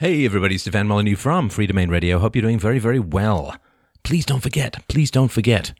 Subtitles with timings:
[0.00, 2.20] Hey everybody, it's Stefan Molyneux from Freedomain Radio.
[2.20, 3.56] Hope you're doing very, very well.
[4.04, 5.72] Please don't forget, please don't forget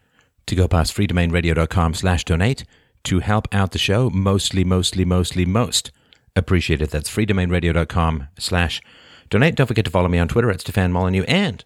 [0.47, 2.65] to go past freedomainradio.com slash donate
[3.05, 4.11] to help out the show.
[4.11, 5.93] Mostly, mostly, mostly, most
[6.35, 6.91] appreciated.
[6.91, 8.83] That's freedomainradio.com slash
[9.31, 9.55] donate.
[9.55, 11.65] Don't forget to follow me on Twitter at Stefan Molyneux and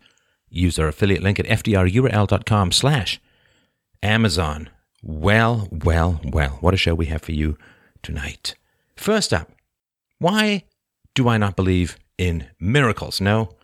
[0.50, 3.18] use our affiliate link at fdrurl.com slash
[4.02, 4.68] Amazon.
[5.02, 7.56] Well, well, well, what a show we have for you
[8.02, 8.56] tonight.
[8.94, 9.50] First up,
[10.18, 10.64] why
[11.14, 13.20] do I not believe in miracles.
[13.20, 13.56] No,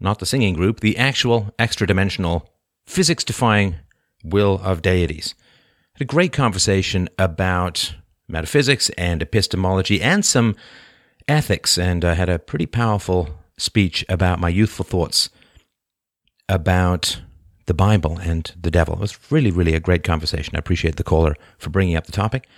[0.00, 2.52] not the singing group, the actual extra dimensional,
[2.86, 3.76] physics defying
[4.24, 5.34] will of deities.
[5.94, 7.94] Had a great conversation about
[8.28, 10.54] metaphysics and epistemology and some
[11.26, 15.30] ethics, and I had a pretty powerful speech about my youthful thoughts
[16.48, 17.20] about
[17.66, 18.94] the Bible and the devil.
[18.94, 20.56] It was really, really a great conversation.
[20.56, 22.48] I appreciate the caller for bringing up the topic.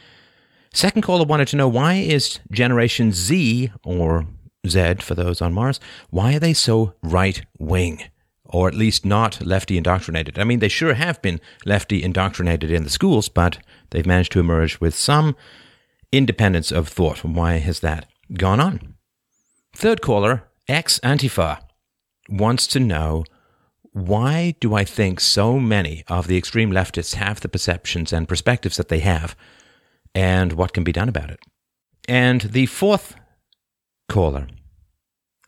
[0.73, 4.27] Second caller wanted to know why is Generation Z, or
[4.66, 8.05] Z for those on Mars, why are they so right wing?
[8.45, 10.39] Or at least not lefty indoctrinated.
[10.39, 13.58] I mean, they sure have been lefty indoctrinated in the schools, but
[13.91, 15.36] they've managed to emerge with some
[16.11, 17.25] independence of thought.
[17.25, 18.94] Why has that gone on?
[19.72, 21.61] Third caller, ex Antifa,
[22.28, 23.25] wants to know
[23.92, 28.77] why do I think so many of the extreme leftists have the perceptions and perspectives
[28.77, 29.36] that they have,
[30.14, 31.41] and what can be done about it?
[32.08, 33.14] And the fourth
[34.11, 34.47] caller,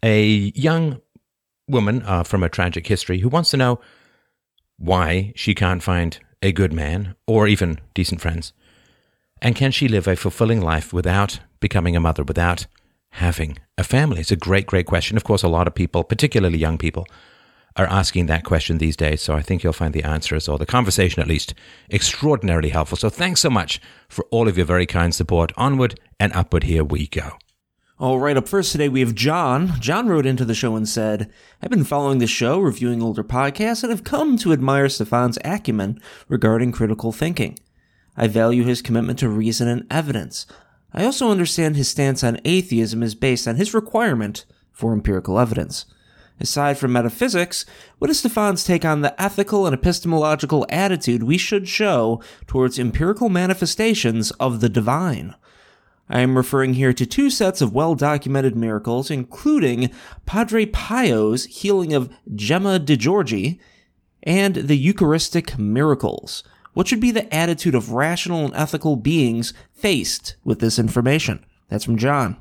[0.02, 0.24] a
[0.55, 1.00] young
[1.68, 3.80] woman uh, from a tragic history who wants to know
[4.78, 8.52] why she can't find a good man or even decent friends.
[9.40, 12.66] And can she live a fulfilling life without becoming a mother, without
[13.10, 14.20] having a family?
[14.20, 15.16] It's a great, great question.
[15.16, 17.06] Of course, a lot of people, particularly young people,
[17.77, 19.22] are asking that question these days.
[19.22, 21.55] So I think you'll find the answers, or the conversation at least,
[21.90, 22.98] extraordinarily helpful.
[22.98, 25.52] So thanks so much for all of your very kind support.
[25.56, 27.38] Onward and upward, here we go.
[28.03, 29.81] All right, up first today we have John.
[29.81, 31.31] John wrote into the show and said,
[31.62, 36.00] I've been following the show, reviewing older podcasts, and have come to admire Stefan's acumen
[36.27, 37.61] regarding critical thinking.
[38.17, 40.46] I value his commitment to reason and evidence.
[40.92, 45.85] I also understand his stance on atheism is based on his requirement for empirical evidence.
[46.41, 47.64] Aside from metaphysics,
[48.01, 53.29] what is Stefan's take on the ethical and epistemological attitude we should show towards empirical
[53.29, 55.36] manifestations of the divine?
[56.12, 59.90] I am referring here to two sets of well documented miracles, including
[60.27, 63.58] Padre Pio's healing of Gemma Di Giorgi
[64.23, 66.45] and the Eucharistic miracles.
[66.74, 71.45] What should be the attitude of rational and ethical beings faced with this information?
[71.70, 72.36] That's from John.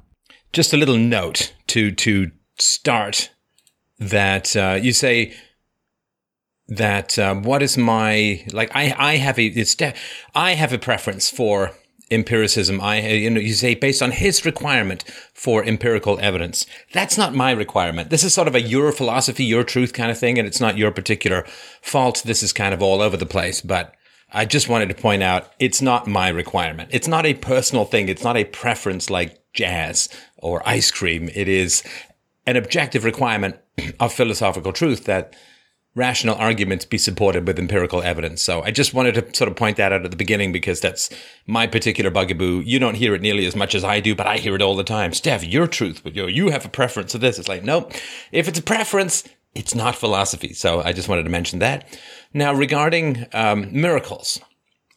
[0.52, 3.32] Just a little note to to start
[4.00, 5.34] that uh, you say
[6.68, 9.94] that um, what is my like I I have a it's de-
[10.36, 11.72] I have a preference for
[12.12, 12.82] empiricism.
[12.82, 16.66] I, you know, you say based on his requirement for empirical evidence.
[16.94, 18.10] That's not my requirement.
[18.10, 20.78] This is sort of a your philosophy, your truth kind of thing, and it's not
[20.78, 21.46] your particular
[21.82, 22.24] fault.
[22.26, 23.96] This is kind of all over the place, but
[24.34, 26.90] I just wanted to point out it's not my requirement.
[26.94, 28.08] It's not a personal thing.
[28.08, 30.08] It's not a preference like jazz
[30.38, 31.30] or ice cream.
[31.34, 31.84] It is
[32.46, 33.58] an objective requirement
[34.00, 35.36] of philosophical truth that
[35.94, 38.42] rational arguments be supported with empirical evidence.
[38.42, 41.10] So I just wanted to sort of point that out at the beginning because that's
[41.46, 42.62] my particular bugaboo.
[42.62, 44.76] You don't hear it nearly as much as I do, but I hear it all
[44.76, 45.14] the time.
[45.14, 47.38] Steph, your truth, but you, you have a preference of this.
[47.38, 47.92] It's like, nope.
[48.32, 50.54] If it's a preference, it's not philosophy.
[50.54, 52.00] So I just wanted to mention that.
[52.34, 54.40] Now, regarding um, miracles,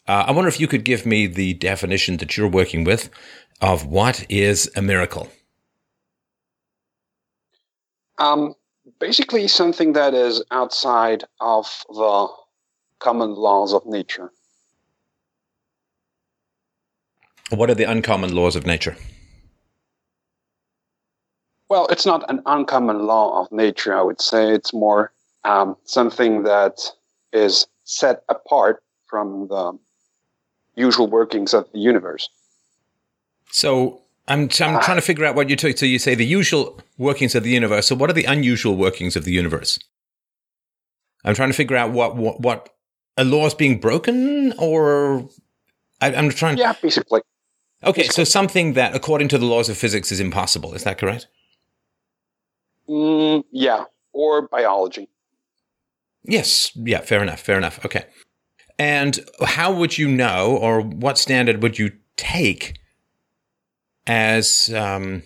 [0.06, 3.10] uh, I wonder if you could give me the definition that you're working with
[3.60, 5.28] of what is a miracle.
[8.18, 8.54] Um,
[8.98, 12.28] basically something that is outside of the
[12.98, 14.32] common laws of nature.
[17.50, 18.96] What are the uncommon laws of nature?
[21.68, 24.52] Well, it's not an uncommon law of nature, I would say.
[24.52, 25.12] It's more
[25.44, 26.80] um, something that
[27.32, 29.78] is set apart from the
[30.76, 32.28] usual workings of the universe.
[33.50, 35.76] So, I'm, I'm trying to figure out what you took.
[35.76, 37.86] So you say the usual workings of the universe.
[37.86, 39.78] So what are the unusual workings of the universe?
[41.24, 42.70] I'm trying to figure out what what, what
[43.16, 45.28] a law is being broken, or
[46.00, 46.58] I, am trying.
[46.58, 47.20] Yeah, basically.
[47.82, 48.24] Okay, basically.
[48.24, 50.74] so something that, according to the laws of physics, is impossible.
[50.74, 51.28] Is that correct?
[52.88, 55.08] Mm, yeah, or biology.
[56.24, 56.72] Yes.
[56.74, 57.00] Yeah.
[57.00, 57.40] Fair enough.
[57.40, 57.84] Fair enough.
[57.84, 58.06] Okay.
[58.78, 62.78] And how would you know, or what standard would you take?
[64.06, 65.22] As um,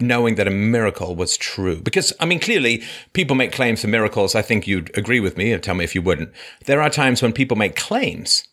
[0.00, 1.80] knowing that a miracle was true.
[1.80, 2.82] Because, I mean, clearly
[3.12, 4.34] people make claims for miracles.
[4.34, 6.32] I think you'd agree with me and tell me if you wouldn't.
[6.66, 8.44] There are times when people make claims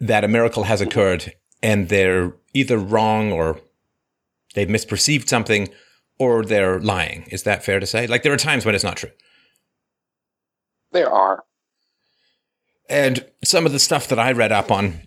[0.00, 3.60] that a miracle has occurred and they're either wrong or
[4.54, 5.68] they've misperceived something
[6.18, 7.24] or they're lying.
[7.30, 8.06] Is that fair to say?
[8.06, 9.10] Like there are times when it's not true.
[10.92, 11.44] There are.
[12.88, 15.00] And some of the stuff that I read up on,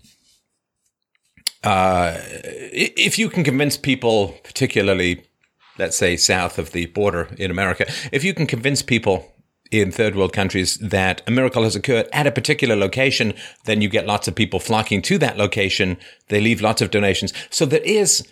[1.64, 5.26] uh, if you can convince people, particularly,
[5.78, 9.34] let's say, south of the border in America, if you can convince people
[9.72, 13.34] in third world countries that a miracle has occurred at a particular location,
[13.66, 15.98] then you get lots of people flocking to that location.
[16.28, 17.34] They leave lots of donations.
[17.50, 18.28] So there is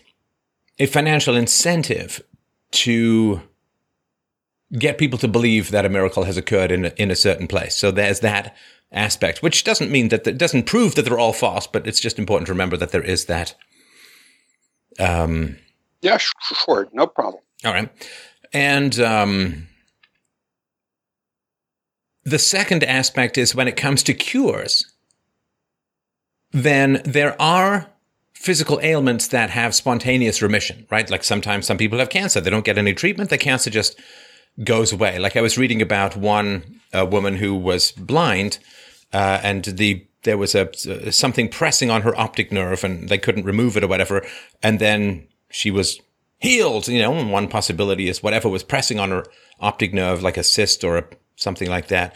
[0.80, 2.22] a financial incentive
[2.72, 3.42] to
[4.78, 7.76] get people to believe that a miracle has occurred in a, in a certain place.
[7.76, 8.56] So there's that
[8.92, 12.19] aspect, which doesn't mean that it doesn't prove that they're all false, but it's just
[12.19, 13.56] important to remember that there is that.
[15.00, 15.57] Um,
[16.01, 17.44] yeah, sure, no problem.
[17.66, 17.89] All right,
[18.54, 19.68] and um,
[22.24, 24.86] the second aspect is when it comes to cures,
[26.51, 27.90] then there are
[28.33, 31.10] physical ailments that have spontaneous remission, right?
[31.10, 34.00] Like sometimes some people have cancer, they don't get any treatment, the cancer just
[34.63, 35.19] goes away.
[35.19, 38.59] Like I was reading about one uh, woman who was blind,
[39.13, 43.45] uh, and the there was a something pressing on her optic nerve, and they couldn't
[43.45, 44.25] remove it or whatever.
[44.62, 46.00] And then she was
[46.39, 46.88] healed.
[46.88, 49.25] You know, one possibility is whatever was pressing on her
[49.59, 51.06] optic nerve, like a cyst or a,
[51.36, 52.15] something like that,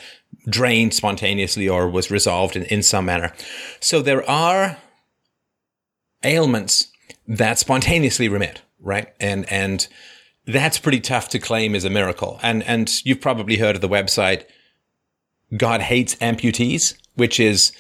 [0.50, 3.34] drained spontaneously or was resolved in, in some manner.
[3.80, 4.78] So there are
[6.24, 6.92] ailments
[7.28, 9.14] that spontaneously remit, right?
[9.20, 9.88] And and
[10.46, 12.40] that's pretty tough to claim as a miracle.
[12.42, 14.46] And and you've probably heard of the website
[15.56, 17.72] God hates amputees, which is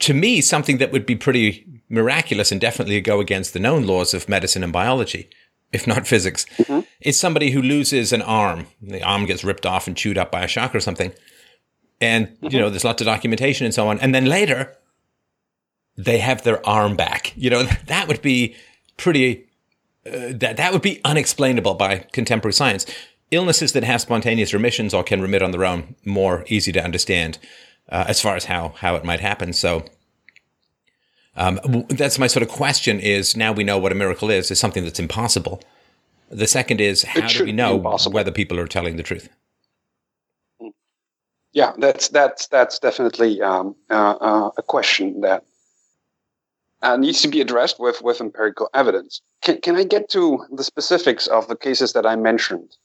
[0.00, 4.14] to me something that would be pretty miraculous and definitely go against the known laws
[4.14, 5.28] of medicine and biology,
[5.72, 6.46] if not physics.
[6.56, 6.80] Mm-hmm.
[7.00, 10.42] It's somebody who loses an arm, the arm gets ripped off and chewed up by
[10.42, 11.12] a shark or something.
[12.00, 12.48] And mm-hmm.
[12.48, 13.98] you know, there's lots of documentation and so on.
[14.00, 14.76] And then later
[15.96, 17.32] they have their arm back.
[17.36, 18.56] You know, that would be
[18.96, 19.46] pretty
[20.06, 22.86] uh, that that would be unexplainable by contemporary science.
[23.30, 27.38] Illnesses that have spontaneous remissions or can remit on their own more easy to understand
[27.88, 29.52] uh, as far as how how it might happen.
[29.52, 29.84] So.
[31.36, 31.58] Um,
[31.88, 34.84] that's my sort of question is now we know what a miracle is, is something
[34.84, 35.60] that's impossible.
[36.30, 37.76] The second is how do we know
[38.08, 39.28] whether people are telling the truth?
[41.54, 45.44] Yeah, that's that's that's definitely um, uh, uh, a question that
[46.84, 49.22] uh, needs to be addressed with, with empirical evidence.
[49.40, 52.76] Can, can I get to the specifics of the cases that I mentioned?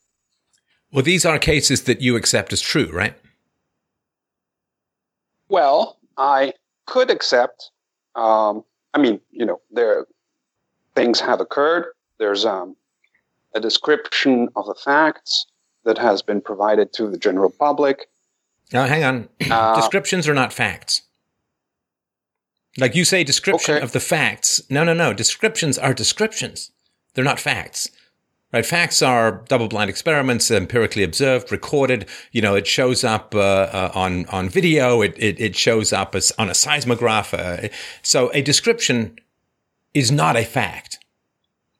[0.91, 3.13] Well, these are cases that you accept as true, right?
[5.49, 6.53] Well, I
[6.85, 7.71] could accept.
[8.15, 8.63] Um,
[8.93, 10.05] I mean, you know, there
[10.95, 11.85] things have occurred.
[12.17, 12.75] There's um,
[13.53, 15.45] a description of the facts
[15.83, 18.09] that has been provided to the general public.
[18.71, 19.29] Now, hang on.
[19.49, 21.03] Uh, Descriptions are not facts.
[22.77, 23.83] Like you say, description okay.
[23.83, 24.61] of the facts.
[24.69, 25.13] No, no, no.
[25.13, 26.71] Descriptions are descriptions.
[27.13, 27.89] They're not facts.
[28.51, 28.65] Right?
[28.65, 32.07] Facts are double-blind experiments, empirically observed, recorded.
[32.31, 35.01] You know, it shows up uh, uh, on on video.
[35.01, 37.33] It, it, it shows up as on a seismograph.
[37.33, 37.69] Uh,
[38.01, 39.19] so a description
[39.93, 40.97] is not a fact.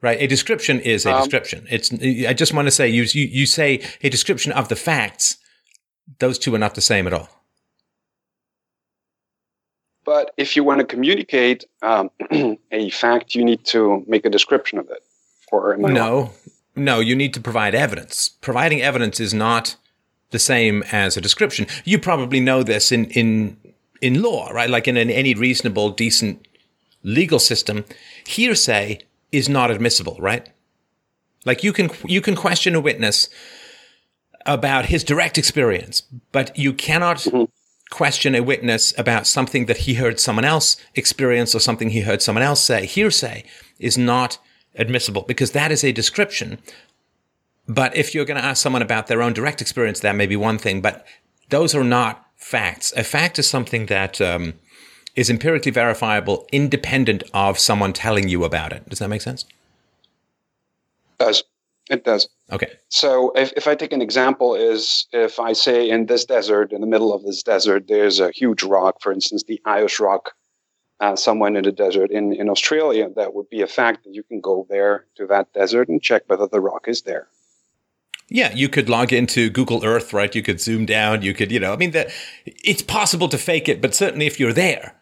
[0.01, 0.21] Right?
[0.21, 1.65] A description is a um, description.
[1.69, 1.91] It's.
[1.91, 5.37] I just want to say you, you you say a description of the facts.
[6.19, 7.29] Those two are not the same at all.
[10.09, 12.09] But if you want to communicate um,
[12.71, 15.03] a fact, you need to make a description of it.
[15.51, 16.31] Or no,
[16.75, 18.29] no, you need to provide evidence.
[18.41, 19.75] Providing evidence is not
[20.31, 21.67] the same as a description.
[21.85, 23.57] You probably know this in in
[24.01, 24.67] in law, right?
[24.67, 26.47] Like in an, any reasonable, decent
[27.03, 27.85] legal system,
[28.25, 30.49] hearsay is not admissible, right?
[31.45, 33.29] Like you can you can question a witness
[34.47, 37.43] about his direct experience, but you cannot mm-hmm
[37.89, 42.21] question a witness about something that he heard someone else experience or something he heard
[42.21, 43.43] someone else say, hearsay,
[43.79, 44.37] is not
[44.75, 46.59] admissible because that is a description.
[47.67, 50.35] But if you're going to ask someone about their own direct experience, that may be
[50.35, 51.05] one thing, but
[51.49, 52.93] those are not facts.
[52.95, 54.53] A fact is something that um,
[55.15, 58.87] is empirically verifiable, independent of someone telling you about it.
[58.89, 59.45] Does that make sense?
[61.19, 61.43] Does.
[61.89, 62.29] It does.
[62.51, 62.71] Okay.
[62.89, 66.81] So if, if I take an example is if I say in this desert, in
[66.81, 70.33] the middle of this desert, there's a huge rock, for instance, the Ayers Rock,
[70.99, 74.21] uh, somewhere in the desert in, in Australia, that would be a fact that you
[74.21, 77.27] can go there to that desert and check whether the rock is there.
[78.27, 80.33] Yeah, you could log into Google Earth, right?
[80.35, 81.23] You could zoom down.
[81.23, 82.11] You could, you know, I mean, the,
[82.45, 84.95] it's possible to fake it, but certainly if you're there,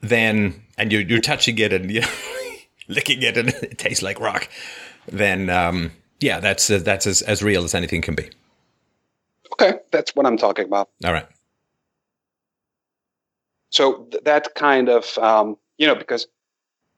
[0.00, 2.08] then and you're you're touching it and you know,
[2.88, 4.48] licking it and it tastes like rock,
[5.08, 8.30] then um, yeah, that's uh, that's as, as real as anything can be.
[9.52, 10.88] Okay, that's what I'm talking about.
[11.04, 11.26] All right.
[13.70, 16.26] So th- that kind of um, you know because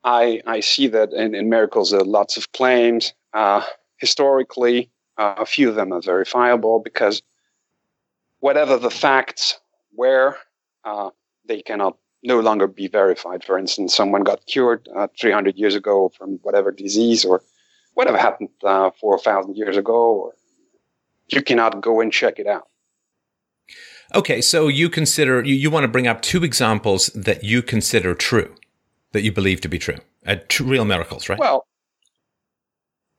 [0.03, 3.13] I I see that in, in miracles there are lots of claims.
[3.33, 3.63] Uh,
[3.97, 7.21] historically, uh, a few of them are verifiable because
[8.39, 9.59] whatever the facts
[9.95, 10.37] were,
[10.85, 11.09] uh,
[11.45, 13.43] they cannot no longer be verified.
[13.43, 17.41] For instance, someone got cured uh, 300 years ago from whatever disease or
[17.97, 20.33] whatever happened uh, 4,000 years ago, or
[21.29, 22.67] you cannot go and check it out.
[24.13, 28.13] Okay, so you consider you, you want to bring up two examples that you consider
[28.13, 28.53] true,
[29.13, 31.39] that you believe to be true, uh, real miracles, right?
[31.39, 31.65] Well,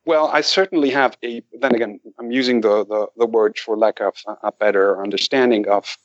[0.05, 1.43] well, I certainly have a.
[1.61, 5.97] Then again, I'm using the the, the word for lack of a better understanding of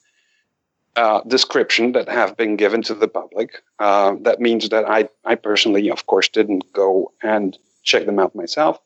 [0.97, 3.63] uh, description that have been given to the public.
[3.79, 8.35] Uh, that means that I I personally, of course, didn't go and check them out
[8.35, 8.81] myself,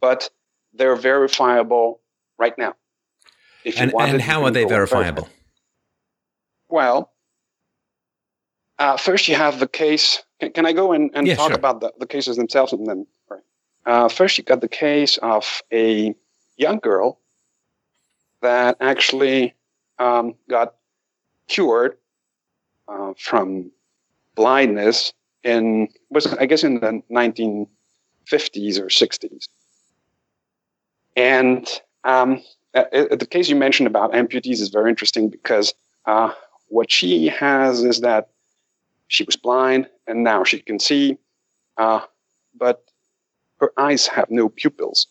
[0.00, 0.30] but
[0.72, 2.00] they're verifiable
[2.38, 2.74] right now.
[3.64, 5.28] If and, and how are they verifiable?
[6.68, 7.12] Well,
[8.78, 10.22] uh, first you have the case.
[10.40, 11.56] Can, can I go and, and yeah, talk sure.
[11.56, 13.06] about the, the cases themselves and then?
[13.28, 13.40] Right.
[13.84, 16.14] Uh, first, you got the case of a
[16.56, 17.20] young girl
[18.42, 19.54] that actually
[19.98, 20.74] um, got
[21.48, 21.96] cured
[22.86, 23.70] uh, from
[24.34, 25.12] blindness
[25.42, 27.02] in was I guess in the
[28.30, 29.48] 1950s or 60s,
[31.16, 31.68] and
[32.04, 32.42] um,
[32.74, 35.74] uh, the case you mentioned about amputees is very interesting because
[36.06, 36.32] uh,
[36.68, 38.28] what she has is that
[39.08, 41.18] she was blind and now she can see,
[41.76, 42.00] uh,
[42.54, 42.84] but
[43.60, 45.06] her eyes have no pupils.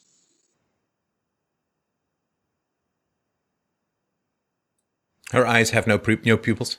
[5.31, 6.77] Her eyes have no, pu- no pupils?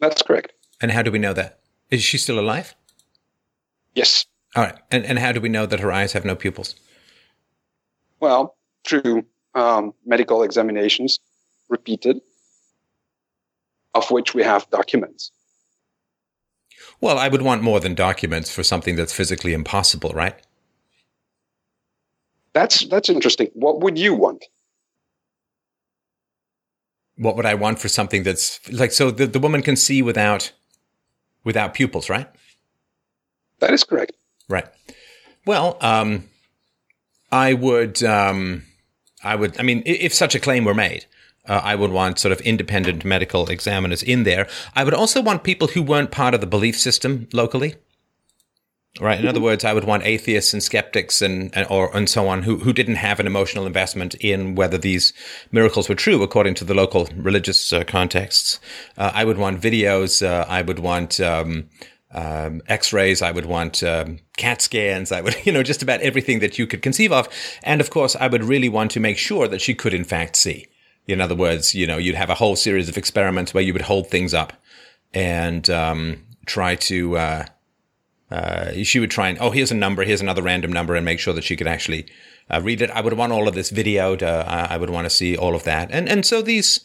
[0.00, 0.52] That's correct.
[0.80, 1.58] And how do we know that?
[1.90, 2.74] Is she still alive?
[3.94, 4.26] Yes.
[4.56, 4.78] All right.
[4.90, 6.74] And, and how do we know that her eyes have no pupils?
[8.20, 9.24] Well, through
[9.54, 11.20] um, medical examinations,
[11.68, 12.20] repeated,
[13.94, 15.30] of which we have documents.
[17.00, 20.34] Well, I would want more than documents for something that's physically impossible, right?
[22.54, 23.48] That's that's interesting.
[23.54, 24.44] What would you want?
[27.16, 30.52] What would I want for something that's like so the, the woman can see without
[31.44, 32.28] without pupils, right?
[33.60, 34.12] That is correct.
[34.48, 34.66] Right.
[35.44, 36.24] Well, um,
[37.30, 38.64] I would um,
[39.22, 41.06] I would I mean if such a claim were made,
[41.46, 44.48] uh, I would want sort of independent medical examiners in there.
[44.74, 47.74] I would also want people who weren't part of the belief system locally.
[49.00, 49.20] Right.
[49.20, 52.42] In other words, I would want atheists and skeptics and, and or and so on
[52.42, 55.12] who who didn't have an emotional investment in whether these
[55.52, 58.58] miracles were true according to the local religious uh, contexts.
[58.96, 60.26] Uh, I would want videos.
[60.26, 61.20] Uh, I would want.
[61.20, 61.68] Um,
[62.12, 63.22] um, X-rays.
[63.22, 65.12] I would want um, CAT scans.
[65.12, 67.28] I would, you know, just about everything that you could conceive of.
[67.62, 70.36] And of course, I would really want to make sure that she could, in fact,
[70.36, 70.66] see.
[71.06, 73.82] In other words, you know, you'd have a whole series of experiments where you would
[73.82, 74.52] hold things up
[75.14, 77.16] and um, try to.
[77.16, 77.46] Uh,
[78.30, 81.18] uh, she would try and oh, here's a number, here's another random number, and make
[81.18, 82.06] sure that she could actually
[82.50, 82.90] uh, read it.
[82.90, 84.22] I would want all of this videoed.
[84.22, 86.80] I would want to see all of that, and and so these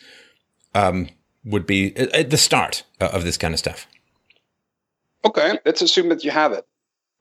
[0.73, 1.09] um,
[1.43, 3.87] would be at the start of this kind of stuff.
[5.25, 6.65] Okay, let's assume that you have it,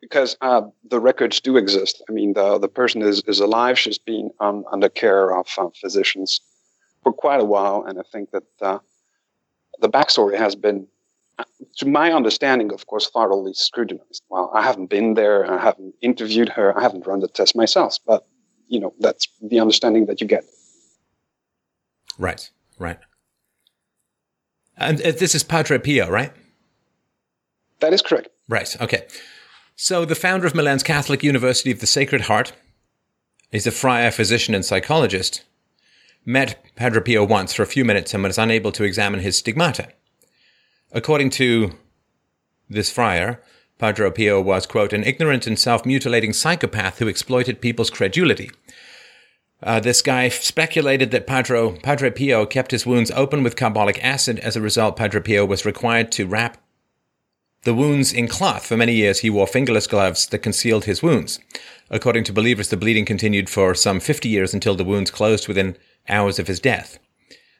[0.00, 2.02] because uh, the records do exist.
[2.08, 3.78] I mean, the the person is is alive.
[3.78, 6.40] She's been um, under care of uh, physicians
[7.02, 8.78] for quite a while, and I think that uh,
[9.80, 10.86] the backstory has been,
[11.78, 14.22] to my understanding, of course, thoroughly scrutinized.
[14.28, 15.50] Well, I haven't been there.
[15.50, 16.76] I haven't interviewed her.
[16.76, 18.26] I haven't run the test myself, but
[18.68, 20.44] you know, that's the understanding that you get.
[22.18, 22.50] Right.
[22.78, 22.98] Right.
[24.76, 26.32] And uh, this is Padre Pio, right?
[27.82, 28.28] That is correct.
[28.48, 28.80] Right.
[28.80, 29.06] Okay.
[29.76, 32.52] So the founder of Milan's Catholic University of the Sacred Heart
[33.50, 35.42] is a friar, physician, and psychologist.
[36.24, 39.88] Met Padre Pio once for a few minutes and was unable to examine his stigmata.
[40.92, 41.72] According to
[42.70, 43.42] this friar,
[43.78, 48.52] Padre Pio was, quote, an ignorant and self mutilating psychopath who exploited people's credulity.
[49.60, 54.38] Uh, this guy speculated that Padre, Padre Pio kept his wounds open with carbolic acid.
[54.38, 56.61] As a result, Padre Pio was required to wrap
[57.64, 58.66] the wounds in cloth.
[58.66, 61.38] For many years, he wore fingerless gloves that concealed his wounds.
[61.90, 65.76] According to believers, the bleeding continued for some 50 years until the wounds closed within
[66.08, 66.98] hours of his death.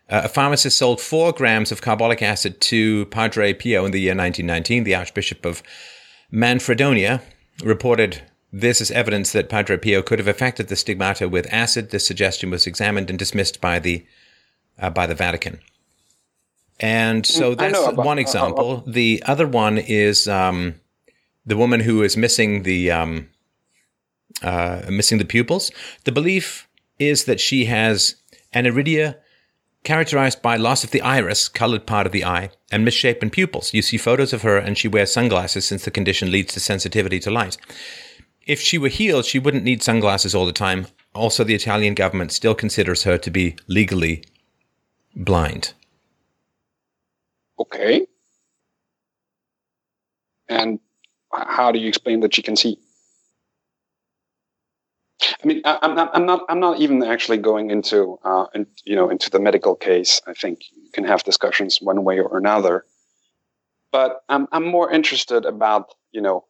[0.08, 4.12] Uh, a pharmacist sold four grams of carbolic acid to Padre Pio in the year
[4.12, 4.84] 1919.
[4.84, 5.62] The Archbishop of
[6.32, 7.22] Manfredonia
[7.62, 11.90] reported this as evidence that Padre Pio could have affected the stigmata with acid.
[11.90, 14.04] This suggestion was examined and dismissed by the
[14.78, 15.60] uh, by the Vatican.
[16.82, 18.70] And so that's about, one example.
[18.70, 20.74] Uh, uh, the other one is um,
[21.46, 23.28] the woman who is missing the um,
[24.42, 25.70] uh, missing the pupils.
[26.04, 28.16] The belief is that she has
[28.52, 29.16] aniridia
[29.84, 33.72] characterized by loss of the iris, colored part of the eye, and misshapen pupils.
[33.74, 37.18] You see photos of her, and she wears sunglasses since the condition leads to sensitivity
[37.20, 37.56] to light.
[38.44, 40.86] if she were healed, she wouldn't need sunglasses all the time.
[41.14, 44.24] Also, the Italian government still considers her to be legally
[45.14, 45.74] blind.
[47.58, 48.06] Okay.
[50.48, 50.80] And
[51.32, 52.78] how do you explain that she can see?
[55.42, 58.66] I mean, I, am not, I'm not, I'm not even actually going into, uh, in,
[58.84, 60.20] you know, into the medical case.
[60.26, 62.84] I think you can have discussions one way or another,
[63.90, 66.44] but I'm, I'm more interested about, you know,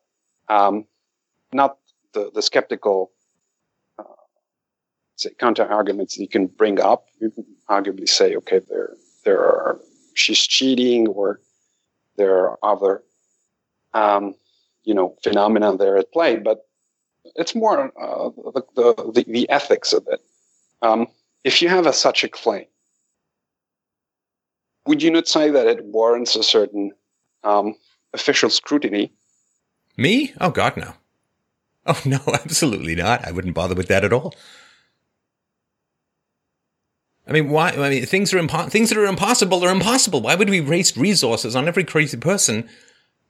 [0.48, 0.86] um,
[1.52, 1.78] not
[2.12, 3.12] the, the skeptical,
[3.98, 4.04] uh,
[5.16, 7.06] say, counter arguments you can bring up.
[7.20, 8.94] You can arguably say, okay, there,
[9.24, 9.80] there are,
[10.14, 11.40] she's cheating or
[12.16, 13.02] there are other,
[13.94, 14.34] um,
[14.84, 16.66] you know, phenomena there at play, but
[17.36, 20.20] it's more uh, the, the, the, ethics of it.
[20.82, 21.06] Um,
[21.44, 22.66] if you have a, such a claim,
[24.86, 26.92] would you not say that it warrants a certain
[27.44, 27.74] um,
[28.12, 29.12] official scrutiny?
[29.96, 30.32] Me?
[30.40, 30.94] Oh, God, no.
[31.86, 33.26] Oh, no, absolutely not.
[33.26, 34.34] I wouldn't bother with that at all.
[37.26, 37.70] I mean, why?
[37.70, 40.22] I mean, things are impo- things that are impossible are impossible.
[40.22, 42.68] Why would we waste resources on every crazy person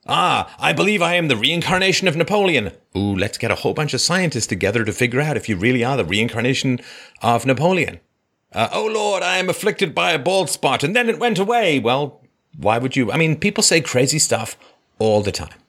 [0.07, 2.73] Ah, I believe I am the reincarnation of Napoleon.
[2.97, 5.85] Ooh, let's get a whole bunch of scientists together to figure out if you really
[5.85, 6.81] are the reincarnation
[7.21, 8.01] of Napoleon.
[8.53, 11.79] Uh, oh Lord, I am afflicted by a bald spot and then it went away.
[11.79, 12.21] Well,
[12.57, 13.13] why would you?
[13.13, 14.57] I mean, people say crazy stuff
[14.99, 15.62] all the time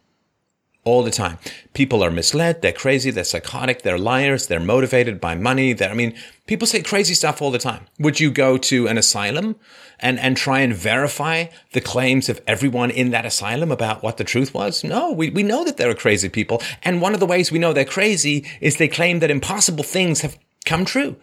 [0.84, 1.38] all the time.
[1.74, 5.74] People are misled, they're crazy, they're psychotic, they're liars, they're motivated by money.
[5.74, 7.86] They're, I mean, people say crazy stuff all the time.
[8.00, 9.56] Would you go to an asylum
[10.00, 14.24] and, and try and verify the claims of everyone in that asylum about what the
[14.24, 14.84] truth was?
[14.84, 16.62] No, we, we know that there are crazy people.
[16.84, 20.22] And one of the ways we know they're crazy is they claim that impossible things
[20.22, 21.16] have come true.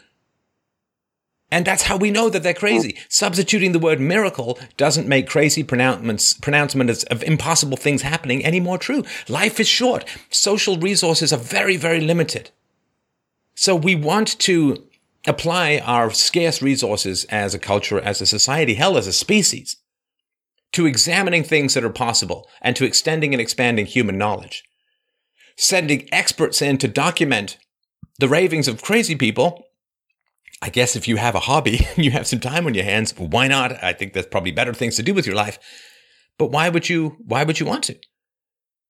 [1.53, 2.97] And that's how we know that they're crazy.
[3.09, 8.79] Substituting the word miracle doesn't make crazy pronouncements, pronouncements of impossible things happening any more
[8.79, 9.05] true.
[9.29, 10.05] Life is short.
[10.31, 12.51] Social resources are very, very limited.
[13.57, 14.87] So we want to
[15.27, 19.77] apply our scarce resources as a culture, as a society, hell, as a species,
[20.73, 24.63] to examining things that are possible and to extending and expanding human knowledge.
[25.57, 27.59] Sending experts in to document
[28.19, 29.65] the ravings of crazy people
[30.63, 33.15] I guess if you have a hobby and you have some time on your hands,
[33.17, 33.83] why not?
[33.83, 35.59] I think there's probably better things to do with your life.
[36.39, 37.99] But why would you why would you want to?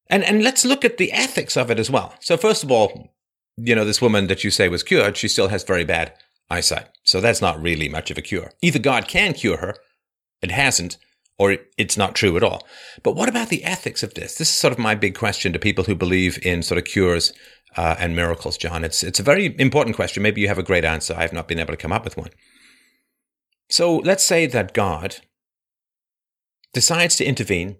[0.09, 2.15] And and let's look at the ethics of it as well.
[2.21, 3.11] So first of all,
[3.57, 6.13] you know, this woman that you say was cured, she still has very bad
[6.49, 6.89] eyesight.
[7.05, 8.53] So that's not really much of a cure.
[8.63, 9.77] Either God can cure her,
[10.43, 10.97] it hasn't,
[11.41, 12.69] or it's not true at all.
[13.03, 14.35] But what about the ethics of this?
[14.35, 17.33] This is sort of my big question to people who believe in sort of cures
[17.79, 18.85] uh, and miracles, John?
[18.85, 20.23] It's it's a very important question.
[20.23, 21.15] Maybe you have a great answer.
[21.17, 22.29] I have not been able to come up with one.
[23.71, 25.17] So let's say that God
[26.75, 27.79] decides to intervene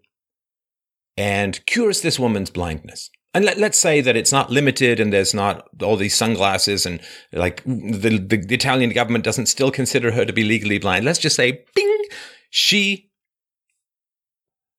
[1.19, 3.11] and cures this woman's blindness.
[3.35, 6.99] And let, us say that it's not limited and there's not all these sunglasses and
[7.33, 11.05] like the, the, the Italian government doesn't still consider her to be legally blind.
[11.05, 12.05] Let's just say, bing,
[12.49, 13.10] she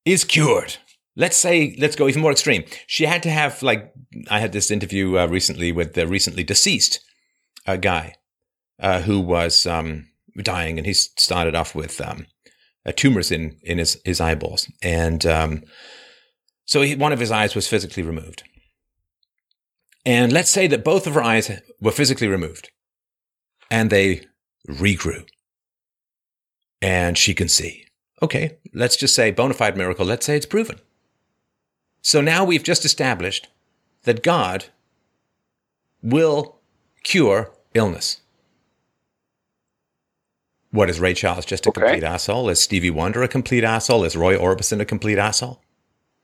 [0.05, 0.77] is cured.
[1.15, 2.63] Let's say let's go even more extreme.
[2.87, 3.91] She had to have like
[4.29, 6.99] i had this interview uh, recently with the recently deceased
[7.67, 8.15] uh, guy
[8.79, 10.07] uh, who was um,
[10.41, 12.25] dying and he started off with um,
[12.85, 14.69] uh, tumors in in his his eyeballs.
[14.81, 15.63] And um,
[16.65, 18.43] so he, one of his eyes was physically removed.
[20.05, 22.71] And let's say that both of her eyes were physically removed
[23.69, 24.25] and they
[24.67, 25.27] regrew.
[26.81, 27.85] And she can see
[28.21, 30.79] okay let's just say bona fide miracle let's say it's proven
[32.01, 33.47] so now we've just established
[34.03, 34.65] that God
[36.01, 36.57] will
[37.03, 38.21] cure illness.
[40.71, 41.81] What is Ray Charles just a okay.
[41.81, 42.49] complete asshole?
[42.49, 44.03] Is Stevie Wonder a complete asshole?
[44.03, 45.61] Is Roy Orbison a complete asshole?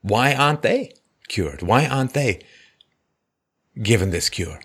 [0.00, 0.94] Why aren't they
[1.28, 1.62] cured?
[1.62, 2.40] Why aren't they
[3.82, 4.60] given this cure?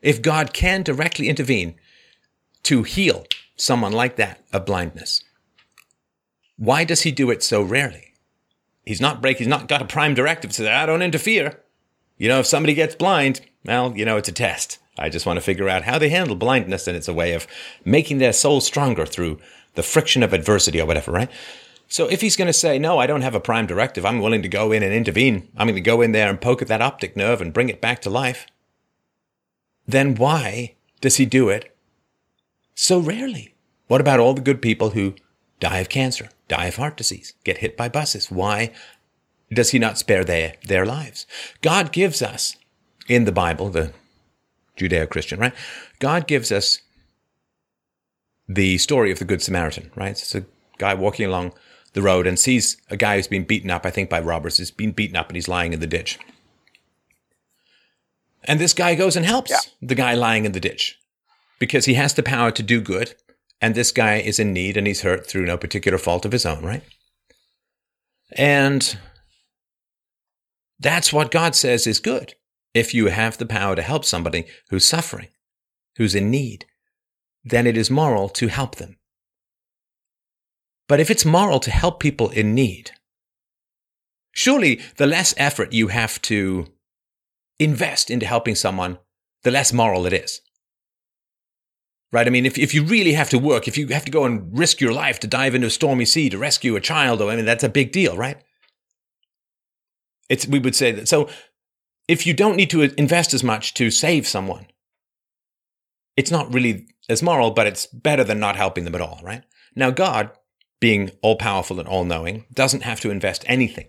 [0.00, 1.74] If God can directly intervene
[2.64, 5.24] to heal someone like that of blindness,
[6.56, 8.14] why does he do it so rarely?
[8.84, 9.38] he's not break.
[9.38, 11.60] He's not got a prime directive to say, I don't interfere.
[12.18, 14.78] You know, if somebody gets blind, well, you know, it's a test.
[14.96, 17.46] I just want to figure out how they handle blindness, and it's a way of
[17.84, 19.40] making their soul stronger through
[19.74, 21.30] the friction of adversity or whatever, right?
[21.88, 24.42] So if he's going to say, no, I don't have a prime directive, I'm willing
[24.42, 26.80] to go in and intervene, I'm going to go in there and poke at that
[26.80, 28.46] optic nerve and bring it back to life,
[29.86, 31.76] then why does he do it
[32.74, 33.54] so rarely?
[33.88, 35.14] What about all the good people who
[35.64, 38.30] die of cancer, die of heart disease, get hit by buses.
[38.30, 38.70] Why
[39.50, 41.26] does he not spare their, their lives?
[41.62, 42.56] God gives us
[43.08, 43.94] in the Bible, the
[44.76, 45.54] Judeo Christian, right?
[46.00, 46.80] God gives us
[48.46, 50.10] the story of the Good Samaritan, right?
[50.10, 50.44] It's a
[50.76, 51.54] guy walking along
[51.94, 54.70] the road and sees a guy who's been beaten up, I think by robbers, he's
[54.70, 56.18] been beaten up and he's lying in the ditch.
[58.42, 59.60] And this guy goes and helps Yeah.
[59.80, 60.98] the guy lying in the ditch
[61.58, 63.14] because he has the power to do good.
[63.64, 66.44] And this guy is in need and he's hurt through no particular fault of his
[66.44, 66.82] own, right?
[68.36, 68.98] And
[70.78, 72.34] that's what God says is good.
[72.74, 75.28] If you have the power to help somebody who's suffering,
[75.96, 76.66] who's in need,
[77.42, 78.98] then it is moral to help them.
[80.86, 82.90] But if it's moral to help people in need,
[84.32, 86.66] surely the less effort you have to
[87.58, 88.98] invest into helping someone,
[89.42, 90.42] the less moral it is.
[92.14, 92.28] Right?
[92.28, 94.56] I mean, if, if you really have to work, if you have to go and
[94.56, 97.34] risk your life to dive into a stormy sea to rescue a child, or I
[97.34, 98.36] mean, that's a big deal, right?
[100.28, 101.08] It's, we would say that.
[101.08, 101.28] So
[102.06, 104.68] if you don't need to invest as much to save someone,
[106.16, 109.42] it's not really as moral, but it's better than not helping them at all, right?
[109.74, 110.30] Now, God,
[110.78, 113.88] being all powerful and all knowing, doesn't have to invest anything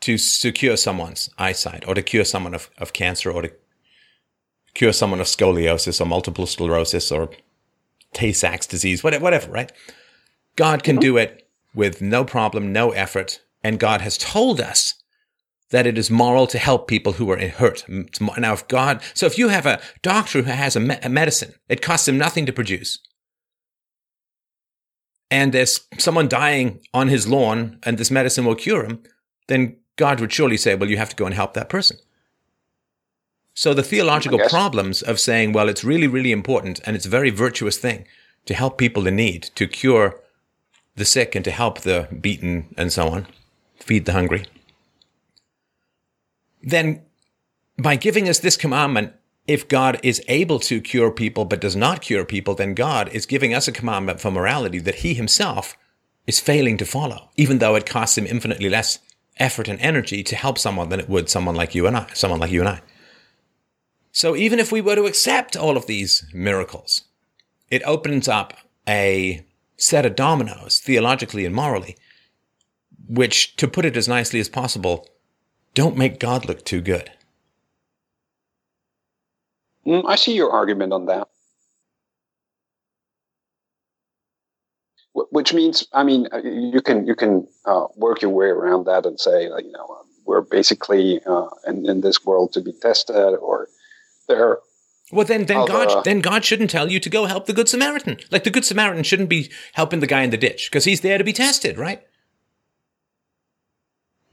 [0.00, 3.52] to secure someone's eyesight or to cure someone of, of cancer or to
[4.74, 7.30] cure someone of scoliosis or multiple sclerosis or
[8.12, 9.72] Tay Sachs disease, whatever, right?
[10.56, 13.40] God can do it with no problem, no effort.
[13.62, 14.94] And God has told us
[15.70, 17.84] that it is moral to help people who are hurt.
[17.88, 21.54] Now, if God, so if you have a doctor who has a, me- a medicine,
[21.68, 22.98] it costs him nothing to produce.
[25.30, 29.02] And there's someone dying on his lawn and this medicine will cure him,
[29.48, 31.96] then God would surely say, well, you have to go and help that person.
[33.54, 37.30] So the theological problems of saying, well, it's really, really important and it's a very
[37.30, 38.04] virtuous thing
[38.46, 40.20] to help people in need, to cure
[40.96, 43.26] the sick and to help the beaten and so on,
[43.76, 44.44] feed the hungry.
[46.62, 47.02] Then
[47.78, 49.12] by giving us this commandment,
[49.46, 53.26] if God is able to cure people but does not cure people, then God is
[53.26, 55.76] giving us a commandment for morality that he himself
[56.26, 58.98] is failing to follow, even though it costs him infinitely less
[59.36, 62.40] effort and energy to help someone than it would someone like you and I, someone
[62.40, 62.80] like you and I.
[64.14, 67.02] So even if we were to accept all of these miracles,
[67.68, 68.54] it opens up
[68.88, 69.44] a
[69.76, 71.96] set of dominoes theologically and morally,
[73.08, 75.08] which, to put it as nicely as possible,
[75.74, 77.10] don't make God look too good.
[79.84, 81.26] Mm, I see your argument on that.
[85.12, 88.84] Wh- Which means, I mean, uh, you can you can uh, work your way around
[88.84, 92.72] that and say, you know, uh, we're basically uh, in, in this world to be
[92.72, 93.68] tested, or
[94.26, 94.58] there.
[95.12, 98.18] Well, then, then God, then God shouldn't tell you to go help the Good Samaritan.
[98.30, 101.18] Like the Good Samaritan shouldn't be helping the guy in the ditch because he's there
[101.18, 102.02] to be tested, right?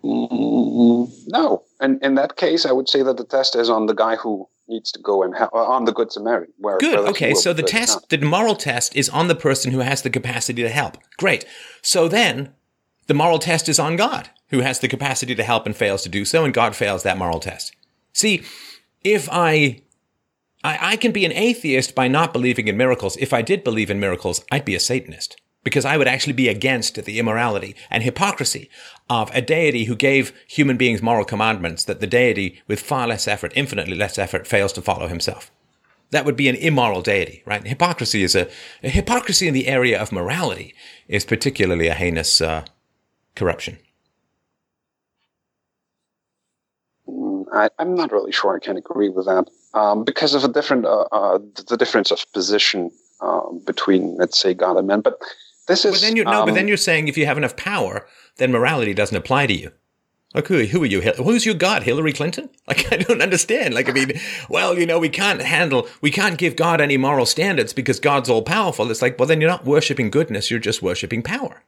[0.03, 3.93] Mm, no, and in that case, I would say that the test is on the
[3.93, 6.53] guy who needs to go and help, uh, on the good Samaritan.
[6.57, 6.99] Where, Good.
[7.09, 7.33] Okay.
[7.33, 8.09] So the test, not.
[8.09, 10.97] the moral test is on the person who has the capacity to help.
[11.17, 11.45] Great.
[11.81, 12.53] So then
[13.07, 16.09] the moral test is on God, who has the capacity to help and fails to
[16.09, 17.75] do so, and God fails that moral test.
[18.13, 18.43] See,
[19.03, 19.81] if I,
[20.63, 23.17] I, I can be an atheist by not believing in miracles.
[23.17, 26.47] If I did believe in miracles, I'd be a Satanist because I would actually be
[26.47, 28.69] against the immorality and hypocrisy
[29.09, 33.27] of a deity who gave human beings moral commandments that the deity, with far less
[33.27, 35.51] effort, infinitely less effort, fails to follow himself.
[36.09, 37.65] That would be an immoral deity, right?
[37.65, 38.49] Hypocrisy is a,
[38.83, 40.73] a hypocrisy in the area of morality
[41.07, 42.65] is particularly a heinous uh,
[43.35, 43.77] corruption.
[47.07, 50.47] Mm, I, I'm not really sure I can agree with that um, because of a
[50.47, 55.01] different uh, uh, the difference of position um, between, let's say, God and man.
[55.01, 55.19] But
[55.67, 57.55] this is But then you're no, but um, then you're saying if you have enough
[57.55, 59.71] power, then morality doesn't apply to you.
[60.33, 61.01] Like who, who are you?
[61.01, 61.83] Who's your God?
[61.83, 62.49] Hillary Clinton?
[62.67, 63.73] Like I don't understand.
[63.73, 64.13] Like I mean,
[64.47, 68.29] well, you know, we can't handle, we can't give God any moral standards because God's
[68.29, 68.89] all powerful.
[68.89, 70.49] It's like, well, then you're not worshiping goodness.
[70.49, 71.63] You're just worshiping power.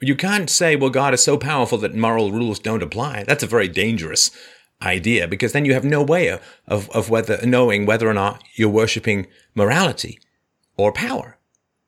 [0.00, 3.24] You can't say, well, God is so powerful that moral rules don't apply.
[3.24, 4.30] That's a very dangerous
[4.82, 8.68] idea because then you have no way of, of, whether knowing whether or not you're
[8.68, 10.18] worshiping morality
[10.76, 11.38] or power.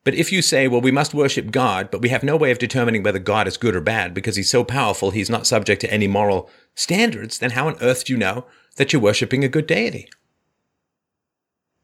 [0.04, 2.58] But if you say, well, we must worship God, but we have no way of
[2.58, 5.92] determining whether God is good or bad because he's so powerful, he's not subject to
[5.92, 9.66] any moral standards, then how on earth do you know that you're worshiping a good
[9.66, 10.08] deity?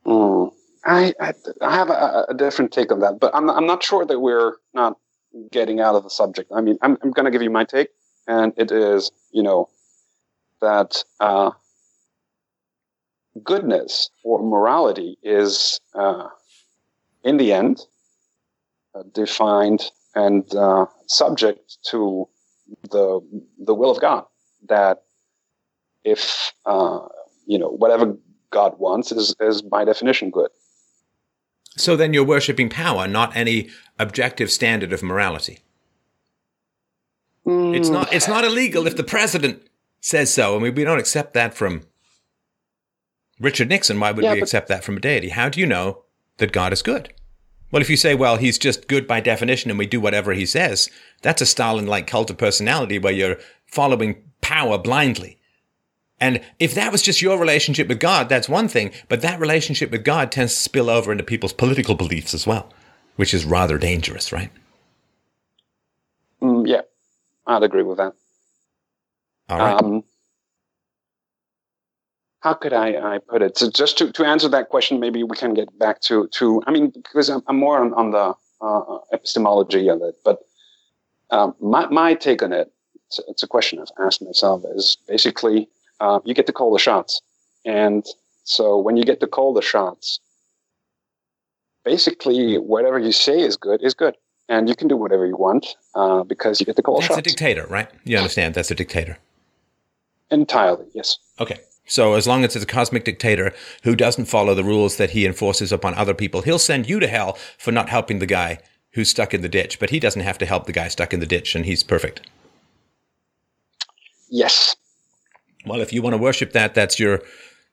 [0.07, 0.53] Mm,
[0.87, 4.07] I, I I have a, a different take on that, but I'm I'm not sure
[4.07, 4.97] that we're not
[5.51, 6.51] getting out of the subject.
[6.55, 7.88] I mean, I'm I'm going to give you my take,
[8.27, 9.68] and it is you know
[10.61, 11.51] that uh,
[13.42, 16.29] goodness or morality is uh,
[17.23, 17.81] in the end
[18.94, 22.29] uh, defined and uh, subject to
[22.90, 23.20] the
[23.59, 24.25] the will of God.
[24.68, 25.03] That
[26.05, 27.01] if uh,
[27.47, 28.16] you know whatever
[28.51, 30.51] God wants is is by definition good.
[31.77, 35.61] So then you're worshiping power, not any objective standard of morality.
[37.45, 37.75] Hmm.
[37.75, 39.67] It's not, it's not illegal if the president
[40.01, 40.57] says so.
[40.57, 41.83] I mean, we don't accept that from
[43.41, 45.31] Richard Nixon, why would Yeah, we accept that from a deity?
[45.31, 46.05] How do you know
[46.39, 47.13] that God is good?
[47.71, 50.47] Well, if you say, well, he's just good by definition and we do whatever he
[50.47, 50.89] says,
[51.23, 55.39] that's a Stalin like cult of personality where you're following power blindly.
[56.25, 59.91] And if that was just your relationship with God, that's one thing, but that relationship
[59.91, 62.73] with God tends to spill over into people's political beliefs as well,
[63.17, 64.51] which is rather dangerous, right?
[66.41, 66.81] Mm, yeah,
[67.47, 68.15] I'd agree with that.
[69.51, 69.83] All right.
[69.83, 70.03] Um,
[72.41, 73.59] how could I, I put it?
[73.59, 76.71] So just to, to answer that question, maybe we can get back to, to I
[76.71, 78.33] mean, because I'm, I'm more on, on the
[78.63, 80.39] uh, epistemology of it, but
[81.29, 82.73] um, my, my take on it,
[83.09, 85.69] it's, it's a question I've asked myself, is basically
[86.05, 87.21] uh, you get to call the shots.
[87.64, 88.05] And
[88.45, 90.21] so when you get to call the shots,
[91.85, 94.14] basically whatever you say is good is good.
[94.47, 97.17] And you can do whatever you want uh, because you get to call that's shots.
[97.17, 97.88] That's a dictator, right?
[98.05, 98.55] You understand?
[98.55, 99.17] That's a dictator.
[100.31, 101.17] Entirely, yes.
[101.40, 101.61] Okay.
[101.87, 105.25] So as long as it's a cosmic dictator who doesn't follow the rules that he
[105.25, 108.59] enforces upon other people, he'll send you to hell for not helping the guy
[108.93, 111.21] who's stuck in the ditch, but he doesn't have to help the guy stuck in
[111.21, 112.21] the ditch and he's perfect.
[114.29, 114.77] Yes.
[115.66, 117.22] Well, if you want to worship that, that's your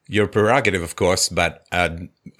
[0.08, 1.28] your prerogative, of course.
[1.28, 1.90] But uh,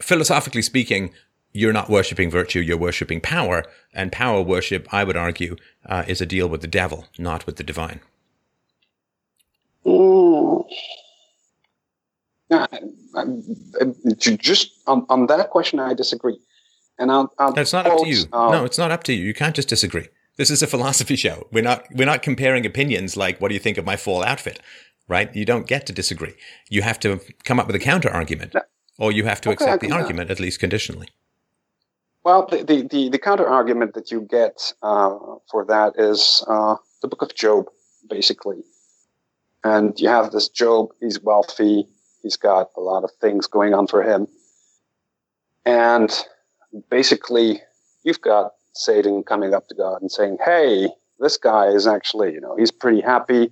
[0.00, 1.12] philosophically speaking,
[1.52, 3.64] you're not worshiping virtue; you're worshiping power.
[3.94, 7.56] And power worship, I would argue, uh, is a deal with the devil, not with
[7.56, 8.00] the divine.
[9.84, 10.64] Mm.
[12.50, 12.68] I-
[13.14, 13.24] I-
[14.36, 16.38] just on, on that question, I disagree.
[16.98, 18.24] And I'll, I'll It's not up to you.
[18.32, 19.24] uh, no, it's not up to you.
[19.24, 20.08] You can't just disagree.
[20.36, 21.46] This is a philosophy show.
[21.52, 24.60] We're not we're not comparing opinions like what do you think of my fall outfit,
[25.12, 25.34] right?
[25.36, 26.34] You don't get to disagree.
[26.70, 28.54] You have to come up with a counter argument,
[28.98, 31.08] or you have to Okay, accept the argument at least conditionally.
[32.24, 35.10] Well, the, the, the, the counter argument that you get uh,
[35.50, 37.66] for that is uh, the book of Job,
[38.08, 38.62] basically.
[39.64, 41.86] And you have this Job, he's wealthy,
[42.22, 44.26] he's got a lot of things going on for him.
[45.66, 46.10] And
[46.90, 47.60] basically,
[48.04, 50.88] you've got Satan coming up to God and saying, Hey,
[51.20, 53.50] this guy is actually, you know, he's pretty happy.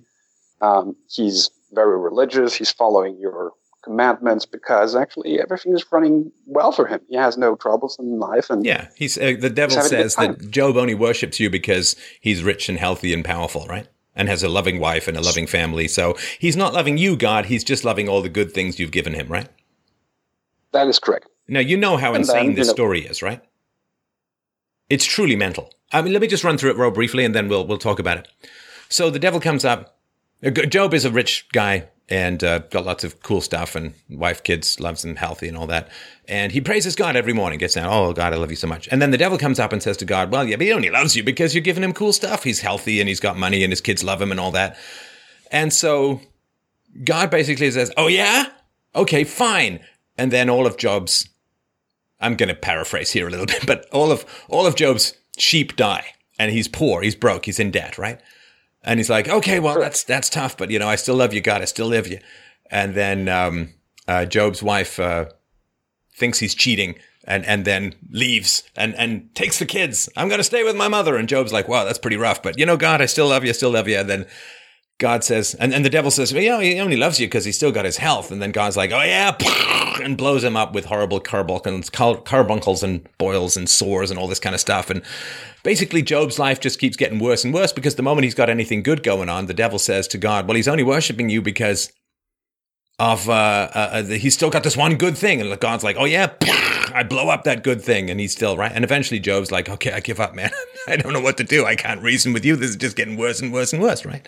[0.61, 2.53] Um, he's very religious.
[2.53, 6.99] He's following your commandments because actually everything is running well for him.
[7.09, 8.49] He has no troubles in life.
[8.49, 12.43] And Yeah, he's uh, the devil good says that Job only worships you because he's
[12.43, 13.87] rich and healthy and powerful, right?
[14.15, 15.87] And has a loving wife and a loving family.
[15.87, 17.45] So he's not loving you, God.
[17.45, 19.47] He's just loving all the good things you've given him, right?
[20.73, 21.27] that is correct.
[21.49, 23.41] Now you know how And insane then, this know- story is, right?
[24.89, 25.73] It's truly mental.
[25.91, 27.99] I mean, let me just run through it real briefly, and then we'll we'll talk
[27.99, 28.27] about it.
[28.89, 29.97] So the devil comes up.
[30.49, 34.79] Job is a rich guy and uh, got lots of cool stuff, and wife, kids,
[34.81, 35.87] loves him, healthy, and all that.
[36.27, 37.57] And he praises God every morning.
[37.57, 38.89] Gets down, oh God, I love you so much.
[38.91, 40.89] And then the devil comes up and says to God, Well, yeah, but he only
[40.89, 42.43] loves you because you're giving him cool stuff.
[42.43, 44.77] He's healthy and he's got money, and his kids love him, and all that.
[45.51, 46.21] And so
[47.03, 48.49] God basically says, Oh yeah,
[48.95, 49.79] okay, fine.
[50.17, 51.29] And then all of Job's
[52.21, 55.75] I'm going to paraphrase here a little bit, but all of all of Job's sheep
[55.75, 56.05] die,
[56.37, 58.19] and he's poor, he's broke, he's in debt, right?
[58.83, 61.41] And he's like, okay, well, that's that's tough, but you know, I still love you,
[61.41, 62.19] God, I still love you.
[62.69, 63.73] And then um,
[64.07, 65.25] uh, Job's wife uh,
[66.15, 70.09] thinks he's cheating, and and then leaves and and takes the kids.
[70.17, 71.15] I'm going to stay with my mother.
[71.15, 73.49] And Job's like, wow, that's pretty rough, but you know, God, I still love you,
[73.49, 73.97] I still love you.
[73.97, 74.25] And then
[75.01, 77.43] God says, and, and the devil says, well, you know, he only loves you because
[77.43, 78.29] he's still got his health.
[78.29, 79.35] And then God's like, oh yeah,
[80.03, 84.39] and blows him up with horrible carbuncles, carbuncles and boils and sores and all this
[84.39, 84.91] kind of stuff.
[84.91, 85.01] And
[85.63, 88.83] basically, Job's life just keeps getting worse and worse because the moment he's got anything
[88.83, 91.91] good going on, the devil says to God, well, he's only worshiping you because
[92.99, 93.31] of, uh,
[93.73, 95.41] uh, uh, he's still got this one good thing.
[95.41, 96.33] And God's like, oh yeah,
[96.93, 98.11] I blow up that good thing.
[98.11, 98.71] And he's still right.
[98.71, 100.51] And eventually Job's like, okay, I give up, man.
[100.87, 101.65] I don't know what to do.
[101.65, 102.55] I can't reason with you.
[102.55, 104.27] This is just getting worse and worse and worse, right?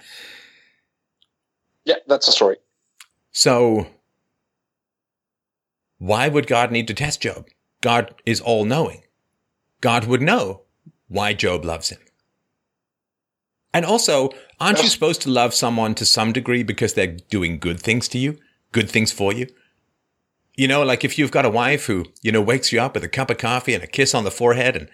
[1.85, 2.57] Yeah, that's the story.
[3.31, 3.87] So,
[5.97, 7.47] why would God need to test Job?
[7.81, 9.03] God is all knowing.
[9.81, 10.61] God would know
[11.07, 11.99] why Job loves him.
[13.73, 17.79] And also, aren't you supposed to love someone to some degree because they're doing good
[17.79, 18.37] things to you,
[18.71, 19.47] good things for you?
[20.55, 23.03] You know, like if you've got a wife who, you know, wakes you up with
[23.03, 24.89] a cup of coffee and a kiss on the forehead and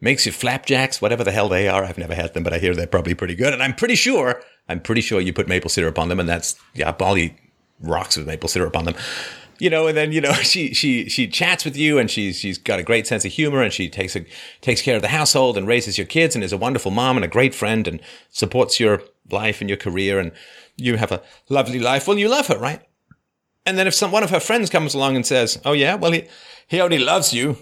[0.00, 1.84] makes you flapjacks, whatever the hell they are.
[1.84, 3.52] I've never had them, but I hear they're probably pretty good.
[3.52, 6.56] And I'm pretty sure, I'm pretty sure you put maple syrup on them, and that's
[6.74, 7.16] yeah, I'll
[7.80, 8.94] rocks with maple syrup on them.
[9.58, 12.58] You know, and then you know she she she chats with you, and she's she's
[12.58, 14.24] got a great sense of humor, and she takes a
[14.60, 17.24] takes care of the household and raises your kids, and is a wonderful mom and
[17.24, 20.32] a great friend, and supports your life and your career, and
[20.76, 22.06] you have a lovely life.
[22.06, 22.82] Well, you love her, right?
[23.64, 26.12] And then if some one of her friends comes along and says, "Oh yeah, well
[26.12, 26.28] he
[26.68, 27.56] he only loves you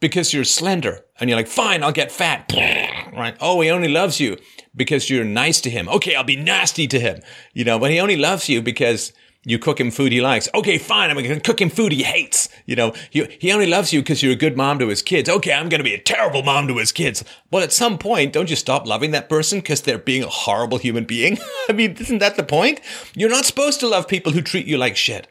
[0.00, 2.52] because you're slender," and you're like, "Fine, I'll get fat,"
[3.16, 3.36] right?
[3.40, 4.36] Oh, he only loves you
[4.74, 5.88] because you're nice to him.
[5.88, 7.20] Okay, I'll be nasty to him,
[7.52, 7.78] you know.
[7.78, 10.50] But he only loves you because You cook him food he likes.
[10.54, 11.08] Okay, fine.
[11.08, 12.50] I'm going to cook him food he hates.
[12.66, 15.30] You know, he, he only loves you because you're a good mom to his kids.
[15.30, 17.24] Okay, I'm going to be a terrible mom to his kids.
[17.50, 20.76] Well, at some point, don't you stop loving that person because they're being a horrible
[20.76, 21.38] human being?
[21.70, 22.82] I mean, isn't that the point?
[23.14, 25.26] You're not supposed to love people who treat you like shit.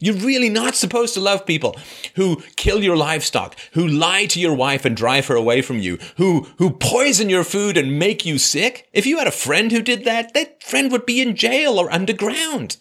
[0.00, 1.76] You're really not supposed to love people
[2.14, 5.98] who kill your livestock, who lie to your wife and drive her away from you,
[6.16, 8.88] who, who poison your food and make you sick.
[8.92, 11.90] If you had a friend who did that, that friend would be in jail or
[11.90, 12.76] underground.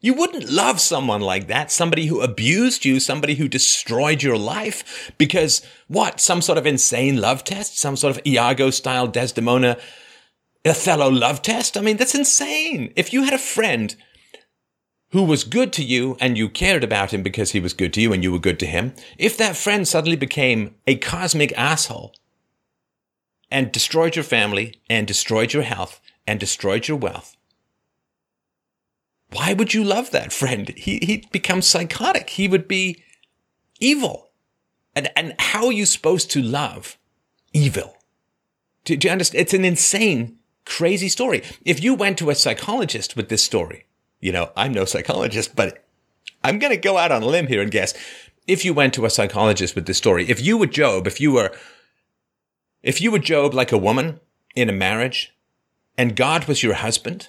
[0.00, 5.12] You wouldn't love someone like that, somebody who abused you, somebody who destroyed your life
[5.18, 6.20] because what?
[6.20, 7.78] Some sort of insane love test?
[7.78, 9.78] Some sort of Iago style Desdemona
[10.66, 11.76] Othello love test?
[11.76, 12.92] I mean, that's insane.
[12.96, 13.94] If you had a friend
[15.14, 18.00] who was good to you and you cared about him because he was good to
[18.00, 22.12] you and you were good to him, if that friend suddenly became a cosmic asshole
[23.48, 27.36] and destroyed your family and destroyed your health and destroyed your wealth,
[29.30, 30.70] why would you love that friend?
[30.70, 32.30] He, he'd become psychotic.
[32.30, 33.00] He would be
[33.78, 34.32] evil.
[34.96, 36.98] And, and how are you supposed to love
[37.52, 37.98] evil?
[38.84, 39.42] Do, do you understand?
[39.42, 41.44] It's an insane, crazy story.
[41.64, 43.86] If you went to a psychologist with this story,
[44.24, 45.84] you know, I'm no psychologist, but
[46.42, 47.92] I'm going to go out on a limb here and guess
[48.46, 51.32] if you went to a psychologist with this story, if you were Job, if you
[51.32, 51.54] were,
[52.82, 54.20] if you were Job like a woman
[54.56, 55.34] in a marriage
[55.98, 57.28] and God was your husband,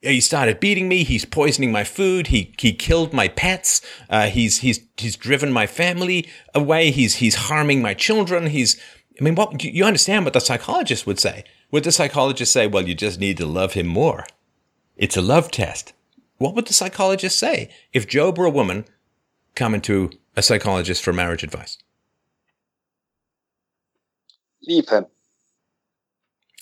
[0.00, 1.04] he started beating me.
[1.04, 2.28] He's poisoning my food.
[2.28, 3.82] He he killed my pets.
[4.08, 6.90] Uh, he's he's he's driven my family away.
[6.90, 8.46] He's he's harming my children.
[8.46, 8.80] He's
[9.20, 11.44] I mean, what you understand what the psychologist would say?
[11.72, 14.24] Would the psychologist say, "Well, you just need to love him more"?
[14.98, 15.92] It's a love test.
[16.38, 18.84] What would the psychologist say if Job were a woman
[19.54, 21.78] coming to a psychologist for marriage advice?
[24.66, 25.06] Leave him.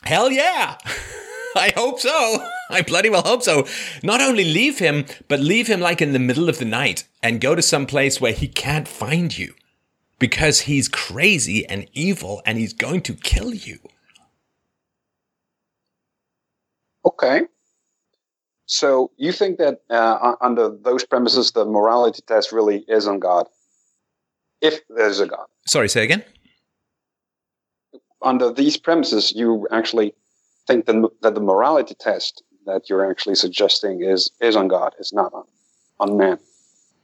[0.05, 0.77] Hell yeah!
[1.57, 2.47] I hope so.
[2.69, 3.67] I bloody well hope so.
[4.03, 7.41] Not only leave him, but leave him like in the middle of the night and
[7.41, 9.55] go to some place where he can't find you
[10.19, 13.79] because he's crazy and evil and he's going to kill you.
[17.07, 17.43] Okay.
[18.67, 23.47] So you think that uh, under those premises, the morality test really is on God,
[24.61, 25.47] if there's a God.
[25.67, 26.25] Sorry, say again.
[28.23, 30.15] Under these premises, you actually
[30.67, 35.13] think that, that the morality test that you're actually suggesting is is on God, is
[35.13, 35.45] not on
[36.01, 36.39] on man.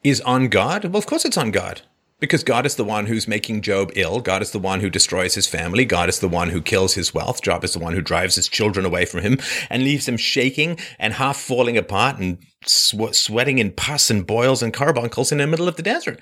[0.02, 0.84] Is on God?
[0.84, 1.82] Well, of course it's on God.
[2.22, 4.20] Because God is the one who's making Job ill.
[4.20, 5.84] God is the one who destroys his family.
[5.84, 7.42] God is the one who kills his wealth.
[7.42, 10.78] Job is the one who drives his children away from him and leaves him shaking
[11.00, 15.48] and half falling apart and sw- sweating in pus and boils and carbuncles in the
[15.48, 16.20] middle of the desert.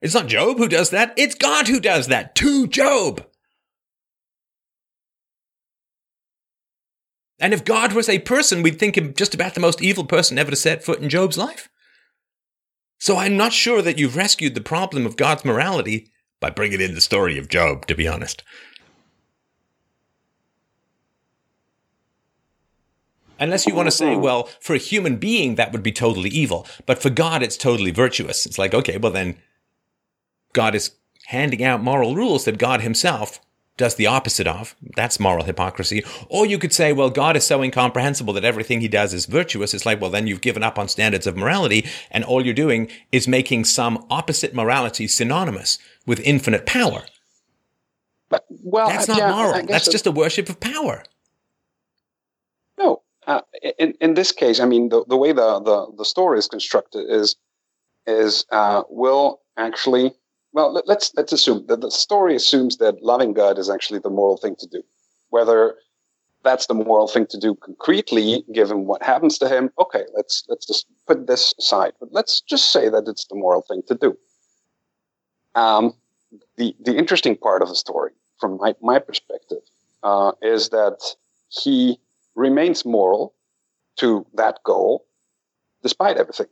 [0.00, 1.12] It's not Job who does that.
[1.18, 3.22] It's God who does that to Job.
[7.38, 10.38] And if God was a person, we'd think him just about the most evil person
[10.38, 11.68] ever to set foot in Job's life.
[12.98, 16.94] So I'm not sure that you've rescued the problem of God's morality by bringing in
[16.94, 18.42] the story of Job, to be honest.
[23.38, 26.66] Unless you want to say, well, for a human being, that would be totally evil.
[26.86, 28.46] But for God, it's totally virtuous.
[28.46, 29.36] It's like, okay, well, then
[30.54, 30.92] God is
[31.26, 33.40] handing out moral rules that God himself
[33.76, 34.74] does the opposite of.
[34.96, 36.04] That's moral hypocrisy.
[36.28, 39.74] Or you could say, well, God is so incomprehensible that everything he does is virtuous.
[39.74, 42.90] It's like, well, then you've given up on standards of morality and all you're doing
[43.12, 47.04] is making some opposite morality synonymous with infinite power.
[48.28, 49.66] But, well, that's not yeah, moral.
[49.66, 51.04] That's just a worship of power.
[52.78, 53.42] No, uh,
[53.78, 57.06] in in this case, I mean, the, the way the, the, the story is constructed
[57.08, 57.36] is
[58.06, 60.12] is uh, will actually
[60.56, 64.38] well, let's let's assume that the story assumes that loving God is actually the moral
[64.38, 64.82] thing to do.
[65.28, 65.74] Whether
[66.44, 70.66] that's the moral thing to do concretely, given what happens to him, okay, let's let's
[70.66, 71.92] just put this aside.
[72.00, 74.16] But let's just say that it's the moral thing to do.
[75.54, 75.92] Um,
[76.56, 79.60] the the interesting part of the story, from my my perspective,
[80.02, 81.00] uh, is that
[81.50, 81.98] he
[82.34, 83.34] remains moral
[83.96, 85.04] to that goal,
[85.82, 86.48] despite everything.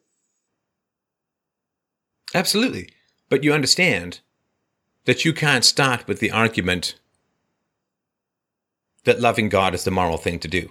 [2.35, 2.91] Absolutely.
[3.35, 4.20] But you understand
[5.07, 6.95] that you can't start with the argument
[9.03, 10.68] that loving God is the moral thing to do.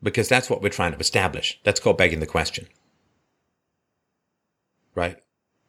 [0.00, 1.58] Because that's what we're trying to establish.
[1.64, 2.68] That's called begging the question.
[4.94, 5.16] Right?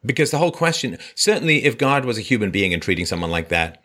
[0.06, 3.48] Because the whole question, certainly if God was a human being and treating someone like
[3.48, 3.82] that,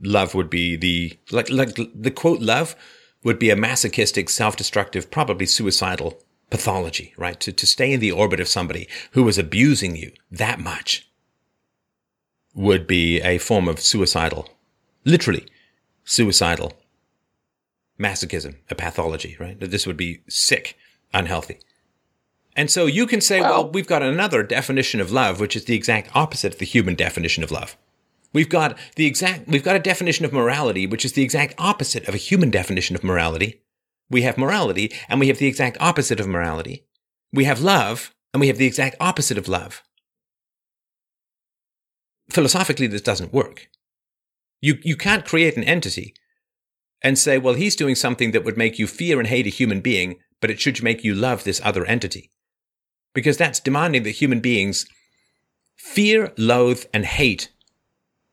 [0.00, 2.76] love would be the, like, like the quote love
[3.22, 7.38] would be a masochistic, self-destructive, probably suicidal pathology, right?
[7.40, 11.04] To, to stay in the orbit of somebody who was abusing you that much
[12.58, 14.48] would be a form of suicidal,
[15.04, 15.46] literally
[16.04, 16.72] suicidal
[18.00, 19.58] masochism, a pathology, right?
[19.60, 20.76] This would be sick,
[21.14, 21.60] unhealthy.
[22.56, 25.66] And so you can say, well, well, we've got another definition of love, which is
[25.66, 27.76] the exact opposite of the human definition of love.
[28.32, 32.08] We've got the exact, we've got a definition of morality, which is the exact opposite
[32.08, 33.62] of a human definition of morality.
[34.10, 36.84] We have morality and we have the exact opposite of morality.
[37.32, 39.82] We have love and we have the exact opposite of love.
[42.30, 43.68] Philosophically, this doesn't work.
[44.60, 46.14] You, you can't create an entity
[47.02, 49.80] and say, well, he's doing something that would make you fear and hate a human
[49.80, 52.30] being, but it should make you love this other entity
[53.14, 54.86] because that's demanding that human beings
[55.76, 57.50] fear, loathe, and hate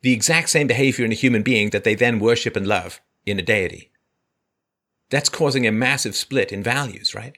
[0.02, 3.40] the exact same behavior in a human being that they then worship and love in
[3.40, 3.92] a deity.
[5.10, 7.36] That's causing a massive split in values, right?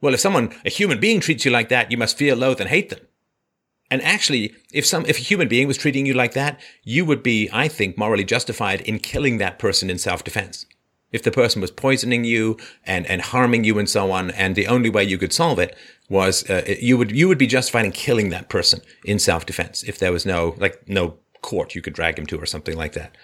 [0.00, 2.70] Well, if someone, a human being treats you like that, you must fear, loathe, and
[2.70, 3.00] hate them.
[3.90, 7.22] And actually, if some, if a human being was treating you like that, you would
[7.22, 10.66] be, I think, morally justified in killing that person in self-defense
[11.12, 14.66] if the person was poisoning you and, and harming you and so on, and the
[14.66, 15.76] only way you could solve it
[16.08, 19.82] was uh, you would you would be justified in killing that person in self defense
[19.84, 22.92] if there was no like no court you could drag him to or something like
[22.92, 23.16] that.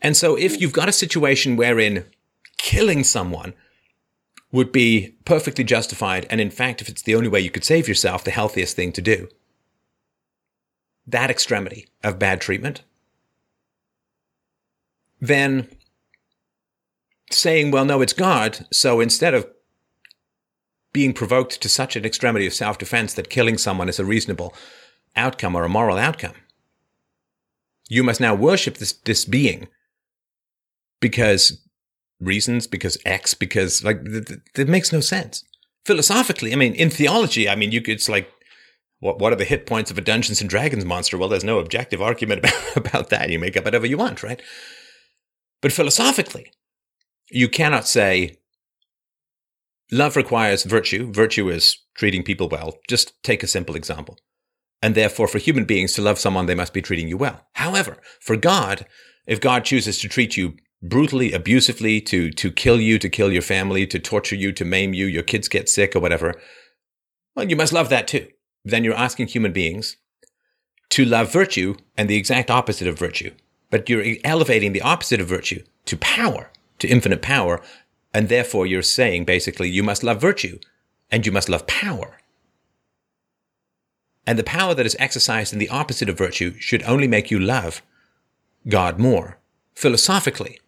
[0.00, 2.06] And so if you've got a situation wherein
[2.58, 3.54] killing someone
[4.50, 7.88] would be perfectly justified, and in fact, if it's the only way you could save
[7.88, 9.28] yourself, the healthiest thing to do,
[11.06, 12.82] that extremity of bad treatment,
[15.20, 15.68] then
[17.30, 18.66] saying, well, no, it's God.
[18.72, 19.46] So instead of
[20.92, 24.54] being provoked to such an extremity of self defense that killing someone is a reasonable
[25.16, 26.34] outcome or a moral outcome,
[27.88, 29.68] you must now worship this, this being
[31.00, 31.60] because
[32.20, 35.44] reasons, because X, because like that makes no sense.
[35.84, 38.30] Philosophically, I mean, in theology, I mean, you could, it's like,
[39.02, 41.18] what, what are the hit points of a Dungeons and Dragons monster?
[41.18, 42.46] Well, there's no objective argument
[42.76, 43.30] about, that.
[43.30, 44.40] You make up whatever you want, right?
[45.60, 46.52] But philosophically,
[47.28, 48.36] you cannot say
[49.90, 51.12] love requires virtue.
[51.12, 52.78] Virtue is treating people well.
[52.88, 54.18] Just take a simple example.
[54.80, 57.44] And therefore, for human beings to love someone, they must be treating you well.
[57.54, 58.86] However, for God,
[59.26, 63.42] if God chooses to treat you brutally, abusively, to, to kill you, to kill your
[63.42, 66.40] family, to torture you, to maim you, your kids get sick or whatever,
[67.34, 68.28] well, you must love that too.
[68.64, 69.96] Then you're asking human beings
[70.90, 73.32] to love virtue and the exact opposite of virtue.
[73.70, 76.50] But you're elevating the opposite of virtue to power
[76.82, 77.62] to infinite power.
[78.12, 80.58] And therefore, you're saying basically, you must love virtue
[81.10, 82.18] and you must love power.
[84.26, 87.38] And the power that is exercised in the opposite of virtue should only make you
[87.38, 87.82] love
[88.68, 89.38] God more.
[89.74, 90.60] Philosophically,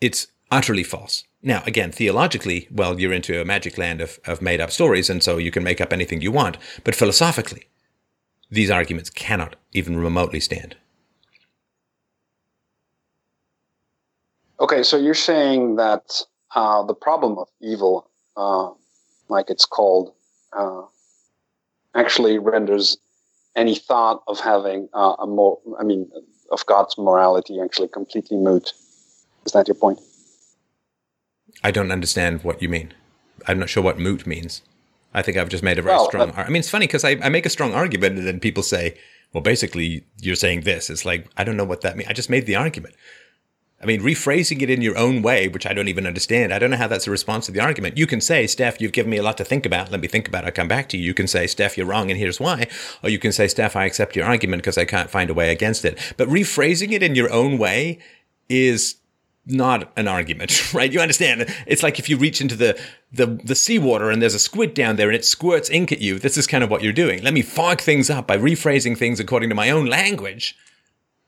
[0.00, 1.24] it's utterly false.
[1.46, 5.22] Now, again, theologically, well, you're into a magic land of, of made up stories, and
[5.22, 6.56] so you can make up anything you want.
[6.84, 7.64] But philosophically,
[8.50, 10.74] these arguments cannot even remotely stand.
[14.58, 16.22] Okay, so you're saying that
[16.54, 18.70] uh, the problem of evil, uh,
[19.28, 20.14] like it's called,
[20.54, 20.82] uh,
[21.94, 22.96] actually renders
[23.54, 26.10] any thought of having uh, a more, I mean,
[26.50, 28.72] of God's morality actually completely moot.
[29.44, 30.00] Is that your point?
[31.62, 32.92] I don't understand what you mean.
[33.46, 34.62] I'm not sure what moot means.
[35.12, 36.32] I think I've just made a very well, strong.
[36.36, 38.96] I mean, it's funny because I, I make a strong argument, and then people say,
[39.32, 42.10] "Well, basically, you're saying this." It's like I don't know what that means.
[42.10, 42.94] I just made the argument.
[43.84, 46.54] I mean, rephrasing it in your own way, which I don't even understand.
[46.54, 47.98] I don't know how that's a response to the argument.
[47.98, 49.90] You can say, Steph, you've given me a lot to think about.
[49.90, 50.46] Let me think about it.
[50.46, 51.04] I'll come back to you.
[51.04, 52.66] You can say, Steph, you're wrong and here's why.
[53.02, 55.50] Or you can say, Steph, I accept your argument because I can't find a way
[55.50, 55.98] against it.
[56.16, 57.98] But rephrasing it in your own way
[58.48, 58.96] is
[59.46, 60.92] not an argument, right?
[60.92, 61.52] You understand?
[61.66, 62.80] It's like if you reach into the,
[63.12, 66.18] the, the seawater and there's a squid down there and it squirts ink at you.
[66.18, 67.22] This is kind of what you're doing.
[67.22, 70.56] Let me fog things up by rephrasing things according to my own language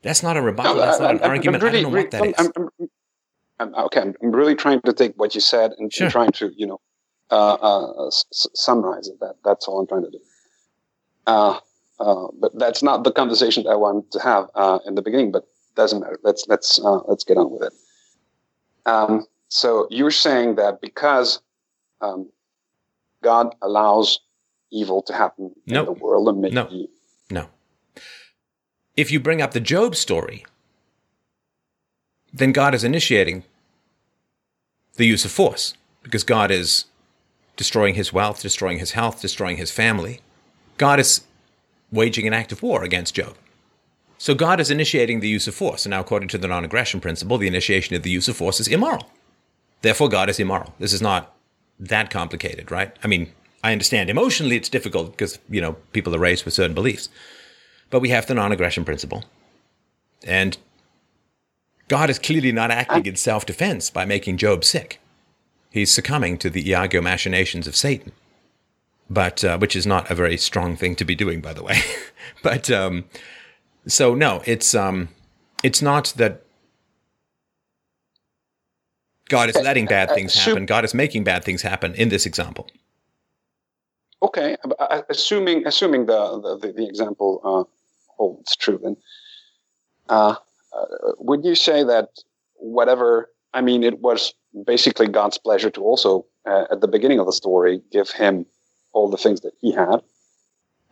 [0.07, 0.77] that's not a rebuttal.
[0.77, 1.65] No, that's not an I'm, argument.
[1.65, 2.53] I'm really, I don't know what that is.
[2.57, 2.89] I'm,
[3.59, 6.05] I'm, okay, I'm really trying to take what you said and, sure.
[6.05, 6.81] and trying to, you know,
[7.33, 9.19] uh, uh, s- summarize it.
[9.19, 10.21] That that's all I'm trying to do.
[11.27, 11.59] Uh,
[11.99, 15.33] uh, but that's not the conversation that I wanted to have uh, in the beginning.
[15.33, 16.21] But doesn't matter.
[16.23, 17.73] Let's let's uh, let's get on with it.
[18.87, 21.41] Um, so you're saying that because
[22.01, 22.31] um,
[23.23, 24.21] God allows
[24.73, 25.89] evil to happen nope.
[25.89, 26.69] in the world and maybe no.
[27.31, 27.49] no
[28.97, 30.45] if you bring up the Job story,
[32.33, 33.45] then God is initiating
[34.95, 36.87] the use of force because God is
[37.57, 40.21] destroying his wealth, destroying his health, destroying his family.
[40.79, 41.23] God is
[41.93, 43.37] waging an act of war against Job.
[44.19, 45.85] So God is initiating the use of force.
[45.85, 48.61] And now, according to the non aggression principle, the initiation of the use of force
[48.61, 49.11] is immoral.
[49.83, 50.75] Therefore, God is immoral.
[50.79, 51.35] This is not
[51.79, 52.97] that complicated, right?
[53.05, 56.75] I mean, I understand emotionally it's difficult because, you know, people are raised with certain
[56.75, 57.09] beliefs.
[57.91, 59.25] But we have the non aggression principle.
[60.25, 60.57] And
[61.89, 65.01] God is clearly not acting in self defense by making Job sick.
[65.71, 68.13] He's succumbing to the Iago machinations of Satan,
[69.11, 71.81] but uh, which is not a very strong thing to be doing, by the way.
[72.43, 73.05] but um,
[73.87, 75.09] so no, it's um,
[75.63, 76.43] it's not that
[79.29, 80.67] God is letting bad things happen.
[80.67, 82.69] God is making bad things happen in this example.
[84.23, 87.65] Okay, uh, assuming assuming the the, the example uh,
[88.17, 88.97] holds true, then
[90.09, 90.37] uh,
[90.73, 90.87] uh,
[91.19, 92.09] would you say that
[92.55, 93.31] whatever?
[93.55, 94.35] I mean, it was
[94.67, 98.47] basically God's pleasure to also, uh, at the beginning of the story, give him
[98.93, 100.01] all the things that he had,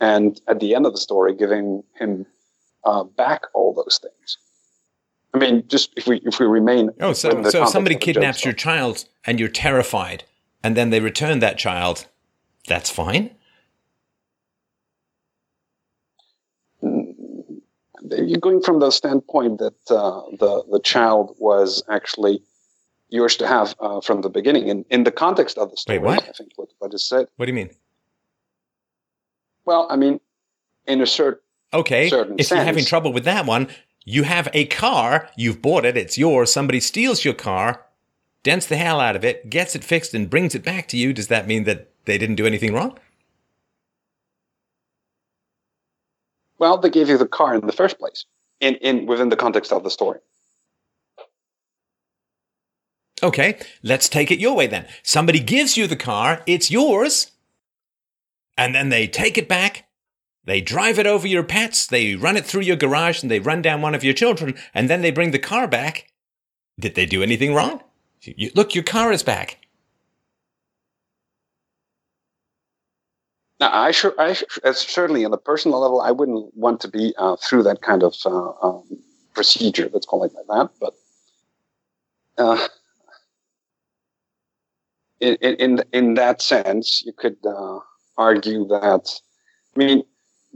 [0.01, 2.27] and at the end of the story, giving him
[2.85, 4.39] uh, back all those things.
[5.35, 6.91] I mean, just if we if we remain.
[7.01, 10.24] Oh, so so if somebody kidnaps your child and you're terrified,
[10.62, 12.07] and then they return that child,
[12.68, 13.30] that's fine.
[16.82, 22.43] You're going from the standpoint that uh, the the child was actually
[23.09, 25.99] yours to have uh, from the beginning, in in the context of the story.
[25.99, 26.28] Wait, what?
[26.28, 27.26] I think what, what is said.
[27.37, 27.70] What do you mean?
[29.64, 30.20] Well, I mean,
[30.87, 31.41] in a certain
[31.75, 33.68] okay, certain if sense, you're having trouble with that one,
[34.05, 37.85] you have a car, you've bought it, it's yours, somebody steals your car,
[38.43, 41.12] dents the hell out of it, gets it fixed, and brings it back to you.
[41.12, 42.99] Does that mean that they didn't do anything wrong?
[46.59, 48.25] Well, they gave you the car in the first place,
[48.61, 50.20] in, in within the context of the story.
[53.22, 54.87] Okay, let's take it your way then.
[55.03, 57.33] Somebody gives you the car, it's yours,
[58.59, 59.89] and then they take it back,
[60.47, 63.63] they drive it over your pets, they run it through your garage, and they run
[63.63, 66.09] down one of your children, and then they bring the car back.
[66.79, 67.83] Did they do anything wrong?
[68.23, 69.59] You, look, your car is back.
[73.61, 74.33] Now, I sure, I
[74.73, 78.15] certainly on a personal level, I wouldn't want to be uh, through that kind of
[78.27, 78.85] uh, um,
[79.33, 79.89] procedure.
[79.93, 80.71] Let's call it like that.
[80.81, 80.95] But
[82.37, 82.69] uh,
[85.21, 87.79] in, in in that sense, you could uh,
[88.19, 89.21] argue that.
[89.75, 90.03] I mean,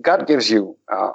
[0.01, 1.13] God gives you, uh,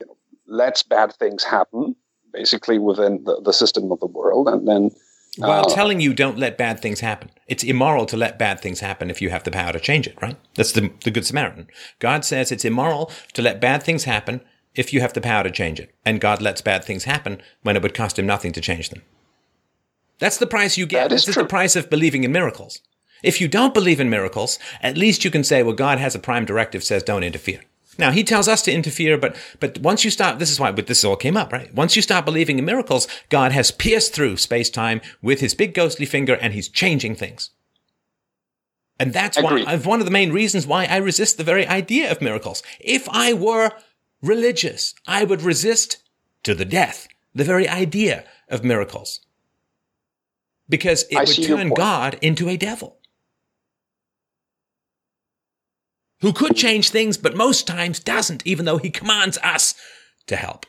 [0.00, 0.16] you know,
[0.46, 1.96] lets bad things happen,
[2.32, 4.90] basically within the, the system of the world, and then.
[5.38, 7.30] While uh, telling you don't let bad things happen.
[7.46, 10.20] It's immoral to let bad things happen if you have the power to change it,
[10.20, 10.36] right?
[10.54, 11.68] That's the, the Good Samaritan.
[12.00, 14.40] God says it's immoral to let bad things happen
[14.74, 15.94] if you have the power to change it.
[16.04, 19.02] And God lets bad things happen when it would cost him nothing to change them.
[20.18, 21.08] That's the price you get.
[21.08, 21.42] That is this true.
[21.42, 22.80] is the price of believing in miracles.
[23.22, 26.18] If you don't believe in miracles, at least you can say, well, God has a
[26.18, 27.60] prime directive says don't interfere.
[28.00, 30.86] Now he tells us to interfere, but but once you start, this is why but
[30.86, 31.72] this all came up, right?
[31.74, 35.74] Once you start believing in miracles, God has pierced through space time with his big
[35.74, 37.50] ghostly finger, and he's changing things.
[38.98, 39.66] And that's Agreed.
[39.66, 42.62] why one of the main reasons why I resist the very idea of miracles.
[42.80, 43.72] If I were
[44.22, 46.02] religious, I would resist
[46.42, 49.20] to the death the very idea of miracles
[50.68, 51.68] because it I would turn.
[51.70, 52.99] God into a devil
[56.20, 59.74] who could change things, but most times doesn't, even though he commands us
[60.26, 60.66] to help.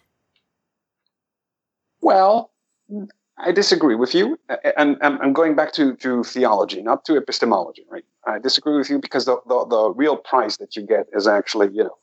[2.01, 2.51] Well,
[3.37, 4.39] I disagree with you,
[4.77, 8.05] and I'm going back to, to theology, not to epistemology, right?
[8.25, 11.69] I disagree with you because the, the, the real price that you get is actually,
[11.73, 11.97] you know,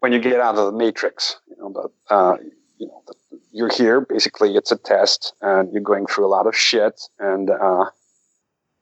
[0.00, 2.36] when you get out of the matrix, you know, the, uh,
[2.78, 3.14] you know, the,
[3.52, 4.00] you're here.
[4.00, 7.86] Basically, it's a test, and you're going through a lot of shit, and uh,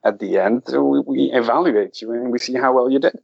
[0.04, 3.18] at the end, we, we evaluate you and we see how well you did.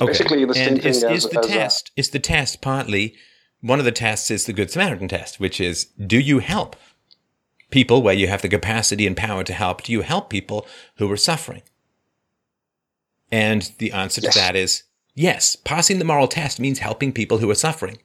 [0.00, 0.12] Okay.
[0.12, 2.60] Basically, the same and thing is, as- is the as, uh, test is the test
[2.60, 3.14] partly
[3.60, 6.76] one of the tests is the Good Samaritan test, which is do you help
[7.70, 9.82] people where you have the capacity and power to help?
[9.82, 10.64] Do you help people
[10.98, 11.62] who are suffering?
[13.32, 14.34] And the answer Yes.
[14.34, 14.84] to that is
[15.14, 15.56] yes.
[15.56, 17.98] Passing the moral test means helping people who are suffering,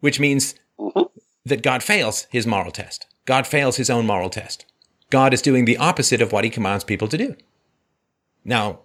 [0.00, 1.10] which means Mhm.
[1.44, 3.06] that God fails his moral test.
[3.24, 4.64] God fails his own moral test.
[5.10, 7.36] God is doing the opposite of what he commands people to do.
[8.44, 8.80] Now,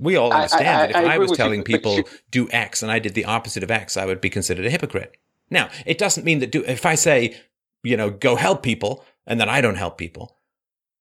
[0.00, 2.04] we all I- I- understand that if I I, was with you, telling people you-
[2.30, 5.16] do X and I did the opposite of X, I would be considered a hypocrite.
[5.50, 7.36] Now, it doesn't mean that do, if I say,
[7.82, 10.36] you know, go help people and then I don't help people,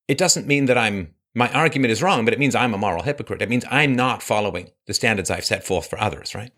[0.08, 3.04] it doesn't mean that I'm, my argument is wrong, but it means I'm a moral
[3.04, 3.42] hypocrite.
[3.42, 6.52] It means I'm not following the standards I've set forth for others, right?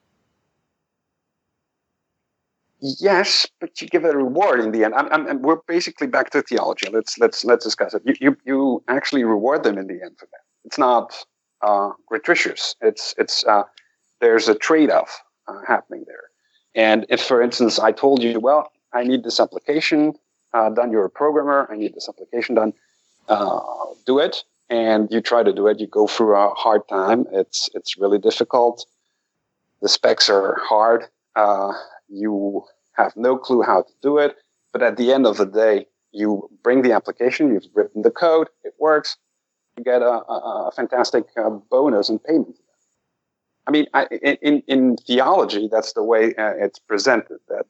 [2.80, 4.96] Yes, but you give a reward in the end.
[4.96, 6.88] I'm, I'm, and we're basically back to theology.
[6.92, 8.02] Let's let's let's discuss it.
[8.06, 10.42] You you, you actually reward them in the end for that.
[10.66, 11.14] It's not
[11.64, 12.76] uh, gratuitous.
[12.82, 13.64] It's it's uh,
[14.20, 16.24] there's a trade off uh, happening there.
[16.76, 20.14] And if, for instance, I told you, well, I need this application
[20.53, 20.91] uh, done.
[20.91, 21.68] You're a programmer.
[21.72, 22.74] I need this application done.
[23.28, 23.59] Uh,
[24.05, 25.80] do it, and you try to do it.
[25.80, 27.26] You go through a hard time.
[27.32, 28.86] It's it's really difficult.
[29.82, 31.05] The specs are hard.
[31.36, 31.74] Uh,
[32.09, 34.36] you have no clue how to do it.
[34.74, 38.47] but at the end of the day, you bring the application, you've written the code,
[38.64, 39.18] it works,
[39.78, 42.58] you get a, a, a fantastic uh, bonus and payment.
[43.68, 47.40] I mean, I, in in theology, that's the way uh, it's presented.
[47.48, 47.66] That,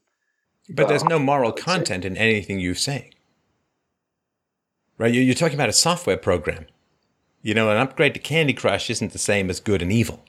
[0.70, 3.12] but there's no moral content in anything you say,
[4.98, 5.14] right?
[5.14, 6.66] You're talking about a software program.
[7.42, 10.24] You know, an upgrade to Candy Crush isn't the same as good and evil,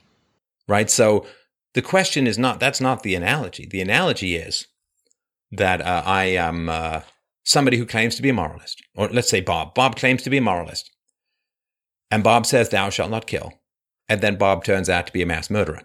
[0.67, 0.91] right?
[0.91, 1.27] So
[1.75, 3.67] the question is not that's not the analogy.
[3.67, 4.67] The analogy is
[5.53, 7.03] that uh, I am uh,
[7.45, 9.75] somebody who claims to be a moralist, or let's say Bob.
[9.75, 10.91] Bob claims to be a moralist,
[12.13, 13.55] and Bob says, "Thou shalt not kill,"
[14.09, 15.83] and then Bob turns out to be a mass murderer.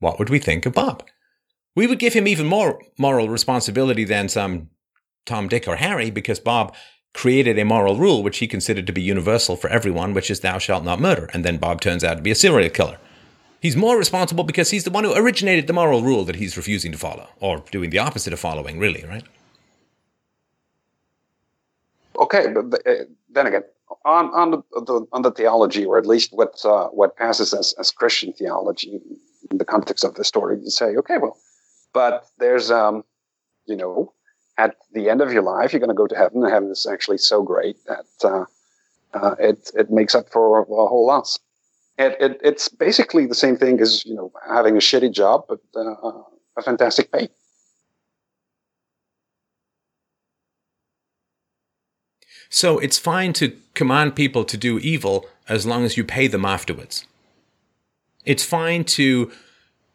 [0.00, 1.04] What would we think of Bob?
[1.74, 4.68] We would give him even more moral responsibility than some
[5.24, 6.74] Tom, Dick, or Harry because Bob
[7.14, 10.58] created a moral rule which he considered to be universal for everyone, which is thou
[10.58, 11.30] shalt not murder.
[11.32, 12.98] And then Bob turns out to be a serial killer.
[13.60, 16.90] He's more responsible because he's the one who originated the moral rule that he's refusing
[16.90, 19.24] to follow, or doing the opposite of following, really, right?
[22.18, 23.62] Okay, but, but uh, then again,
[24.04, 27.90] on on the, on the theology, or at least what uh, what passes as, as
[27.90, 29.00] Christian theology
[29.50, 31.36] in the context of the story, you say, okay, well,
[31.92, 33.04] but there's um,
[33.66, 34.12] you know,
[34.58, 36.86] at the end of your life, you're going to go to heaven, and heaven is
[36.90, 38.44] actually so great that uh,
[39.14, 41.28] uh, it it makes up for a whole lot.
[41.98, 45.60] It, it, it's basically the same thing as you know having a shitty job, but
[45.76, 46.12] uh,
[46.56, 47.28] a fantastic pay.
[52.54, 56.44] So it's fine to command people to do evil as long as you pay them
[56.44, 57.06] afterwards.
[58.26, 59.32] It's fine to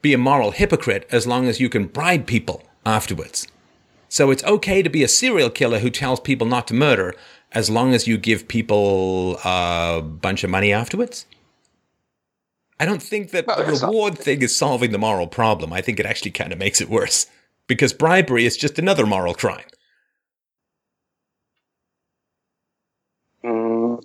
[0.01, 3.47] be a moral hypocrite as long as you can bribe people afterwards.
[4.09, 7.13] So it's okay to be a serial killer who tells people not to murder
[7.51, 11.27] as long as you give people a bunch of money afterwards.
[12.79, 14.23] I don't think that well, the reward not.
[14.23, 15.71] thing is solving the moral problem.
[15.71, 17.27] I think it actually kind of makes it worse
[17.67, 19.65] because bribery is just another moral crime.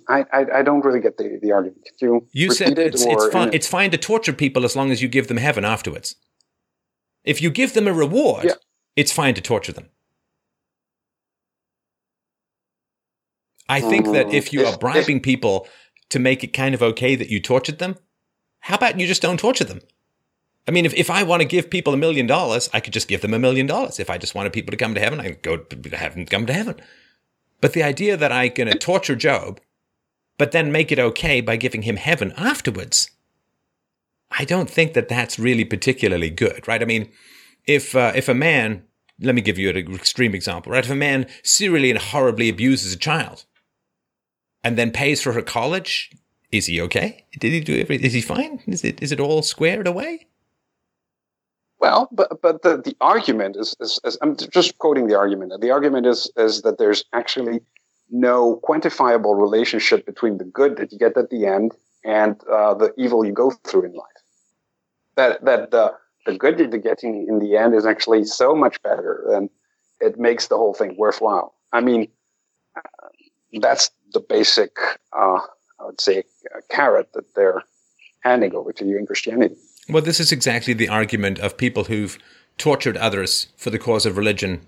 [0.07, 1.83] I, I, I don't really get the, the argument.
[1.85, 3.49] Could you you said it's, it's fine.
[3.53, 6.15] It's fine to torture people as long as you give them heaven afterwards.
[7.23, 8.53] If you give them a reward, yeah.
[8.95, 9.89] it's fine to torture them.
[13.69, 15.67] I think that um, if you if, are bribing if, people
[16.09, 17.95] to make it kind of okay that you tortured them,
[18.59, 19.79] how about you just don't torture them?
[20.67, 23.07] I mean, if, if I want to give people a million dollars, I could just
[23.07, 23.99] give them a million dollars.
[23.99, 26.25] If I just wanted people to come to heaven, I could go to have them
[26.25, 26.75] come to heaven.
[27.61, 29.59] But the idea that I'm going to torture Job
[30.37, 33.09] but then make it okay by giving him heaven afterwards.
[34.31, 36.81] I don't think that that's really particularly good, right?
[36.81, 37.11] I mean,
[37.65, 38.83] if uh, if a man,
[39.19, 40.83] let me give you an extreme example, right?
[40.83, 43.45] If a man serially and horribly abuses a child,
[44.63, 46.11] and then pays for her college,
[46.51, 47.25] is he okay?
[47.39, 48.05] Did he do everything?
[48.05, 48.61] Is he fine?
[48.67, 50.27] Is it is it all squared away?
[51.79, 55.59] Well, but but the, the argument is, is, is I'm just quoting the argument.
[55.61, 57.61] The argument is is that there's actually
[58.09, 61.73] no quantifiable relationship between the good that you get at the end
[62.03, 64.07] and uh, the evil you go through in life.
[65.15, 65.93] That that the
[66.25, 69.49] the good that you're getting in the end is actually so much better, and
[69.99, 71.53] it makes the whole thing worthwhile.
[71.71, 72.07] I mean,
[72.75, 73.09] uh,
[73.59, 74.75] that's the basic,
[75.13, 75.39] uh,
[75.79, 76.23] I would say,
[76.69, 77.63] carrot that they're
[78.21, 79.55] handing over to you in Christianity.
[79.89, 82.17] Well, this is exactly the argument of people who've
[82.57, 84.65] tortured others for the cause of religion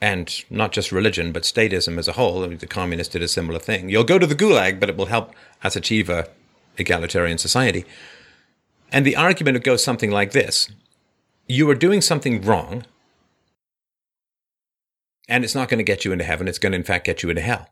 [0.00, 2.46] and not just religion, but statism as a whole.
[2.46, 3.88] The communists did a similar thing.
[3.88, 5.32] You'll go to the gulag, but it will help
[5.62, 6.28] us achieve a
[6.76, 7.84] egalitarian society.
[8.90, 10.70] And the argument goes something like this
[11.46, 12.84] You are doing something wrong,
[15.28, 16.48] and it's not going to get you into heaven.
[16.48, 17.68] It's going to, in fact, get you into hell.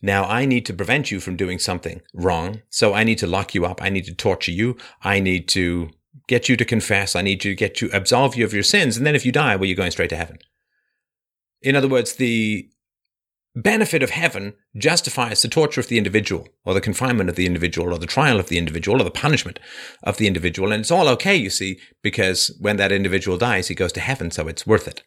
[0.00, 2.62] Now, I need to prevent you from doing something wrong.
[2.70, 3.82] So I need to lock you up.
[3.82, 4.76] I need to torture you.
[5.02, 5.90] I need to
[6.28, 7.16] get you to confess.
[7.16, 8.96] I need to get you, absolve you of your sins.
[8.96, 10.38] And then if you die, well, you're going straight to heaven.
[11.62, 12.68] In other words, the
[13.54, 17.92] benefit of heaven justifies the torture of the individual or the confinement of the individual
[17.92, 19.58] or the trial of the individual or the punishment
[20.04, 20.72] of the individual.
[20.72, 24.30] And it's all okay, you see, because when that individual dies, he goes to heaven,
[24.30, 25.02] so it's worth it.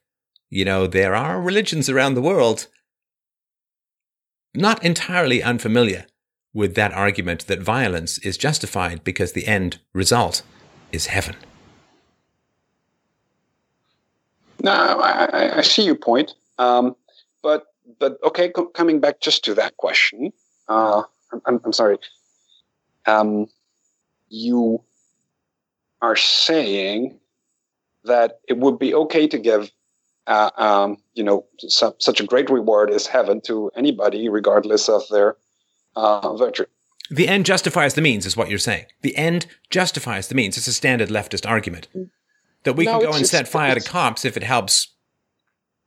[0.49, 2.67] You know, there are religions around the world
[4.53, 6.05] not entirely unfamiliar
[6.53, 10.41] with that argument that violence is justified because the end result
[10.91, 11.37] is heaven.
[14.61, 16.35] No, I, I see your point.
[16.61, 16.95] Um,
[17.41, 17.65] but
[17.99, 20.31] but okay, co- coming back just to that question,
[20.67, 21.03] uh,
[21.45, 21.97] I'm, I'm sorry.
[23.07, 23.47] Um,
[24.29, 24.83] you
[26.01, 27.19] are saying
[28.03, 29.71] that it would be okay to give,
[30.27, 35.01] uh, um, you know, su- such a great reward as heaven to anybody, regardless of
[35.09, 35.35] their
[35.95, 36.65] uh, virtue.
[37.09, 38.85] The end justifies the means, is what you're saying.
[39.01, 40.57] The end justifies the means.
[40.57, 41.87] It's a standard leftist argument
[42.63, 44.91] that we no, can go and set fire to cops if it helps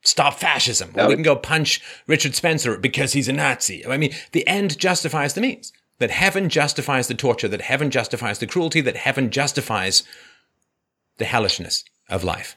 [0.05, 0.91] stop fascism.
[0.91, 1.09] Or No.
[1.09, 3.87] we can go punch Richard Spencer because he's a Nazi.
[3.87, 5.73] I mean, the end justifies the means.
[5.99, 10.03] That heaven justifies the torture, that heaven justifies the cruelty, that heaven justifies
[11.19, 12.57] the hellishness of life.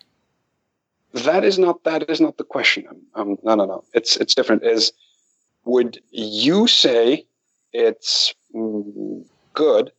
[1.13, 2.85] that is not that is not the question.
[3.15, 3.83] Um, no, no, no.
[3.93, 4.63] It's it's different.
[4.63, 4.91] Is
[5.65, 7.25] would you say
[7.73, 9.23] it's mm,
[9.53, 9.91] good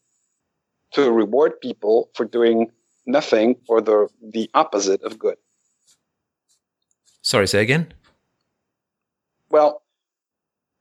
[0.94, 2.70] to reward people for doing
[3.06, 5.36] nothing or the the opposite of good?
[7.28, 7.92] Sorry, say again?
[9.50, 9.82] Well,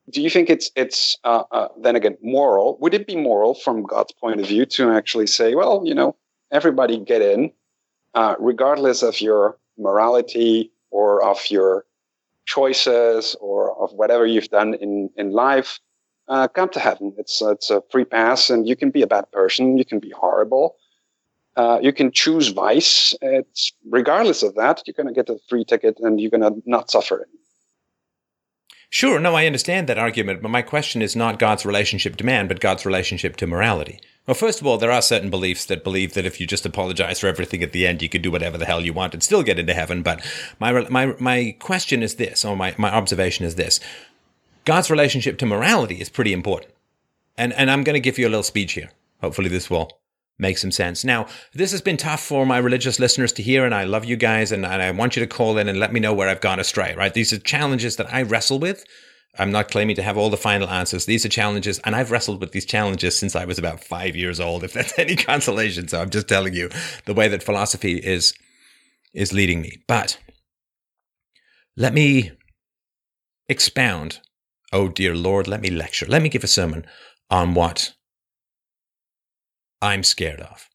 [0.09, 2.77] do you think it's it's uh, uh, then again moral?
[2.79, 6.15] Would it be moral from God's point of view to actually say, well, you know,
[6.49, 7.51] everybody get in,
[8.13, 11.83] uh, regardless of your morality or of your
[12.45, 15.81] choices or of whatever you've done in in life?
[16.29, 17.13] Uh, come to heaven.
[17.17, 19.77] It's it's a free pass, and you can be a bad person.
[19.77, 20.77] You can be horrible.
[21.57, 23.15] Uh, you can choose vice.
[23.21, 26.61] It's regardless of that, you're going to get a free ticket, and you're going to
[26.65, 27.27] not suffer it.
[28.89, 32.47] Sure, no, I understand that argument, but my question is not God's relationship to man,
[32.47, 33.99] but God's relationship to morality.
[34.25, 37.19] Well, first of all, there are certain beliefs that believe that if you just apologize
[37.19, 39.43] for everything at the end, you could do whatever the hell you want and still
[39.43, 40.03] get into heaven.
[40.03, 40.25] But
[40.59, 43.79] my my my question is this, or my, my observation is this:
[44.63, 46.71] God's relationship to morality is pretty important,
[47.37, 48.91] and and I'm going to give you a little speech here.
[49.21, 49.99] Hopefully, this will
[50.39, 51.03] make some sense.
[51.03, 54.15] Now, this has been tough for my religious listeners to hear, and I love you
[54.15, 56.41] guys, and, and I want you to call in and let me know where I've
[56.41, 57.13] gone astray, right?
[57.13, 58.83] These are challenges that I wrestle with.
[59.39, 61.05] I'm not claiming to have all the final answers.
[61.05, 64.39] These are challenges, and I've wrestled with these challenges since I was about five years
[64.39, 65.87] old, if that's any consolation.
[65.87, 66.69] So I'm just telling you
[67.05, 68.33] the way that philosophy is
[69.13, 69.77] is leading me.
[69.87, 70.19] But
[71.75, 72.31] let me
[73.47, 74.19] expound.
[74.73, 76.05] Oh dear Lord, let me lecture.
[76.07, 76.85] Let me give a sermon
[77.29, 77.93] on what
[79.81, 80.69] I'm scared of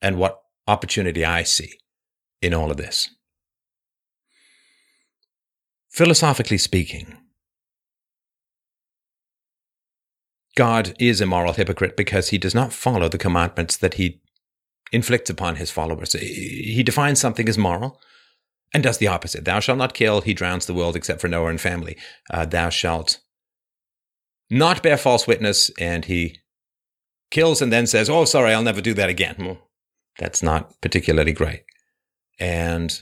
[0.00, 1.72] and what opportunity I see
[2.40, 3.10] in all of this.
[5.90, 7.18] Philosophically speaking,
[10.56, 14.20] God is a moral hypocrite because he does not follow the commandments that he
[14.92, 16.12] inflicts upon his followers.
[16.12, 18.00] He defines something as moral
[18.74, 19.44] and does the opposite.
[19.44, 20.20] Thou shalt not kill.
[20.20, 21.96] He drowns the world except for Noah and family.
[22.30, 23.20] Uh, thou shalt
[24.50, 25.70] not bear false witness.
[25.78, 26.39] And he
[27.30, 29.36] kills and then says, Oh, sorry, I'll never do that again.
[29.38, 29.58] Well,
[30.18, 31.62] that's not particularly great.
[32.38, 33.00] And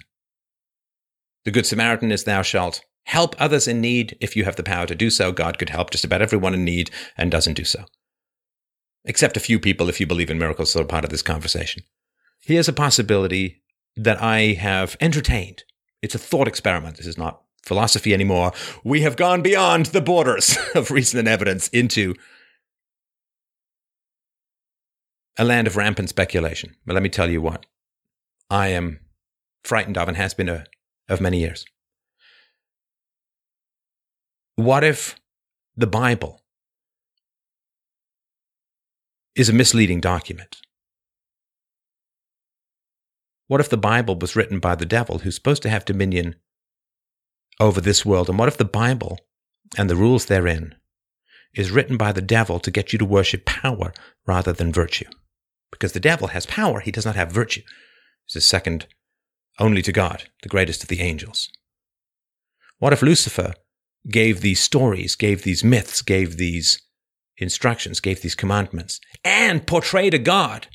[1.45, 4.87] the Good Samaritan is, Thou shalt help others in need if you have the power
[4.87, 5.33] to do so.
[5.33, 7.85] God could help just about everyone in need and doesn't do so.
[9.05, 11.83] Except a few people, if you believe in miracles, that are part of this conversation.
[12.41, 13.63] Here's a possibility
[13.97, 15.65] that I have entertained.
[16.03, 16.99] It's a thought experiment.
[16.99, 18.53] This is not philosophy anymore.
[18.85, 22.15] We have gone beyond the borders of reason and evidence into
[25.39, 26.75] a land of rampant speculation.
[26.85, 27.65] But let me tell you what
[28.51, 29.01] I am
[29.63, 30.65] frightened of and has been a,
[31.09, 31.65] of many years.
[34.57, 35.15] What if
[35.77, 36.43] the Bible
[39.37, 40.57] is a misleading document?
[43.47, 46.35] What if the Bible was written by the devil who's supposed to have dominion
[47.61, 48.29] over this world?
[48.29, 49.19] And what if the Bible
[49.77, 50.75] and the rules therein
[51.55, 53.93] is written by the devil to get you to worship power
[54.27, 55.07] rather than virtue?
[55.71, 57.63] Because the devil has power, he does not have virtue.
[58.27, 58.87] He's a second
[59.59, 61.51] only to God, the greatest of the angels.
[62.79, 63.55] What if Lucifer
[64.09, 66.81] gave these stories, gave these myths, gave these
[67.37, 70.69] instructions, gave these commandments, and portrayed a God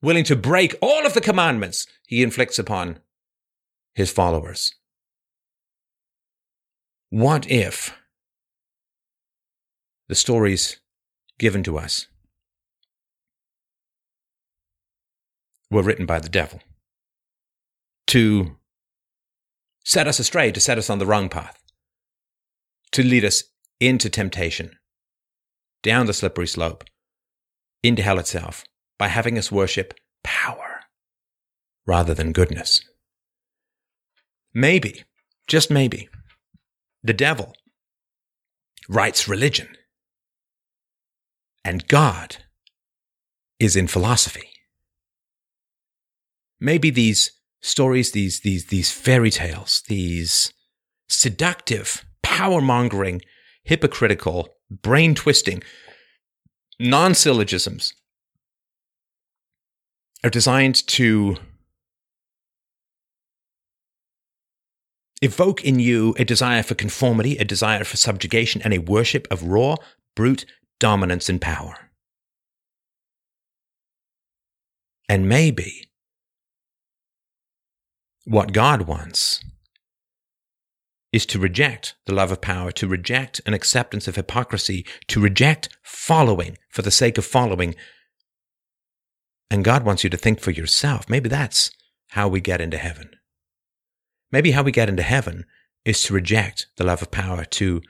[0.00, 3.00] willing to break all of the commandments he inflicts upon
[3.94, 4.74] his followers?
[7.10, 7.96] What if
[10.08, 10.78] the stories
[11.38, 12.06] given to us
[15.70, 16.60] were written by the devil.
[18.08, 18.56] To
[19.84, 21.62] set us astray, to set us on the wrong path,
[22.92, 23.44] to lead us
[23.80, 24.72] into temptation,
[25.82, 26.84] down the slippery slope,
[27.82, 28.64] into hell itself,
[28.98, 29.94] by having us worship
[30.24, 30.80] power
[31.86, 32.80] rather than goodness.
[34.54, 35.04] Maybe,
[35.46, 36.08] just maybe,
[37.02, 37.54] the devil
[38.88, 39.68] writes religion,
[41.64, 42.38] and God
[43.58, 44.48] is in philosophy.
[46.60, 50.52] Maybe these stories, these, these, these fairy tales, these
[51.08, 53.22] seductive, power mongering,
[53.64, 55.62] hypocritical, brain twisting
[56.78, 57.94] non syllogisms
[60.24, 61.36] are designed to
[65.22, 69.42] evoke in you a desire for conformity, a desire for subjugation, and a worship of
[69.42, 69.76] raw,
[70.14, 70.44] brute
[70.78, 71.90] dominance and power.
[75.08, 75.88] And maybe
[78.26, 79.42] what God wants
[81.12, 85.68] is to reject the love of power, to reject an acceptance of hypocrisy, to reject
[85.82, 87.74] following for the sake of following.
[89.48, 91.08] And God wants you to think for yourself.
[91.08, 91.70] Maybe that's
[92.10, 93.10] how we get into heaven.
[94.32, 95.44] Maybe how we get into heaven
[95.84, 97.80] is to reject the love of power, to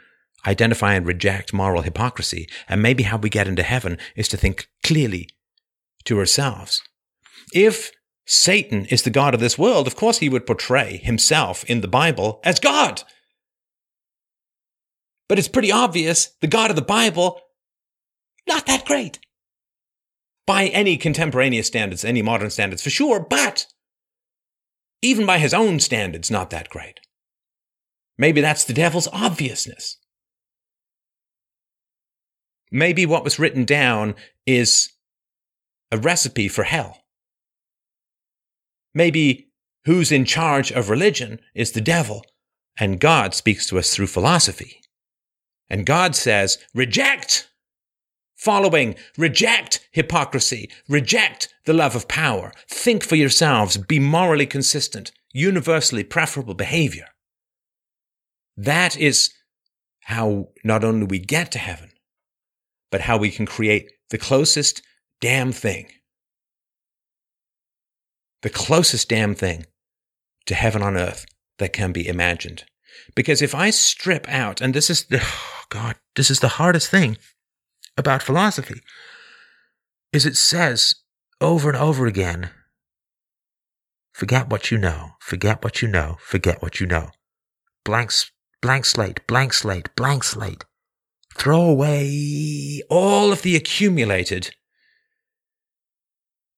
[0.47, 2.47] identify and reject moral hypocrisy.
[2.69, 5.31] And maybe how we get into heaven is to think clearly
[6.05, 6.83] to ourselves.
[7.55, 7.91] If
[8.27, 11.89] Satan is the God of this world, of course he would portray himself in the
[11.89, 13.05] Bible as God.
[15.29, 17.41] But it's pretty obvious the God of the Bible,
[18.49, 19.21] not that great.
[20.45, 23.67] By any contemporaneous standards, any modern standards for sure, but
[25.03, 27.01] even by his own standards, not that great.
[28.19, 29.99] Maybe that's the devil's obviousness.
[32.73, 34.17] Maybe what was written down
[34.47, 34.93] is
[35.93, 37.06] a recipe for hell.
[38.97, 39.51] Maybe
[39.85, 42.25] who's in charge of religion is the devil,
[42.79, 44.81] and God speaks to us through philosophy.
[45.69, 47.51] And God says, reject
[48.37, 56.03] following, reject hypocrisy, reject the love of power, think for yourselves, be morally consistent, universally
[56.03, 57.09] preferable behavior.
[58.57, 59.31] That is
[60.05, 61.91] how not only we get to heaven,
[62.91, 64.81] but how we can create the closest
[65.21, 65.91] damn thing.
[68.43, 69.67] The closest damn thing
[70.47, 71.27] to heaven on earth
[71.59, 72.65] that can be imagined.
[73.15, 76.91] Because if I strip out, and this is the, oh God, this is the hardest
[76.91, 77.19] thing
[77.97, 78.81] about philosophy,
[80.13, 80.95] is it says
[81.41, 82.51] over and over again,
[84.13, 87.11] forget what you know, forget what you know, forget what you know.
[87.85, 88.13] Blank,
[88.63, 90.65] blank slate, blank slate, blank slate.
[91.35, 94.55] Throw away all of the accumulated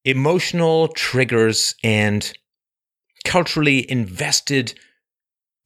[0.04, 2.32] emotional triggers and
[3.24, 4.74] culturally invested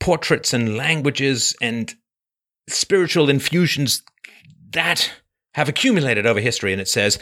[0.00, 1.94] portraits and languages and
[2.68, 4.02] spiritual infusions
[4.70, 5.12] that
[5.54, 6.72] have accumulated over history.
[6.72, 7.18] And it says,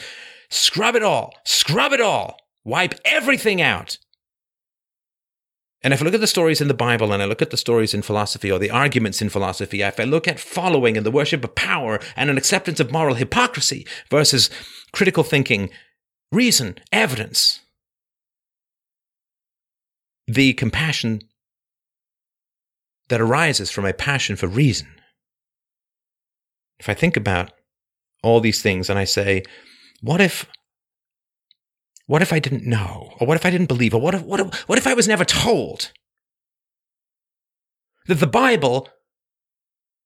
[0.51, 3.99] scrub it all, scrub it all, wipe everything out.
[5.83, 7.57] And if I look at the stories in the Bible and I look at the
[7.57, 11.11] stories in philosophy or the arguments in philosophy, if I look at following and the
[11.11, 14.51] worship of power and an acceptance of moral hypocrisy versus
[14.93, 15.71] critical thinking,
[16.33, 17.61] reason, evidence,
[20.26, 21.22] the compassion
[23.09, 24.89] that arises from a passion for reason.
[26.78, 27.53] If I think about
[28.22, 29.43] all these things and I say,
[30.01, 30.47] what if
[32.07, 33.12] what if I didn't know?
[33.20, 33.95] Or what if I didn't believe?
[33.95, 35.93] Or what if, what if, what if I was never told
[38.07, 38.89] that the Bible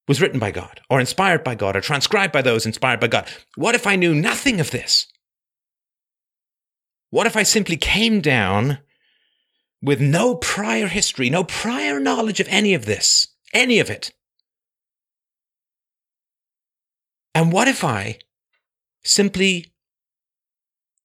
[0.07, 3.27] was written by God, or inspired by God, or transcribed by those inspired by God?
[3.55, 5.07] What if I knew nothing of this?
[7.15, 8.79] What if I simply came down
[9.81, 14.11] with no prior history, no prior knowledge of any of this, any of it?
[17.33, 18.19] And what if I
[19.05, 19.73] simply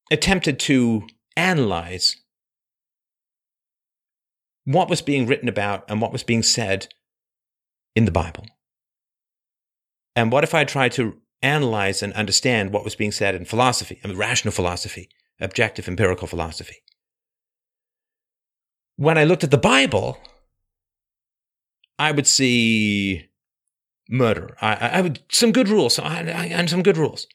[0.09, 1.03] attempted to
[1.37, 2.15] analyze
[4.65, 6.87] what was being written about and what was being said
[7.95, 8.47] in the Bible?
[10.15, 13.99] And what if I tried to analyze and understand what was being said in philosophy,
[14.03, 15.07] I mean, rational philosophy,
[15.39, 16.77] objective empirical philosophy?
[18.95, 20.17] When I looked at the Bible,
[21.97, 23.29] I would see
[24.09, 24.57] murder.
[24.61, 27.27] I, I would some good rules and some good rules,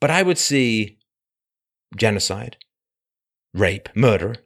[0.00, 0.98] but I would see
[1.96, 2.56] genocide,
[3.52, 4.36] rape, murder,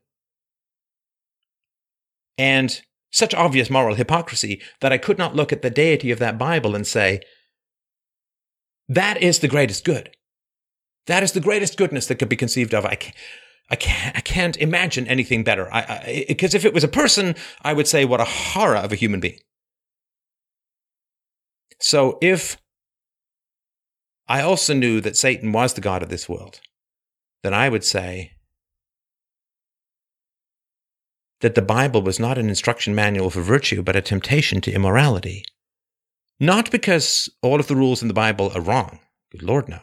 [2.39, 6.39] and such obvious moral hypocrisy that I could not look at the deity of that
[6.39, 7.21] Bible and say,
[8.89, 10.11] that is the greatest good.
[11.07, 12.85] That is the greatest goodness that could be conceived of.
[12.85, 13.17] I can't,
[13.71, 15.71] I can't, I can't imagine anything better.
[16.29, 19.21] Because if it was a person, I would say, what a horror of a human
[19.21, 19.39] being.
[21.81, 22.57] So if
[24.29, 26.61] I also knew that Satan was the God of this world,
[27.43, 28.33] then I would say
[31.43, 35.45] that the Bible was not an instruction manual for virtue, but a temptation to immorality.
[36.41, 39.01] Not because all of the rules in the Bible are wrong.
[39.31, 39.81] Good Lord, no.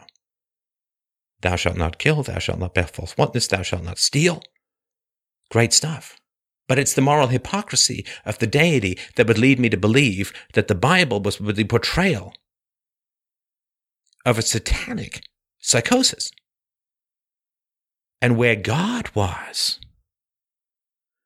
[1.44, 4.42] Thou shalt not kill, thou shalt not bear false witness, thou shalt not steal.
[5.50, 6.16] Great stuff.
[6.66, 10.68] But it's the moral hypocrisy of the deity that would lead me to believe that
[10.68, 12.32] the Bible was the portrayal
[14.24, 15.20] of a satanic
[15.58, 16.30] psychosis.
[18.22, 19.80] And where God was,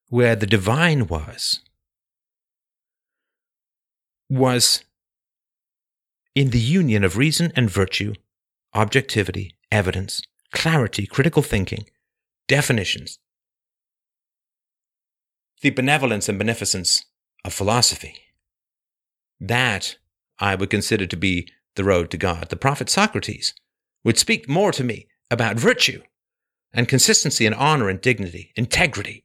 [0.08, 1.60] where the divine was,
[4.28, 4.82] was
[6.34, 8.14] in the union of reason and virtue,
[8.74, 11.86] objectivity, evidence, clarity, critical thinking,
[12.46, 13.18] definitions,
[15.60, 17.04] the benevolence and beneficence
[17.44, 18.14] of philosophy.
[19.40, 19.96] That
[20.38, 22.48] I would consider to be the road to God.
[22.48, 23.54] The prophet Socrates
[24.04, 26.02] would speak more to me about virtue
[26.72, 29.24] and consistency and honor and dignity, integrity,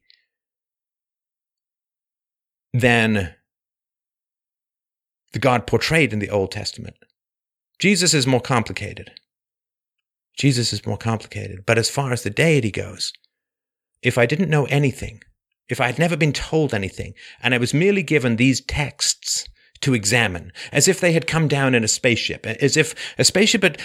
[2.73, 3.35] than
[5.31, 6.95] the God portrayed in the Old Testament.
[7.79, 9.11] Jesus is more complicated.
[10.37, 11.65] Jesus is more complicated.
[11.65, 13.13] But as far as the deity goes,
[14.01, 15.21] if I didn't know anything,
[15.69, 19.47] if I had never been told anything, and I was merely given these texts
[19.81, 23.63] to examine, as if they had come down in a spaceship, as if a spaceship
[23.63, 23.81] had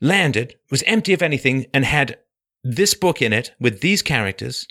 [0.00, 2.18] landed, was empty of anything, and had
[2.64, 4.66] this book in it with these characters,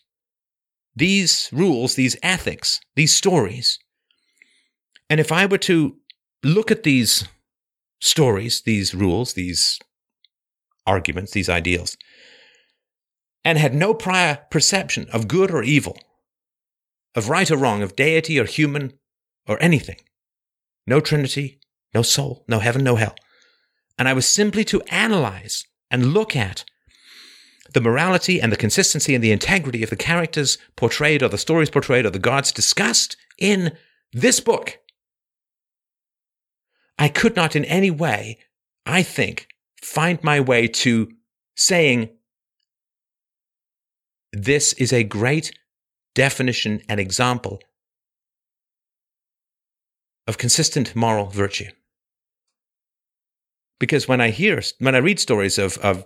[0.95, 3.79] these rules, these ethics, these stories.
[5.09, 5.97] And if I were to
[6.43, 7.27] look at these
[7.99, 9.79] stories, these rules, these
[10.85, 11.97] arguments, these ideals,
[13.43, 15.97] and had no prior perception of good or evil,
[17.15, 18.93] of right or wrong, of deity or human
[19.47, 19.97] or anything,
[20.85, 21.59] no Trinity,
[21.93, 23.15] no soul, no heaven, no hell.
[23.97, 26.63] And I was simply to analyze and look at
[27.73, 31.69] the morality and the consistency and the integrity of the characters portrayed or the stories
[31.69, 33.77] portrayed or the gods discussed in
[34.11, 34.79] this book.
[36.97, 38.39] I could not in any way,
[38.85, 39.47] I think,
[39.81, 41.09] find my way to
[41.55, 42.09] saying,
[44.33, 45.51] this is a great
[46.15, 47.59] definition and example
[50.27, 51.69] of consistent moral virtue.
[53.79, 56.05] Because when I hear, when I read stories of, of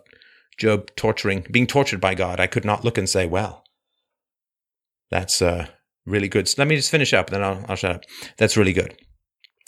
[0.57, 3.63] Job torturing, being tortured by God, I could not look and say, well,
[5.11, 5.67] that's uh,
[6.05, 6.47] really good.
[6.47, 8.03] So let me just finish up, and then I'll, I'll shut up.
[8.37, 8.97] That's really good.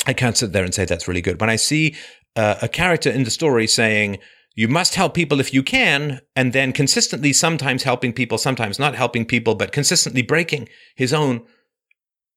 [0.06, 1.42] I can't sit there and say that's really good.
[1.42, 1.96] When I see
[2.38, 4.20] uh, a character in the story saying,
[4.56, 8.96] you must help people if you can, and then consistently sometimes helping people, sometimes not
[8.96, 11.46] helping people, but consistently breaking his own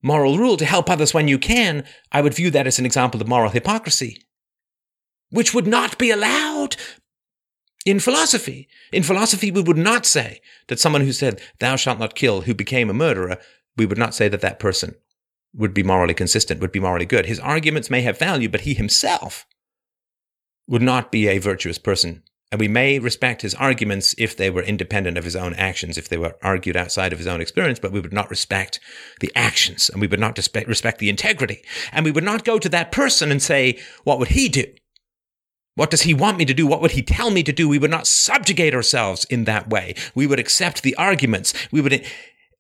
[0.03, 3.21] moral rule to help others when you can, I would view that as an example
[3.21, 4.23] of moral hypocrisy,
[5.31, 6.77] which would not be allowed
[7.87, 8.69] in philosophy.
[8.93, 12.55] In philosophy, we would not say that someone who said, Thou shalt not kill, who
[12.55, 13.39] became a murderer,
[13.77, 14.95] we would not say that that person
[15.55, 17.27] would be morally consistent, would be morally good.
[17.27, 19.47] His arguments may have value, but he himself
[20.71, 22.23] would not be a virtuous person.
[22.53, 26.09] And we may respect his arguments if they were independent of his own actions, if
[26.09, 28.81] they were argued outside of his own experience, but we would not respect
[29.21, 31.63] the actions and we would not respect the integrity.
[31.93, 34.65] And we would not go to that person and say, what would he do?
[35.75, 36.67] What does he want me to do?
[36.67, 37.69] What would he tell me to do?
[37.69, 39.95] We would not subjugate ourselves in that way.
[40.15, 41.53] We would accept the arguments.
[41.71, 42.05] We would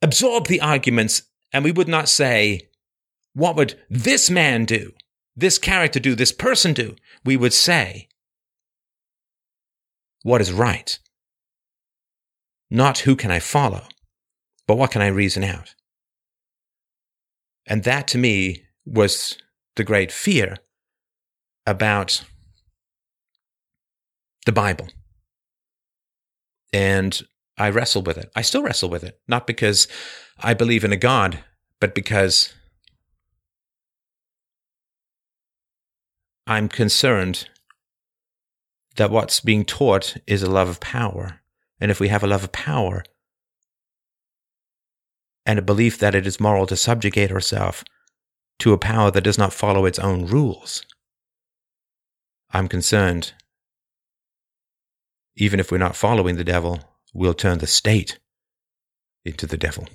[0.03, 2.69] absorb the arguments and we would not say,
[3.35, 4.93] what would this man do?
[5.37, 6.15] This character do?
[6.15, 6.97] This person do?
[7.25, 8.09] We would say,
[10.23, 10.99] what is right?
[12.71, 13.85] Not who can I follow,
[14.67, 15.75] but what can I reason out?
[17.67, 19.39] And that to me was
[19.77, 20.59] the great fear
[21.67, 22.25] about
[24.47, 24.89] the Bible.
[26.73, 27.23] And
[27.59, 28.31] I wrestle with it.
[28.35, 29.87] I still wrestle with it, not because
[30.39, 31.41] I believe in a God,
[31.81, 32.55] but because
[36.51, 37.49] I'm concerned
[38.97, 41.43] that what's being taught is a love of power.
[41.81, 43.05] And if we have a love of power
[45.47, 47.85] and a belief that it is moral to subjugate ourselves
[48.59, 50.85] to a power that does not follow its own rules,
[52.51, 53.33] I'm concerned,
[55.37, 56.81] even if we're not following the devil,
[57.15, 58.19] we'll turn the state
[59.25, 59.87] into the devil.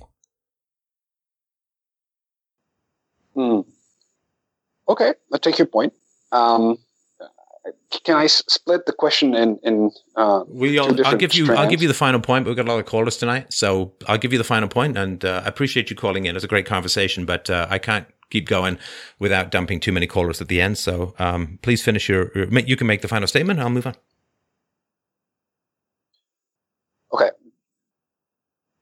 [3.34, 3.60] Hmm.
[4.88, 5.92] Okay, I take your point.
[6.32, 6.78] Um,
[8.04, 11.60] can I split the question in in uh, we I'll, I'll give you strands?
[11.60, 12.46] I'll give you the final point.
[12.46, 15.24] We've got a lot of callers tonight, so I'll give you the final point, and
[15.24, 16.36] uh, I appreciate you calling in.
[16.36, 18.78] It's a great conversation, but uh, I can't keep going
[19.18, 20.78] without dumping too many callers at the end.
[20.78, 22.30] So um, please finish your.
[22.48, 23.60] You can make the final statement.
[23.60, 23.94] I'll move on.
[27.12, 27.30] Okay.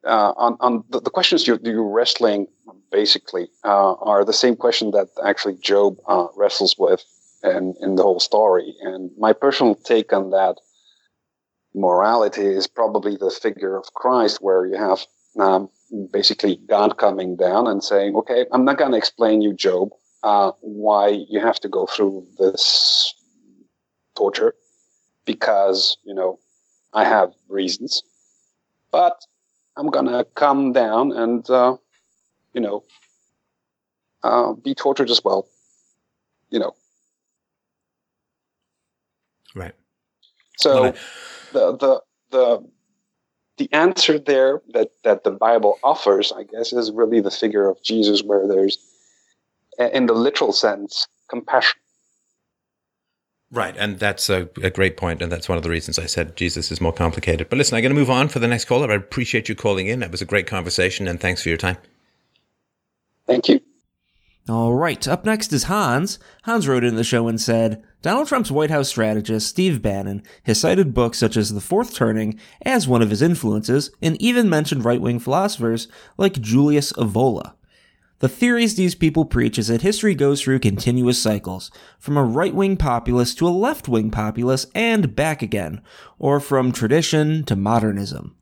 [0.03, 2.47] Uh, on on the, the questions you're, you're wrestling
[2.91, 7.03] basically uh, are the same question that actually Job uh, wrestles with
[7.43, 8.75] and in the whole story.
[8.81, 10.57] And my personal take on that
[11.73, 15.05] morality is probably the figure of Christ, where you have
[15.37, 15.69] um,
[16.11, 19.89] basically God coming down and saying, "Okay, I'm not going to explain you, Job,
[20.23, 23.13] uh, why you have to go through this
[24.15, 24.55] torture,
[25.25, 26.39] because you know
[26.93, 28.01] I have reasons,
[28.91, 29.21] but
[29.75, 31.75] I'm going to come down and uh,
[32.53, 32.83] you know
[34.23, 35.47] uh, be tortured as well,
[36.49, 36.73] you know."
[39.55, 39.73] Right.
[40.57, 40.93] So
[41.53, 42.01] the the
[42.31, 42.65] the
[43.57, 47.81] the answer there that, that the Bible offers, I guess, is really the figure of
[47.83, 48.77] Jesus, where there's,
[49.79, 51.79] in the literal sense, compassion.
[53.51, 56.35] Right, and that's a, a, great point, and that's one of the reasons I said
[56.35, 57.47] Jesus is more complicated.
[57.47, 58.91] But listen, I'm going to move on for the next caller.
[58.91, 59.99] I appreciate you calling in.
[59.99, 61.77] That was a great conversation, and thanks for your time.
[63.27, 63.61] Thank you.
[64.47, 66.19] All right, up next is Hans.
[66.43, 70.59] Hans wrote in the show and said Donald Trump's White House strategist, Steve Bannon, has
[70.59, 74.85] cited books such as The Fourth Turning as one of his influences, and even mentioned
[74.85, 77.53] right wing philosophers like Julius Evola.
[78.19, 82.53] The theories these people preach is that history goes through continuous cycles, from a right
[82.53, 85.81] wing populace to a left wing populace and back again,
[86.19, 88.35] or from tradition to modernism.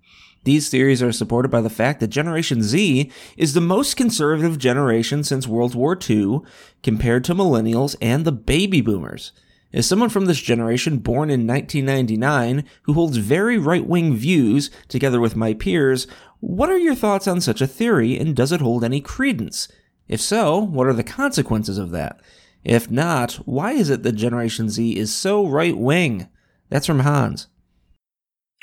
[0.44, 5.24] These theories are supported by the fact that Generation Z is the most conservative generation
[5.24, 6.40] since World War II
[6.82, 9.32] compared to millennials and the baby boomers.
[9.74, 15.20] As someone from this generation born in 1999 who holds very right wing views together
[15.20, 16.06] with my peers,
[16.42, 19.68] what are your thoughts on such a theory and does it hold any credence?
[20.08, 22.20] If so, what are the consequences of that?
[22.64, 26.28] If not, why is it that Generation Z is so right wing?
[26.70, 27.48] That's from Hans.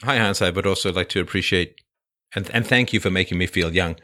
[0.03, 0.41] Hi, Hans.
[0.41, 1.81] I would also like to appreciate
[2.35, 3.97] and and thank you for making me feel young.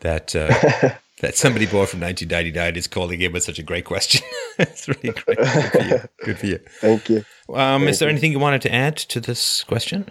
[0.00, 0.48] That uh,
[1.20, 4.22] that somebody born from 1999 is calling in with such a great question.
[4.58, 5.38] it's really great.
[5.38, 6.00] Good for you.
[6.24, 6.58] Good for you.
[6.80, 7.18] Thank you.
[7.48, 8.12] Um, thank is there you.
[8.12, 10.08] anything you wanted to add to this question?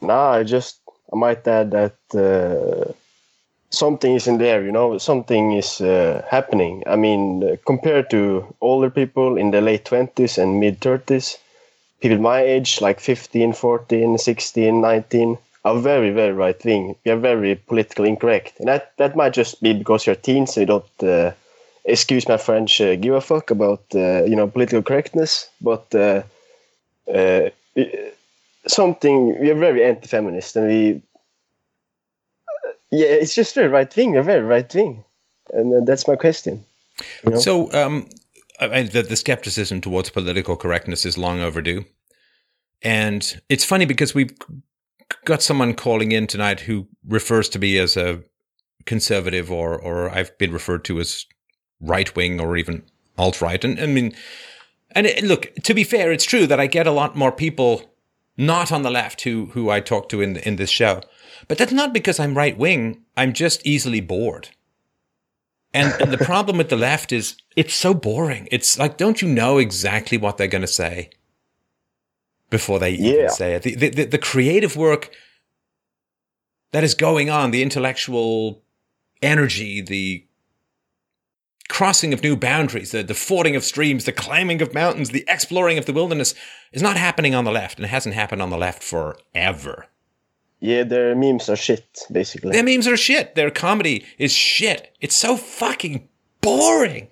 [0.00, 0.80] No, I just
[1.12, 2.92] I might add that uh,
[3.70, 4.64] something is in there.
[4.64, 6.82] You know, something is uh, happening.
[6.86, 11.38] I mean, uh, compared to older people in the late 20s and mid 30s
[12.00, 16.96] people my age, like 15, 14, 16, 19, are very, very right wing.
[17.04, 18.54] We are very politically incorrect.
[18.58, 21.32] And that, that might just be because you're teens and you don't, uh,
[21.84, 25.48] excuse my French, uh, give a fuck about, uh, you know, political correctness.
[25.60, 26.22] But uh,
[27.12, 27.50] uh,
[28.66, 31.02] something, we are very anti feminist and we,
[32.90, 34.12] yeah, it's just very right wing.
[34.12, 35.04] We're very right wing.
[35.52, 36.64] And uh, that's my question.
[37.24, 37.38] You know?
[37.38, 38.08] So, um,
[38.60, 41.84] I mean, the, the skepticism towards political correctness is long overdue.
[42.82, 44.36] And it's funny because we've
[45.24, 48.22] got someone calling in tonight who refers to me as a
[48.84, 51.26] conservative or, or I've been referred to as
[51.80, 52.84] right wing or even
[53.16, 53.62] alt right.
[53.64, 54.14] And I mean,
[54.92, 57.82] and it, look, to be fair, it's true that I get a lot more people
[58.36, 61.02] not on the left who, who I talk to in, in this show.
[61.48, 63.02] But that's not because I'm right wing.
[63.16, 64.50] I'm just easily bored.
[65.78, 68.48] And, and the problem with the left is it's so boring.
[68.50, 71.10] It's like, don't you know exactly what they're going to say
[72.50, 73.12] before they Yeah.
[73.12, 73.62] even say it?
[73.62, 75.10] The, the, the creative work
[76.72, 78.62] that is going on, the intellectual
[79.22, 80.24] energy, the
[81.68, 85.78] crossing of new boundaries, the, the fording of streams, the climbing of mountains, the exploring
[85.78, 86.34] of the wilderness
[86.72, 89.86] is not happening on the left and it hasn't happened on the left forever.
[90.60, 92.52] Yeah, their memes are shit, basically.
[92.52, 93.34] Their memes are shit.
[93.36, 94.92] Their comedy is shit.
[95.00, 96.08] It's so fucking
[96.40, 97.08] boring.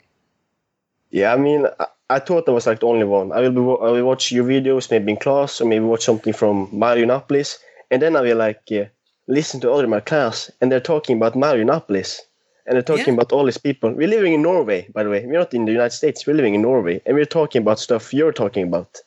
[1.10, 3.32] Yeah, I mean, I, I thought I was like the only one.
[3.32, 6.32] I will be, I will watch your videos, maybe in class, or maybe watch something
[6.32, 7.58] from Yiannopoulos,
[7.90, 8.84] and then I will like uh,
[9.28, 12.18] listen to other in my class, and they're talking about Yiannopoulos,
[12.66, 13.14] and they're talking Yeah.
[13.14, 13.92] about all these people.
[13.92, 15.24] We're living in Norway, by the way.
[15.24, 16.26] We're not in the United States.
[16.26, 18.98] We're living in Norway, and we're talking about stuff you're talking about.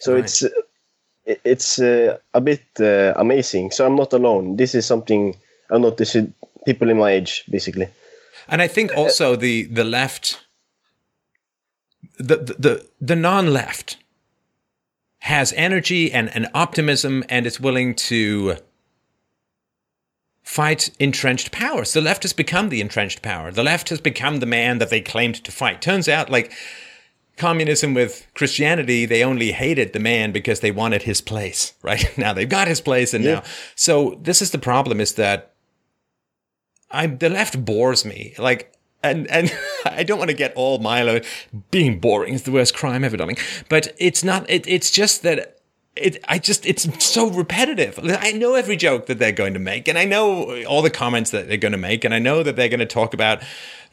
[0.00, 0.24] So Right.
[0.24, 0.52] it's it-
[1.24, 3.70] it's uh, a bit uh, amazing.
[3.70, 4.56] So I'm not alone.
[4.56, 5.36] This is something
[5.70, 6.16] I noticed
[6.64, 7.88] people in my age, basically.
[8.48, 10.44] And I think also the the left,
[12.18, 13.98] the the the, the non-left,
[15.20, 18.56] has energy and, and optimism, and is willing to
[20.42, 21.92] fight entrenched powers.
[21.92, 23.52] The left has become the entrenched power.
[23.52, 25.80] The left has become the man that they claimed to fight.
[25.80, 26.52] Turns out, like
[27.36, 31.74] communism with Christianity, they only hated the man because they wanted his place.
[31.82, 33.34] Right now, they've got his place, and Yeah.
[33.34, 33.42] now,
[33.74, 35.52] so this is the problem: is that
[36.90, 38.34] I the left bores me.
[38.38, 38.72] Like,
[39.02, 39.50] and and
[39.84, 41.20] I don't want to get all Milo.
[41.70, 43.38] Being boring is the worst crime ever, darling.
[43.68, 44.48] But it's not.
[44.48, 45.58] It, it's just that.
[45.94, 48.00] It, I just, it's so repetitive.
[48.02, 51.30] I know every joke that they're going to make, and I know all the comments
[51.32, 53.42] that they're going to make, and I know that they're going to talk about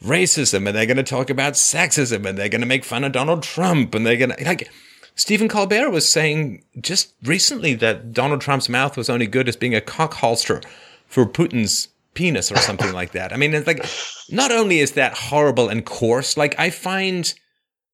[0.02, 3.12] racism, and they're going to talk about sexism, and they're going to make fun of
[3.12, 4.70] Donald Trump, and they're going to, like,
[5.14, 9.74] Stephen Colbert was saying just recently that Donald Trump's mouth was only good as being
[9.74, 10.62] a cock holster
[11.06, 13.30] for Putin's penis or something like that.
[13.30, 13.84] I mean, it's like,
[14.30, 17.34] not only is that horrible and coarse, like, I find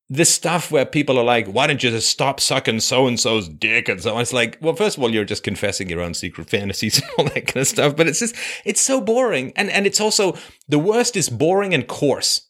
[0.09, 3.49] this stuff where people are like, why don't you just stop sucking so and so's
[3.49, 4.23] dick and so on?
[4.23, 7.25] It's like, well, first of all, you're just confessing your own secret fantasies and all
[7.25, 7.97] that kind of stuff.
[7.97, 9.53] But it's just, it's so boring.
[9.57, 10.37] And, and it's also,
[10.69, 12.43] the worst is boring and coarse.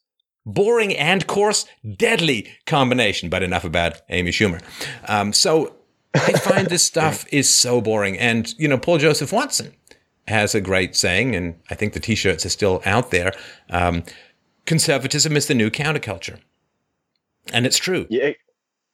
[0.44, 1.66] Boring and coarse,
[1.96, 3.30] deadly combination.
[3.30, 4.62] But enough about Amy Schumer.
[5.08, 5.76] Um, so
[6.14, 8.18] I find this stuff is so boring.
[8.18, 9.72] And, you know, Paul Joseph Watson
[10.28, 13.32] has a great saying, and I think the t shirts are still out there
[13.70, 14.02] um,
[14.66, 16.38] conservatism is the new counterculture.
[17.52, 18.06] And it's true.
[18.10, 18.32] Yeah,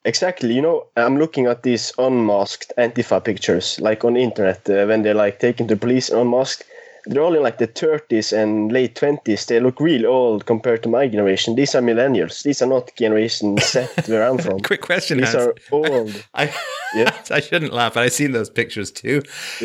[0.05, 0.55] exactly.
[0.55, 5.03] You know, I'm looking at these unmasked Antifa pictures, like on the internet, uh, when
[5.03, 6.65] they're like taken to police unmasked.
[7.07, 9.47] They're all in like the 30s and late 20s.
[9.47, 11.57] They look real old compared to my generation.
[11.57, 12.45] These are millennials.
[12.45, 14.61] These are not Generation Z where I'm from.
[14.61, 15.19] Quick question.
[15.19, 15.49] These Hans.
[15.49, 16.25] are old.
[16.35, 16.55] I,
[16.95, 17.13] Yeah.
[17.31, 19.23] I shouldn't laugh, but I've seen those pictures too.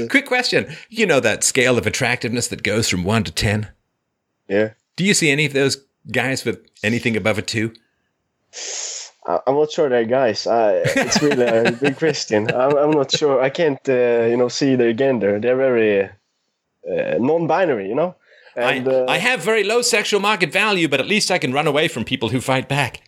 [0.09, 0.75] Quick question.
[0.89, 3.67] You know that scale of attractiveness that goes from one to 10?
[4.47, 4.71] Yeah.
[4.95, 5.77] Do you see any of those
[6.11, 7.73] guys with anything above a two?
[9.25, 10.47] I'm not sure they're guys.
[10.47, 12.49] I, it's really a big question.
[12.49, 13.41] I'm, I'm not sure.
[13.41, 15.37] I can't, uh, you know, see their gender.
[15.39, 18.15] They're very uh, non-binary, you know.
[18.55, 21.51] And I, uh, I have very low sexual market value, but at least I can
[21.51, 23.01] run away from people who fight back.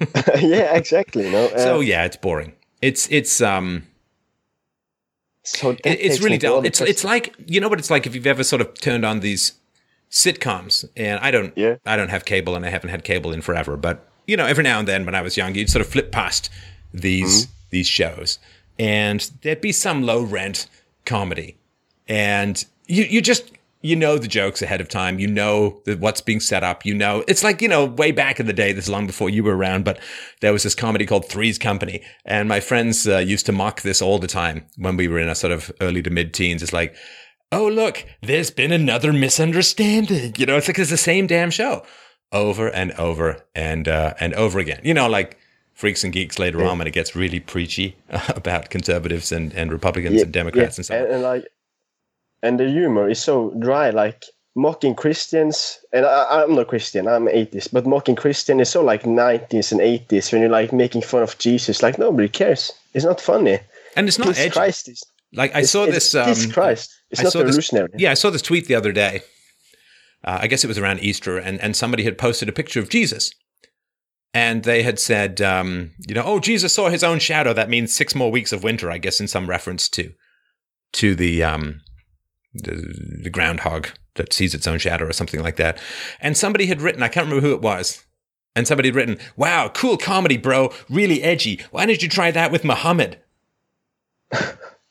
[0.40, 1.24] yeah, exactly.
[1.26, 1.46] You know.
[1.54, 2.54] Uh, So yeah, it's boring.
[2.82, 3.86] It's it's um
[5.42, 6.64] so it- it's really dull.
[6.66, 9.20] It's it's like you know what it's like if you've ever sort of turned on
[9.20, 9.52] these
[10.10, 11.76] sitcoms, and I don't Yeah.
[11.84, 14.64] I don't have cable, and I haven't had cable in forever, but you know every
[14.64, 16.50] now and then when I was young, you'd sort of flip past
[16.92, 18.38] these these shows,
[18.78, 20.66] and there'd be some low rent
[21.04, 21.56] comedy,
[22.08, 25.18] and you you just you know the jokes ahead of time.
[25.18, 26.84] You know that what's being set up.
[26.84, 28.72] You know it's like you know way back in the day.
[28.72, 30.00] This is long before you were around, but
[30.40, 34.02] there was this comedy called Three's Company, and my friends uh, used to mock this
[34.02, 36.62] all the time when we were in our sort of early to mid teens.
[36.62, 36.96] It's like,
[37.52, 40.34] oh look, there's been another misunderstanding.
[40.36, 41.84] You know, it's like it's the same damn show
[42.32, 44.80] over and over and uh, and over again.
[44.84, 45.38] You know, like.
[45.74, 47.96] Freaks and geeks later on when it gets really preachy
[48.30, 51.02] about conservatives and, and Republicans and Democrats and so on.
[51.02, 51.44] and, and like,
[52.42, 54.24] and the humor is so dry, like
[54.54, 55.78] mocking Christians.
[55.92, 59.82] And I, I'm not Christian, I'm atheist, but mocking Christian is so like 90s and
[59.82, 61.82] 80s when you're like making fun of Jesus.
[61.82, 62.72] Like nobody cares.
[62.94, 63.58] It's not funny.
[63.96, 64.52] And it's not Jesus edgy.
[64.52, 65.02] Christ is.
[65.34, 66.14] Like I it's- saw it's this.
[66.46, 66.90] Um, Christ.
[67.10, 67.90] It's I not saw this- revolutionary.
[67.98, 69.20] yeah, I saw this tweet the other day.
[70.26, 72.88] Uh, I guess it was around Easter, and, and somebody had posted a picture of
[72.88, 73.32] Jesus.
[74.34, 77.54] And they had said, um, you know, oh, Jesus saw his own shadow.
[77.54, 80.12] That means six more weeks of winter, I guess, in some reference to
[80.92, 81.80] to the um,
[82.52, 85.78] the, the groundhog that sees its own shadow or something like that.
[86.20, 88.04] And somebody had written, I can't remember who it was,
[88.54, 91.60] and somebody had written, wow, cool comedy, bro, really edgy.
[91.70, 93.20] Why didn't you try that with Muhammad?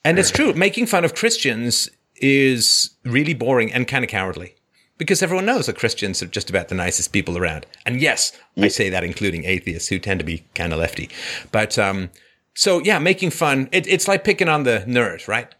[0.05, 0.53] And it's true.
[0.53, 4.53] Making fun of Christians is really boring and kind of cowardly
[4.97, 7.65] because everyone knows that Christians are just about the nicest people around.
[7.85, 11.09] And yes, I say that including atheists who tend to be kind of lefty.
[11.51, 12.09] But um,
[12.53, 13.69] so yeah, making fun.
[13.71, 15.53] It, it's like picking on the nerd, right?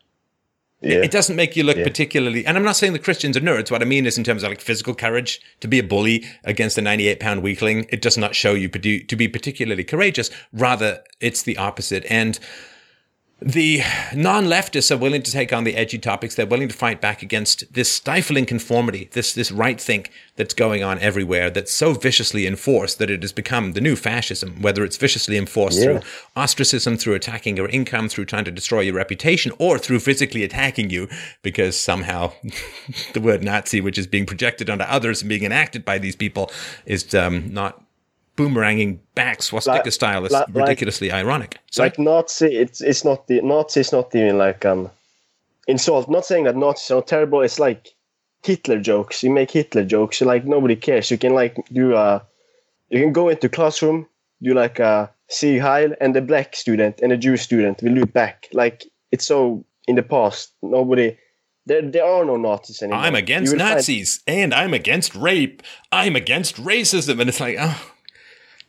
[0.81, 0.97] Yeah.
[0.97, 2.45] It doesn't make you look particularly.
[2.45, 3.71] And I'm not saying the Christians are nerds.
[3.71, 6.77] What I mean is in terms of like physical courage to be a bully against
[6.77, 7.87] a 98 pound weakling.
[7.89, 10.29] It does not show you to be particularly courageous.
[10.53, 12.05] Rather, it's the opposite.
[12.07, 12.39] And
[13.45, 13.83] the
[14.15, 16.33] non-leftists are willing to take on the edgy topics.
[16.33, 20.83] They're willing to fight back against this stifling conformity, this this right think that's going
[20.83, 21.51] on everywhere.
[21.51, 24.63] That's so viciously enforced that it has become the new fascism.
[24.63, 25.99] Whether it's viciously enforced through
[26.35, 30.89] ostracism, through attacking your income, through trying to destroy your reputation, or through physically attacking
[30.89, 31.07] you
[31.43, 32.33] because somehow
[33.13, 36.49] the word Nazi, which is being projected onto others and being enacted by these people,
[36.87, 37.84] is um, not
[38.37, 40.25] boomeranging back swastika Like- style.
[40.25, 41.57] is like- like- ridiculously ironic.
[41.71, 44.89] So like Nazi, it's it's not the Nazi is not even like um
[45.67, 46.09] insult.
[46.09, 47.41] Not saying that Nazis are not terrible.
[47.41, 47.89] It's like
[48.43, 49.23] Hitler jokes.
[49.23, 50.21] You make Hitler jokes.
[50.21, 51.09] You Like nobody cares.
[51.11, 52.21] You can like do a,
[52.89, 54.07] you can go into classroom,
[54.43, 58.03] do like a Sieg Heil, and the black student and the Jewish student will do
[58.03, 58.47] it back.
[58.53, 60.51] Like it's so in the past.
[60.61, 61.17] Nobody.
[61.67, 62.99] There, there are no Nazis anymore.
[62.99, 65.63] I'm against will find- Nazis and I'm against rape.
[65.91, 67.19] I'm against racism.
[67.19, 67.91] And it's like, oh,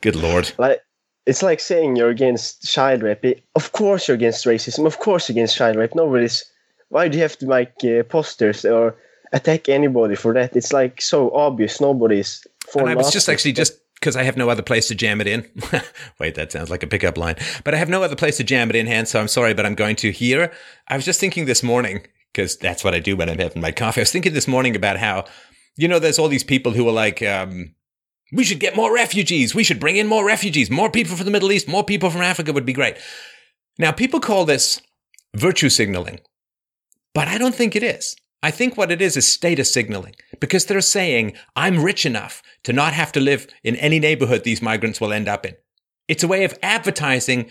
[0.00, 0.52] good Lord.
[0.58, 0.80] like
[1.26, 3.42] it's like saying you're against child rape.
[3.54, 4.86] Of course you're against racism.
[4.86, 5.94] Of course you're against child rape.
[5.94, 6.44] Nobody's.
[6.88, 8.96] Why do you have to make uh, posters or
[9.32, 10.54] attack anybody for that?
[10.54, 11.80] It's like so obvious.
[11.80, 12.82] Nobody's for.
[12.82, 15.26] And I was just actually just because I have no other place to jam it
[15.26, 15.48] in.
[16.20, 17.36] Wait, that sounds like a pickup line.
[17.64, 19.66] But I have no other place to jam it in, Hans, so I'm sorry, but
[19.66, 20.52] I'm going to here.
[20.88, 23.72] I was just thinking this morning, because that's what I do when I'm having my
[23.72, 24.00] coffee.
[24.00, 25.24] I was thinking this morning about how,
[25.76, 27.74] you know, there's all these people who are like, um,
[28.32, 29.54] we should get more refugees.
[29.54, 30.70] We should bring in more refugees.
[30.70, 32.96] More people from the Middle East, more people from Africa would be great.
[33.78, 34.80] Now, people call this
[35.34, 36.20] virtue signaling,
[37.14, 38.16] but I don't think it is.
[38.42, 42.72] I think what it is is status signaling because they're saying, I'm rich enough to
[42.72, 45.54] not have to live in any neighborhood these migrants will end up in.
[46.08, 47.50] It's a way of advertising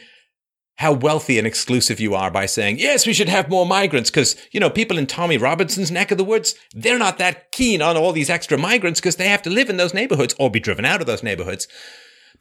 [0.77, 4.35] how wealthy and exclusive you are by saying, yes, we should have more migrants because,
[4.51, 7.95] you know, people in Tommy Robinson's neck of the woods, they're not that keen on
[7.95, 10.83] all these extra migrants because they have to live in those neighborhoods or be driven
[10.83, 11.67] out of those neighborhoods.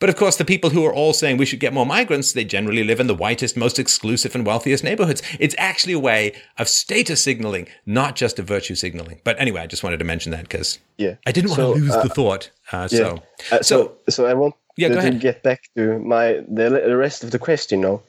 [0.01, 2.45] But of course, the people who are all saying we should get more migrants, they
[2.45, 5.23] generally live in the whitest, most exclusive, and wealthiest neighborhoods.
[5.39, 9.21] It's actually a way of status signaling, not just of virtue signaling.
[9.23, 11.15] But anyway, I just wanted to mention that because Yeah.
[11.27, 12.51] I didn't want So, to lose uh, the thought.
[12.73, 12.99] Uh, Yeah.
[12.99, 16.97] So, Uh, so, so I want Yeah, go to, get back to my the, the
[16.97, 18.03] rest of the question now.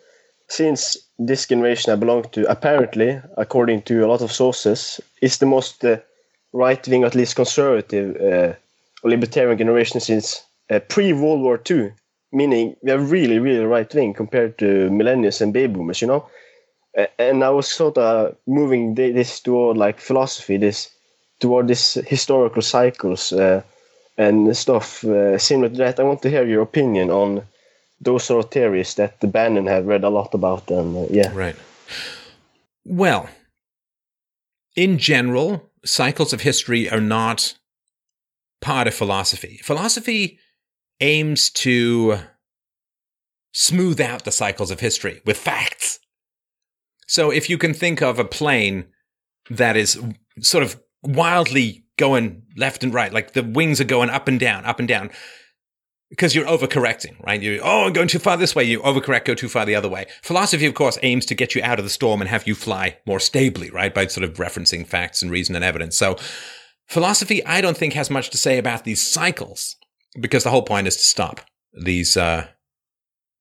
[0.47, 5.45] Since this generation I belong to, apparently, according to a lot of sources, is the
[5.45, 5.97] most uh,
[6.53, 8.55] right wing, at least conservative, uh,
[9.03, 11.91] libertarian generation since uh, pre World War II.
[12.31, 16.27] Meaning we are really, really right wing compared to millennials and baby boomers, you know.
[17.19, 20.89] And I was sort of moving this toward like philosophy, this
[21.39, 23.34] toward this historical cycles.
[23.34, 23.61] Uh,
[24.17, 25.99] and stuff uh, similar to that.
[25.99, 27.43] I want to hear your opinion on
[27.99, 30.69] those sort of theories that the Bannon have read a lot about.
[30.69, 31.55] And uh, yeah, Right.
[32.84, 33.30] Well,
[34.76, 37.57] in general, cycles of history are not
[38.61, 39.59] part of philosophy.
[39.63, 40.39] Philosophy
[40.99, 42.19] aims to
[43.53, 45.99] smooth out the cycles of history with facts.
[47.07, 48.85] So if you can think of a plane
[49.49, 49.99] that is
[50.39, 54.65] sort of wildly going left and right, like the wings are going up and down,
[54.65, 55.11] up and down,
[56.10, 57.41] because you're overcorrecting, right?
[57.41, 58.64] You oh, I'm going too far this way.
[58.64, 60.06] You overcorrect, go too far the other way.
[60.22, 62.98] Philosophy, of course, aims to get you out of the storm and have you fly
[63.06, 63.94] more stably, right?
[63.94, 65.98] By sort of referencing facts and reason and evidence.
[65.98, 66.18] So,
[66.88, 69.76] philosophy, I don't think has much to say about these cycles
[70.19, 71.41] because the whole point is to stop
[71.73, 72.48] these uh,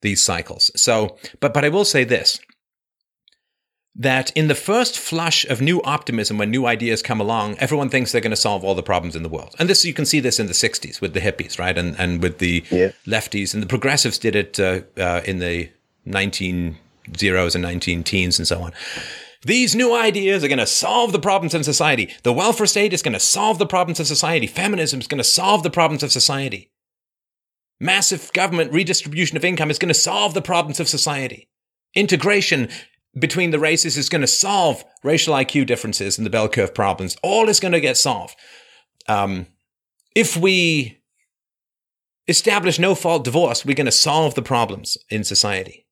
[0.03, 0.71] these cycles.
[0.77, 2.41] So, but but I will say this
[3.97, 8.11] that in the first flush of new optimism when new ideas come along, everyone thinks
[8.11, 9.55] they're going to solve all the problems in the world.
[9.59, 11.79] And this you can see this in the 60s with the hippies, right?
[11.79, 12.91] And and with the Yeah.
[13.07, 15.71] lefties and the progressives did it uh, uh, in the
[16.07, 16.77] 19
[17.17, 18.73] zeros and 19 teens and so on.
[19.43, 22.09] These new ideas are going to solve the problems in society.
[22.23, 24.47] The welfare state is going to solve the problems of society.
[24.47, 26.71] Feminism is going to solve the problems of society.
[27.79, 31.49] Massive government redistribution of income is going to solve the problems of society.
[31.95, 32.69] Integration
[33.19, 37.17] between the races is going to solve racial IQ differences and the bell curve problems.
[37.23, 38.37] All is going to get solved.
[39.09, 39.47] Um,
[40.15, 40.99] if we
[42.27, 45.87] establish no fault divorce, we're going to solve the problems in society.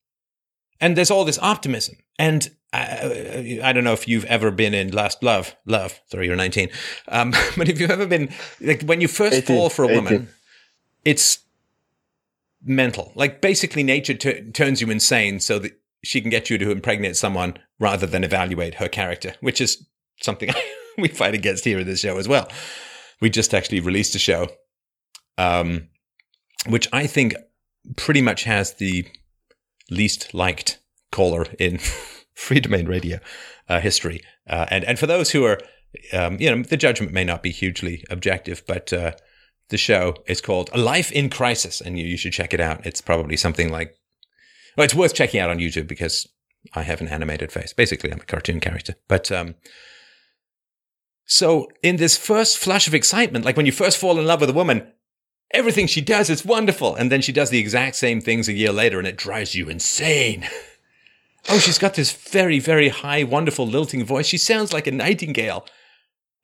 [0.81, 1.97] And there's all this optimism.
[2.19, 6.37] And I, I don't know if you've ever been in Last Love, Love, sorry, you're
[6.37, 6.71] 19.
[7.09, 8.31] Um, but if you've ever been,
[8.61, 10.29] like when you first 18, fall for a woman,
[11.05, 11.39] it's
[12.65, 13.13] mental.
[13.15, 17.17] Like basically nature t- turns you insane so that she can get you to impregnate
[17.17, 19.87] someone rather than evaluate her character, which is
[20.21, 20.51] something
[20.99, 22.49] we fight against here in this show as well.
[23.21, 24.49] We just actually released a show,
[25.39, 25.89] um,
[26.67, 27.35] which I think
[27.97, 29.07] pretty much has the
[29.91, 30.81] least liked
[31.11, 31.79] caller in
[32.37, 33.21] Freedomain Radio
[33.69, 34.23] uh, history.
[34.49, 35.59] Uh, and and for those who are,
[36.13, 39.13] um, you know, the judgment may not be hugely objective, but uh,
[39.69, 42.85] the show is called A Life in Crisis, and you, you should check it out.
[42.85, 43.97] It's probably something like,
[44.77, 46.29] well, it's worth checking out on YouTube because
[46.75, 47.73] I have an animated face.
[47.73, 48.95] Basically, I'm a cartoon character.
[49.09, 49.55] But um,
[51.25, 54.51] so in this first flush of excitement, like when you first fall in love with
[54.51, 54.87] a woman,
[55.53, 58.73] everything she does is wonderful, and then she does the exact same things a year
[58.73, 60.49] later, and it drives you insane.
[61.49, 64.27] oh, she's got this very, very high, wonderful, lilting voice.
[64.27, 65.67] She sounds like a nightingale.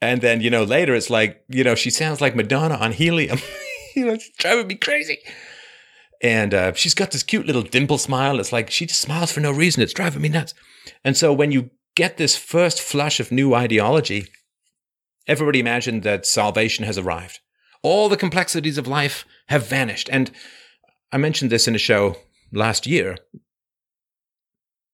[0.01, 3.39] And then, you know, later it's like, you know, she sounds like Madonna on helium.
[3.97, 5.19] you know, it's driving me crazy.
[6.21, 8.41] And uh, she's got this cute little dimple smile.
[8.41, 9.83] It's like she just smiles for no reason.
[9.83, 10.55] It's driving me nuts.
[11.05, 14.27] And so when you get this first flush of new ideology,
[15.27, 17.41] everybody imagined that salvation has arrived.
[17.83, 20.09] All the complexities of life have vanished.
[20.11, 20.31] And
[21.13, 22.17] I mentioned this in a show
[22.53, 23.17] last year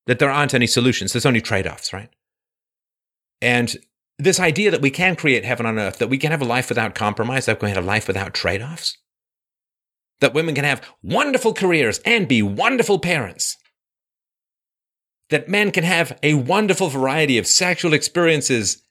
[0.07, 1.13] that there aren't any solutions.
[1.13, 2.11] There's only trade offs, right?
[3.41, 3.75] And
[4.19, 6.69] this idea that we can create heaven on earth, that we can have a life
[6.69, 8.97] without compromise, that we can have a life without trade offs,
[10.25, 13.59] that women can have wonderful careers and be wonderful parents,
[15.29, 18.83] that men can have a wonderful variety of sexual experiences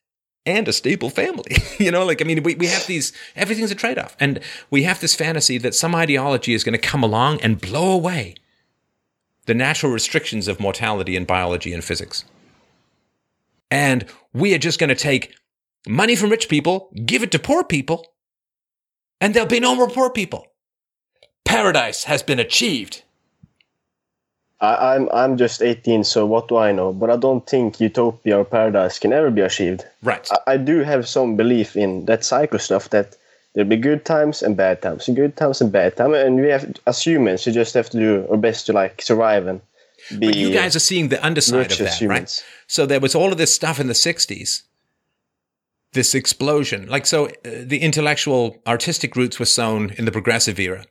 [0.45, 1.57] and a stable family.
[1.79, 4.15] you know, like, I mean, we, we have these, everything's a trade off.
[4.19, 7.91] And we have this fantasy that some ideology is going to come along and blow
[7.91, 8.35] away
[9.47, 12.25] the natural restrictions of mortality and biology and physics.
[13.71, 14.05] And
[14.35, 15.35] we are just going to take
[15.87, 18.05] money from rich people, give it to poor people,
[19.19, 20.52] and there'll be no more poor people.
[21.45, 23.03] Paradise has been achieved.
[24.59, 26.93] I, I'm I'm just 18, so what do I know?
[26.93, 29.85] But I don't think utopia or paradise can ever be achieved.
[30.01, 30.27] Right.
[30.31, 33.17] I, I do have some belief in that cycle stuff that
[33.53, 36.47] there'll be good times and bad times, and good times and bad times, and we
[36.47, 39.61] have as humans, we just have to do our best to like survive and
[40.17, 40.27] be.
[40.27, 42.43] But you guys are seeing the underside of that, right?
[42.67, 44.63] So there was all of this stuff in the 60s,
[45.93, 46.87] this explosion.
[46.87, 50.85] Like, so uh, the intellectual, artistic roots were sown in the progressive era.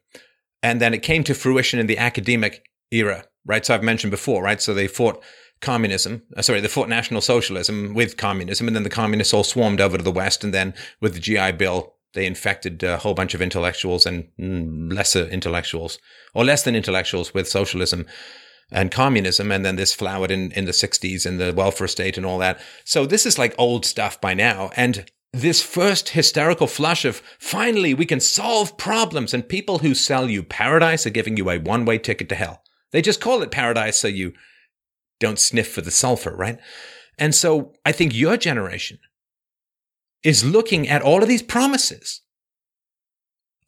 [0.63, 3.65] And then it came to fruition in the academic era, right?
[3.65, 4.61] So I've mentioned before, right?
[4.61, 5.23] So they fought
[5.61, 9.81] communism, uh, sorry, they fought National Socialism with communism, and then the communists all swarmed
[9.81, 13.33] over to the West, and then with the GI Bill, they infected a whole bunch
[13.33, 15.99] of intellectuals and mm, lesser intellectuals,
[16.35, 18.07] or less than intellectuals, with socialism
[18.71, 19.51] and communism.
[19.51, 22.61] And then this flowered in, in the 60s and the welfare state and all that.
[22.85, 24.71] So this is like old stuff by now.
[24.77, 30.29] And this first hysterical flush of finally we can solve problems and people who sell
[30.29, 32.63] you paradise are giving you a one way ticket to hell.
[32.91, 34.35] They just call it paradise so you
[35.19, 36.59] don't sniff for the sulfur, right?
[37.19, 38.99] And so I think your generation
[40.23, 42.21] is looking at all of these promises.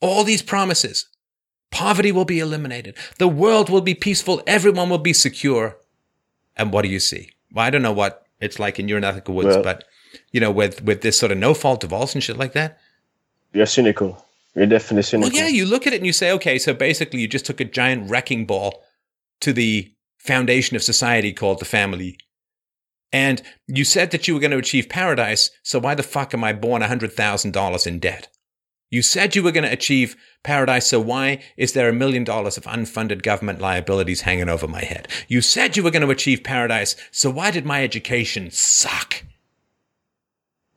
[0.00, 1.08] All these promises.
[1.70, 2.96] Poverty will be eliminated.
[3.18, 4.42] The world will be peaceful.
[4.46, 5.78] Everyone will be secure.
[6.56, 7.30] And what do you see?
[7.52, 9.84] Well, I don't know what it's like in your neck of woods, well, but
[10.32, 12.78] you know, with with this sort of no fault divorce and shit like that.
[13.52, 14.24] You're cynical.
[14.54, 15.30] You're definitely cynical.
[15.30, 17.60] Well, yeah, you look at it and you say, okay, so basically you just took
[17.60, 18.82] a giant wrecking ball
[19.40, 22.16] to the foundation of society called the family
[23.14, 26.42] and you said that you were going to achieve paradise, so why the fuck am
[26.42, 28.26] I born a $100,000 in debt?
[28.90, 32.56] You said you were going to achieve paradise, so why is there a million dollars
[32.56, 35.06] of unfunded government liabilities hanging over my head?
[35.28, 39.22] You said you were going to achieve paradise, so why did my education suck?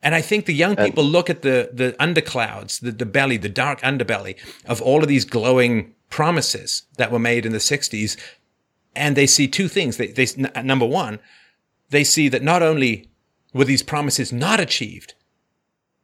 [0.02, 3.48] And I think the young people look at the, the underclouds, the, the belly, the
[3.48, 8.16] dark underbelly of all of these glowing promises that were made in the 60s,
[8.94, 9.96] and they see two things.
[9.96, 11.18] They, they, uh, number one,
[11.90, 13.08] they see that not only
[13.52, 15.14] were these promises not achieved,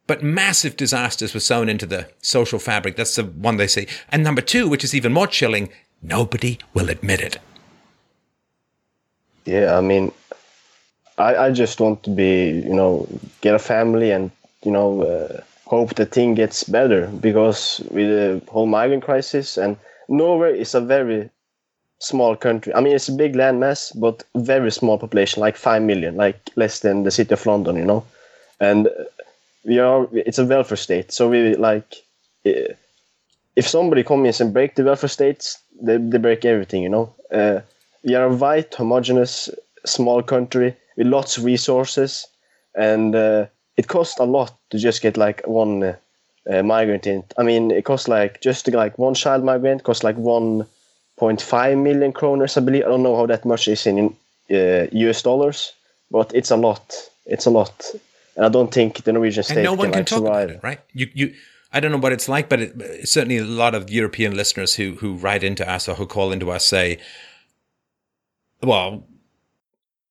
[0.07, 2.95] but massive disasters were sown into the social fabric.
[2.95, 3.87] That's the one they see.
[4.09, 5.69] And number two, which is even more chilling,
[6.01, 7.37] nobody will admit it.
[9.45, 10.11] Yeah, I mean,
[11.17, 13.07] I, I just want to be, you know,
[13.41, 14.31] get a family and,
[14.63, 19.77] you know, uh, hope the thing gets better because with the whole migrant crisis and
[20.09, 21.29] Norway is a very
[21.99, 22.73] small country.
[22.73, 26.81] I mean, it's a big landmass, but very small population, like five million, like less
[26.81, 28.05] than the city of London, you know.
[28.59, 28.89] And
[29.63, 31.95] we are, it's a welfare state, so we like,
[32.43, 37.13] if somebody comes and break the welfare states, they, they break everything, you know.
[37.31, 37.61] Uh,
[38.03, 39.49] we are a white, homogenous,
[39.85, 42.27] small country with lots of resources,
[42.75, 43.45] and uh,
[43.77, 45.95] it costs a lot to just get like one
[46.49, 47.23] uh, migrant in.
[47.37, 50.65] I mean, it costs like just like one child migrant costs like one
[51.17, 52.85] point five million kroners, I believe.
[52.85, 54.15] I don't know how that much is in
[54.51, 55.73] uh, US dollars,
[56.11, 57.09] but it's a lot.
[57.25, 57.91] It's a lot,
[58.35, 60.49] and I don't think the Norwegian state and no one can, can like, talk survive.
[60.49, 60.79] about it, right?
[60.93, 61.33] You, you.
[61.73, 64.95] I don't know what it's like, but it, certainly a lot of European listeners who
[64.95, 66.99] who write into us or who call into us say,
[68.61, 69.07] "Well,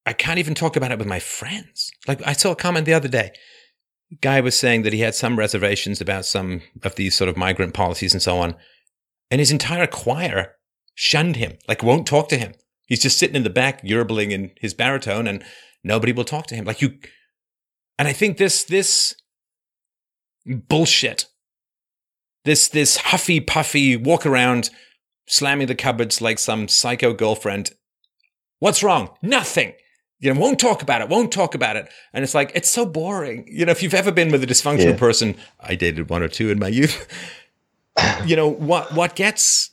[0.06, 2.94] I can't even talk about it with my friends." Like I saw a comment the
[2.94, 3.32] other day.
[4.20, 7.74] Guy was saying that he had some reservations about some of these sort of migrant
[7.74, 8.56] policies and so on,
[9.30, 10.56] and his entire choir
[10.94, 12.54] shunned him, like won't talk to him.
[12.86, 15.42] He's just sitting in the back, yerbling in his baritone, and
[15.82, 16.64] nobody will talk to him.
[16.64, 16.98] Like you,
[17.98, 19.14] and I think this this
[20.46, 21.26] bullshit,
[22.44, 24.70] this this huffy puffy walk around,
[25.26, 27.72] slamming the cupboards like some psycho girlfriend.
[28.58, 29.16] What's wrong?
[29.22, 29.72] Nothing.
[30.20, 31.08] You know, won't talk about it.
[31.08, 31.88] Won't talk about it.
[32.12, 33.46] And it's like it's so boring.
[33.50, 34.96] You know, if you've ever been with a dysfunctional yeah.
[34.96, 37.06] person, I dated one or two in my youth.
[38.24, 38.92] you know what?
[38.94, 39.70] What gets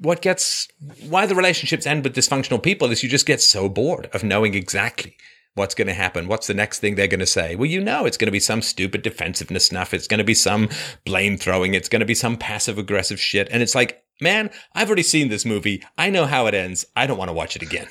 [0.00, 0.68] what gets
[1.08, 4.54] why the relationships end with dysfunctional people is you just get so bored of knowing
[4.54, 5.16] exactly
[5.54, 6.28] what's going to happen.
[6.28, 7.56] What's the next thing they're going to say?
[7.56, 9.92] Well, you know, it's going to be some stupid defensiveness stuff.
[9.92, 10.68] It's going to be some
[11.04, 11.74] blame throwing.
[11.74, 13.48] It's going to be some passive aggressive shit.
[13.50, 15.82] And it's like, man, I've already seen this movie.
[15.98, 16.86] I know how it ends.
[16.96, 17.88] I don't want to watch it again.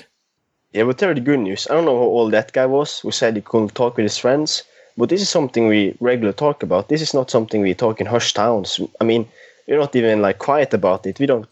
[0.73, 1.67] Yeah, but there the good news.
[1.69, 4.17] I don't know how old that guy was who said he couldn't talk with his
[4.17, 4.63] friends,
[4.97, 6.89] but this is something we regularly talk about.
[6.89, 8.79] This is not something we talk in hushed towns.
[8.99, 9.27] I mean,
[9.67, 11.19] we're not even like quiet about it.
[11.19, 11.47] We don't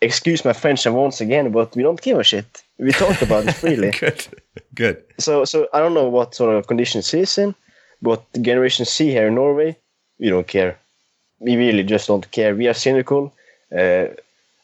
[0.00, 2.62] excuse my French once again, but we don't give a shit.
[2.78, 3.90] We talk about it freely.
[4.00, 4.26] good,
[4.74, 5.02] good.
[5.18, 7.54] So, so I don't know what sort of conditions he's in,
[8.02, 9.76] but Generation Z here in Norway,
[10.18, 10.78] we don't care.
[11.38, 12.54] We really just don't care.
[12.54, 13.32] We are cynical.
[13.72, 14.06] Uh,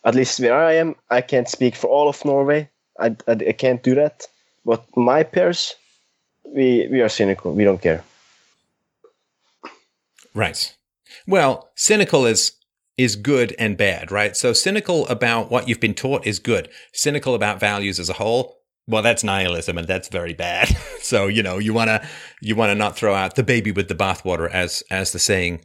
[0.04, 2.68] at least where I am, I can't speak for all of Norway.
[3.00, 4.26] I, I, I can't do that.
[4.64, 5.74] But my peers,
[6.44, 7.52] we we are cynical.
[7.52, 8.04] We don't care.
[10.34, 10.76] Right.
[11.26, 12.52] Well, cynical is
[12.96, 14.36] is good and bad, right?
[14.36, 16.68] So cynical about what you've been taught is good.
[16.92, 20.68] Cynical about values as a whole, well, that's nihilism and that's very bad.
[21.00, 22.06] so, you know, you want to,
[22.42, 25.64] you want to not throw out the baby with the bathwater as, as the saying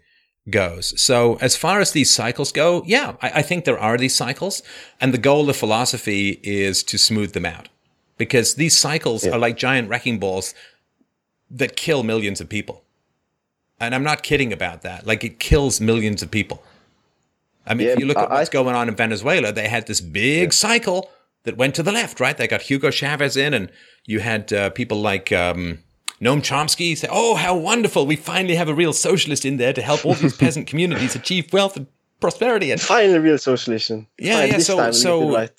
[0.49, 0.99] goes.
[1.01, 4.61] So as far as these cycles go, yeah, I, I think there are these cycles
[5.01, 7.69] and the goal of philosophy is to smooth them out
[8.17, 9.31] because these cycles yeah.
[9.31, 10.53] are like giant wrecking balls
[11.49, 12.83] that kill millions of people.
[13.79, 15.05] And I'm not kidding about that.
[15.05, 16.63] Like it kills millions of people.
[17.67, 19.87] I mean, Yeah, if you look at I- what's going on in Venezuela, they had
[19.87, 21.09] this big cycle
[21.43, 22.37] that went to the left, right?
[22.37, 23.71] They got Hugo Chavez in, and
[24.05, 25.79] you had uh, people like um,
[26.21, 28.05] Noam Chomsky say, "Oh, how wonderful!
[28.05, 31.51] We finally have a real socialist in there to help all these peasant communities achieve
[31.51, 31.87] wealth and
[32.19, 34.07] prosperity." And Finally, real socialism.
[34.17, 35.49] Yeah, Finally, yeah, so- time we get so- right.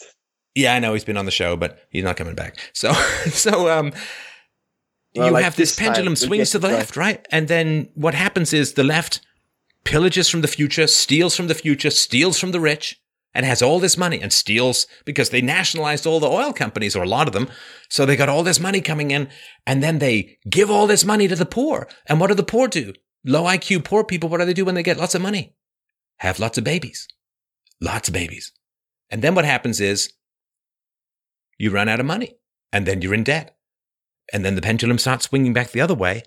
[0.54, 2.56] yeah, I know he's been on the show, but he's not coming back.
[2.72, 2.92] So,
[3.30, 3.92] so um,
[5.14, 6.74] Well, you like have this, this pendulum swings to the right.
[6.78, 7.26] left, right?
[7.30, 9.20] And then what happens is the left
[9.84, 12.98] pillages from the future, steals from the future, steals from the rich,
[13.36, 17.02] and has all this money and steals because they nationalized all the oil companies or
[17.02, 17.50] a lot of them.
[17.90, 19.28] So they got all this money coming in
[19.66, 21.86] and then they give all this money to the poor.
[22.06, 22.94] And what do the poor do?
[23.26, 25.54] Low IQ poor people, what do they do when they get lots of money?
[26.20, 27.06] Have lots of babies.
[27.78, 28.52] Lots of babies.
[29.10, 30.14] And then what happens is
[31.58, 32.38] you run out of money
[32.72, 33.54] and then you're in debt.
[34.32, 36.22] And then the pendulum starts swinging back the other way.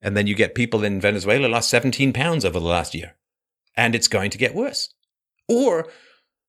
[0.00, 3.16] And then you get people in Venezuela lost 17 pounds over the last year.
[3.76, 4.94] And it's going to get worse.
[5.48, 5.86] Or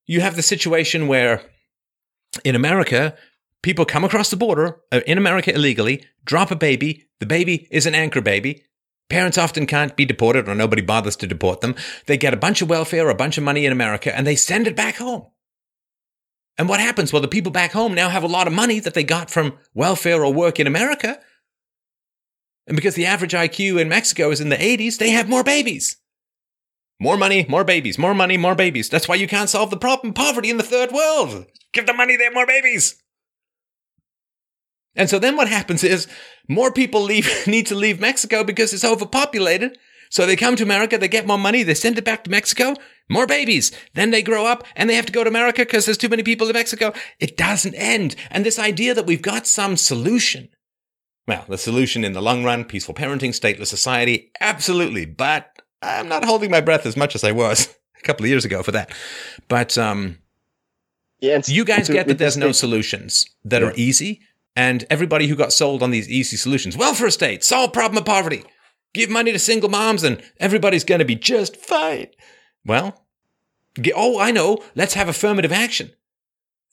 [0.07, 1.41] you have the situation where
[2.43, 3.15] in America,
[3.61, 7.07] people come across the border uh, in America illegally, drop a baby.
[7.19, 8.63] The baby is an anchor baby.
[9.09, 11.75] Parents often can't be deported or nobody bothers to deport them.
[12.07, 14.67] They get a bunch of welfare, a bunch of money in America, and they send
[14.67, 15.27] it back home.
[16.57, 17.13] And what happens?
[17.13, 19.57] Well, the people back home now have a lot of money that they got from
[19.73, 21.19] welfare or work in America.
[22.65, 25.97] And because the average IQ in Mexico is in the 80s, they have more babies.
[26.99, 28.89] More money, more babies, more money, more babies.
[28.89, 31.45] That's why you can't solve the problem poverty in the third world.
[31.73, 33.01] Give them money, they have more babies.
[34.95, 36.07] And so then what happens is
[36.49, 39.77] more people leave, need to leave Mexico because it's overpopulated.
[40.09, 42.75] So they come to America, they get more money, they send it back to Mexico,
[43.09, 43.71] more babies.
[43.93, 46.23] Then they grow up and they have to go to America because there's too many
[46.23, 46.93] people in Mexico.
[47.19, 48.15] It doesn't end.
[48.31, 50.49] And this idea that we've got some solution.
[51.27, 55.05] Well, the solution in the long run, peaceful parenting, stateless society, absolutely.
[55.05, 57.67] But I'm not holding my breath as much as I was
[57.99, 58.91] a couple of years ago for that.
[59.47, 60.17] But um,
[61.19, 63.69] Yeah, you guys get that there's no solutions that Yeah.
[63.69, 64.21] are easy.
[64.55, 68.43] And everybody who got sold on these easy solutions, welfare state, solve problem of poverty,
[68.93, 72.07] give money to single moms, and everybody's going to be just fine.
[72.65, 73.05] Well,
[73.79, 74.63] ge- oh, I know.
[74.73, 75.91] Let's have affirmative action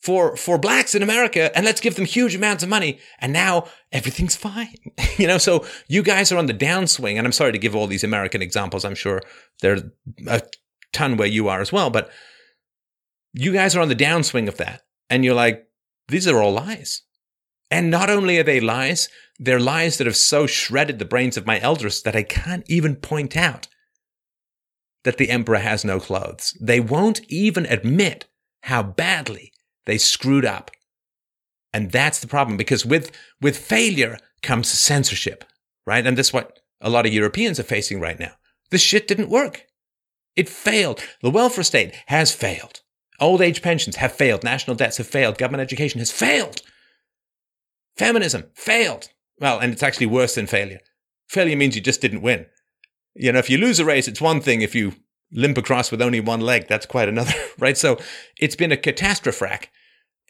[0.04, 3.66] for for blacks in America, and let's give them huge amounts of money, and now
[3.90, 4.76] everything's fine.
[5.16, 7.86] you know, so you guys are on the downswing, and I'm sorry to give all
[7.86, 8.84] these American examples.
[8.84, 9.22] I'm sure
[9.62, 9.80] there's
[10.26, 10.42] a
[10.92, 12.10] ton where you are as well, but
[13.32, 15.66] you guys are on the downswing of that, and you're like,
[16.08, 17.00] these are all lies.
[17.70, 19.08] And not only are they lies,
[19.38, 22.96] they're lies that have so shredded the brains of my elders that I can't even
[22.96, 23.68] point out
[25.04, 26.56] that the emperor has no clothes.
[26.60, 28.26] They won't even admit
[28.64, 29.53] how badly
[29.86, 30.70] they screwed up.
[31.72, 35.44] And that's the problem because with, with failure comes censorship,
[35.86, 36.06] right?
[36.06, 38.32] And that's what a lot of Europeans are facing right now.
[38.70, 39.66] This shit didn't work.
[40.36, 41.00] It failed.
[41.22, 42.80] The welfare state has failed.
[43.20, 44.42] Old age pensions have failed.
[44.42, 45.38] National debts have failed.
[45.38, 46.60] Government education has failed.
[47.96, 49.08] Feminism failed.
[49.38, 50.80] Well, and it's actually worse than failure.
[51.28, 52.46] Failure means you just didn't win.
[53.14, 54.62] You know, if you lose a race, it's one thing.
[54.62, 54.94] If you
[55.32, 57.78] limp across with only one leg, that's quite another, right?
[57.78, 57.98] So
[58.40, 59.68] it's been a catastrophe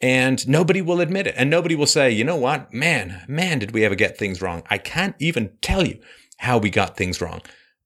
[0.01, 1.35] and nobody will admit it.
[1.37, 2.73] And nobody will say, you know what?
[2.73, 4.63] Man, man, did we ever get things wrong?
[4.69, 5.99] I can't even tell you
[6.37, 7.41] how we got things wrong.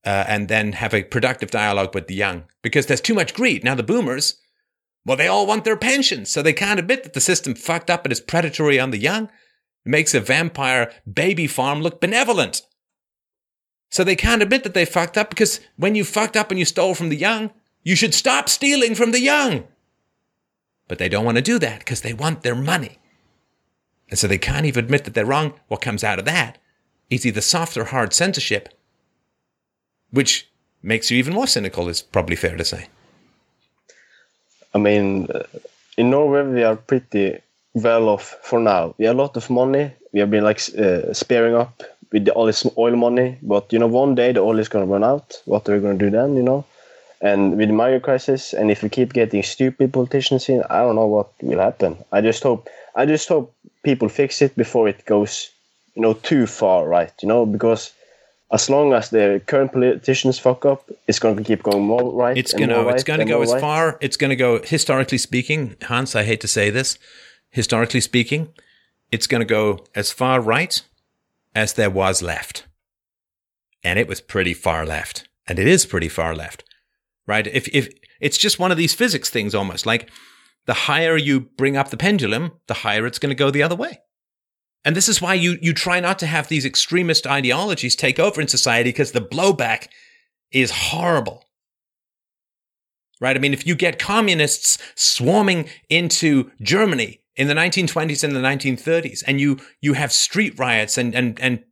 [0.05, 3.63] Uh, and then have a productive dialogue with the young because there's too much greed.
[3.63, 4.39] Now, the boomers,
[5.05, 8.05] well, they all want their pensions, so they can't admit that the system fucked up
[8.05, 9.25] and is predatory on the young.
[9.25, 9.31] It
[9.89, 12.61] makes a vampire baby farm look benevolent.
[13.91, 16.65] So they can't admit that they fucked up because when you fucked up and you
[16.65, 17.51] stole from the young,
[17.83, 19.65] you should stop stealing from the young.
[20.89, 22.97] But they don't want to do that because they want their money.
[24.09, 25.53] And so they can't even admit that they're wrong.
[25.69, 26.57] What comes out of that
[27.09, 28.69] is either soft or hard censorship,
[30.11, 30.49] which
[30.81, 32.87] makes you even more cynical, is probably fair to say.
[34.73, 35.43] I mean, uh,
[35.97, 37.39] in Norway we are pretty
[37.73, 38.95] well off for now.
[38.97, 39.91] We have a lot of money.
[40.11, 43.87] We have been like uh, sparing up with all this oil money, but you know,
[43.87, 45.41] one day the oil is going to run out.
[45.45, 46.35] What are we going to do then?
[46.35, 46.65] You know,
[47.21, 50.95] and with the migrant crisis, and if we keep getting stupid politicians in, I don't
[50.95, 51.97] know what will happen.
[52.11, 55.51] I just hope, I just hope people fix it before it goes,
[55.95, 57.11] you know, too far right.
[57.21, 57.91] You know, because
[58.51, 62.37] as long as the current politicians fuck up, it's going to keep going more right.
[62.37, 63.61] It's gonna it's right gonna go as right.
[63.61, 63.97] far.
[64.01, 66.15] It's gonna go historically speaking, Hans.
[66.15, 66.97] I hate to say this,
[67.49, 68.49] historically speaking,
[69.11, 70.81] it's gonna go as far right
[71.53, 72.65] as there was left,
[73.83, 76.63] and it was pretty far left, and it is pretty far left,
[77.29, 77.47] right?
[77.47, 77.89] If if
[78.19, 80.09] it's just one of these physics things, almost like
[80.65, 83.75] the higher you bring up the pendulum, the higher it's going to go the other
[83.75, 83.99] way.
[84.83, 88.41] And this is why you you try not to have these extremist ideologies take over
[88.41, 89.89] in society because the blowback
[90.51, 91.45] is horrible.
[93.21, 93.35] right?
[93.35, 99.23] I mean, if you get communists swarming into Germany in the 1920s and the 1930s,
[99.27, 101.63] and you you have street riots and and and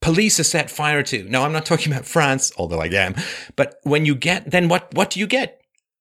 [0.00, 1.24] police are set fire to.
[1.24, 3.14] Now, I'm not talking about France, although I am.
[3.56, 5.60] But when you get, then what what do you get?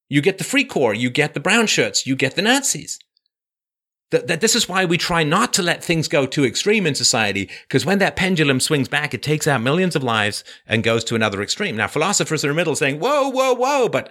[0.09, 2.99] You get the Free Corps, you get the brown shirts, you get the Nazis.
[4.11, 6.95] That, that this is why we try not to let things go too extreme in
[6.95, 11.03] society, because when that pendulum swings back, it takes out millions of lives and goes
[11.03, 11.75] to another extreme.
[11.75, 14.09] Now, philosophers are in the middle saying, whoa, whoa, whoa, but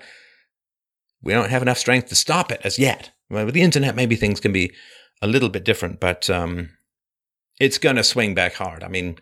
[1.23, 3.11] we don't have enough strength to stop it as yet.
[3.31, 4.71] Well, with the internet, maybe things can be
[5.23, 6.77] a little bit different, but um,
[7.59, 8.85] it's going to swing back hard.
[8.85, 9.17] I mean,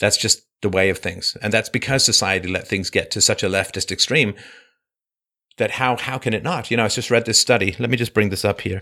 [0.00, 1.36] that's just the way of things.
[1.42, 4.34] And that's because society let things get to such a leftist extreme
[5.58, 6.70] that how, how can it not?
[6.70, 7.76] You know, I just read this study.
[7.78, 8.80] Let me just bring this up here.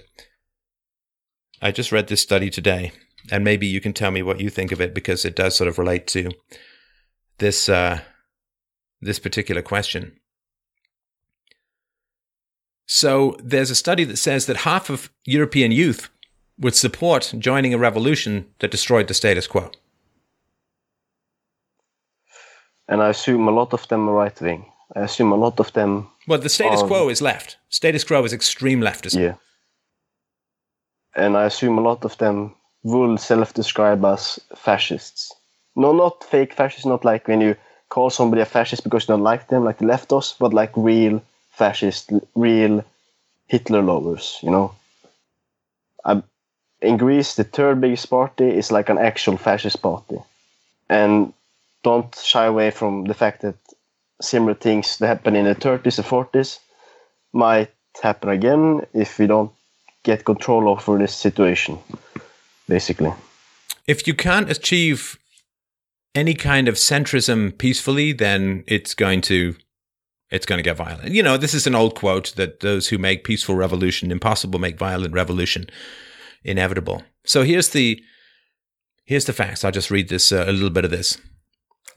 [1.63, 2.93] I just read this study today,
[3.31, 5.69] and maybe you can tell me what you think of it because it does sort
[5.69, 6.31] of relate to
[7.39, 8.01] this uh,
[9.01, 10.19] this particular question.
[12.87, 16.11] So there's a study that says that half of European youth
[16.59, 19.71] would support joining a revolution that destroyed the status quo.
[22.89, 24.67] And I assume a lot of them are right wing.
[24.95, 26.09] I assume a lot of them.
[26.29, 27.57] Well, the status are, quo is left.
[27.69, 29.21] Status quo is extreme leftism.
[29.21, 29.35] Yeah.
[31.17, 35.33] And I assume a lot of them will self describe as fascists.
[35.77, 37.57] No, not fake fascists, not like when you
[37.89, 41.23] call somebody a fascist because you don't like them, like the leftos, but like real
[41.51, 42.85] fascist, real
[43.47, 44.75] Hitler lovers, you know?
[46.05, 46.23] I,
[46.81, 50.19] in Greece, the third biggest party is like an actual fascist party.
[50.89, 51.33] And
[51.85, 53.55] don't shy away from the fact that
[54.21, 56.59] similar things that happened in the 30s and 40s
[57.33, 57.71] might
[58.03, 59.53] happen again if we don't
[60.03, 61.79] get control over this situation,
[62.69, 63.13] basically.
[63.87, 65.19] If you can't achieve
[66.15, 69.55] any kind of centrism peacefully, then it's going to
[70.31, 71.13] it's going to get violent.
[71.13, 74.79] You know, this is an old quote that those who make peaceful revolution impossible make
[74.79, 75.67] violent revolution
[76.43, 77.03] inevitable.
[77.25, 78.03] So here's the
[79.05, 79.65] here's the facts.
[79.65, 81.19] I'll just read this uh, a little bit of this.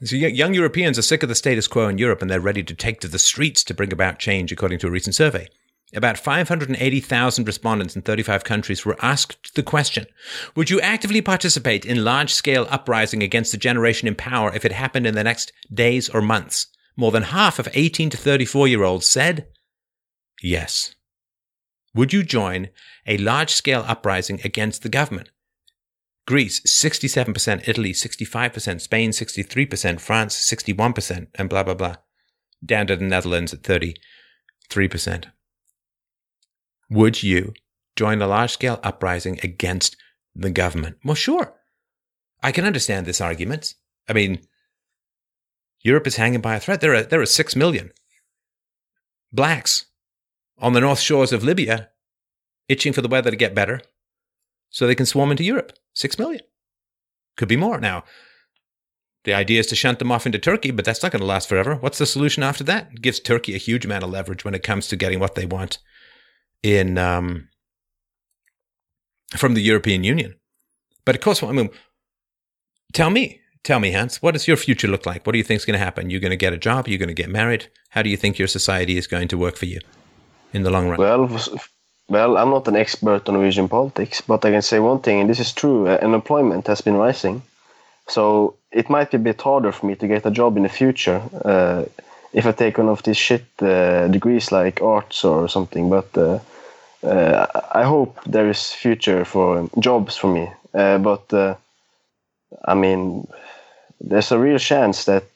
[0.04, 2.74] So young Europeans are sick of the status quo in Europe and they're ready to
[2.74, 5.48] take to the streets to bring about change, according to a recent survey.
[5.94, 10.06] About 580,000 respondents in 35 countries were asked the question
[10.54, 14.72] Would you actively participate in large scale uprising against the generation in power if it
[14.72, 16.66] happened in the next days or months?
[16.96, 19.48] More than half of 18 to 34 year olds said
[20.42, 20.94] yes.
[21.94, 22.68] Would you join
[23.06, 25.30] a large scale uprising against the government?
[26.28, 31.94] Greece, 67%, Italy, 65%, Spain, 63%, France, 61%, and blah, blah, blah.
[32.62, 35.24] Down to the Netherlands at 33%.
[36.90, 37.54] Would you
[37.96, 39.96] join a large scale uprising against
[40.34, 40.98] the government?
[41.02, 41.54] Well, sure.
[42.42, 43.72] I can understand this argument.
[44.06, 44.40] I mean,
[45.80, 46.82] Europe is hanging by a thread.
[46.82, 47.90] There are, there are 6 million
[49.32, 49.86] blacks
[50.58, 51.88] on the north shores of Libya
[52.68, 53.80] itching for the weather to get better
[54.70, 55.72] so they can swarm into Europe.
[55.94, 56.42] Six million.
[57.36, 57.78] Could be more.
[57.78, 58.04] Now,
[59.24, 61.48] the idea is to shunt them off into Turkey, but that's not going to last
[61.48, 61.76] forever.
[61.76, 62.88] What's the solution after that?
[62.92, 65.46] It gives Turkey a huge amount of leverage when it comes to getting what they
[65.46, 65.78] want
[66.62, 67.48] in um,
[69.36, 70.34] from the European Union.
[71.04, 71.70] But of course, I mean,
[72.92, 75.26] tell me, tell me, Hans, what does your future look like?
[75.26, 76.10] What do you think is going to happen?
[76.10, 76.88] You're going to get a job?
[76.88, 77.68] You're going to get married?
[77.90, 79.80] How do you think your society is going to work for you
[80.52, 80.98] in the long run?
[80.98, 81.28] Well,
[82.08, 85.30] well, I'm not an expert on Norwegian politics, but I can say one thing, and
[85.30, 87.42] this is true: uh, unemployment has been rising.
[88.06, 90.68] So it might be a bit harder for me to get a job in the
[90.70, 91.84] future uh,
[92.32, 95.90] if I take one of these shit uh, degrees like arts or something.
[95.90, 96.38] But uh,
[97.02, 100.50] uh, I hope there is future for jobs for me.
[100.72, 101.58] Uh, but
[102.64, 103.28] I mean,
[104.00, 105.28] there's a real chance that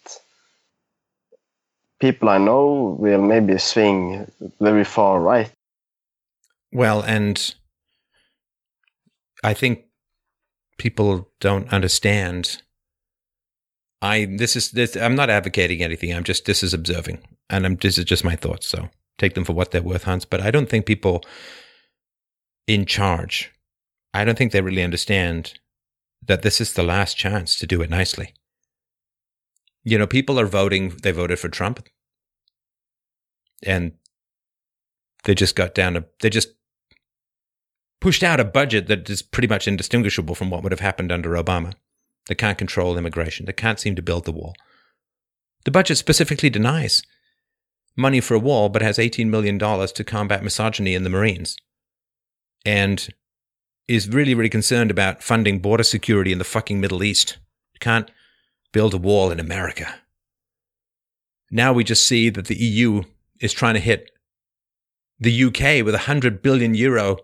[2.00, 4.26] people I know will maybe swing
[4.60, 5.50] very far right
[6.72, 7.54] well, and
[9.44, 9.84] I think
[10.78, 12.62] people don't understand.
[14.00, 14.96] I this is this.
[14.96, 16.12] I'm not advocating anything.
[16.12, 17.18] I'm just this is observing,
[17.50, 18.66] and I'm this is just my thoughts.
[18.66, 18.88] So
[19.18, 20.24] take them for what they're worth, Hans.
[20.24, 21.22] But I don't think people
[22.66, 23.52] in charge.
[24.14, 25.58] I don't think they really understand
[26.26, 28.34] that this is the last chance to do it nicely.
[29.84, 30.96] You know, people are voting.
[31.02, 31.86] They voted for Trump,
[33.64, 33.92] and
[35.24, 36.48] they just got down to they just
[38.02, 41.30] pushed out a budget that is pretty much indistinguishable from what would have happened under
[41.30, 41.72] Obama.
[42.26, 43.46] They can't control immigration.
[43.46, 44.54] They can't seem to build the wall.
[45.64, 47.04] The budget specifically denies
[47.96, 51.56] money for a wall, but has $18 million to combat misogyny in the Marines.
[52.66, 53.08] And
[53.86, 57.38] is really, really concerned about funding border security in the fucking Middle East.
[57.78, 58.10] Can't
[58.72, 59.94] build a wall in America.
[61.52, 63.04] Now we just see that the EU
[63.40, 64.10] is trying to hit
[65.20, 67.18] the UK with a 100 billion euro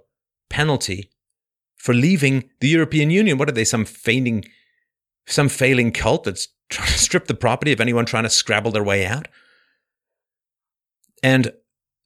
[0.49, 1.11] penalty
[1.77, 3.39] for leaving the European Union.
[3.39, 4.45] What are they, some feigning,
[5.27, 8.85] some failing cult that's trying to strip the property of anyone trying to scrabble their
[8.85, 9.29] way out?
[11.23, 11.53] And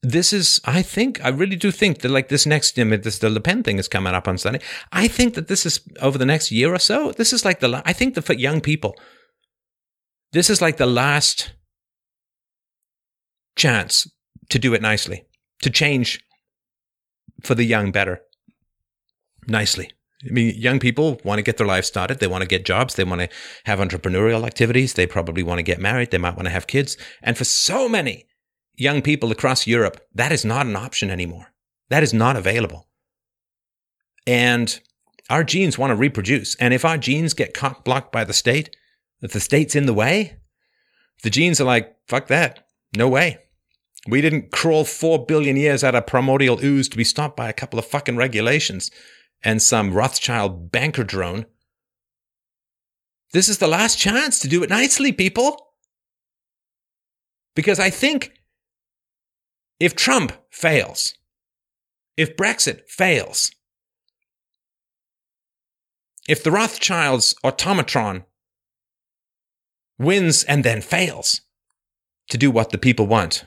[0.01, 3.19] this is, I think, I really do think that like this next, I mean, this
[3.19, 4.59] the Le Pen thing is coming up on Sunday.
[4.91, 7.13] I think that this is over the next year or so.
[7.13, 8.95] This is like the, I think the for young people,
[10.33, 11.53] this is like the last
[13.55, 14.09] chance
[14.49, 15.25] to do it nicely,
[15.61, 16.21] to change
[17.41, 18.21] for the young better,
[19.47, 19.91] nicely.
[20.25, 22.19] I mean, young people want to get their life started.
[22.19, 22.95] They want to get jobs.
[22.95, 23.29] They want to
[23.65, 24.93] have entrepreneurial activities.
[24.93, 26.11] They probably want to get married.
[26.11, 26.95] They might want to have kids.
[27.21, 28.25] And for so many,
[28.75, 31.53] young people across Europe, that is not an option anymore.
[31.89, 32.87] That is not available.
[34.25, 34.79] And
[35.29, 36.55] our genes want to reproduce.
[36.55, 38.75] And if our genes get cock blocked by the state,
[39.21, 40.37] if the state's in the way,
[41.23, 42.67] the genes are like, fuck that.
[42.95, 43.39] No way.
[44.07, 47.53] We didn't crawl four billion years out of primordial ooze to be stopped by a
[47.53, 48.91] couple of fucking regulations
[49.43, 51.45] and some Rothschild banker drone.
[53.33, 55.73] This is the last chance to do it nicely, people.
[57.55, 58.33] Because I think
[59.79, 61.13] if Trump fails,
[62.15, 63.51] if Brexit fails,
[66.27, 68.23] if the Rothschilds automatron
[69.99, 71.41] wins and then fails
[72.29, 73.45] to do what the people want,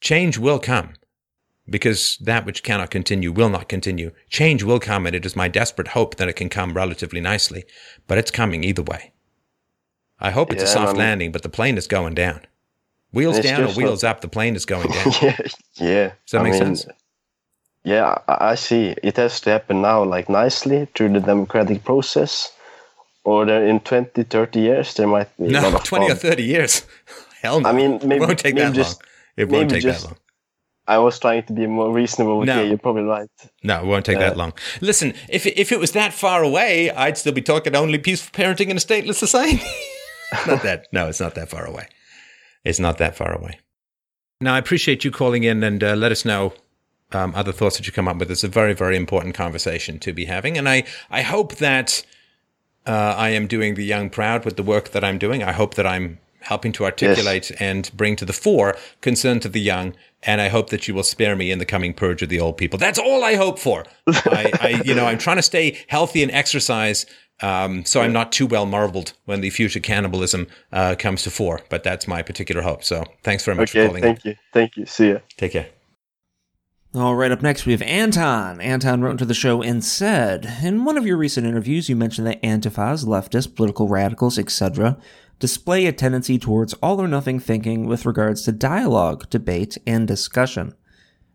[0.00, 0.94] change will come
[1.68, 4.10] because that which cannot continue will not continue.
[4.28, 7.64] Change will come, and it is my desperate hope that it can come relatively nicely,
[8.06, 9.12] but it's coming either way.
[10.20, 12.40] I hope it's yeah, a soft landing, but the plane is going down.
[13.12, 14.10] Wheels down or wheels not...
[14.10, 15.12] up, the plane is going down.
[15.22, 15.36] yeah,
[15.76, 16.08] yeah.
[16.08, 16.86] Does that I make mean, sense?
[17.84, 18.94] Yeah, I see.
[19.02, 22.52] It has to happen now, like nicely through the democratic process,
[23.24, 26.86] or in 20, 30 years there might be no, 20 or 30 years.
[27.42, 27.68] Hell no.
[27.68, 29.10] I mean, maybe, it won't take that just, long.
[29.36, 30.18] It won't take just, that long.
[30.86, 32.44] I was trying to be more reasonable.
[32.44, 32.60] No.
[32.60, 33.30] Yeah, you're probably right.
[33.62, 34.52] No, it won't take uh, that long.
[34.80, 38.68] Listen, if if it was that far away, I'd still be talking only peaceful parenting
[38.68, 39.62] in a stateless society.
[40.46, 40.88] not that.
[40.92, 41.88] No, it's not that far away.
[42.64, 43.58] It's not that far away.
[44.40, 46.52] Now, I appreciate you calling in and uh, let us know
[47.12, 48.30] um, other thoughts that you come up with.
[48.30, 50.58] It's a very, very important conversation to be having.
[50.58, 52.04] And I, I hope that
[52.86, 55.42] uh, I am doing the young proud with the work that I'm doing.
[55.42, 57.60] I hope that I'm helping to articulate yes.
[57.60, 59.94] and bring to the fore concerns of the young.
[60.22, 62.56] And I hope that you will spare me in the coming purge of the old
[62.56, 62.78] people.
[62.78, 63.84] That's all I hope for.
[64.06, 67.04] I, I, you know, I'm trying to stay healthy and exercise
[67.40, 71.60] um, so I'm not too well marveled when the future cannibalism uh, comes to fore,
[71.68, 72.84] but that's my particular hope.
[72.84, 74.02] So thanks very much okay, for calling.
[74.02, 74.30] Thank in.
[74.30, 74.36] you.
[74.52, 74.86] Thank you.
[74.86, 75.18] See ya.
[75.36, 75.66] Take care.
[76.94, 78.60] All right, up next we have Anton.
[78.60, 82.28] Anton wrote into the show and said, In one of your recent interviews, you mentioned
[82.28, 84.96] that Antifas, leftists, political radicals, etc.,
[85.44, 90.74] display a tendency towards all or nothing thinking with regards to dialogue, debate, and discussion.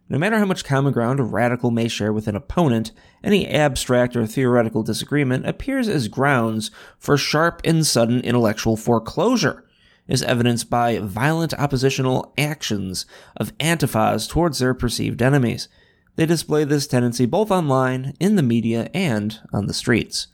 [0.09, 2.91] No matter how much common ground a radical may share with an opponent,
[3.23, 9.63] any abstract or theoretical disagreement appears as grounds for sharp and sudden intellectual foreclosure,
[10.07, 13.05] as evidenced by violent oppositional actions
[13.37, 15.67] of antifas towards their perceived enemies.
[16.15, 20.29] They display this tendency both online, in the media, and on the streets.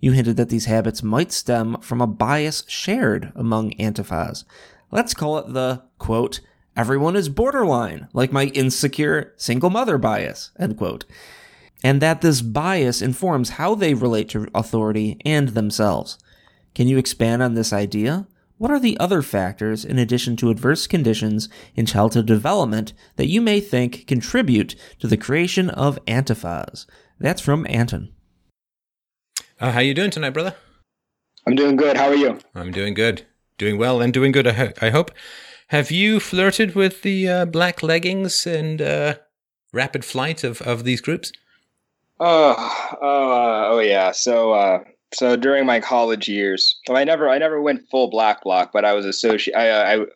[0.00, 4.44] You hinted that these habits might stem from a bias shared among antifas.
[4.90, 6.40] Let's call it the, quote,
[6.76, 11.04] everyone is borderline, like my insecure single mother bias, end quote.
[11.82, 16.18] And that this bias informs how they relate to authority and themselves.
[16.74, 18.26] Can you expand on this idea?
[18.58, 23.42] What are the other factors, in addition to adverse conditions in childhood development, that you
[23.42, 26.86] may think contribute to the creation of antifas?
[27.18, 28.12] That's from Anton.
[29.58, 30.54] Uh, how you doing tonight, brother?
[31.46, 31.96] I'm doing good.
[31.96, 32.38] How are you?
[32.54, 33.24] I'm doing good.
[33.56, 35.10] Doing well and doing good, I, ho- I hope.
[35.68, 39.14] Have you flirted with the uh, black leggings and uh,
[39.72, 41.32] rapid flight of, of these groups?
[42.20, 44.12] Oh, oh, uh, oh yeah.
[44.12, 44.84] So, uh,
[45.14, 48.84] so during my college years, so I never, I never went full black bloc, but
[48.84, 49.56] I was associate.
[49.56, 50.06] I, uh,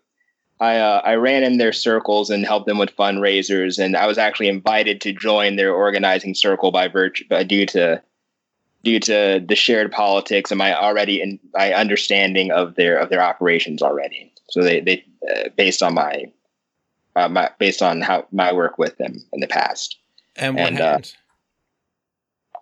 [0.61, 4.07] I, I, uh, I ran in their circles and helped them with fundraisers, and I
[4.07, 8.03] was actually invited to join their organizing circle by virtue, due to,
[8.83, 13.23] due to the shared politics and my already in my understanding of their of their
[13.23, 14.33] operations already.
[14.51, 16.25] So they they uh, based on my
[17.17, 19.97] uh, my based on how my work with them in the past.
[20.37, 21.13] And what and, uh, happened?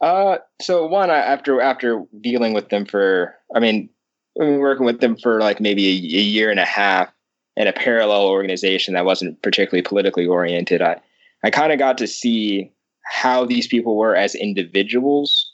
[0.01, 3.89] Uh, uh, so one after after dealing with them for, I mean,
[4.37, 7.13] working with them for like maybe a, a year and a half
[7.57, 10.83] in a parallel organization that wasn't particularly politically oriented.
[10.83, 11.01] I
[11.45, 12.73] I kind of got to see
[13.05, 15.48] how these people were as individuals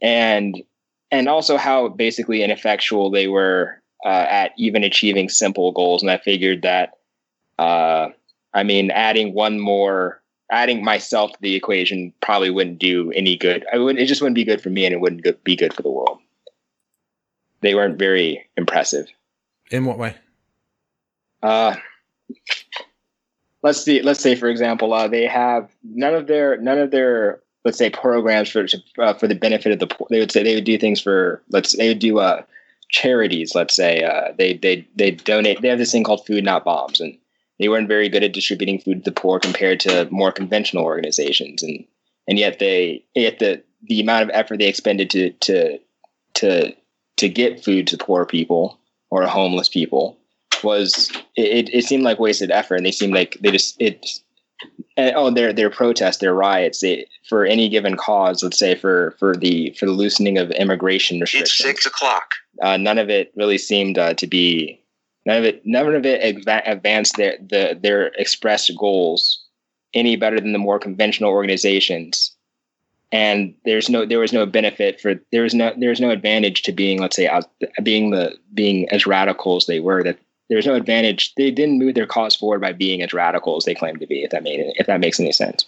[0.00, 0.62] and
[1.10, 6.02] and also how basically ineffectual they were uh, at even achieving simple goals.
[6.02, 6.92] And I figured that
[7.58, 8.08] uh,
[8.56, 13.66] I mean, adding one more, adding myself to the equation probably wouldn't do any good.
[13.72, 15.74] I would, it just wouldn't be good for me, and it wouldn't go- be good
[15.74, 16.18] for the world.
[17.60, 19.08] They weren't very impressive.
[19.70, 20.14] In what way?
[21.42, 21.76] Uh,
[23.62, 24.00] let's see.
[24.00, 27.90] Let's say, for example, uh, they have none of their none of their let's say
[27.90, 28.64] programs for
[28.98, 30.06] uh, for the benefit of the poor.
[30.08, 32.42] They would say they would do things for let's they would do uh
[32.88, 33.54] charities.
[33.54, 35.60] Let's say uh, they they they donate.
[35.60, 37.18] They have this thing called Food Not Bombs, and
[37.58, 41.62] they weren't very good at distributing food to the poor compared to more conventional organizations,
[41.62, 41.84] and
[42.28, 45.78] and yet they yet the the amount of effort they expended to to
[46.34, 46.72] to
[47.16, 48.78] to get food to poor people
[49.10, 50.16] or homeless people
[50.62, 54.20] was it, it seemed like wasted effort and they seemed like they just it
[54.96, 59.14] and, oh their their protests their riots they, for any given cause let's say for
[59.18, 62.32] for the for the loosening of immigration restrictions It's six o'clock.
[62.62, 64.80] uh, none of it really seemed uh, to be
[65.24, 69.42] none of it none of it adva- advanced their the their expressed goals
[69.94, 72.32] any better than the more conventional organizations
[73.12, 76.72] and there's no there was no benefit for there was no there's no advantage to
[76.72, 77.44] being let's say out
[77.82, 80.18] being the being as radical as they were that
[80.48, 83.74] there's no advantage they didn't move their cause forward by being as radical as they
[83.74, 85.66] claimed to be if that made if that makes any sense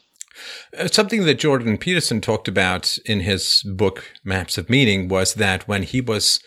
[0.79, 5.67] Uh, something that Jordan Peterson talked about in his book Maps of Meaning was that
[5.67, 6.39] when he was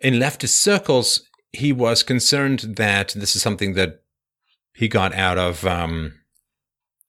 [0.00, 4.02] in leftist circles, he was concerned that this is something that
[4.74, 6.14] he got out of um,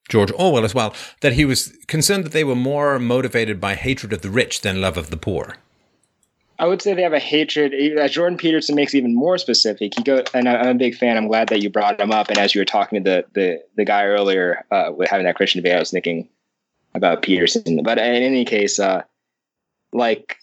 [0.07, 4.13] George Orwell as well, that he was concerned that they were more motivated by hatred
[4.13, 5.55] of the rich than love of the poor.
[6.57, 7.73] I would say they have a hatred.
[7.98, 11.18] As Jordan Peterson makes it even more specific, he go and I'm a big fan.
[11.18, 12.30] I'm glad that you brought him up.
[12.30, 15.36] And as you were talking to the the the guy earlier, uh, with having that
[15.36, 16.30] Christian debate, I was thinking
[16.94, 17.82] about Peterson.
[17.84, 19.03] But in any case, uh,
[19.91, 20.38] like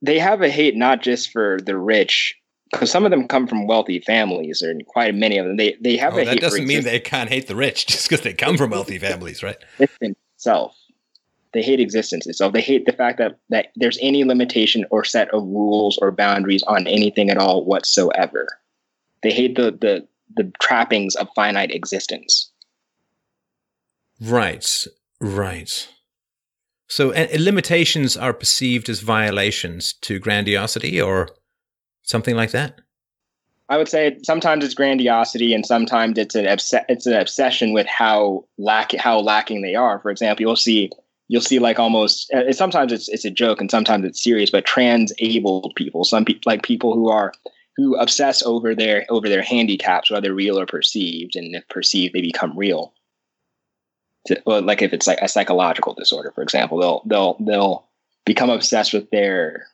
[0.00, 2.34] they have a hate not just for the rich,
[2.72, 5.56] because some of them come from wealthy families, or quite many of them.
[5.58, 7.86] They they have Oh, a that hate doesn't mean existence they can't hate the rich
[7.88, 9.58] just because they come from wealthy families, right?
[10.00, 10.74] itself.
[11.54, 12.52] They hate existence itself.
[12.52, 16.62] They hate the fact that that there's any limitation or set of rules or boundaries
[16.64, 18.46] on anything at all whatsoever.
[19.22, 20.06] They hate the the
[20.36, 22.50] the trappings of finite existence.
[24.20, 24.86] Right,
[25.20, 25.88] right.
[26.88, 31.28] So uh, limitations are perceived as violations to grandiosity or
[32.02, 32.80] something like that?
[33.68, 37.86] I would say sometimes it's grandiosity, and sometimes it's an obs- it's an obsession with
[37.86, 40.00] how lack how lacking they are.
[40.00, 40.90] For example, you'll see
[41.28, 44.64] you'll see like almost uh, sometimes it's it's a joke and sometimes it's serious, but
[44.64, 47.32] trans abled people, some people like people who are
[47.76, 52.20] who obsess over their over their handicaps, whether real or perceived, and if perceived, they
[52.20, 52.92] become real.
[54.26, 57.86] To, well, like if it's like a psychological disorder, for example, they'll they'll they'll
[58.24, 59.68] become obsessed with their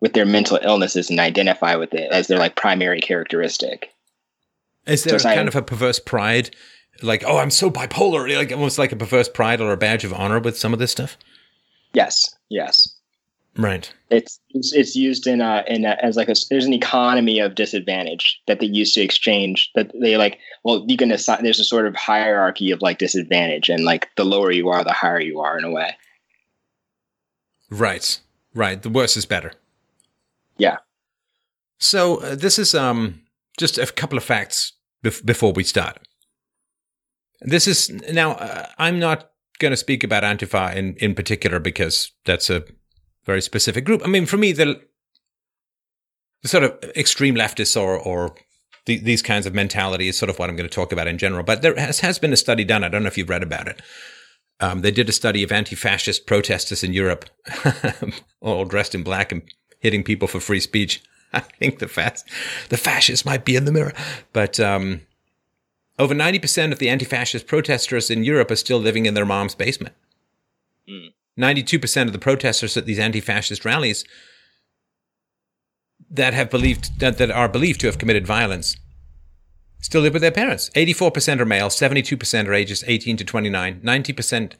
[0.00, 3.92] with their mental illnesses and identify with it as their like primary characteristic.
[4.86, 6.54] Is there So kind of a perverse pride?
[7.02, 10.12] Like, oh, I'm so bipolar, like almost like a perverse pride or a badge of
[10.12, 11.16] honor with some of this stuff?
[11.92, 12.96] Yes, yes.
[13.56, 13.90] Right.
[14.10, 18.40] It's it's, used in a, in a, as like a there's an economy of disadvantage
[18.46, 20.38] that they use to exchange that they like.
[20.62, 21.42] Well, you can assign.
[21.42, 24.92] There's a sort of hierarchy of like disadvantage, and like the lower you are, the
[24.92, 25.96] higher you are in a way.
[27.70, 28.20] Right.
[28.54, 28.82] Right.
[28.82, 29.52] The worse is better.
[30.58, 30.78] Yeah.
[31.78, 33.22] So uh, this is um
[33.58, 35.98] just a couple of facts bef- before we start.
[37.40, 42.12] This is now uh, I'm not going to speak about Antifa in in particular because
[42.24, 42.64] that's a
[43.24, 44.02] very specific group.
[44.04, 44.80] I mean, for me, the
[46.42, 48.34] the sort of extreme leftists or or
[48.86, 51.18] the, these kinds of mentality is sort of what I'm going to talk about in
[51.18, 51.42] general.
[51.42, 52.84] But there has has been a study done.
[52.84, 53.82] I don't know if you've read about it.
[54.58, 57.26] Um, they did a study of anti-fascist protesters in Europe,
[58.40, 59.42] all dressed in black and
[59.80, 61.02] hitting people for free speech.
[61.34, 62.26] I think the fast,
[62.70, 63.92] the fascists might be in the mirror,
[64.32, 65.02] but um,
[65.98, 69.54] over ninety percent of the anti-fascist protesters in Europe are still living in their mom's
[69.54, 69.94] basement.
[71.36, 74.04] Ninety-two percent of the protesters at these anti-fascist rallies
[76.10, 78.76] that have believed that, that are believed to have committed violence
[79.80, 80.70] still live with their parents.
[80.70, 84.52] 84% are male, 72% are ages 18 to 29, 90%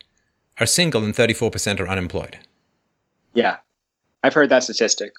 [0.61, 2.39] are single, and 34% are unemployed.
[3.35, 3.57] Yeah,
[4.23, 5.13] I've heard that statistic.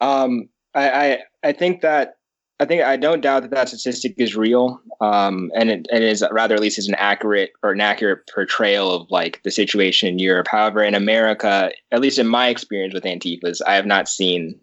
[0.00, 2.16] Um, I, I I think that
[2.60, 6.22] I think I don't doubt that that statistic is real, um, and it, it is
[6.30, 10.18] rather at least is an accurate or an accurate portrayal of like the situation in
[10.18, 10.46] Europe.
[10.46, 14.60] However, in America, at least in my experience with Antifas, I have not seen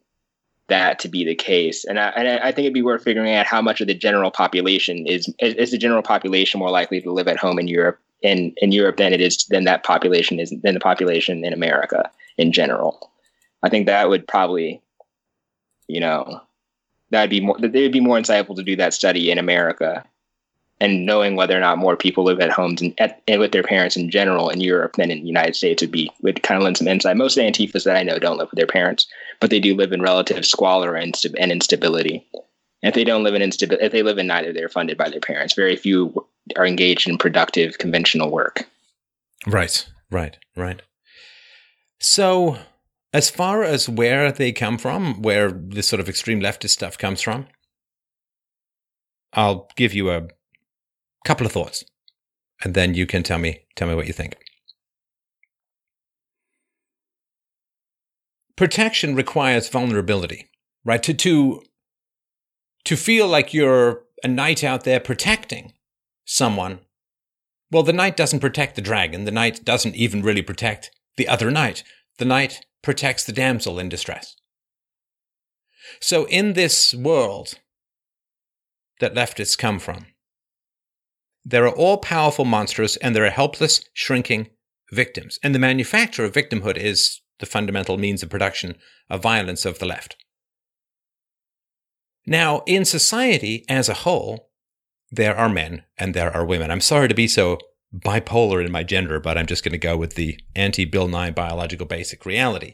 [0.67, 3.47] that to be the case, and I, and I think it'd be worth figuring out
[3.47, 7.27] how much of the general population is is, the general population more likely to live
[7.27, 10.75] at home in Europe in in Europe than it is than that population is than
[10.75, 13.11] the population in America in general.
[13.63, 14.83] I think that would probably,
[15.87, 16.41] you know,
[17.11, 17.57] that'd be more.
[17.59, 20.05] Would be more insightful to do that study in America
[20.79, 23.63] and knowing whether or not more people live at homes and, at, and with their
[23.63, 26.63] parents in general in Europe than in the United States would be would kind of
[26.63, 27.17] lend some insight.
[27.17, 29.07] Most of the Antifas that I know don't live with their parents,
[29.39, 32.25] but they do live in relative squalor and, and instability.
[32.83, 35.09] And if they don't live in instability, if they live in neither, they're funded by
[35.09, 35.55] their parents.
[35.55, 38.67] Very few are engaged in productive conventional work.
[39.45, 40.81] Right, right, right.
[41.99, 42.57] So,
[43.13, 47.21] as far as where they come from, where this sort of extreme leftist stuff comes
[47.21, 47.47] from,
[49.33, 50.27] I'll give you a
[51.25, 51.83] couple of thoughts,
[52.63, 54.35] and then you can tell me tell me what you think.
[58.55, 60.49] Protection requires vulnerability,
[60.83, 61.03] right?
[61.03, 61.63] To to
[62.85, 65.73] to feel like you're a knight out there protecting
[66.25, 66.79] someone.
[67.69, 69.25] Well, the knight doesn't protect the dragon.
[69.25, 71.83] The knight doesn't even really protect the other knight.
[72.17, 74.35] The knight protects the damsel in distress.
[76.01, 77.59] So, in this world
[78.99, 80.07] that leftists come from,
[81.45, 84.49] there are all powerful monsters and there are helpless, shrinking
[84.91, 85.39] victims.
[85.41, 88.75] And the manufacture of victimhood is the fundamental means of production
[89.09, 90.17] of violence of the left.
[92.25, 94.49] Now, in society as a whole,
[95.09, 96.69] there are men and there are women.
[96.69, 97.59] I'm sorry to be so
[97.97, 101.31] bipolar in my gender, but I'm just going to go with the anti Bill Nye
[101.31, 102.73] biological basic reality.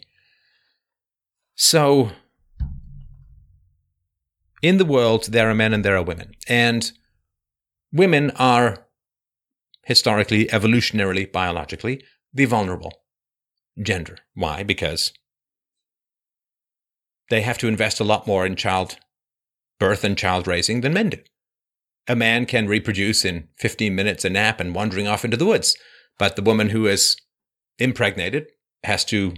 [1.56, 2.12] So,
[4.62, 6.34] in the world, there are men and there are women.
[6.48, 6.92] And
[7.92, 8.88] women are
[9.84, 12.94] historically, evolutionarily, biologically, the vulnerable
[13.82, 14.18] gender.
[14.34, 14.64] Why?
[14.64, 15.14] Because
[17.30, 18.98] they have to invest a lot more in child
[19.80, 21.18] birth and child raising than men do.
[22.08, 25.78] A man can reproduce in 15 minutes a nap and wandering off into the woods,
[26.20, 27.16] but the woman who is
[27.80, 28.48] impregnated
[28.84, 29.34] has to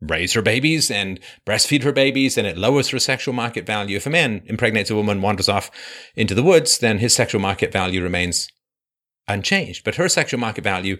[0.00, 3.96] raise her babies and breastfeed her babies, and it lowers her sexual market value.
[3.96, 5.70] If a man impregnates a woman, wanders off
[6.14, 8.48] into the woods, then his sexual market value remains
[9.28, 10.98] unchanged, but her sexual market value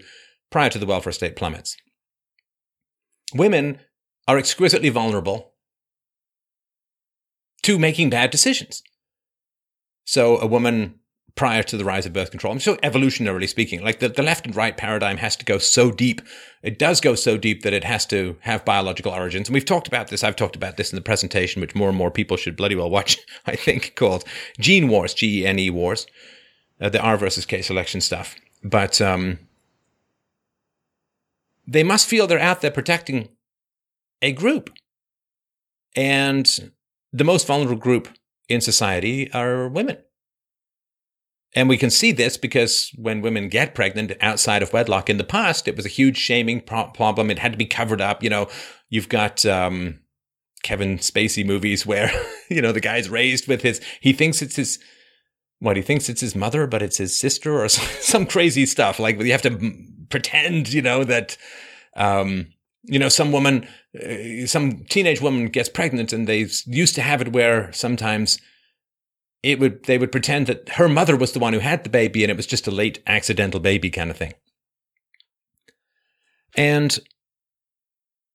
[0.49, 1.75] prior to the welfare state plummets.
[3.33, 3.79] Women
[4.27, 5.53] are exquisitely vulnerable
[7.63, 8.81] to making bad decisions.
[10.07, 10.95] So a woman
[11.35, 12.53] prior to the rise of birth control.
[12.53, 15.91] I'm so evolutionarily speaking, like the, the left and right paradigm has to go so
[15.91, 16.21] deep.
[16.63, 19.49] It does go so deep that it has to have biological origins.
[19.49, 20.23] And we've talked about this.
[20.23, 22.89] I've talked about this in the presentation, which more and more people should bloody well
[22.89, 24.23] watch, I think, called
[24.57, 26.07] Gene Wars, G E N E Wars,
[26.79, 28.35] uh, the R versus K selection stuff.
[28.63, 29.39] But um,
[31.67, 33.27] they must feel they're out there protecting
[34.21, 34.71] a group.
[35.97, 36.71] And
[37.11, 38.07] the most vulnerable group
[38.49, 39.97] in society are women.
[41.55, 45.23] And we can see this because when women get pregnant outside of wedlock in the
[45.23, 47.31] past, it was a huge shaming pro- problem.
[47.31, 48.21] It had to be covered up.
[48.21, 48.47] You know,
[48.89, 49.99] you've got um,
[50.63, 52.11] Kevin Spacey movies where,
[52.49, 54.79] you know, the guy's raised with his, he thinks it's his,
[55.59, 58.99] what, he thinks it's his mother, but it's his sister or some, some crazy stuff.
[58.99, 59.73] Like you have to
[60.09, 61.37] pretend, you know, that,
[61.95, 62.47] um,
[62.83, 67.21] you know, some woman, uh, some teenage woman gets pregnant and they used to have
[67.21, 68.39] it where sometimes
[69.43, 72.23] it would they would pretend that her mother was the one who had the baby
[72.23, 74.33] and it was just a late accidental baby kind of thing.
[76.55, 76.97] And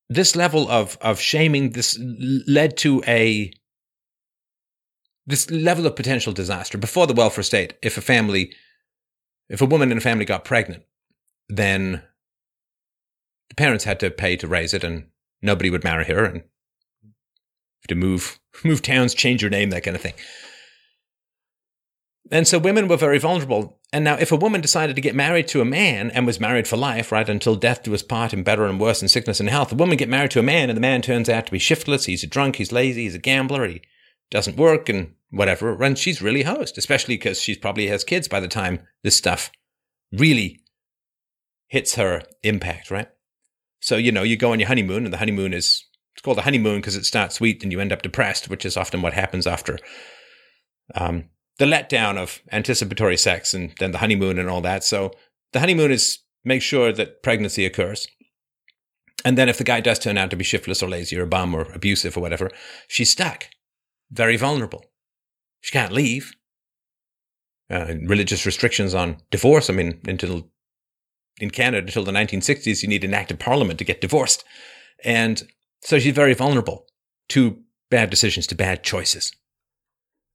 [0.09, 1.99] this level of of shaming this
[2.47, 3.53] led to a
[5.27, 8.53] this level of potential disaster before the welfare state if a family
[9.49, 10.83] if a woman in a family got pregnant
[11.49, 12.03] then
[13.53, 15.07] the parents had to pay to raise it and
[15.43, 16.43] nobody would marry her and
[17.87, 20.15] to move move towns change your name that kind of thing
[22.31, 23.79] and so women were very vulnerable.
[23.93, 26.67] And now, if a woman decided to get married to a man and was married
[26.67, 29.51] for life, right, until death do us part in better and worse in sickness and
[29.51, 31.59] health, a woman get married to a man and the man turns out to be
[31.59, 33.83] shiftless, he's a drunk, he's lazy, he's a gambler, he
[34.31, 38.41] doesn't work and whatever, and she's really hosed, especially because she probably has kids by
[38.41, 39.51] the time this stuff
[40.11, 40.61] really
[41.69, 43.09] hits her impact, right?
[43.83, 45.85] So, you know, you go on your honeymoon and the honeymoon is,
[46.15, 48.77] it's called a honeymoon because it starts sweet and you end up depressed, which is
[48.77, 49.77] often what happens after
[50.95, 51.25] um,
[51.59, 54.85] the letdown of anticipatory sex and then the honeymoon and all that.
[54.85, 55.11] So
[55.53, 58.07] the honeymoon is make sure that pregnancy occurs.
[59.25, 61.27] And then if the guy does turn out to be shiftless or lazy or a
[61.27, 62.51] bum or abusive or whatever,
[62.87, 63.49] she's stuck,
[64.13, 64.85] very vulnerable.
[65.61, 66.35] She can't leave.
[67.69, 69.71] Uh, religious restrictions on divorce.
[69.71, 70.51] I mean, until
[71.43, 74.45] in Canada until the 1960s, you need an act of parliament to get divorced,
[75.05, 75.43] and
[75.83, 76.87] so she's very vulnerable
[77.31, 77.59] to
[77.91, 79.33] bad decisions, to bad choices.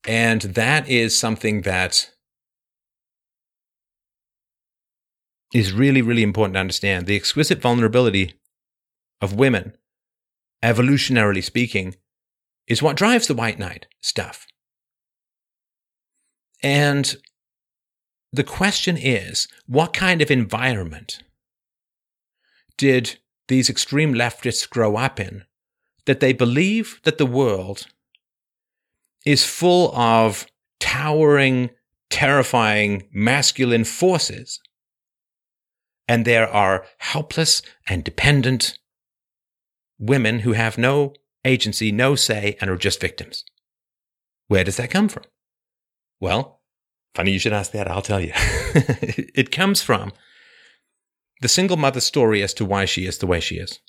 [0.06, 2.10] And that is something that
[5.54, 7.08] is really, really important to understand.
[7.08, 8.34] The exquisite vulnerability
[9.22, 9.78] of women,
[10.62, 11.96] evolutionarily speaking,
[12.68, 14.46] is what drives the white knight stuff.
[16.62, 17.16] And
[18.32, 21.24] the question is what kind of environment
[22.78, 23.18] did
[23.48, 25.46] these extreme leftists grow up in
[26.06, 27.88] that they believe that the world
[29.26, 30.46] is full of
[30.80, 31.70] towering,
[32.10, 34.60] terrifying masculine forces,
[36.08, 38.80] and there are helpless and dependent
[40.00, 41.14] women who have no
[41.44, 43.44] agency, no say, and are just victims.
[44.48, 45.24] Where does that come from?
[46.20, 46.57] Well,
[47.18, 48.32] funny you should ask that, I'll tell you.
[48.36, 50.14] it comes from
[51.42, 53.80] the single mother story as to why she is the way she is.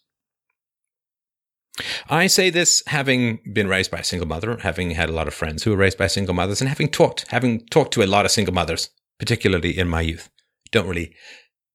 [2.08, 5.34] I say this having been raised by a single mother, having had a lot of
[5.34, 8.24] friends who were raised by single mothers, and having talked, having talked to a lot
[8.24, 8.88] of single mothers,
[9.18, 10.30] particularly in my youth.
[10.72, 11.14] Don't really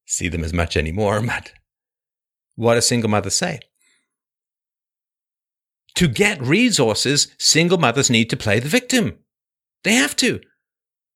[0.05, 1.53] see them as much anymore, but
[2.55, 3.59] what does single mothers say?
[5.95, 9.19] To get resources, single mothers need to play the victim.
[9.83, 10.41] They have to.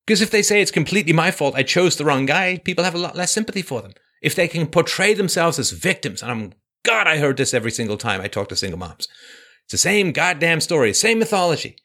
[0.08, 2.96] Because if they say it's completely my fault, I chose the wrong guy, people have
[2.96, 3.92] a lot less sympathy for them.
[4.22, 6.54] If they can portray themselves as victims, and I'm,
[6.86, 9.10] God, I heard this every single time I talk to single moms.
[9.66, 11.76] It's the same goddamn story, same mythology.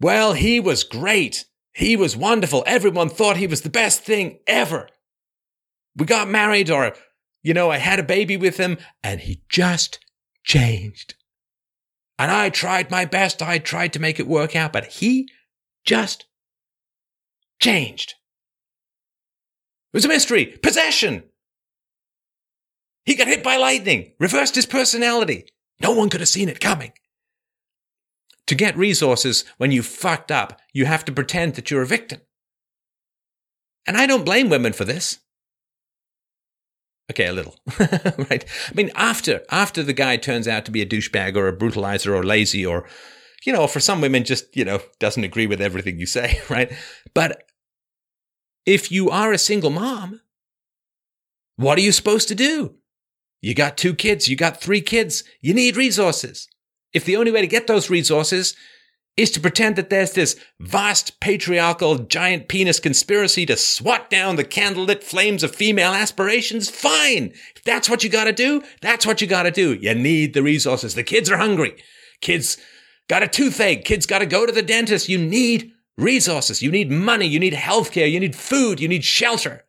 [0.00, 1.44] Well, he was great.
[1.74, 2.64] He was wonderful.
[2.66, 4.88] Everyone thought he was the best thing ever.
[5.94, 6.94] We got married, or,
[7.42, 9.98] you know, I had a baby with him, and he just
[10.44, 11.14] changed.
[12.18, 13.42] And I tried my best.
[13.42, 15.28] I tried to make it work out, but he
[15.84, 16.24] just
[17.60, 18.14] changed.
[19.92, 20.46] It was a mystery.
[20.46, 21.24] Possession.
[23.04, 25.46] He got hit by lightning, reversed his personality.
[25.80, 26.92] No one could have seen it coming.
[28.46, 32.20] To get resources when you fucked up, you have to pretend that you're a victim.
[33.86, 35.18] And I don't blame women for this.
[37.10, 37.56] Okay, a little,
[38.30, 38.44] right?
[38.68, 42.14] I mean, after after the guy turns out to be a douchebag or a brutalizer
[42.14, 42.88] or lazy or,
[43.44, 46.72] you know, for some women just you know doesn't agree with everything you say, right?
[47.12, 47.42] But
[48.66, 50.20] if you are a single mom,
[51.56, 52.76] what are you supposed to do?
[53.42, 56.48] You got two kids, you got three kids, you need resources.
[56.92, 58.54] If the only way to get those resources
[59.16, 64.44] is to pretend that there's this vast patriarchal giant penis conspiracy to swat down the
[64.44, 67.32] candlelit flames of female aspirations, fine.
[67.56, 69.74] If that's what you gotta do, that's what you gotta do.
[69.74, 70.94] You need the resources.
[70.94, 71.76] The kids are hungry.
[72.20, 72.56] Kids
[73.08, 73.84] got a toothache.
[73.84, 75.08] Kids gotta go to the dentist.
[75.08, 76.62] You need resources.
[76.62, 77.26] You need money.
[77.26, 78.10] You need healthcare.
[78.10, 78.80] You need food.
[78.80, 79.64] You need shelter.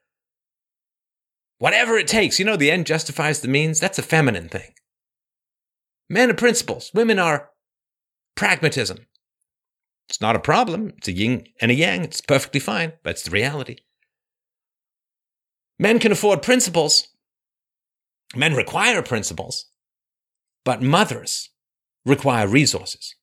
[1.57, 2.39] Whatever it takes.
[2.39, 3.79] You know, the end justifies the means.
[3.79, 4.73] That's a feminine thing.
[6.09, 6.91] Men are principles.
[6.93, 7.49] Women are
[8.35, 9.05] pragmatism.
[10.09, 10.93] It's not a problem.
[10.97, 12.03] It's a yin and a yang.
[12.03, 13.77] It's perfectly fine, but it's the reality.
[15.79, 17.07] Men can afford principles.
[18.35, 19.67] Men require principles.
[20.65, 21.49] But mothers
[22.05, 23.15] require resources.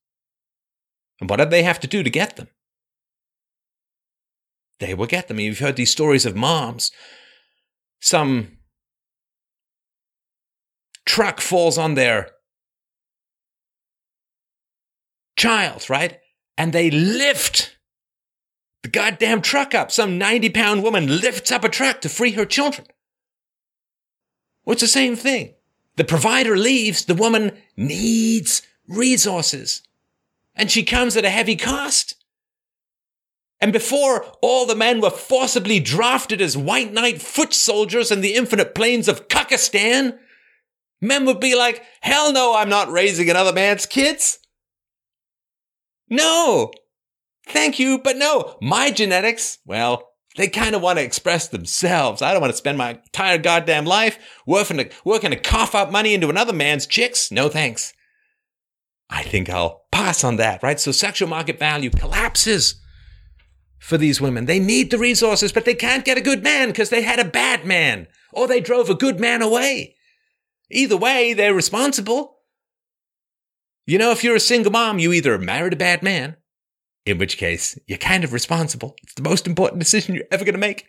[1.21, 2.49] And what do they have to do to get them?
[4.81, 5.41] They will get them.
[5.41, 6.93] You've heard these stories of moms.
[8.01, 8.59] Some
[11.05, 12.31] truck falls on their
[15.37, 16.19] child, right?
[16.59, 17.79] and they lift
[18.83, 19.91] the goddamn truck up.
[19.93, 22.89] Some 90 pound woman lifts up a truck to free her children.
[24.65, 25.55] Well, it's the same thing.
[25.97, 29.83] The provider leaves, the woman needs resources.
[30.55, 32.17] And she comes at a heavy cost.
[33.61, 38.35] And before all the men were forcibly drafted as white knight foot soldiers in the
[38.35, 40.19] infinite plains of Cuckistan,
[41.01, 44.39] men would be like, hell no, I'm not raising another man's kids.
[46.09, 46.71] No!
[47.49, 48.57] Thank you, but no.
[48.61, 52.23] My genetics, well, they kind of want to express themselves.
[52.23, 55.91] I don't want to spend my entire goddamn life working to, working to cough up
[55.91, 57.33] money into another man's chicks.
[57.33, 57.93] No thanks.
[59.11, 60.79] I think I'll pass on that, right?
[60.79, 62.81] So sexual market value collapses
[63.79, 64.47] for these women.
[64.47, 67.25] They need the resources, but they can't get a good man because they had a
[67.25, 69.95] bad man or they drove a good man away.
[70.71, 72.39] Either way, they're responsible.
[73.87, 76.37] You know, if you're a single mom, you either married a bad man,
[77.07, 78.95] in which case you're kind of responsible.
[79.03, 80.87] It's the most important decision you're ever going to make.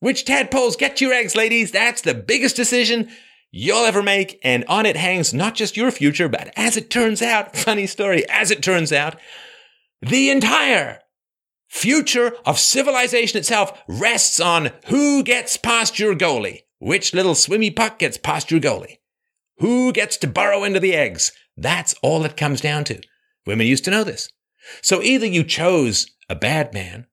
[0.00, 1.70] Which tadpoles get your eggs, ladies?
[1.70, 3.10] That's the biggest decision
[3.52, 4.40] you'll ever make.
[4.42, 8.28] And on it hangs not just your future, but as it turns out, funny story,
[8.28, 9.16] as it turns out,
[10.02, 11.00] the entire
[11.70, 16.64] future of civilization itself rests on who gets past your goalie.
[16.78, 18.98] Which little swimmy puck gets past your goalie?
[19.58, 21.32] Who gets to burrow into the eggs?
[21.56, 23.00] That's all it comes down to.
[23.46, 24.30] Women used to know this.
[24.82, 27.06] So either you chose a bad man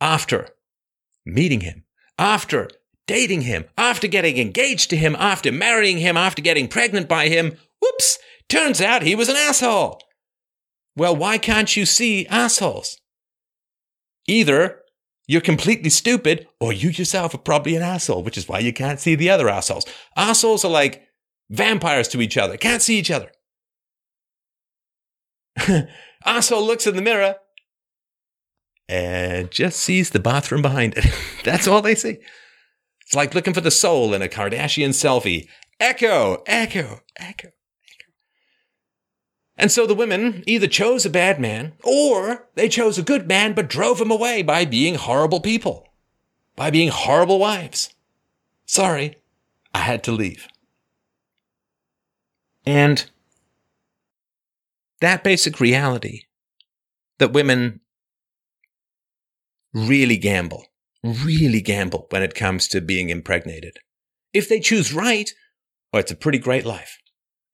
[0.00, 0.48] after
[1.26, 1.84] meeting him,
[2.18, 2.70] after
[3.06, 7.56] dating him, after getting engaged to him, after marrying him, after getting pregnant by him.
[7.80, 8.18] Whoops!
[8.48, 10.00] Turns out he was an asshole.
[10.96, 12.98] Well, why can't you see assholes?
[14.28, 14.82] Either
[15.26, 19.00] you're completely stupid or you yourself are probably an asshole, which is why you can't
[19.00, 19.84] see the other assholes.
[20.16, 21.02] Assholes are like
[21.50, 23.30] vampires to each other, can't see each other.
[26.24, 27.36] asshole looks in the mirror
[28.88, 31.04] and just sees the bathroom behind it.
[31.44, 32.18] That's all they see.
[33.02, 35.48] It's like looking for the soul in a Kardashian selfie.
[35.80, 37.48] Echo, echo, echo.
[39.58, 43.54] And so the women either chose a bad man or they chose a good man
[43.54, 45.88] but drove him away by being horrible people,
[46.54, 47.92] by being horrible wives.
[48.66, 49.16] Sorry,
[49.74, 50.46] I had to leave.
[52.64, 53.10] And
[55.00, 56.22] that basic reality
[57.18, 57.80] that women
[59.74, 60.66] really gamble,
[61.02, 63.78] really gamble when it comes to being impregnated.
[64.32, 65.30] If they choose right,
[65.92, 66.98] well, it's a pretty great life.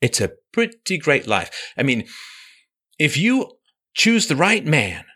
[0.04, 1.72] It's a pretty great life.
[1.78, 2.04] I mean,
[2.98, 3.52] if you
[3.94, 5.06] choose the right man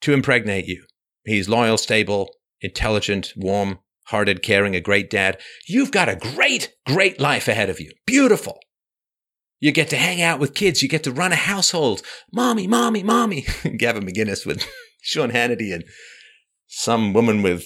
[0.00, 0.84] to impregnate you,
[1.24, 2.28] he's loyal, stable,
[2.60, 7.78] intelligent, warm, hearted, caring, a great dad, you've got a great, great life ahead of
[7.78, 7.92] you.
[8.04, 8.58] Beautiful.
[9.60, 10.82] You get to hang out with kids.
[10.82, 12.02] You get to run a household.
[12.32, 13.46] Mommy, mommy, mommy.
[13.78, 14.68] Gavin McInnes with
[15.02, 15.84] Sean Hannity and
[16.66, 17.64] some woman with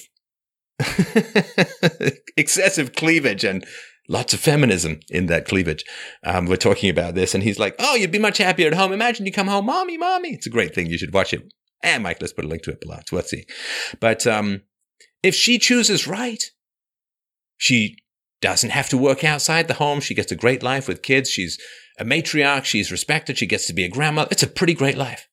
[2.37, 3.65] excessive cleavage and
[4.09, 5.85] lots of feminism in that cleavage.
[6.25, 8.93] Um, we're talking about this, and he's like, "Oh, you'd be much happier at home.
[8.93, 10.87] Imagine you come home, mommy, mommy." It's a great thing.
[10.87, 11.43] You should watch it.
[11.83, 12.97] And Mike, let's put a link to it below.
[13.01, 13.45] It's worth seeing.
[14.01, 14.63] But um,
[15.23, 16.43] if she chooses right,
[17.57, 17.97] she
[18.41, 20.01] doesn't have to work outside the home.
[20.01, 21.31] She gets a great life with kids.
[21.31, 21.59] She's
[21.99, 22.65] a matriarch.
[22.65, 23.39] She's respected.
[23.39, 24.29] She gets to be a grandmother.
[24.31, 25.29] It's a pretty great life.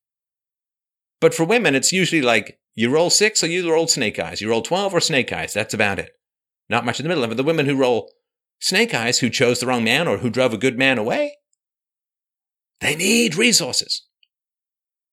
[1.22, 4.42] But for women, it's usually like you roll six or you roll snake eyes.
[4.42, 5.54] You roll 12 or snake eyes.
[5.54, 6.12] That's about it.
[6.70, 7.36] Not much in the middle of it.
[7.36, 8.12] The women who roll
[8.60, 11.38] Snake Eyes, who chose the wrong man or who drove a good man away,
[12.82, 14.06] they need resources.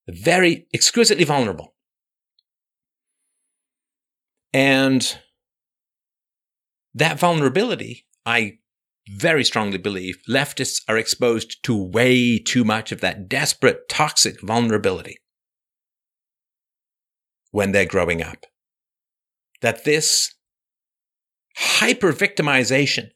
[0.06, 1.74] They're very exquisitely vulnerable.
[4.52, 5.18] And
[6.94, 8.58] that vulnerability, I
[9.08, 15.18] very strongly believe leftists are exposed to way too much of that desperate, toxic vulnerability
[17.50, 18.46] when they're growing up.
[19.60, 20.34] That this
[21.56, 23.10] hyper victimization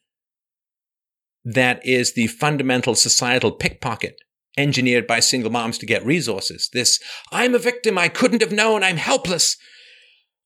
[1.44, 4.16] that is the fundamental societal pickpocket
[4.56, 6.68] engineered by single moms to get resources.
[6.72, 7.00] This,
[7.32, 9.56] I'm a victim, I couldn't have known, I'm helpless.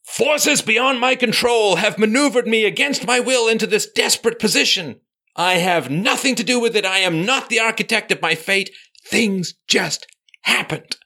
[0.05, 5.01] Forces beyond my control have maneuvered me against my will into this desperate position.
[5.35, 6.85] I have nothing to do with it.
[6.85, 8.71] I am not the architect of my fate.
[9.07, 10.07] Things just
[10.43, 10.97] happened.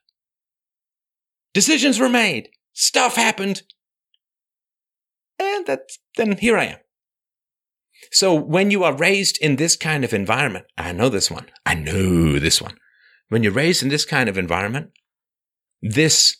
[1.55, 2.51] Decisions were made.
[2.73, 3.62] Stuff happened.
[5.39, 6.78] And that's, then here I am.
[8.10, 11.47] So when you are raised in this kind of environment, I know this one.
[11.66, 12.76] I know this one.
[13.28, 14.90] When you're raised in this kind of environment,
[15.82, 16.36] this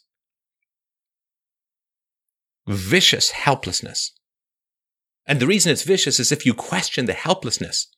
[2.67, 4.13] vicious helplessness.
[5.27, 7.89] And the reason it's vicious is if you question the helplessness,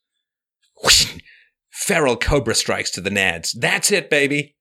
[0.83, 1.17] whoosh,
[1.71, 3.53] feral cobra strikes to the nads.
[3.57, 4.57] That's it, baby.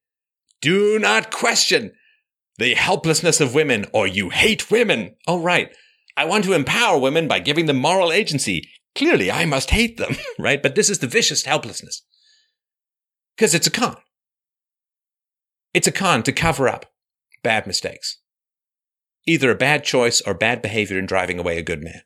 [0.61, 1.93] Do not question
[2.57, 5.15] the helplessness of women or you hate women.
[5.27, 5.73] Oh, right.
[6.17, 8.69] I want to empower women by giving them moral agency.
[8.95, 10.61] Clearly, I must hate them, right?
[10.61, 12.03] But this is the vicious helplessness.
[13.35, 13.97] Because it's a con.
[15.73, 16.87] It's a con to cover up
[17.43, 18.17] bad mistakes.
[19.27, 22.01] Either a bad choice or bad behavior in driving away a good man.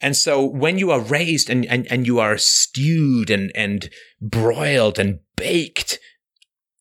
[0.00, 3.88] And so when you are raised and, and, and you are stewed and, and
[4.20, 5.98] broiled and baked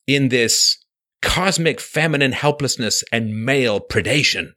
[0.07, 0.83] in this
[1.21, 4.53] cosmic feminine helplessness and male predation,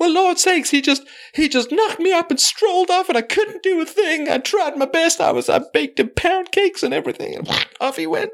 [0.00, 1.02] well, Lord sakes, he just
[1.34, 4.30] he just knocked me up and strolled off, and I couldn't do a thing.
[4.30, 5.20] I tried my best.
[5.20, 8.32] I was I baked him pound cakes and everything, and off he went.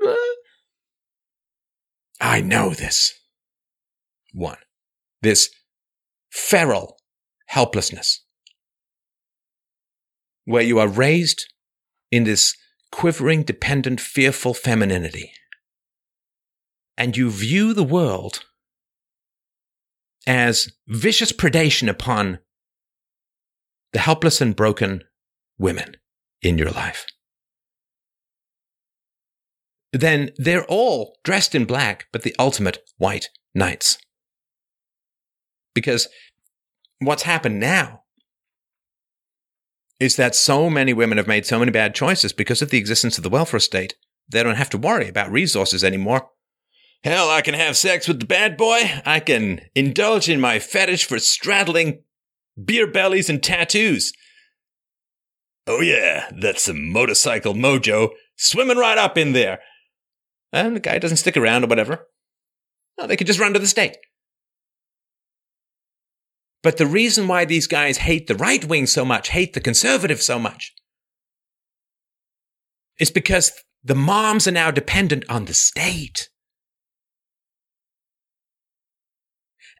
[2.20, 3.12] I know this.
[4.32, 4.58] One,
[5.22, 5.50] this
[6.30, 6.98] feral
[7.46, 8.24] helplessness,
[10.44, 11.52] where you are raised
[12.12, 12.54] in this
[12.92, 15.32] quivering, dependent, fearful femininity,
[16.96, 18.44] and you view the world
[20.26, 22.38] as vicious predation upon
[23.92, 25.02] the helpless and broken
[25.58, 25.96] women
[26.42, 27.06] in your life.
[29.92, 33.96] Then they're all dressed in black, but the ultimate white knights.
[35.74, 36.08] Because
[36.98, 38.02] what's happened now
[39.98, 43.16] is that so many women have made so many bad choices because of the existence
[43.16, 43.94] of the welfare state,
[44.28, 46.28] they don't have to worry about resources anymore
[47.06, 48.80] Hell, I can have sex with the bad boy.
[49.04, 52.02] I can indulge in my fetish for straddling
[52.60, 54.12] beer bellies and tattoos.
[55.68, 59.60] Oh, yeah, that's some motorcycle mojo swimming right up in there.
[60.52, 62.08] And the guy doesn't stick around or whatever.
[62.98, 63.96] They could just run to the state.
[66.64, 70.22] But the reason why these guys hate the right wing so much, hate the conservative
[70.22, 70.74] so much,
[72.98, 73.52] is because
[73.84, 76.30] the moms are now dependent on the state.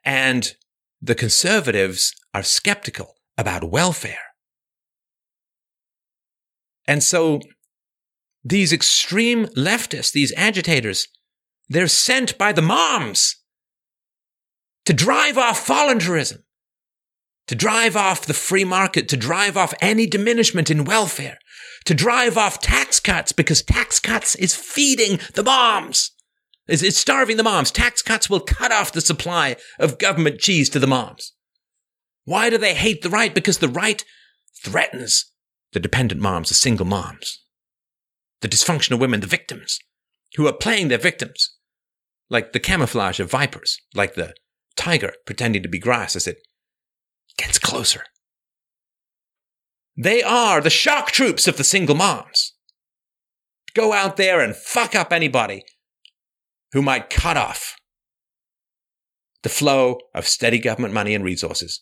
[0.07, 0.55] And
[1.01, 4.31] the conservatives are skeptical about welfare.
[6.87, 7.41] And so
[8.41, 11.09] these extreme leftists, these agitators,
[11.67, 13.35] they're sent by the moms
[14.85, 16.45] to drive off voluntarism,
[17.47, 21.37] to drive off the free market, to drive off any diminishment in welfare,
[21.83, 26.13] to drive off tax cuts because tax cuts is feeding the moms.
[26.67, 27.71] It's, it's starving the moms.
[27.71, 31.33] Tax cuts will cut off the supply of government cheese to the moms.
[32.25, 33.33] Why do they hate the right?
[33.33, 34.03] Because the right
[34.63, 35.31] threatens
[35.73, 37.43] the dependent moms, the single moms,
[38.41, 39.79] the dysfunctional women, the victims,
[40.35, 41.55] who are playing their victims,
[42.29, 44.33] like the camouflage of vipers, like the
[44.75, 46.37] tiger pretending to be grass as it
[47.37, 48.03] gets closer.
[49.95, 52.53] They are the shock troops of the single moms.
[53.73, 55.63] Go out there and fuck up anybody
[56.73, 57.75] who might cut off
[59.43, 61.81] the flow of steady government money and resources.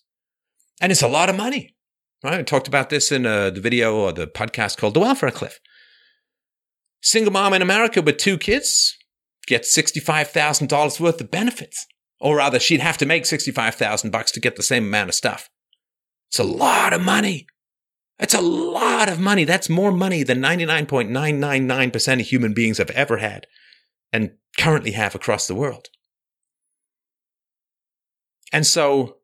[0.81, 1.75] And it's a lot of money.
[2.23, 2.39] Right?
[2.39, 5.59] I talked about this in uh, the video or the podcast called The Welfare Cliff.
[7.01, 8.95] Single mom in America with two kids
[9.47, 11.85] gets $65,000 worth of benefits.
[12.19, 15.49] Or rather, she'd have to make 65,000 bucks to get the same amount of stuff.
[16.29, 17.45] It's a lot of money.
[18.17, 19.43] It's a lot of money.
[19.43, 23.45] That's more money than 99.999% of human beings have ever had
[24.15, 25.89] and currently have across the world.
[28.53, 29.17] And so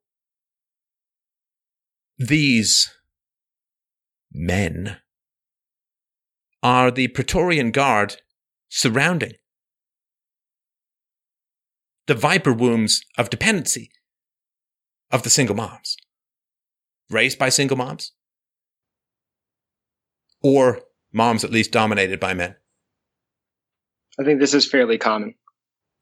[2.18, 2.94] these
[4.34, 4.98] men
[6.62, 8.18] are the Praetorian Guard
[8.68, 9.36] surrounding
[12.08, 13.92] the viper wombs of dependency
[15.10, 15.96] of the single moms,
[17.10, 18.12] raised by single moms,
[20.44, 20.82] or
[21.14, 22.58] moms at least dominated by men.
[24.20, 25.36] I think this is fairly common.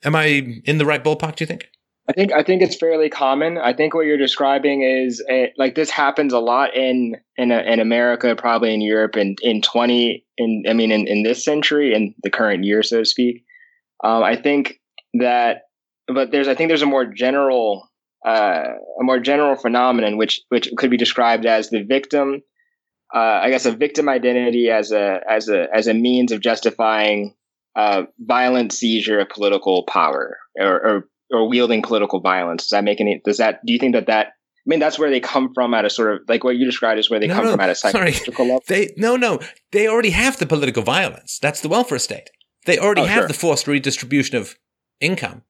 [0.04, 1.70] Am I in the right ballpark, do you think?
[2.10, 3.60] I think I think it's fairly common.
[3.60, 7.60] I think what you're describing is a, like this happens a lot in in a,
[7.60, 11.94] in America, probably in Europe, and in twenty in I mean in, in this century,
[11.94, 13.44] in the current year, so to speak.
[14.04, 14.80] Um, I think
[15.16, 15.64] that,
[16.08, 17.88] but there's I think there's a more general
[18.26, 18.64] uh,
[19.00, 22.42] a more general phenomenon which which could be described as the victim.
[23.14, 27.36] Uh, I guess a victim identity as a as a as a means of justifying
[27.76, 32.64] uh, violent seizure of political power or, or, or wielding political violence.
[32.64, 33.22] Does that make any?
[33.24, 33.60] Does that?
[33.66, 34.28] Do you think that that?
[34.28, 37.00] I mean, that's where they come from at a sort of like what you described
[37.00, 38.12] is where they No, come no, from at a sorry.
[38.12, 38.64] psychological level.
[38.68, 39.40] They no no.
[39.72, 41.40] They already have the political violence.
[41.42, 42.30] That's the welfare state.
[42.66, 43.28] They already Oh, have sure.
[43.28, 44.56] the forced redistribution of
[45.00, 45.44] income.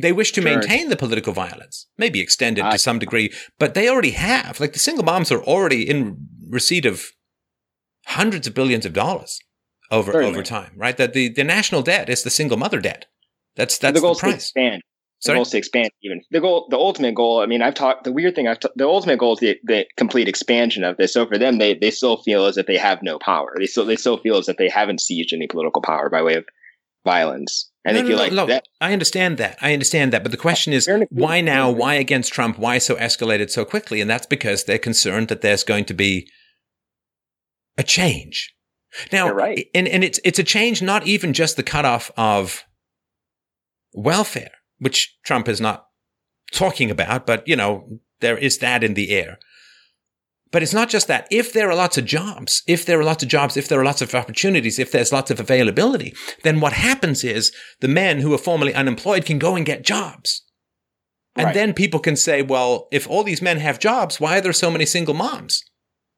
[0.00, 0.50] They wish to Sure.
[0.50, 4.60] maintain the political violence, maybe extend it I- to some degree, but they already have.
[4.60, 6.16] Like the single moms are already in
[6.48, 7.10] receipt of
[8.06, 9.38] hundreds of billions of dollars
[9.94, 10.34] over Certainly.
[10.34, 10.96] over time, right?
[10.96, 13.06] That the, the national debt is the single mother debt.
[13.56, 14.34] That's that's the the, goal to price.
[14.34, 14.82] expand.
[15.22, 15.36] The Sorry?
[15.36, 16.20] goal is to expand even.
[16.30, 17.40] The goal, the ultimate goal.
[17.40, 18.04] I mean, I've talked.
[18.04, 21.12] The weird thing, I've t- the ultimate goal is the, the complete expansion of this.
[21.14, 23.54] So for them, they they still feel as if they have no power.
[23.58, 26.34] They still they still feel as if they haven't seized any political power by way
[26.34, 26.44] of
[27.06, 28.46] violence, and No, they feel no, like no.
[28.46, 28.64] that.
[28.80, 29.56] I understand that.
[29.62, 30.22] I understand that.
[30.24, 31.70] But the question is, why now?
[31.70, 32.58] Why against Trump?
[32.58, 34.00] Why so escalated so quickly?
[34.00, 36.28] And that's because they're concerned that there's going to be
[37.78, 38.54] a change.
[39.12, 39.66] Now, You're right.
[39.74, 42.64] and, and it's it's a change not even just the cutoff of
[43.92, 45.86] welfare, which Trump is not
[46.52, 49.38] talking about, but you know, there is that in the air.
[50.52, 51.26] But it's not just that.
[51.32, 53.84] If there are lots of jobs, if there are lots of jobs, if there are
[53.84, 56.14] lots of opportunities, if there's lots of availability,
[56.44, 57.50] then what happens is
[57.80, 60.42] the men who are formerly unemployed can go and get jobs.
[61.34, 61.54] And Right.
[61.54, 64.70] then people can say, well, if all these men have jobs, why are there so
[64.70, 65.60] many single moms?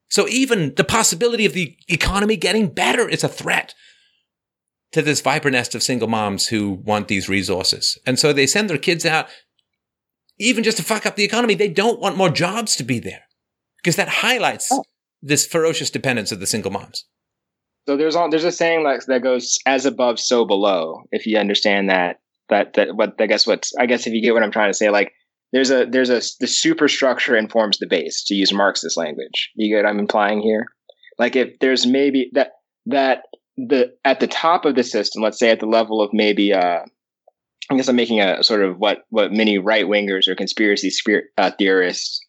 [0.09, 3.75] So even the possibility of the economy getting better is a threat
[4.93, 7.99] to this viper nest of single moms who want these resources.
[8.07, 9.29] And so they send their kids out,
[10.39, 11.55] even just to fuck up the economy.
[11.55, 13.23] They don't want more jobs to be there
[13.83, 14.85] because that highlights Oh.
[15.21, 17.05] this ferocious dependence of the single moms.
[17.89, 21.03] So there's all there's a saying like that goes as above, so below.
[21.13, 24.35] If you understand that that that what I guess what's I guess if you get
[24.35, 25.13] what I'm trying to say, like
[25.53, 29.51] there's a there's a the superstructure informs the base to use Marxist language.
[29.55, 30.67] You get what I'm implying here?
[31.19, 32.53] Like if there's maybe that
[32.87, 33.23] that
[33.57, 36.81] the at the top of the system, let's say at the level of maybe uh
[37.71, 41.27] I guess I'm making a sort of what what many right wingers or conspiracy spirit,
[41.37, 42.21] uh, theorists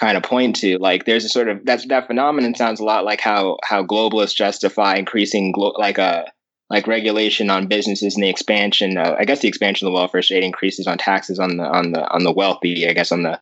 [0.00, 0.78] kind of point to.
[0.78, 4.34] Like there's a sort of that that phenomenon sounds a lot like how how globalists
[4.34, 6.26] justify increasing glo- like a
[6.70, 8.98] like regulation on businesses and the expansion.
[8.98, 12.08] I guess the expansion of the welfare state increases on taxes on the on the
[12.10, 12.88] on the wealthy.
[12.88, 13.40] I guess on the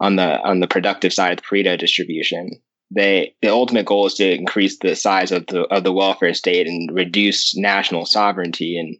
[0.00, 2.50] on the on the productive side of the Pareto distribution.
[2.90, 6.66] They the ultimate goal is to increase the size of the of the welfare state
[6.66, 8.96] and reduce national sovereignty and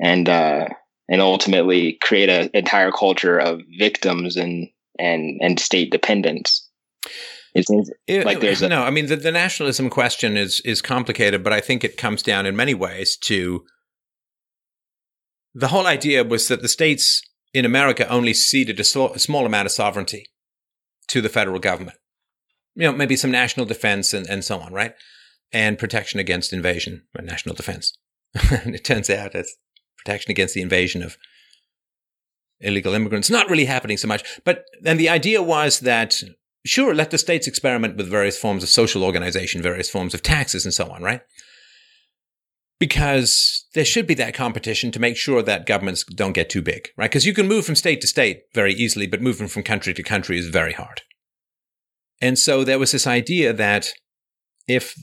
[0.00, 0.68] and uh,
[1.08, 4.68] and ultimately create an entire culture of victims and
[4.98, 6.68] and and state dependence.
[7.54, 8.82] It seems like there's a- no.
[8.82, 12.46] I mean, the, the nationalism question is is complicated, but I think it comes down
[12.46, 13.64] in many ways to
[15.54, 17.22] the whole idea was that the states
[17.52, 20.26] in America only ceded a, so, a small amount of sovereignty
[21.08, 21.98] to the federal government.
[22.74, 24.94] You know, maybe some national defense and, and so on, right?
[25.52, 27.92] And protection against invasion, or national defense.
[28.50, 29.54] and it turns out it's
[29.98, 31.18] protection against the invasion of
[32.60, 34.40] illegal immigrants not really happening so much.
[34.44, 36.22] But then the idea was that
[36.64, 40.64] sure, let the states experiment with various forms of social organization, various forms of taxes,
[40.64, 41.22] and so on, right?
[42.78, 46.88] Because there should be that competition to make sure that governments don't get too big,
[46.96, 47.10] right?
[47.10, 50.02] Because you can move from state to state very easily, but moving from country to
[50.02, 51.02] country is very hard.
[52.20, 53.90] And so there was this idea that
[54.68, 54.94] if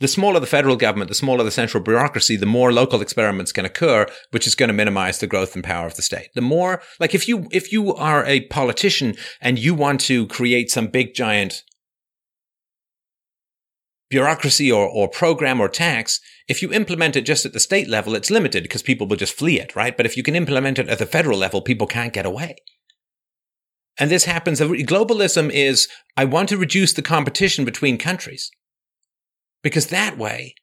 [0.00, 3.64] the smaller the federal government, the smaller the central bureaucracy, the more local experiments can
[3.64, 6.28] occur, which is going to minimize the growth and power of the state.
[6.34, 10.70] The more, like if you, if you are a politician and you want to create
[10.70, 11.62] some big giant
[14.10, 18.14] bureaucracy or, or program or tax, if you implement it just at the state level,
[18.14, 19.96] it's limited because people will just flee it, right?
[19.96, 22.56] But if you can implement it at the federal level, people can't get away.
[23.98, 24.60] And this happens.
[24.60, 28.50] Uh, globalism is, I want to reduce the competition between countries.
[29.66, 30.54] Because that way,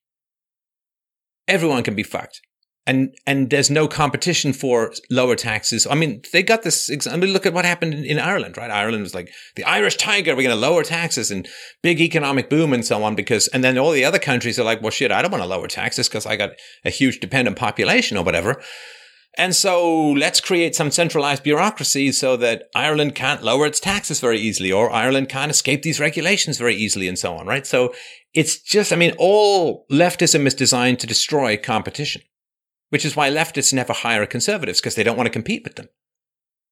[1.46, 2.40] everyone can be fucked.
[2.88, 5.86] And, and there's no competition for lower taxes.
[5.86, 6.90] I mean, they got this.
[7.06, 8.72] I mean, look at what happened in, in Ireland, right?
[8.72, 10.32] Ireland was like the Irish tiger.
[10.38, 11.50] We're going to lower taxes and
[11.82, 14.82] big economic boom and so on because, and then all the other countries are like,
[14.82, 16.52] well, shit, I don't want to lower taxes because I got
[16.86, 18.64] a huge dependent population or whatever.
[19.36, 24.40] And so let's create some centralized bureaucracy so that Ireland can't lower its taxes very
[24.40, 27.66] easily or Ireland can't escape these regulations very easily and so on, right?
[27.66, 27.94] So
[28.34, 32.22] it's just, I mean, all leftism is designed to destroy competition,
[32.90, 35.90] which is why leftists never hire conservatives because they don't want to compete with them.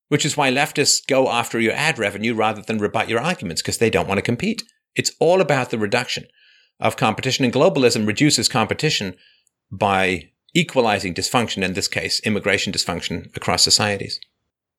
[0.10, 3.80] Which is why leftists go after your ad revenue rather than rebut your arguments because
[3.80, 4.62] they don't want to compete.
[4.96, 6.26] It's all about the reduction
[6.80, 9.16] of competition and globalism reduces competition
[9.72, 14.20] by equalizing dysfunction, in this case, immigration dysfunction across societies.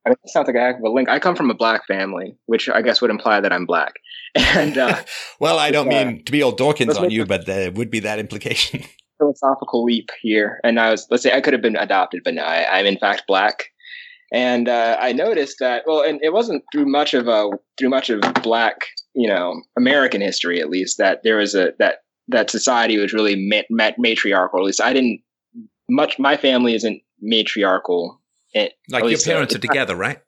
[0.05, 1.07] I mean, it sounds like heck of a link.
[1.07, 3.93] I come from a black family, which I guess would imply that I'm black.
[4.35, 5.03] And uh,
[5.39, 7.99] well, I don't uh, mean to be old Dawkins on you, but there would be
[7.99, 8.83] that implication.
[9.19, 12.41] Philosophical leap here, and I was let's say I could have been adopted, but no,
[12.41, 13.65] I, am in fact black.
[14.33, 18.09] And uh, I noticed that well, and it wasn't through much of a through much
[18.09, 18.77] of black,
[19.13, 21.97] you know, American history at least that there was a that
[22.29, 23.35] that society was really
[23.69, 24.61] mat matriarchal.
[24.61, 25.21] At least I didn't
[25.93, 28.19] much my family isn't matriarchal.
[28.53, 30.19] It, like your uh, parents are together, right?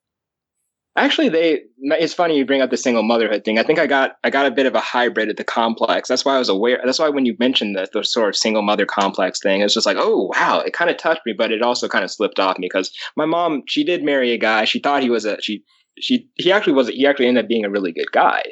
[0.97, 1.63] Actually, they.
[1.77, 3.59] It's funny you bring up the single motherhood thing.
[3.59, 6.07] I think I got I got a bit of a hybrid at the complex.
[6.07, 6.79] That's why I was aware.
[6.85, 9.85] That's why when you mentioned the, the sort of single mother complex thing, it's just
[9.85, 12.57] like, oh wow, it kind of touched me, but it also kind of slipped off
[12.57, 14.63] me because my mom she did marry a guy.
[14.63, 15.63] She thought he was a she
[15.99, 18.43] she he actually was he actually ended up being a really good guy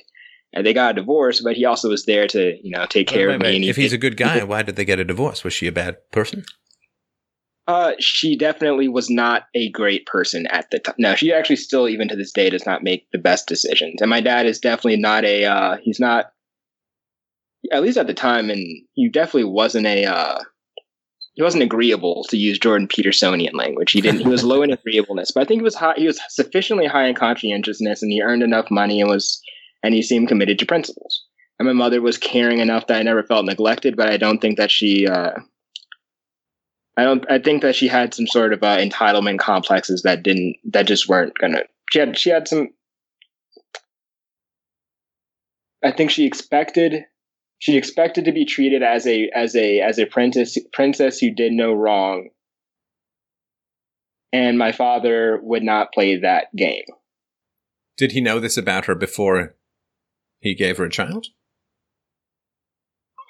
[0.53, 3.29] and they got a divorce, but he also was there to, you know, take care
[3.29, 3.69] wait, wait, of me.
[3.69, 5.43] If he's a good guy, why did they get a divorce?
[5.43, 6.45] Was she a bad person?
[7.65, 10.95] Uh, she definitely was not a great person at the time.
[10.97, 14.01] No, she actually still, even to this day, does not make the best decisions.
[14.01, 15.45] And my dad is definitely not a.
[15.45, 16.33] Uh, he's not,
[17.71, 18.59] at least at the time, and
[18.93, 20.05] he definitely wasn't a.
[20.05, 20.39] Uh,
[21.35, 23.91] he wasn't agreeable to use Jordan Petersonian language.
[23.91, 24.21] He didn't.
[24.21, 25.95] He was low in agreeableness, but I think he was high.
[25.95, 29.41] He was sufficiently high in conscientiousness, and he earned enough money and was,
[29.81, 31.23] and he seemed committed to principles.
[31.59, 34.57] And my mother was caring enough that I never felt neglected, but I don't think
[34.57, 35.07] that she.
[35.07, 35.31] Uh,
[36.95, 37.25] I don't.
[37.29, 40.57] I think that she had some sort of uh, entitlement complexes that didn't.
[40.65, 41.63] That just weren't gonna.
[41.91, 42.17] She had.
[42.17, 42.69] She had some.
[45.83, 47.05] I think she expected.
[47.57, 51.51] She expected to be treated as a as a as a princess princess who did
[51.51, 52.29] no wrong.
[54.31, 56.85] And my father would not play that game.
[57.97, 59.55] Did he know this about her before
[60.39, 61.27] he gave her a child?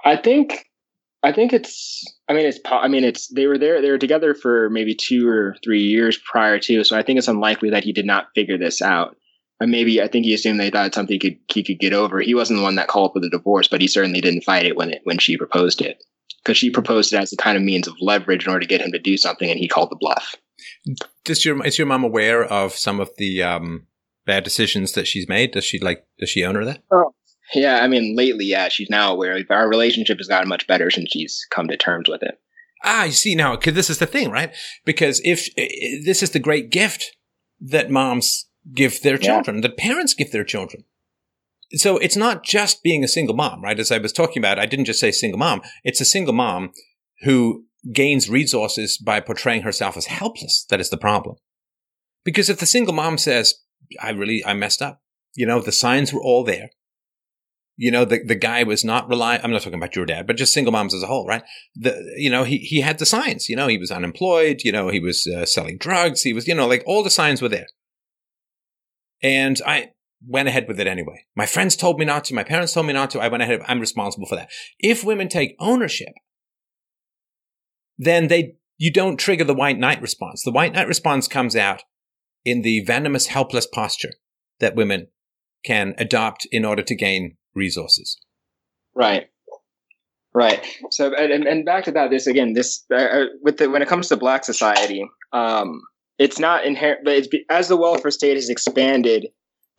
[0.03, 0.65] I think
[1.23, 2.03] I think it's.
[2.27, 2.59] I mean, it's.
[2.69, 3.27] I mean, it's.
[3.27, 3.81] They were there.
[3.81, 6.83] They were together for maybe two or three years prior to.
[6.83, 9.15] So I think it's unlikely that he did not figure this out.
[9.59, 12.19] And maybe I think he assumed they thought something he could he could get over.
[12.19, 14.75] He wasn't the one that called for the divorce, but he certainly didn't fight it
[14.75, 16.03] when it when she proposed it,
[16.43, 18.81] because she proposed it as a kind of means of leverage in order to get
[18.81, 20.35] him to do something, and he called the bluff.
[21.23, 23.87] Does your is your mom aware of some of the um,
[24.25, 25.51] bad decisions that she's made?
[25.51, 26.05] Does she like?
[26.19, 26.83] Does she own her that?
[26.91, 27.13] Oh,
[27.53, 29.37] yeah, I mean, lately, yeah, she's now aware.
[29.49, 32.39] Our relationship has gotten much better since she's come to terms with it.
[32.83, 34.53] Ah, you see now, because this is the thing, right?
[34.85, 35.47] Because if
[36.05, 37.15] this is the great gift
[37.61, 39.61] that moms give their children, yeah.
[39.61, 40.83] that parents give their children.
[41.75, 43.79] So it's not just being a single mom, right?
[43.79, 45.61] As I was talking about, I didn't just say single mom.
[45.83, 46.71] It's a single mom
[47.21, 50.65] who gains resources by portraying herself as helpless.
[50.69, 51.37] That is the problem.
[52.23, 53.55] Because if the single mom says,
[54.01, 55.01] I really, I messed up,
[55.35, 56.69] you know, the signs were all there.
[57.75, 59.41] You know, the, the guy was not relying.
[59.43, 61.43] I'm not talking about your dad, but just single moms as a whole, right?
[61.75, 64.89] The, you know, he, he had the signs, you know, he was unemployed, you know,
[64.89, 66.21] he was uh, selling drugs.
[66.21, 67.67] He was, you know, like all the signs were there.
[69.23, 69.91] And I
[70.27, 71.25] went ahead with it anyway.
[71.35, 72.35] My friends told me not to.
[72.35, 73.19] My parents told me not to.
[73.19, 73.61] I went ahead.
[73.67, 74.49] I'm responsible for that.
[74.79, 76.13] If women take ownership,
[77.97, 80.43] then they, you don't trigger the white knight response.
[80.43, 81.83] The white knight response comes out
[82.45, 84.13] in the venomous, helpless posture
[84.59, 85.07] that women
[85.63, 88.17] can adopt in order to gain resources.
[88.95, 89.29] Right.
[90.33, 90.65] Right.
[90.91, 93.87] So, and, and back to that, this again, this uh, uh, with the when it
[93.87, 95.81] comes to Black society, um,
[96.17, 99.27] it's not inherent, but it's as the welfare state has expanded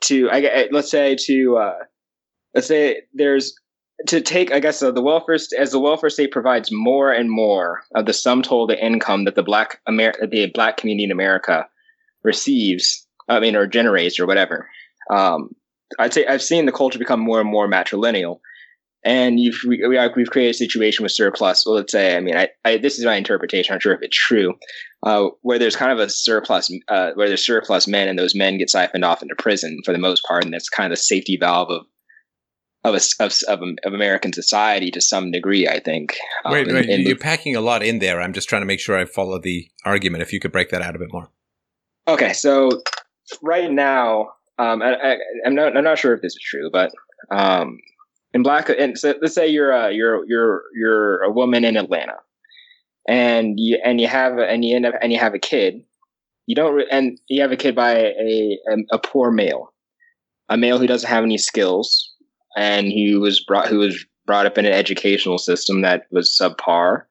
[0.03, 1.79] to, I let's say to, uh,
[2.55, 3.55] let's say there's
[4.07, 7.81] to take, I guess, uh, the welfare as the welfare state provides more and more
[7.95, 11.67] of the sum total of income that the black Amer- the black community in America
[12.23, 14.69] receives, I mean, or generates or whatever.
[15.11, 15.51] Um,
[15.98, 18.40] I'd say I've seen the culture become more and more matrilineal,
[19.05, 19.86] and you've we,
[20.16, 21.65] we've created a situation with surplus.
[21.65, 23.73] Well, let's say, I mean, I, I this is my interpretation.
[23.73, 24.55] I'm not sure if it's true,
[25.02, 28.59] uh, where there's kind of a surplus, uh, where there's surplus men, and those men
[28.59, 31.36] get siphoned off into prison for the most part, and that's kind of the safety
[31.39, 31.86] valve of
[32.85, 36.16] of, a, of, of, of, American society to some degree, I think.
[36.44, 38.20] Um, wait, wait, in, in you're the, packing a lot in there.
[38.20, 40.23] I'm just trying to make sure I follow the argument.
[40.23, 41.31] If you could break that out a bit more.
[42.06, 42.82] Okay, so
[43.43, 46.93] right now, um, I, am not, I'm not sure if this is true, but
[47.31, 47.78] um,
[48.32, 52.16] in black, and so let's say you're a, you're you're you're a woman in Atlanta,
[53.09, 55.82] and you and you have and you end up and you have a kid.
[56.47, 59.72] You don't, re- and you have a kid by a, a a poor male,
[60.48, 62.12] a male who doesn't have any skills,
[62.56, 67.05] and he was brought who was brought up in an educational system that was subpar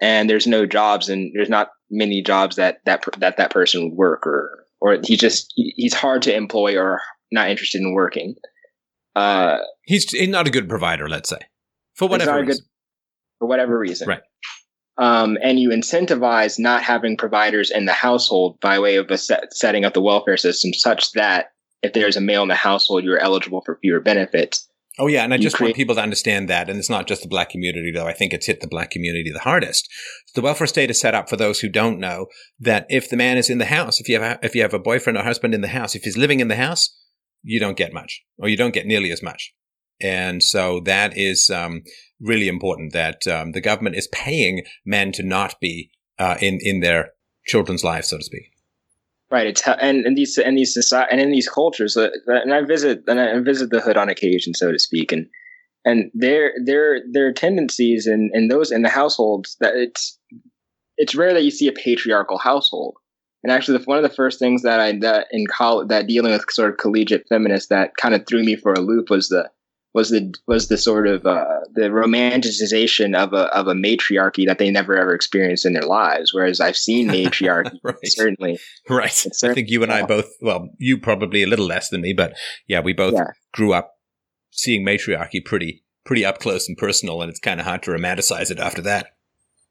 [0.00, 3.96] and there's no jobs and there's not many jobs that that that that person would
[3.96, 7.00] work or or he just he's hard to employ or
[7.32, 8.34] not interested in working
[9.16, 11.38] uh he's not a good provider let's say
[11.94, 12.46] for whatever reason.
[12.46, 12.58] Good,
[13.38, 14.22] for whatever reason right
[14.96, 19.84] um, and you incentivize not having providers in the household by way of set, setting
[19.84, 21.46] up the welfare system such that
[21.82, 24.68] if there's a male in the household, you're eligible for fewer benefits.
[24.98, 27.22] Oh yeah, and I just create- want people to understand that, and it's not just
[27.22, 28.06] the black community though.
[28.06, 29.88] I think it's hit the black community the hardest.
[30.34, 32.26] The welfare state is set up for those who don't know
[32.60, 34.74] that if the man is in the house, if you have a, if you have
[34.74, 36.96] a boyfriend or husband in the house, if he's living in the house,
[37.42, 39.52] you don't get much, or you don't get nearly as much.
[40.00, 41.82] And so that is um,
[42.20, 46.80] really important that um, the government is paying men to not be uh, in in
[46.80, 47.10] their
[47.46, 48.44] children's lives, so to speak.
[49.34, 49.48] Right.
[49.48, 53.02] It's and in these and these society and in these cultures, uh, and I visit
[53.08, 55.26] and I visit the hood on occasion, so to speak, and
[55.84, 60.20] and their their their tendencies and and those in the households that it's
[60.98, 62.94] it's rare that you see a patriarchal household.
[63.42, 66.30] And actually, the, one of the first things that I that in college that dealing
[66.30, 69.50] with sort of collegiate feminists that kind of threw me for a loop was the
[69.94, 74.58] was the was the sort of uh, the romanticization of a of a matriarchy that
[74.58, 76.34] they never ever experienced in their lives.
[76.34, 77.96] Whereas I've seen matriarchy right.
[78.02, 78.58] certainly,
[78.90, 79.10] right.
[79.12, 80.30] Certainly, I think you and I both.
[80.40, 82.34] Well, you probably a little less than me, but
[82.66, 83.28] yeah, we both yeah.
[83.52, 83.92] grew up
[84.50, 88.50] seeing matriarchy pretty pretty up close and personal, and it's kind of hard to romanticize
[88.50, 89.12] it after that.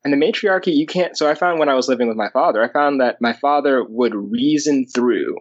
[0.05, 1.17] And the matriarchy, you can't.
[1.17, 3.83] So I found when I was living with my father, I found that my father
[3.83, 5.37] would reason through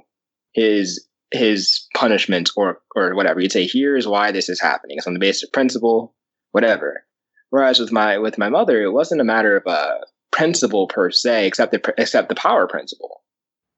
[0.52, 3.40] his his punishment or or whatever.
[3.40, 4.98] You'd say, here's why this is happening.
[4.98, 6.14] It's on the basis of principle,
[6.52, 7.04] whatever.
[7.50, 10.00] Whereas with my with my mother, it wasn't a matter of a
[10.30, 13.22] principle per se, except the except the power principle.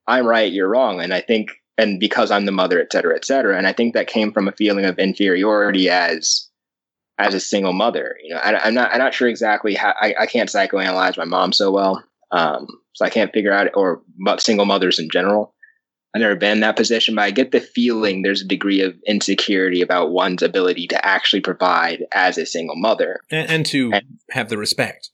[0.07, 3.25] I'm right, you're wrong, and I think, and because I'm the mother, et cetera, et
[3.25, 6.47] cetera, and I think that came from a feeling of inferiority as
[7.17, 8.15] as a single mother.
[8.23, 11.25] You know, I, am not I'm not sure exactly how I, I can't psychoanalyze my
[11.25, 14.01] mom so well, um, so I can't figure out or
[14.37, 15.54] single mothers in general.
[16.15, 18.95] I've never been in that position, but I get the feeling there's a degree of
[19.05, 24.05] insecurity about one's ability to actually provide as a single mother and, and to and,
[24.31, 25.09] have the respect.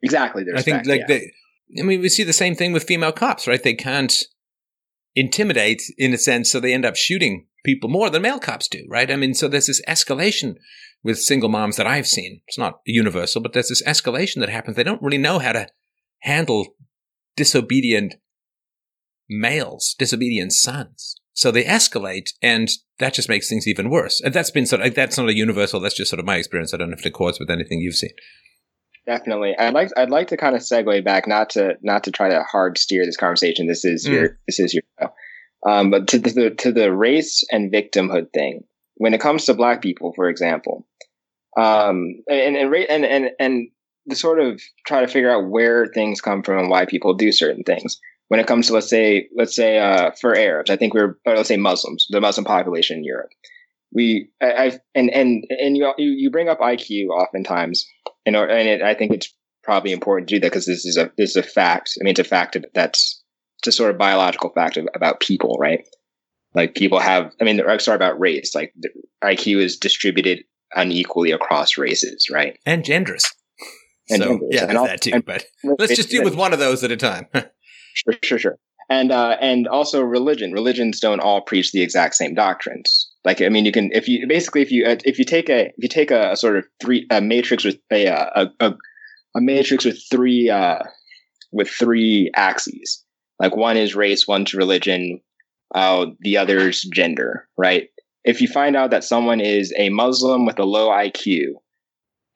[0.00, 0.44] Exactly.
[0.54, 1.06] I think like yeah.
[1.08, 1.32] they,
[1.80, 3.60] I mean, we see the same thing with female cops, right?
[3.60, 4.14] They can't
[5.16, 8.86] intimidate in a sense, so they end up shooting people more than male cops do,
[8.88, 9.10] right?
[9.10, 10.54] I mean, so there's this escalation
[11.02, 12.42] with single moms that I've seen.
[12.46, 14.76] It's not universal, but there's this escalation that happens.
[14.76, 15.66] They don't really know how to
[16.20, 16.76] handle
[17.36, 18.14] disobedient
[19.32, 21.16] males, disobedient sons.
[21.34, 22.68] So they escalate, and
[22.98, 24.20] that just makes things even worse.
[24.20, 26.74] And that's been sort of, that's not a universal, that's just sort of my experience.
[26.74, 28.10] I don't know if it accords with anything you've seen.
[29.06, 29.56] definitely.
[29.58, 32.42] I'd like I'd like to kind of segue back, not to not to try to
[32.42, 33.66] hard steer this conversation.
[33.66, 34.12] This is mm.
[34.12, 34.82] your this is your
[35.66, 38.64] um, but to the to the race and victimhood thing.
[38.96, 40.86] When it comes to Black people, for example,
[41.56, 43.68] um, and and and and and
[44.10, 47.32] to sort of try to figure out where things come from and why people do
[47.32, 48.00] certain things.
[48.28, 51.36] When it comes to let's say let's say uh, for Arabs, I think we're or
[51.36, 53.30] let's say Muslims, the Muslim population in Europe.
[53.92, 57.86] We I, I and and and you you bring up IQ oftentimes,
[58.24, 61.12] and and it, I think it's probably important to do that because this is a
[61.18, 61.92] this is a fact.
[62.00, 63.22] I mean, it's a fact that's
[63.62, 65.86] it's a sort of biological fact of, about people, right?
[66.54, 68.54] Like people have, I mean, sorry about race.
[68.54, 68.74] Like
[69.22, 70.44] IQ is distributed
[70.74, 72.58] unequally across races, right?
[72.66, 73.24] And genders.
[74.10, 74.48] And so, genders.
[74.50, 75.22] yeah, and that too.
[75.22, 75.44] but
[75.78, 77.26] let's just deal with one of those at a time.
[77.94, 78.58] sure, sure, sure.
[78.88, 80.52] And uh, and also religion.
[80.52, 83.08] Religions don't all preach the exact same doctrines.
[83.24, 85.66] Like I mean, you can if you basically if you uh, if you take a
[85.66, 88.72] if you take a, a sort of three a matrix with a a, a,
[89.36, 90.80] a matrix with three uh,
[91.52, 93.04] with three axes.
[93.38, 95.20] Like one is race, one's religion,
[95.74, 97.48] uh, the other's gender.
[97.56, 97.88] Right?
[98.24, 101.54] If you find out that someone is a Muslim with a low IQ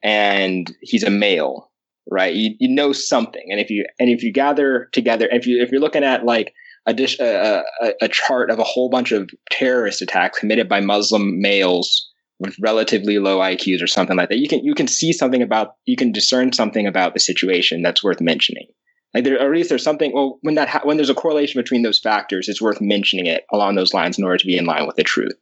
[0.03, 1.71] and he's a male,
[2.09, 2.33] right?
[2.33, 5.71] You, you know something, and if you and if you gather together, if you if
[5.71, 6.53] you're looking at like
[6.85, 10.79] a, dish, a, a, a chart of a whole bunch of terrorist attacks committed by
[10.79, 12.07] Muslim males
[12.39, 15.75] with relatively low IQs or something like that, you can you can see something about
[15.85, 18.67] you can discern something about the situation that's worth mentioning.
[19.13, 20.11] Like there, or at least there's something.
[20.13, 23.45] Well, when that ha- when there's a correlation between those factors, it's worth mentioning it
[23.51, 25.33] along those lines in order to be in line with the truth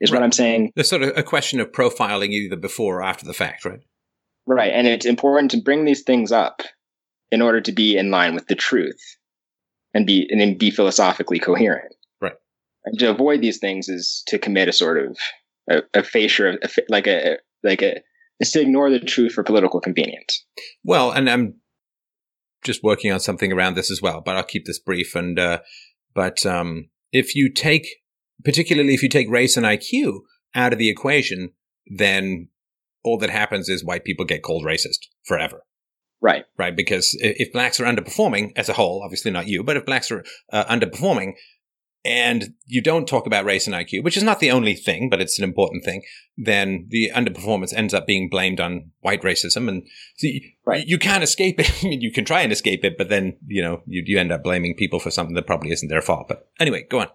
[0.00, 0.18] is right.
[0.18, 0.72] what I'm saying.
[0.74, 3.80] There's sort of a question of profiling either before or after the fact, right?
[4.46, 4.72] Right.
[4.72, 6.62] And it's important to bring these things up
[7.30, 9.00] in order to be in line with the truth
[9.94, 11.94] and be and be philosophically coherent.
[12.20, 12.34] Right.
[12.84, 15.16] And to avoid these things is to commit a sort of
[15.70, 18.00] a, a facial, a, like a like a
[18.40, 20.44] is to ignore the truth for political convenience.
[20.82, 21.54] Well, and I'm
[22.64, 25.14] just working on something around this as well, but I'll keep this brief.
[25.14, 25.60] And uh,
[26.14, 27.86] but um, if you take
[28.44, 30.20] particularly if you take race and IQ
[30.54, 31.52] out of the equation,
[31.86, 32.48] then
[33.04, 35.62] all that happens is white people get called racist forever.
[36.20, 36.44] Right.
[36.56, 36.74] Right.
[36.74, 40.24] Because if blacks are underperforming as a whole, obviously not you, but if blacks are
[40.50, 41.34] uh, underperforming
[42.02, 45.20] and you don't talk about race and IQ, which is not the only thing, but
[45.20, 46.02] it's an important thing,
[46.36, 49.68] then the underperformance ends up being blamed on white racism.
[49.68, 50.86] And so you, right.
[50.86, 51.70] you can't escape it.
[51.84, 54.32] I mean, you can try and escape it, but then, you know, you, you end
[54.32, 56.28] up blaming people for something that probably isn't their fault.
[56.28, 57.08] But anyway, go on.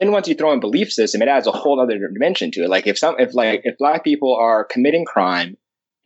[0.00, 2.70] And once you throw in belief system, it adds a whole other dimension to it.
[2.70, 5.56] Like if some, if like, if black people are committing crime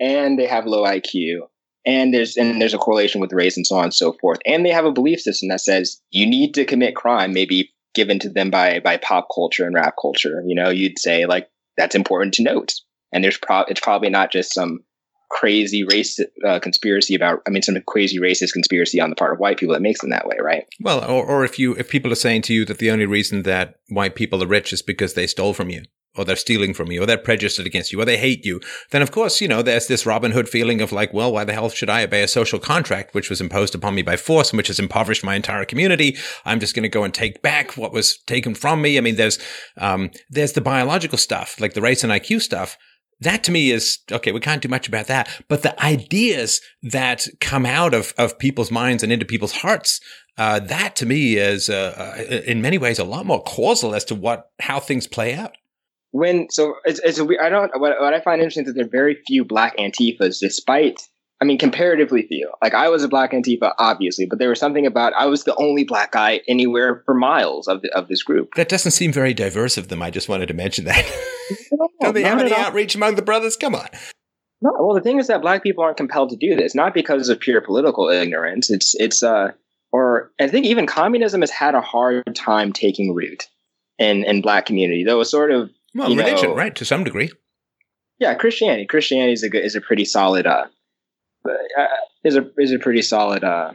[0.01, 1.41] and they have low IQ
[1.87, 4.67] and there's, and there's a correlation with race and so on and so forth, and
[4.67, 8.29] they have a belief system that says you need to commit crime, maybe given to
[8.29, 12.35] them by, by pop culture and rap culture, you know, you'd say like, that's important
[12.35, 12.73] to note.
[13.13, 14.81] And there's pro, it's probably not just some
[15.35, 19.41] crazy race uh, conspiracy about i mean some crazy racist conspiracy on the part of
[19.41, 20.65] white people that makes them that way right?
[20.81, 23.43] Well or, or if you if people are saying to you that the only reason
[23.43, 25.83] that white people are rich is because they stole from you
[26.17, 28.61] or they're stealing from you or they're prejudiced against you or they hate you
[28.93, 31.53] then of course you know there's this robin hood feeling of like well why the
[31.53, 34.57] hell should i obey a social contract which was imposed upon me by force and
[34.57, 36.17] which has impoverished my entire community?
[36.45, 38.99] I'm just going to go and take back what was taken from me.
[38.99, 39.39] I mean there's
[39.79, 42.79] um there's the biological stuff like the race and iq stuff
[43.25, 44.33] that to me is okay.
[44.33, 48.71] We can't do much about that, but the ideas that come out of, of people's
[48.71, 50.01] minds and into people's hearts,
[50.39, 54.05] uh, that to me is, uh, uh, in many ways, a lot more causal as
[54.07, 55.57] to what, how things play out.
[56.13, 58.89] When, so it's, it's I don't, what, what I find interesting is that there are
[58.89, 61.01] very few black Antifas, despite
[61.45, 62.51] I mean, comparatively few.
[62.63, 65.55] Like I was a black Antifa, obviously, but there was something about I was the
[65.57, 68.55] only black guy anywhere for miles of the, of this group.
[68.55, 70.01] That doesn't seem very diverse of them.
[70.01, 71.05] I just wanted to mention that.
[71.71, 73.59] No, Don't they have any outreach among the brothers?
[73.59, 73.87] Come on.
[74.63, 77.29] No, well, the thing is that black people aren't compelled to do this, not because
[77.29, 78.71] of pure political ignorance.
[78.71, 79.53] It's it's uh,
[79.93, 83.49] or I think even communism has had a hard time taking root
[83.99, 87.31] in in black community, though it's sort of well, religion, know, right, to some degree.
[88.19, 88.87] Yeah, Christianity.
[88.87, 90.69] Christianity is a good, is a pretty solid uh
[91.49, 91.87] uh,
[92.25, 93.73] is a is a pretty solid uh,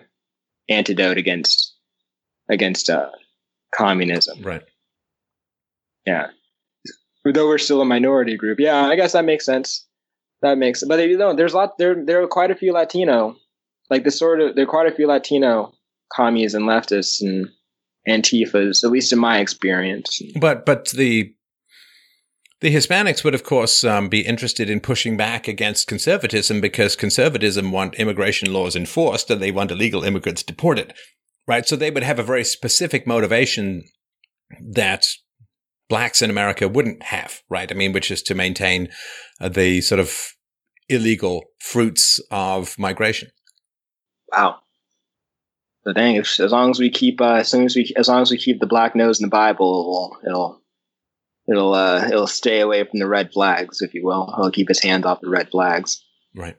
[0.70, 1.76] antidote against
[2.50, 3.10] against uh,
[3.76, 4.42] communism.
[4.42, 4.64] Right.
[6.06, 6.28] Yeah.
[7.26, 9.86] Though we're still a minority group, yeah, I guess that makes sense.
[10.42, 11.78] That makes, but you know, there's a lot.
[11.78, 13.36] There there are quite a few Latino,
[13.90, 15.74] like the sort of there are quite a few Latino
[16.14, 17.50] commies and leftists and
[18.08, 20.22] antifas, at least in my experience.
[20.40, 21.34] But but the
[22.62, 27.72] the Hispanics would, of course, um, be interested in pushing back against conservatism because conservatism
[27.72, 30.94] want immigration laws enforced and they want illegal immigrants deported,
[31.48, 31.66] right?
[31.66, 33.84] So they would have a very specific motivation
[34.62, 35.06] that
[35.88, 37.72] blacks in America wouldn't have, right?
[37.72, 38.90] I mean, which is to maintain
[39.40, 40.34] uh, the sort of
[40.90, 43.30] illegal fruits of migration.
[44.32, 44.60] Wow.
[45.86, 48.22] So dang, if, as long as we keep, uh, as soon as we, as long
[48.22, 50.62] as we keep the black nose in the Bible, it'll, it'll,
[51.52, 54.34] it'll, uh, it'll stay away from the red flags, if you will.
[54.38, 56.04] It'll keep his hands off the red flags.
[56.36, 56.58] Right.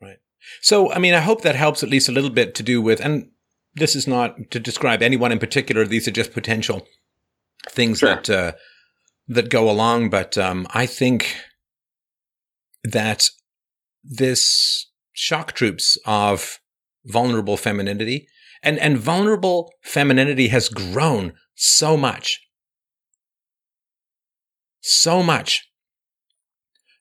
[0.00, 0.18] Right.
[0.60, 3.00] So, I mean, I hope that helps at least a little bit to do with,
[3.00, 3.30] and
[3.74, 5.86] this is not to describe anyone in particular.
[5.86, 6.86] These are just potential
[7.68, 8.16] things Sure.
[8.16, 8.52] that uh,
[9.28, 10.10] that go along.
[10.10, 11.36] But um, I think
[12.84, 13.28] that
[14.04, 16.58] this shock troops of
[17.04, 18.26] vulnerable femininity
[18.62, 22.40] and and vulnerable femininity has grown so much,
[24.82, 25.68] so much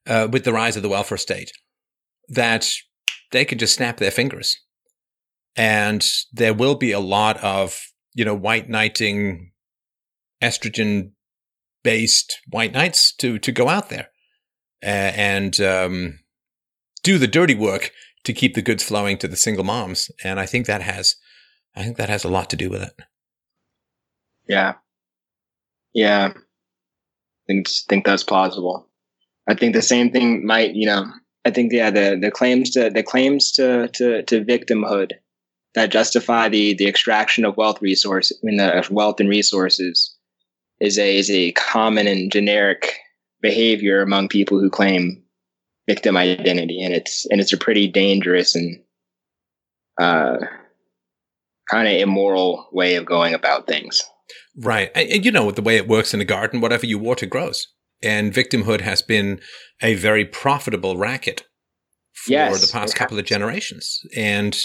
[0.08, 1.52] uh, with the rise of the welfare state
[2.30, 2.68] that
[3.32, 4.56] they could just snap their fingers
[5.56, 7.80] and there will be a lot of
[8.14, 9.52] you know white knighting
[10.42, 11.12] estrogen
[11.84, 14.08] based white knights to to go out there
[14.84, 16.20] uh, and um,
[17.04, 17.92] do the dirty work
[18.24, 21.16] to keep the goods flowing to the single moms and i think that has
[21.76, 22.94] i think that has a lot to do with it
[24.52, 24.76] Yeah.
[25.94, 26.34] Yeah.
[27.52, 28.88] Think, think that's plausible.
[29.50, 31.06] I think the same thing might, you know,
[31.44, 35.12] I think, yeah, the, the claims to, the claims to, to, to victimhood
[35.76, 40.16] that justify the, the extraction of wealth resources, I mean, the wealth and resources
[40.80, 42.96] is a, is a common and generic
[43.42, 45.22] behavior among people who claim
[45.90, 46.82] victim identity.
[46.82, 48.82] And it's, and it's a pretty dangerous and,
[50.00, 50.38] uh,
[51.70, 54.04] kind of immoral way of going about things.
[54.58, 54.92] Right.
[54.96, 57.68] And, you know, the way it works in a garden, whatever you water grows.
[58.04, 59.40] And victimhood has been
[59.82, 61.46] a very profitable racket
[62.14, 64.02] for Yes, the past couple of generations.
[64.16, 64.58] And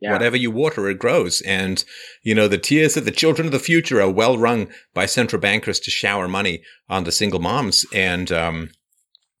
[0.00, 0.12] Yeah.
[0.12, 1.40] whatever you water, it grows.
[1.42, 1.84] And,
[2.22, 5.40] you know, the tears of the children of the future are well wrung by central
[5.40, 7.86] bankers to shower money on the single moms.
[7.92, 8.70] And, um,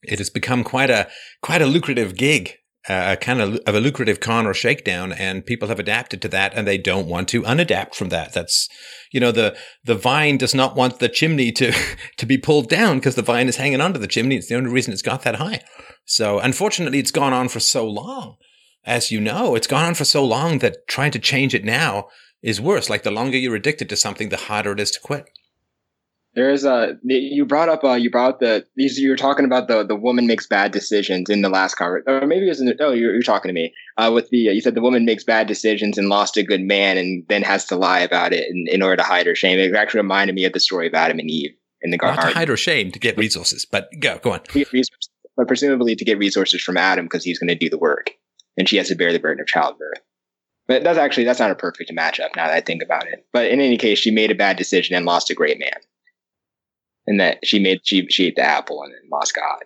[0.02, 1.08] it has become quite a,
[1.42, 2.58] quite a lucrative gig.
[2.86, 6.52] Uh, kind of of a lucrative con or shakedown, and people have adapted to that,
[6.54, 8.34] and they don't want to unadapt from that.
[8.34, 8.68] That's,
[9.10, 11.72] you know, the the vine does not want the chimney to
[12.18, 14.36] to be pulled down because the vine is hanging onto the chimney.
[14.36, 15.62] It's the only reason it's got that high.
[16.04, 18.36] So, unfortunately, it's gone on for so long.
[18.84, 22.08] As you know, it's gone on for so long that trying to change it now
[22.42, 22.90] is worse.
[22.90, 25.24] Like the longer you're addicted to something, the harder it is to quit.
[26.34, 29.68] There's a you brought up uh, you brought up the these you were talking about
[29.68, 32.66] the the woman makes bad decisions in the last conversation or maybe it was in
[32.66, 35.22] the, oh you're, you're talking to me uh, with the you said the woman makes
[35.22, 38.66] bad decisions and lost a good man and then has to lie about it in,
[38.68, 39.58] in order to hide her shame.
[39.58, 42.32] It actually reminded me of the story of Adam and Eve in the Not garden.
[42.32, 44.42] to hide her shame to get resources, but go, go on.
[44.42, 47.70] To get resources, but presumably to get resources from Adam because he's going to do
[47.70, 48.10] the work
[48.56, 50.00] and she has to bear the burden of childbirth.
[50.66, 53.26] But that's actually that's not a perfect matchup now that I think about it.
[53.32, 55.78] But in any case, she made a bad decision and lost a great man.
[57.06, 59.64] And that she made she she ate the apple and then lost God.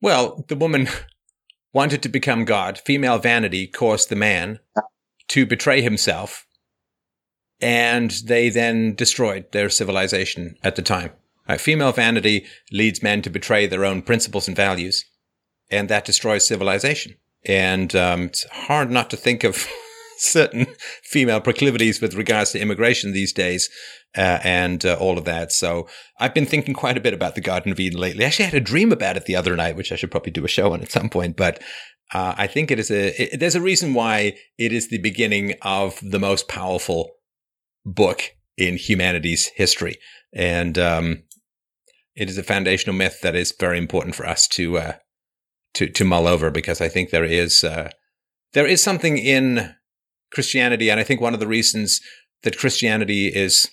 [0.00, 0.88] Well, the woman
[1.72, 2.78] wanted to become God.
[2.78, 4.60] Female vanity caused the man
[5.28, 6.46] to betray himself,
[7.60, 11.12] and they then destroyed their civilization at the time.
[11.48, 15.04] Uh, female vanity leads men to betray their own principles and values,
[15.70, 17.16] and that destroys civilization.
[17.44, 19.66] And um, it's hard not to think of
[20.22, 20.66] certain
[21.04, 23.68] female proclivities with regards to immigration these days
[24.16, 25.52] uh, and uh, all of that.
[25.52, 28.24] So I've been thinking quite a bit about the Garden of Eden lately.
[28.24, 30.44] I actually had a dream about it the other night, which I should probably do
[30.44, 31.36] a show on at some point.
[31.36, 31.62] But
[32.12, 35.54] uh, I think it is a it, there's a reason why it is the beginning
[35.62, 37.10] of the most powerful
[37.84, 38.22] book
[38.56, 39.96] in humanity's history,
[40.34, 41.22] and um,
[42.14, 44.92] it is a foundational myth that is very important for us to uh,
[45.74, 47.90] to to mull over because I think there is uh,
[48.52, 49.74] there is something in
[50.32, 52.00] Christianity, and I think one of the reasons
[52.42, 53.70] that Christianity is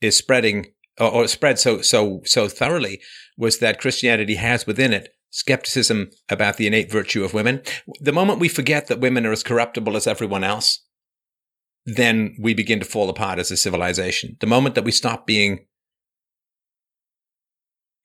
[0.00, 0.66] is spreading
[0.98, 3.00] or, or spread so so so thoroughly
[3.36, 7.60] was that Christianity has within it skepticism about the innate virtue of women.
[8.00, 10.84] The moment we forget that women are as corruptible as everyone else,
[11.84, 14.36] then we begin to fall apart as a civilization.
[14.40, 15.66] The moment that we stop being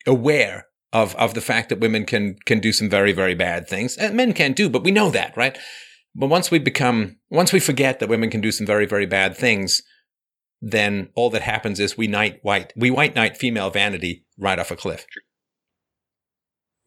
[0.08, 3.96] aware of of the fact that women can can do some very very bad things,
[3.98, 5.58] and men can too, but we know that, right?
[6.16, 9.36] But once we become once we forget that women can do some very very bad
[9.38, 9.82] things,
[10.62, 14.72] then all that happens is we knight white we white knight female vanity right off
[14.72, 15.06] a cliff.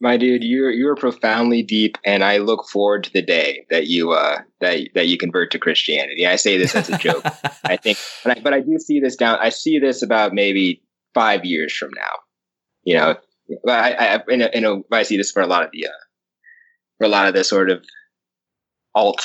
[0.00, 4.10] My dude, you're you're profoundly deep, and I look forward to the day that you
[4.10, 6.26] uh that that you convert to Christianity.
[6.26, 7.24] I say this as a joke.
[7.64, 9.38] I think, but I, but I do see this down.
[9.40, 10.82] I see this about maybe
[11.14, 12.10] five years from now.
[12.82, 13.16] You know,
[13.62, 15.86] but I, I in a, in a, I see this for a lot of the
[15.86, 15.90] uh,
[16.98, 17.84] for a lot of the sort of
[18.94, 19.24] alt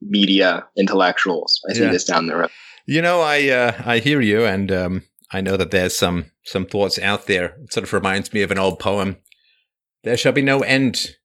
[0.00, 1.60] media intellectuals.
[1.68, 1.90] I see Yeah.
[1.92, 2.50] this down the road.
[2.86, 5.02] You know, I uh, I hear you, and um,
[5.32, 7.56] I know that there's some some thoughts out there.
[7.64, 9.16] It sort of reminds me of an old poem
[10.04, 11.16] there shall be no end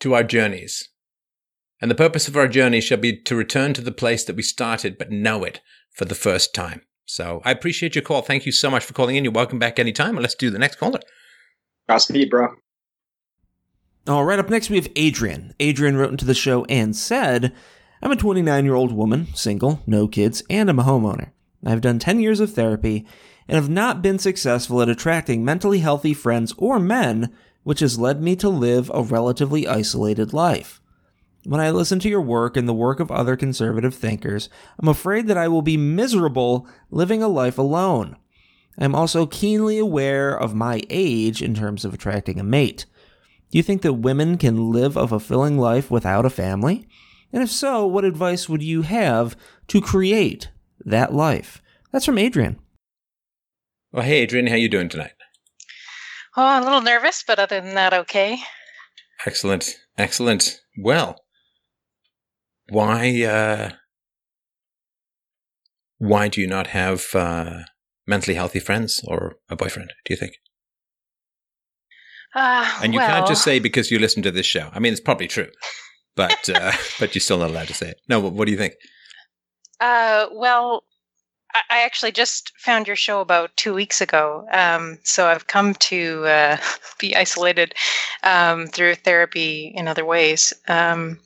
[0.00, 0.88] to our journeys.
[1.82, 4.42] And the purpose of our journey shall be to return to the place that we
[4.42, 5.60] started, but know it
[5.94, 6.80] for the first time.
[7.04, 8.22] So I appreciate your call.
[8.22, 9.24] Thank you so much for calling in.
[9.24, 10.16] You're welcome back anytime.
[10.16, 11.00] And let's do the next caller.
[11.86, 12.48] Godspeed, bro.
[14.08, 15.52] All right, up next we have Adrian.
[15.58, 17.52] Adrian wrote into the show and said,
[18.00, 21.30] I'm a 29 year old woman, single, no kids, and I'm a homeowner.
[21.64, 23.04] I've done 10 years of therapy
[23.48, 28.22] and have not been successful at attracting mentally healthy friends or men, which has led
[28.22, 30.80] me to live a relatively isolated life.
[31.44, 35.26] When I listen to your work and the work of other conservative thinkers, I'm afraid
[35.26, 38.16] that I will be miserable living a life alone.
[38.78, 42.86] I'm also keenly aware of my age in terms of attracting a mate.
[43.50, 46.88] Do you think that women can live a fulfilling life without a family?
[47.32, 49.36] And if so, what advice would you have
[49.68, 50.50] to create
[50.84, 51.62] that life?
[51.92, 52.58] That's from Adrian.
[53.92, 55.12] Well, hey, Adrian, how you doing tonight?
[56.36, 58.38] Oh, a little nervous, but other than that, okay.
[59.24, 60.60] Excellent, excellent.
[60.76, 61.16] Well,
[62.68, 63.70] why uh,
[65.98, 67.60] why do you not have uh,
[68.06, 69.92] mentally healthy friends or a boyfriend?
[70.04, 70.34] Do you think?
[72.36, 74.68] Uh, And you well, can't just say because you listen to this show.
[74.72, 75.48] I mean, it's probably true,
[76.14, 78.00] but uh, but you're still not allowed to say it.
[78.08, 78.74] No, what, what do you think?
[79.80, 80.84] Uh, well,
[81.54, 84.46] I, I actually just found your show about two weeks ago.
[84.52, 86.56] Um, so I've come to uh,
[86.98, 87.74] be isolated
[88.22, 90.52] um, through therapy in other ways.
[90.68, 91.20] Um,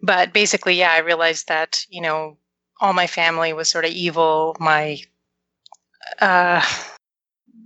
[0.00, 2.38] but basically, yeah, I realized that you know
[2.80, 4.56] all my family was sort of evil.
[4.58, 5.00] My
[6.18, 6.64] uh,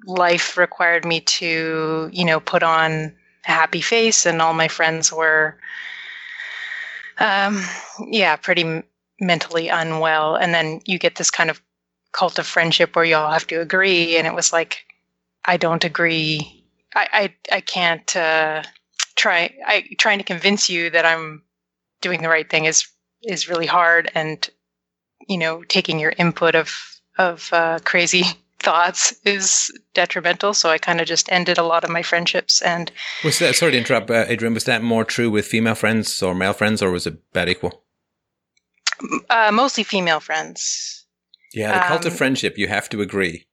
[0.08, 3.14] life required me to you know put on
[3.46, 5.56] a happy face, and all my friends were.
[7.20, 7.64] Um,
[8.06, 8.84] yeah, pretty m-
[9.20, 11.60] mentally unwell and then you get this kind of
[12.12, 14.84] cult of friendship where you all have to agree and it was like
[15.44, 16.64] i don't agree
[16.94, 18.62] i i, I can't uh,
[19.16, 21.42] try i trying to convince you that i'm
[22.00, 22.86] doing the right thing is
[23.22, 24.48] is really hard and
[25.28, 26.72] you know taking your input of
[27.18, 28.24] of uh, crazy
[28.60, 32.90] thoughts is detrimental so i kind of just ended a lot of my friendships and
[33.24, 34.54] Was that sorry to interrupt, uh, Adrian?
[34.54, 37.84] Was that more true with female friends or male friends, or was it about equal?
[39.30, 41.04] uh, mostly female friends
[41.54, 42.58] Yeah, the cult of Um, friendship.
[42.58, 43.46] You have to agree.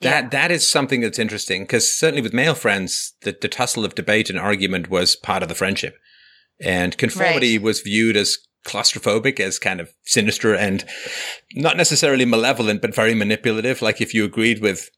[0.00, 0.28] That Yeah.
[0.28, 4.30] that is something that's interesting because certainly with male friends, the, the tussle of debate
[4.30, 5.96] and argument was part of the friendship,
[6.60, 7.64] and conformity Right.
[7.64, 10.84] was viewed as claustrophobic, as kind of sinister and
[11.54, 13.82] not necessarily malevolent, but very manipulative.
[13.82, 14.90] Like if you agreed with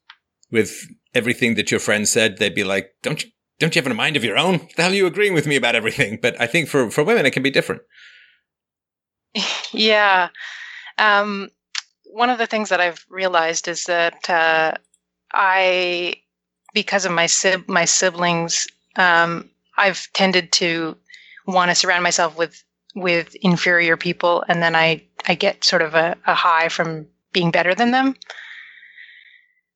[0.50, 3.94] with everything that your friend said, they'd be like, "Don't you don't you have a
[3.94, 4.58] mind of your own?
[4.58, 7.04] What the hell are you agreeing with me about everything?" But I think for for
[7.04, 7.82] women, it can be different.
[9.72, 10.30] Yeah.
[10.98, 11.48] Um,
[12.12, 14.72] one of the things that I've realized is that uh,
[15.32, 16.14] I,
[16.74, 17.28] because of my
[17.66, 18.66] my siblings,
[18.96, 20.96] um, I've tended to
[21.46, 22.62] want to surround myself with
[22.94, 27.50] with inferior people, and then I I get sort of a, a high from being
[27.50, 28.16] better than them.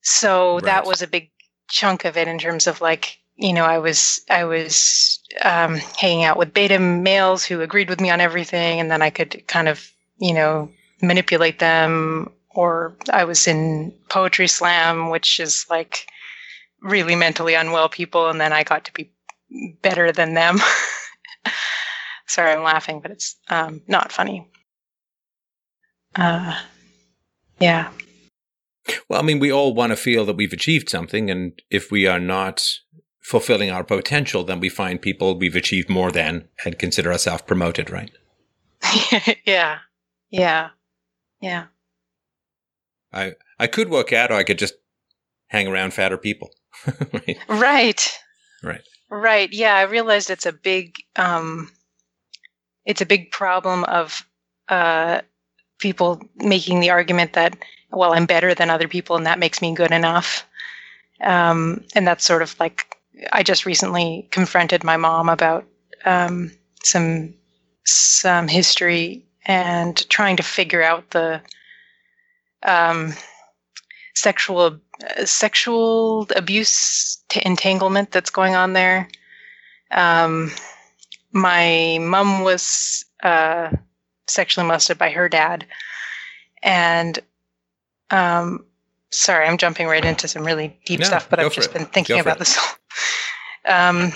[0.01, 1.31] So that was a big
[1.67, 6.23] chunk of it in terms of like you know I was I was um, hanging
[6.23, 9.67] out with beta males who agreed with me on everything, and then I could kind
[9.67, 10.69] of you know
[11.01, 12.31] manipulate them.
[12.51, 16.07] Or I was in poetry slam, which is like
[16.81, 19.11] really mentally unwell people, and then I got to be
[19.81, 20.59] better than them.
[22.27, 24.49] Sorry, I'm laughing, but it's um, not funny.
[26.15, 26.59] Uh,
[27.59, 27.91] yeah.
[29.09, 32.07] Well, I mean, we all want to feel that we've achieved something, and if we
[32.07, 32.63] are not
[33.21, 37.89] fulfilling our potential, then we find people we've achieved more than and consider ourselves promoted,
[37.89, 38.11] right?
[39.45, 39.79] yeah.
[40.29, 40.69] Yeah.
[41.41, 41.65] Yeah.
[43.11, 44.75] I I could work out, or I could just
[45.47, 46.51] hang around fatter people.
[47.13, 47.37] right?
[47.47, 48.19] Right.
[48.61, 48.81] Right.
[49.09, 49.53] Right.
[49.53, 51.71] Yeah, I realized it's a big um
[52.85, 54.25] it's a big problem of
[54.69, 55.21] uh
[55.79, 57.55] people making the argument that
[57.91, 60.45] well, I'm better than other people and that makes me good enough.
[61.21, 62.97] Um and that's sort of like
[63.31, 65.65] I just recently confronted my mom about
[66.05, 66.51] um
[66.83, 67.33] some
[67.85, 71.41] some history and trying to figure out the
[72.63, 73.13] um
[74.15, 74.79] sexual
[75.17, 79.07] uh, sexual abuse t- entanglement that's going on there.
[79.91, 80.51] Um,
[81.35, 83.69] my mom was uh,
[84.25, 85.65] sexually molested by her dad,
[86.63, 87.19] and
[88.09, 88.65] um,
[89.11, 91.73] sorry, I'm jumping right into some really deep No, stuff, but I've just it.
[91.73, 92.57] been thinking Go about this.
[93.65, 94.13] um,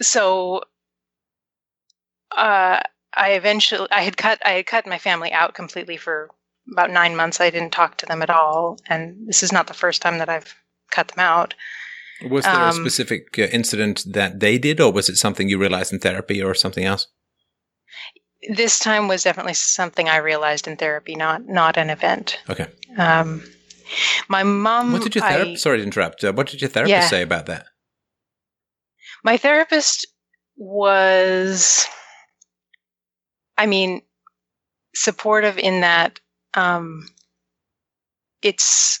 [0.00, 0.62] so
[2.36, 2.80] uh,
[3.14, 6.30] I eventually I had cut I had cut my family out completely for
[6.70, 7.40] about nine months.
[7.40, 10.28] I didn't talk to them at all, and this is not the first time that
[10.28, 10.54] I've
[10.92, 11.54] cut them out.
[12.22, 15.58] Was there a Um, specific uh, incident that they did, or was it something you
[15.58, 17.06] realized in therapy, or something else?
[18.48, 22.38] This time was definitely something I realized in therapy, not not an event.
[22.48, 22.68] Okay.
[22.98, 23.42] Um,
[24.28, 24.92] my mom.
[24.92, 25.62] What did your therapist?
[25.62, 26.22] Sorry to interrupt.
[26.24, 27.08] Uh, what did your therapist Yeah.
[27.08, 27.66] say about that?
[29.22, 30.06] my therapist
[30.56, 31.86] was
[33.58, 34.00] i mean
[34.94, 36.18] supportive in that
[36.54, 37.06] um
[38.40, 39.00] it's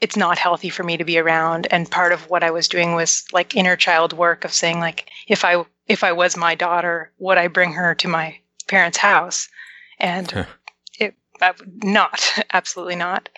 [0.00, 2.94] it's not healthy for me to be around and part of what i was doing
[2.94, 7.10] was like inner child work of saying like if i if i was my daughter
[7.18, 8.36] would i bring her to my
[8.68, 9.48] parents house
[9.98, 10.44] and Huh.
[10.98, 12.20] it I would not
[12.52, 13.28] absolutely not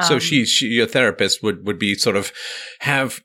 [0.00, 2.32] so Um, she, she, your therapist would would be sort of
[2.80, 3.20] have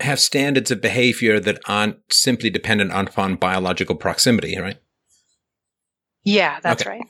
[0.00, 4.78] have standards of behavior that aren't simply dependent upon biological proximity, right?
[6.24, 6.90] yeah that's Okay.
[6.90, 7.06] right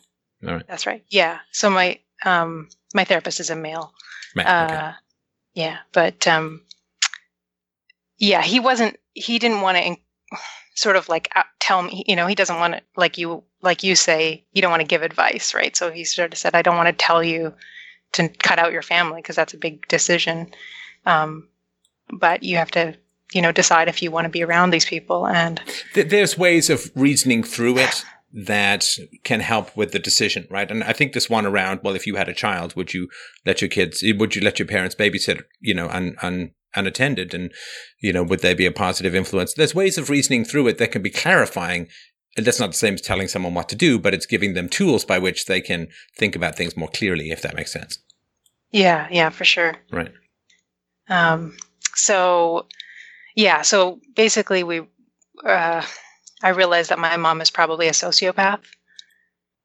[0.47, 0.67] All right.
[0.67, 3.93] that's right yeah so my um my therapist is a male
[4.35, 4.93] Right, Uh, okay.
[5.55, 6.63] yeah, but um,
[8.19, 8.97] yeah, he wasn't.
[9.15, 9.97] He didn't want to
[10.75, 11.31] sort of like
[11.61, 12.05] tell me.
[12.07, 14.45] You know, he doesn't want to like you like you say.
[14.53, 15.77] You don't want to give advice, right?
[15.77, 17.55] So he sort of said, "I don't want to tell you
[18.13, 20.53] to cut out your family because that's a big decision."
[21.07, 21.49] Um,
[22.11, 22.97] but you have to,
[23.33, 25.27] you know, decide if you want to be around these people.
[25.27, 25.61] And
[25.95, 28.05] Th- there's ways of reasoning through it
[28.37, 28.85] that
[29.23, 30.69] can help with the decision, right?
[30.69, 33.09] And I think this one around, well, if you had a child, would you
[33.47, 37.33] let your kids, would you let your parents babysit, you know, un, un, unattended?
[37.33, 37.53] And,
[38.01, 39.55] you know, would they be a positive influence?
[39.55, 41.87] There's ways of reasoning through it that can be clarifying.
[42.37, 44.69] And that's not the same as telling someone what to do, but it's giving them
[44.69, 45.87] tools by which they can
[46.19, 47.99] think about things more clearly, if that makes sense.
[48.73, 49.77] yeah, yeah, for sure.
[49.93, 50.11] Right.
[51.09, 51.57] Um,
[51.95, 52.67] so,
[53.37, 54.81] yeah, so basically, we,
[55.47, 55.87] uh,
[56.44, 58.60] I realized that my mom is probably a sociopath.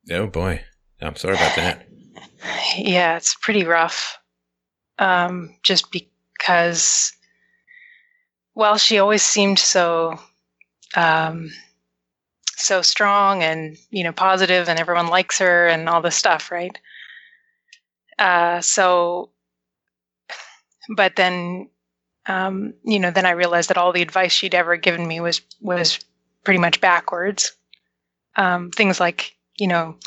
[0.09, 0.63] Oh boy.
[1.01, 1.85] I'm sorry about that.
[2.77, 4.17] Yeah, it's pretty rough.
[4.97, 7.11] Um, just because,
[8.55, 10.17] well, she always seemed so,
[10.95, 11.51] um,
[12.55, 16.77] so strong and you know positive, and everyone likes her and all this stuff, right?
[18.17, 19.31] Uh, so,
[20.95, 21.69] but then,
[22.25, 25.41] um, you know, then I realized that all the advice she'd ever given me was
[25.59, 25.99] was
[26.49, 27.51] pretty much backwards.
[28.35, 29.97] Um, things like, you know,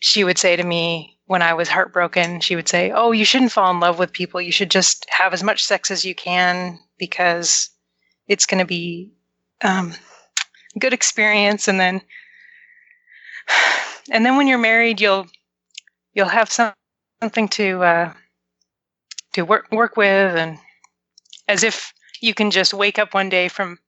[0.00, 3.52] she would say to me when I was heartbroken, she would say, Oh, you shouldn't
[3.52, 4.42] fall in love with people.
[4.42, 7.70] You should just have as much sex as you can because
[8.28, 9.10] it's going to be
[9.62, 9.94] um,
[10.76, 11.66] a good experience.
[11.66, 12.02] And then,
[14.10, 15.28] and then when you're married, you'll,
[16.12, 16.74] you'll have some,
[17.22, 18.12] something to, uh,
[19.32, 20.36] to work, work with.
[20.36, 20.58] And
[21.48, 23.78] as if you can just wake up one day from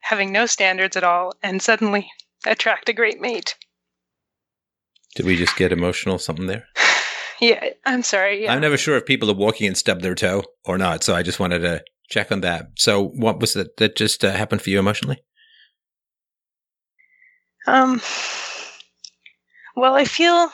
[0.00, 2.10] having no standards at all and suddenly
[2.46, 3.56] attract a great mate.
[5.14, 6.18] Did we just get emotional?
[6.18, 6.64] Something there?
[7.40, 8.42] Yeah, I'm sorry.
[8.42, 8.52] Yeah.
[8.52, 11.04] I'm never sure if people are walking and stub their toe or not.
[11.04, 12.70] So I just wanted to check on that.
[12.76, 15.22] So what was it that just uh, happened for you emotionally?
[17.68, 18.02] Um,
[19.76, 20.50] well, I feel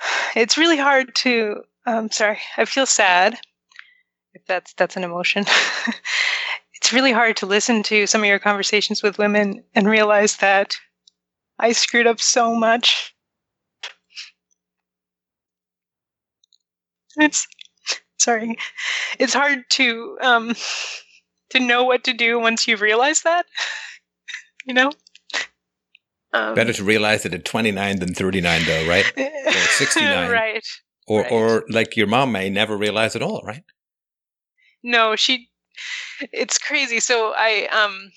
[0.36, 1.62] it's really hard to.
[1.86, 3.38] Um, sorry, I feel sad.
[4.34, 5.44] If that's that's an emotion.
[6.74, 10.74] it's really hard to listen to some of your conversations with women and realize that
[11.58, 13.14] I screwed up so much.
[17.16, 17.46] It's
[18.18, 18.56] sorry.
[19.18, 20.54] It's hard to um
[21.50, 23.46] to know what to do once you've realized that.
[24.66, 24.90] you know?
[26.32, 29.06] Um, Better to realize it at 29 than 39, though, right?
[29.16, 30.30] Or 69.
[30.32, 30.66] right.
[31.06, 31.30] Or, Right.
[31.32, 33.62] or like your mom may never realize at all, right?
[34.84, 35.48] No, she
[36.32, 37.00] it's crazy.
[37.00, 38.12] So I um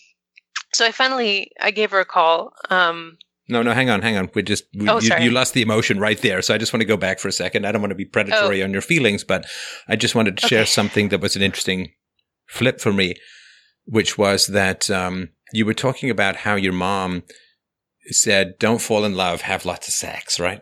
[0.74, 2.54] so I finally I gave her a call.
[2.70, 3.18] Um
[3.50, 4.30] No, no, hang on, hang on.
[4.36, 6.42] We just we, Oh, you, you lost the emotion right there.
[6.42, 7.66] So I just want to go back for a second.
[7.66, 9.46] I don't want to be predatory on your feelings, but
[9.88, 10.66] I just wanted to share Oh.
[10.66, 11.94] Something that was an interesting
[12.48, 13.16] flip for me,
[13.86, 17.24] which was that um, you were talking about how your mom
[18.08, 20.62] said, "Don't fall in love, have lots of sex," right?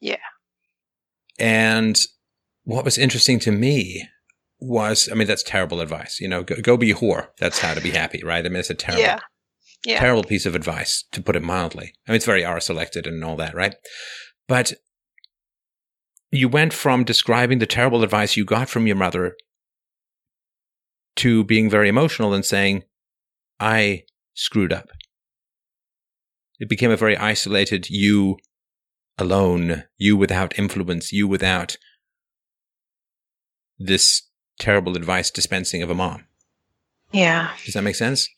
[0.00, 0.16] Yeah.
[1.38, 1.96] And
[2.64, 4.08] what was interesting to me
[4.62, 6.20] was, I mean, that's terrible advice.
[6.20, 7.28] You know, go, go be a whore.
[7.38, 8.44] That's how to be happy, right?
[8.44, 9.18] I mean, it's a terrible yeah.
[9.84, 9.98] Yeah.
[9.98, 11.94] terrible piece of advice, to put it mildly.
[12.06, 13.74] I mean, it's very R selected and all that, right?
[14.46, 14.74] But
[16.30, 19.34] you went from describing the terrible advice you got from your mother
[21.16, 22.84] to being very emotional and saying,
[23.60, 24.88] I screwed up.
[26.58, 28.38] It became a very isolated you
[29.18, 31.76] alone, you without influence, you without
[33.78, 34.22] this
[34.58, 36.24] terrible advice dispensing of a mom.
[37.12, 37.50] yeah.
[37.64, 38.28] Does that make sense?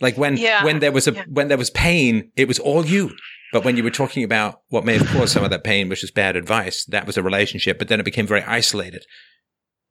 [0.00, 0.64] Like when Yeah.
[0.64, 1.24] when there was a Yeah.
[1.28, 3.16] when there was pain, it was all you.
[3.52, 6.04] But when you were talking about what may have caused some of that pain, which
[6.04, 7.78] is bad advice, that was a relationship.
[7.78, 9.04] But then it became very isolated.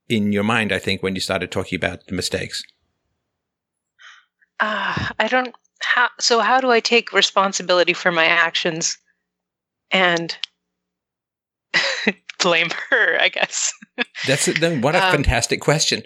[0.10, 2.64] in your mind, I think, when you started talking about the mistakes.
[4.60, 5.54] Uh, I don't.
[5.82, 8.98] How, so, how do I take responsibility for my actions
[9.92, 10.36] and
[12.40, 13.20] blame her?
[13.20, 13.74] I guess.
[14.28, 14.60] That's it.
[14.60, 16.04] Then what a Um, fantastic question.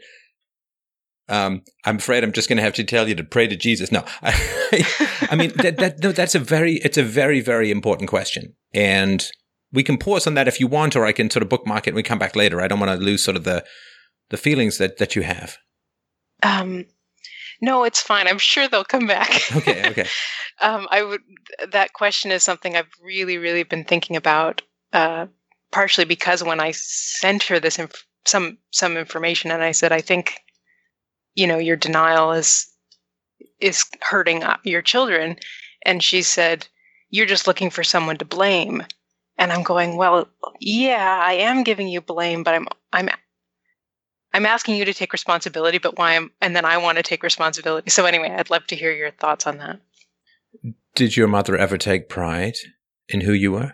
[1.30, 3.92] Um, I'm afraid I'm just going to have to tell you to pray to Jesus.
[3.92, 8.10] No, I, I mean that, that no, that's a very it's a very very important
[8.10, 9.26] question, and
[9.72, 11.92] we can pause on that if you want, or I can sort of bookmark it
[11.92, 12.60] and we come back later.
[12.60, 13.64] I don't want to lose sort of the
[14.30, 15.58] the feelings that that you have.
[16.44, 16.86] Um,
[17.62, 18.28] no, it's fine.
[18.28, 19.30] I'm sure they'll come back.
[19.56, 20.08] Okay, okay.
[20.60, 21.22] um, I would.
[21.72, 24.64] That question is something I've really, really been thinking about.
[24.92, 25.28] Uh,
[25.72, 30.02] partially because when I sent her this inf- some some information, and I said, I
[30.02, 30.40] think,
[31.36, 32.68] you know, your denial is
[33.60, 35.38] is hurting uh, your children,
[35.84, 36.68] and she said,
[37.10, 38.84] you're just looking for someone to blame.
[39.38, 40.28] And I'm going, well,
[40.60, 43.10] yeah, I am giving you blame, but I'm I'm
[44.34, 47.24] I'm asking you to take responsibility, but why am and then I want to take
[47.24, 47.90] responsibility.
[47.90, 49.80] So anyway, I'd love to hear your thoughts on that.
[50.96, 52.56] Did your mother ever take pride
[53.08, 53.74] in who you were?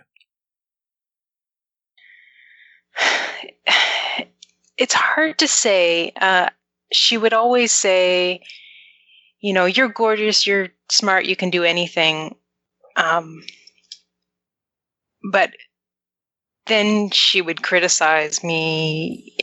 [4.78, 6.12] It's hard to say.
[6.20, 6.50] Uh,
[6.92, 8.42] she would always say,
[9.40, 12.36] you know, you're gorgeous, you're smart, you can do anything.
[12.96, 13.42] Um,
[15.30, 15.50] but
[16.66, 19.36] then she would criticize me.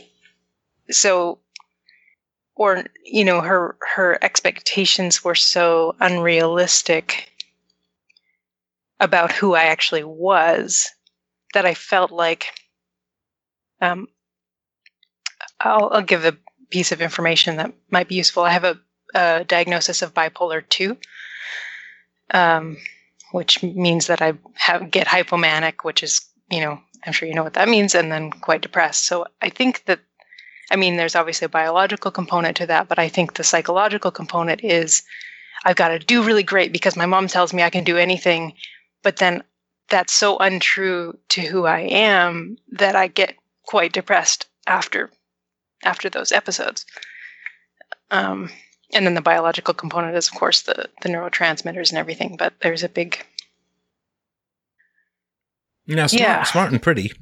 [0.90, 1.38] So,
[2.54, 7.30] or, you know, her, her expectations were so unrealistic
[9.00, 10.88] about who I actually was
[11.52, 12.46] that I felt like,
[13.80, 14.08] um,
[15.60, 16.36] I'll, I'll give a
[16.70, 18.42] piece of information that might be useful.
[18.42, 18.78] I have a,
[19.14, 20.96] a diagnosis of bipolar 2,
[22.32, 22.76] um,
[23.32, 27.44] which means that I have, get hypomanic, which is, you know, I'm sure you know
[27.44, 29.06] what that means, and then quite depressed.
[29.06, 30.00] So I think that,
[30.70, 34.64] I mean, there's obviously a biological component to that, but I think the psychological component
[34.64, 35.02] is
[35.64, 38.54] I've got to do really great because my mom tells me I can do anything,
[39.02, 39.42] but then
[39.88, 43.36] that's so untrue to who I am that I get
[43.66, 45.10] quite depressed after
[45.84, 46.86] after those episodes.
[48.10, 48.50] Um,
[48.94, 52.36] and then the biological component is, of course, the the neurotransmitters and everything.
[52.38, 53.24] But there's a big
[55.86, 56.42] Now, smart, Yeah.
[56.44, 57.12] smart and pretty,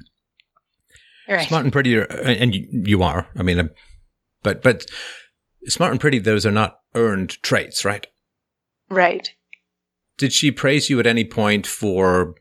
[1.29, 1.47] right.
[1.47, 3.29] smart and pretty, and you, you are.
[3.37, 3.69] I mean, uh,
[4.43, 4.87] but but
[5.67, 8.07] smart and pretty, those are not earned traits, right?
[8.89, 9.31] right.
[10.17, 12.35] Did she praise you at any point for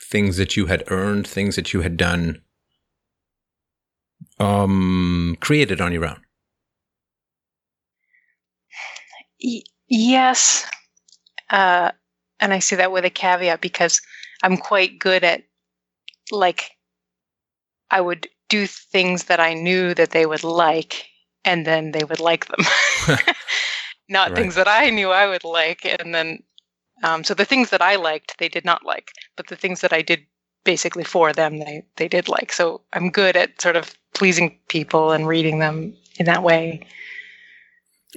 [0.00, 2.40] things that you had earned, things that you had done,
[4.40, 6.20] um, created on your own?
[9.42, 10.66] Y- yes,
[11.50, 11.92] uh,
[12.40, 14.00] and I say that with a caveat because
[14.42, 15.42] I'm quite good at
[16.30, 16.70] like
[17.90, 21.06] I would do things that I knew that they would like,
[21.44, 22.64] and then they would like them.
[24.08, 24.36] not Right.
[24.36, 26.42] things that I knew I would like, and then
[27.02, 29.92] um, so the things that I liked they did not like, but the things that
[29.92, 30.26] I did
[30.64, 32.52] basically for them they they did like.
[32.52, 36.86] So I'm good at sort of pleasing people and reading them in that way.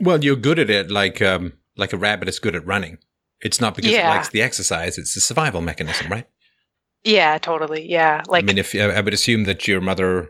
[0.01, 2.97] Well, you're good at it, like um, like a rabbit is good at running.
[3.41, 6.27] It's not because it likes the exercise; it's a survival mechanism, right?
[7.03, 7.89] Yeah, totally.
[7.89, 10.29] Yeah, like I mean, if I would assume that your mother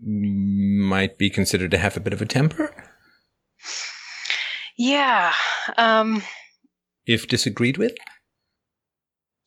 [0.00, 2.72] might be considered to have a bit of a temper,
[4.78, 5.32] yeah.
[5.76, 6.22] Um,
[7.06, 7.94] if disagreed with,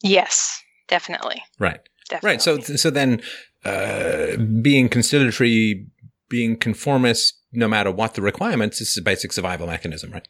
[0.03, 1.41] yes, definitely.
[1.57, 1.79] right?
[2.09, 2.29] Definitely.
[2.29, 2.41] Right.
[2.41, 3.21] So, so then,
[3.65, 5.87] uh, being conciliatory,
[6.29, 10.27] being conformist, no matter what the requirements, this is a basic survival mechanism, right?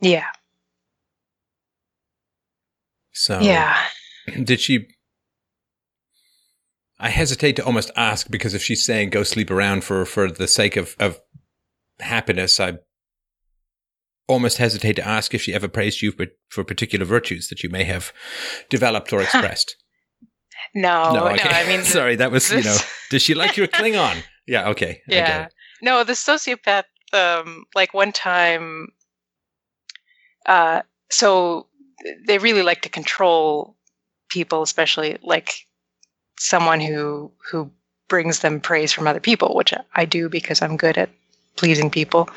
[0.00, 0.26] yeah,
[3.12, 3.76] So, yeah.
[4.44, 4.86] did she?
[7.00, 10.48] I hesitate to almost ask because if she's saying go sleep around for for the
[10.48, 11.20] sake of of
[12.00, 12.74] happiness, I
[14.28, 17.70] almost hesitate to ask if she ever praised you for, for particular virtues that you
[17.70, 18.12] may have
[18.68, 19.76] developed or expressed.
[20.74, 21.28] No, no.
[21.28, 21.48] okay.
[21.48, 22.76] I mean, sorry, that was you know.
[23.10, 24.22] Does she like your Klingon?
[24.46, 24.70] Yeah.
[24.70, 25.02] Okay.
[25.06, 25.48] Yeah.
[25.82, 26.84] No, the sociopath.
[27.12, 28.88] Um, like one time,
[30.46, 30.80] uh,
[31.10, 31.66] so
[32.26, 33.76] they really like to control
[34.30, 35.66] people, especially like
[36.38, 37.70] someone who who
[38.08, 41.10] brings them praise from other people, which I do because I'm good at
[41.56, 42.28] pleasing people.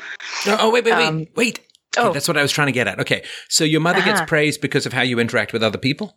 [0.46, 1.60] No, oh wait, wait, wait, Um, wait.
[1.96, 2.12] Okay, oh.
[2.12, 2.98] that's what I was trying to get at.
[3.00, 4.26] Okay, so your mother gets Uh-huh.
[4.26, 6.16] praised because of how you interact with other people.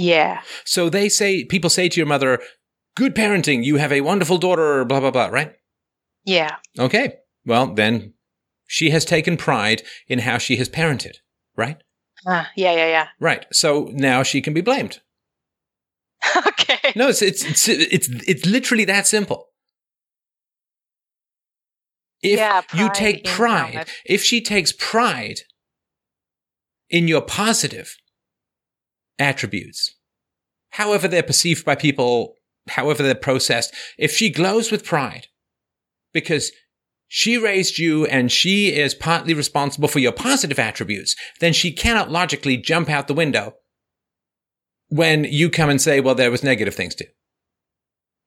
[0.00, 2.40] Yeah, So they say people say to your mother,
[2.96, 3.64] "Good parenting.
[3.64, 5.26] You have a wonderful daughter." Blah blah blah.
[5.26, 5.52] Right?
[6.24, 7.16] yeah, Okay.
[7.44, 8.14] Well, then
[8.66, 11.16] she has taken pride in how she has parented.
[11.56, 11.76] Right?
[12.26, 13.08] uh, yeah, yeah, yeah.
[13.18, 13.46] Right.
[13.52, 15.00] So now she can be blamed.
[16.46, 16.92] okay.
[16.96, 19.48] No, it's it's it's it's, it's literally that simple.
[22.22, 25.40] If Yeah, you take pride, if she takes pride
[26.90, 27.96] in your positive
[29.20, 29.94] attributes,
[30.70, 32.34] however they're perceived by people,
[32.68, 35.26] however they're processed, if she glows with pride
[36.12, 36.50] because
[37.06, 42.10] she raised you and she is partly responsible for your positive attributes, then she cannot
[42.10, 43.54] logically jump out the window
[44.88, 47.06] when you come and say, well, there was negative things too.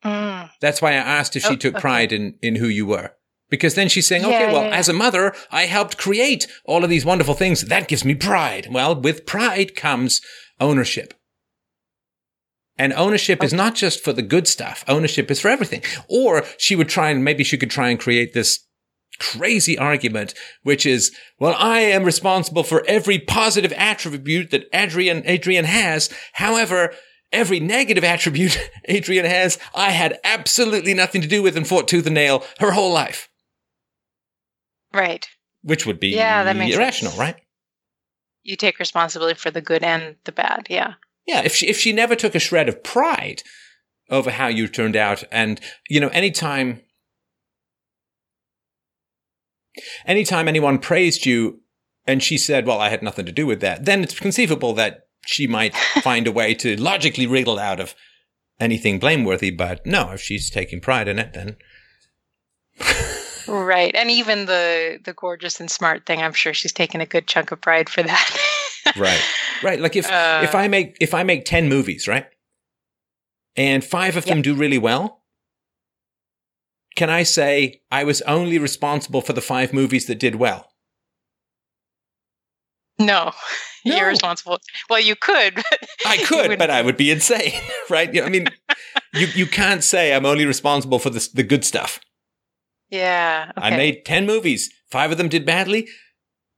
[0.03, 0.49] Mm.
[0.61, 1.81] That's why I asked if she Oh, took okay.
[1.81, 3.11] pride in, in who you were.
[3.49, 4.75] Because then she's saying, Yeah, okay, well, yeah, yeah.
[4.77, 7.61] as a mother, I helped create all of these wonderful things.
[7.61, 8.67] That gives me pride.
[8.72, 10.22] Well, with pride comes
[10.59, 11.14] ownership.
[12.77, 13.57] And ownership is oh.
[13.57, 14.83] not just for the good stuff.
[14.88, 15.83] Ownership is for everything.
[16.07, 18.65] Or she would try and maybe she could try and create this
[19.19, 20.33] crazy argument,
[20.64, 26.09] which is, well, I am responsible for every positive attribute that Adrian, Adrian has.
[26.33, 26.93] However,
[27.32, 32.07] every negative attribute Adrian has, I had absolutely nothing to do with and fought tooth
[32.07, 33.30] and nail her whole life,
[34.91, 35.27] Right.
[35.61, 37.19] which would be Yeah, that makes irrational, sense.
[37.19, 37.35] right?
[38.43, 40.67] You take responsibility for the good and the bad.
[40.69, 40.93] Yeah.
[41.25, 43.43] Yeah, if she if she never took a shred of pride
[44.09, 46.81] over how you turned out, and you know, anytime
[50.05, 51.61] anytime anyone praised you
[52.05, 55.07] and she said, Well, I had nothing to do with that, then it's conceivable that
[55.25, 57.95] she might find a way to logically wriggle out of
[58.59, 59.51] anything blameworthy.
[59.51, 61.55] But no, if she's taking pride in it, then
[63.47, 63.93] Right.
[63.95, 67.51] And even the the gorgeous and smart thing, I'm sure she's taken a good chunk
[67.51, 68.38] of pride for that.
[68.97, 69.22] right.
[69.61, 69.80] Right.
[69.80, 72.25] Like if Uh, if I make if I make ten movies, right?
[73.55, 75.22] And five of them do really well,
[76.95, 80.72] can I say I was only responsible for the five movies that did well?
[82.99, 83.31] No.
[83.85, 83.97] No.
[83.97, 84.59] You're responsible.
[84.89, 85.55] Well, you could.
[86.03, 87.51] But I could, but I would be insane,
[87.89, 88.09] right?
[88.22, 88.47] I mean,
[89.13, 91.99] you you can't say I'm only responsible for the the good stuff.
[92.93, 93.51] Yeah.
[93.57, 95.88] I made ten movies, five of them did badly.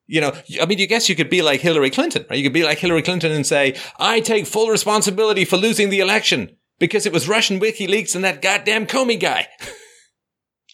[0.05, 2.37] You know, I mean, you guess you could be like Hillary Clinton, right?
[2.37, 6.01] You could be like Hillary Clinton and say, "I take full responsibility for losing the
[6.01, 9.47] election because it was Russian WikiLeaks and that goddamn Comey guy."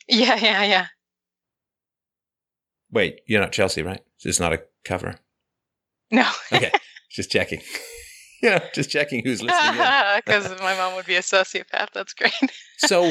[0.08, 0.86] Yeah, yeah, yeah.
[2.92, 4.02] Wait, you're not Chelsea, right?
[4.26, 5.20] It's not a cover.
[6.12, 6.30] No.
[6.52, 6.72] Okay,
[7.10, 7.62] just checking.
[8.44, 9.72] you know, just checking who's listening.
[10.18, 11.94] Because my mom would be a sociopath.
[11.94, 12.34] That's great.
[12.78, 13.10] so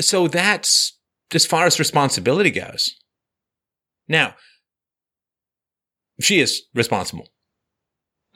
[0.00, 0.99] so that's
[1.34, 2.94] as far as responsibility goes.
[4.08, 4.34] Now
[6.20, 7.28] she is responsible.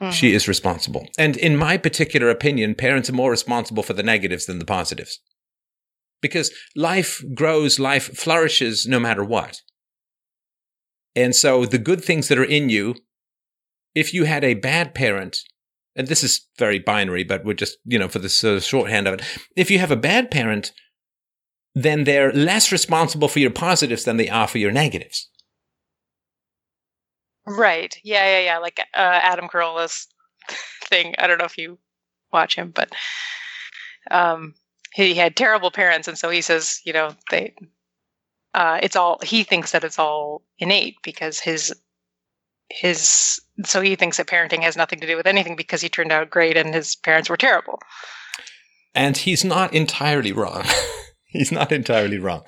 [0.01, 0.11] Mm-hmm.
[0.11, 1.07] She is responsible.
[1.17, 5.19] And in my particular opinion parents are more responsible for the negatives than the positives.
[6.21, 9.61] Because life grows life flourishes no matter what.
[11.15, 12.95] And so the good things that are in you
[13.93, 15.39] if you had a bad parent
[15.95, 19.07] and this is very binary but we're just you know for the sort of shorthand
[19.07, 19.21] of it
[19.55, 20.73] if you have a bad parent
[21.75, 25.29] then they're less responsible for your positives than they are for your negatives.
[27.45, 27.95] Right.
[28.03, 28.57] Yeah, yeah, yeah.
[28.57, 30.07] Like uh, Adam Carolla's
[30.85, 31.13] thing.
[31.19, 31.77] I don't know if you
[32.31, 32.91] watch him, but
[34.09, 34.55] um,
[34.93, 37.53] he had terrible parents, and so he says, you know, they.
[38.53, 41.75] Uh, it's all he thinks that it's all innate because his
[42.69, 46.13] his so he thinks that parenting has nothing to do with anything because he turned
[46.13, 47.79] out great and his parents were terrible.
[48.93, 50.63] And he's not entirely wrong.
[51.35, 52.43] he's not entirely wrong.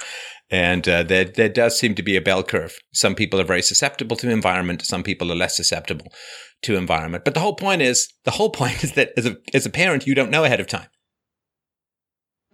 [0.49, 2.77] And uh, there, there does seem to be a bell curve.
[2.93, 4.85] Some people are very susceptible to environment.
[4.85, 6.07] Some people are less susceptible
[6.63, 7.25] to environment.
[7.25, 10.07] But the whole point is, the whole point is that as a, as a parent,
[10.07, 10.87] you don't know ahead of time.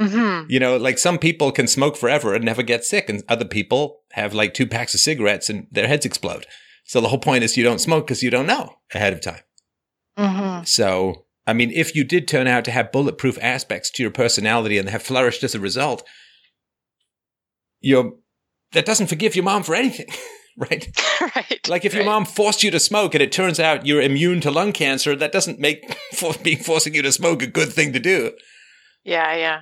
[0.02, 0.50] Mm-hmm.
[0.50, 4.02] You know, like some people can smoke forever and never get sick, and other people
[4.14, 6.48] have like two packs of cigarettes and their heads explode.
[6.84, 9.42] So the whole point is you don't smoke because you don't know ahead of time.
[10.18, 10.64] Mm-hmm.
[10.66, 14.78] So, I mean, if you did turn out to have bulletproof aspects to your personality
[14.78, 16.04] and have flourished as a result,
[17.84, 18.14] you're,
[18.72, 20.08] that doesn't forgive your mom for anything,
[20.58, 20.88] right?
[21.36, 21.68] right.
[21.68, 24.52] Like if your mom forced you to smoke and it turns out you're immune to
[24.52, 28.00] lung cancer, that doesn't make for being forcing you to smoke a good thing to
[28.00, 28.32] do.
[29.04, 29.62] Yeah, yeah.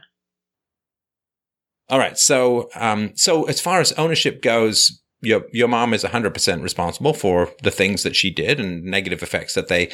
[1.90, 2.18] All right.
[2.18, 7.52] So, um, so as far as ownership goes, your your mom is 100% responsible for
[7.64, 9.92] the things that she did and negative effects that they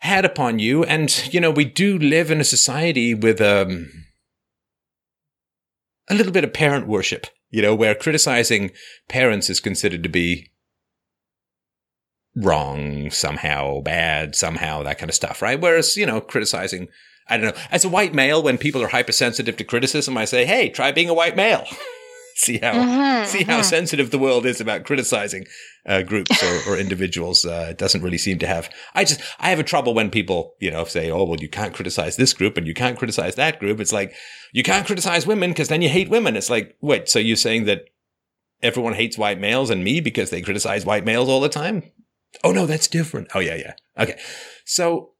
[0.00, 0.84] had upon you.
[0.84, 3.90] And you know, we do live in a society with um,
[6.08, 7.26] a little bit of parent worship.
[7.50, 8.72] You know, where criticizing
[9.08, 10.50] parents is considered to be
[12.34, 15.60] wrong somehow, bad somehow, that kind of stuff, right?
[15.60, 16.88] Whereas, you know, criticizing
[17.28, 17.62] I don't know.
[17.70, 21.08] As a white male, when people are hypersensitive to criticism, I say, "Hey, try being
[21.08, 21.66] a white male.
[22.44, 23.64] see how Mhm, see how mhm.
[23.64, 25.46] sensitive the world is about criticizing
[25.86, 27.44] uh, groups or, or individuals.
[27.44, 28.70] Uh, it doesn't really seem to have.
[28.94, 31.74] I just I have a trouble when people you know say, "Oh, well, you can't
[31.74, 34.14] criticize this group and you can't criticize that group." It's like
[34.52, 36.36] you can't criticize women because then you hate women.
[36.36, 37.84] It's like, wait, so you're saying that
[38.62, 41.82] everyone hates white males and me because they criticize white males all the time.
[42.44, 43.28] Oh no, that's different.
[43.34, 43.74] Oh yeah, yeah.
[43.98, 44.18] Okay.
[44.64, 45.12] So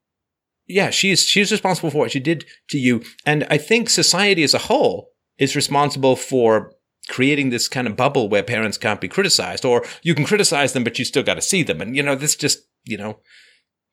[0.67, 3.03] yeah, she's she's responsible for what she did to you.
[3.25, 6.73] And I think society as a whole is responsible for
[7.09, 10.85] creating this kind of bubble where parents can't be criticized or you can criticize them
[10.85, 11.81] but you still got to see them.
[11.81, 13.21] And you know this just you know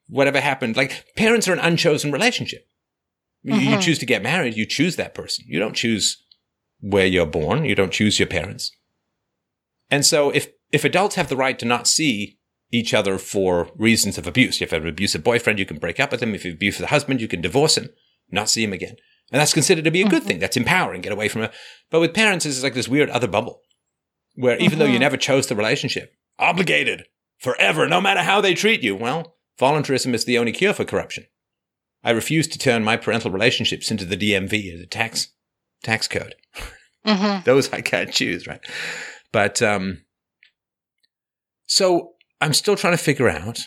[0.08, 2.66] whatever happened like parents are an unchosen relationship.
[3.43, 3.82] You, you Mhm.
[3.82, 5.45] choose to get married you choose that person.
[5.48, 6.17] You don't choose
[6.80, 8.72] where you're born you don't choose your parents.
[9.90, 12.40] And so if if adults have the right to not see
[12.72, 16.00] each other for reasons of abuse if you have an abusive boyfriend you can break
[16.00, 17.90] up with him if you abuse the husband you can divorce him
[18.32, 18.95] not see him again
[19.31, 20.27] and that's considered to be a good Mhm.
[20.27, 21.51] thing that's empowering get away from it
[21.89, 23.61] but with parents, it's like this weird other bubble
[24.35, 25.01] where even though you Mhm.
[25.01, 27.05] never chose the relationship, obligated
[27.37, 28.95] forever, no matter how they treat you.
[28.95, 31.27] Well, voluntarism is the only cure for corruption.
[32.03, 35.27] I refuse to turn my parental relationships into the DMV a tax
[35.83, 36.33] tax code.
[37.05, 38.61] hmm Those I can't choose, right?
[39.31, 40.03] But um,
[41.67, 43.59] so I'm still trying to figure out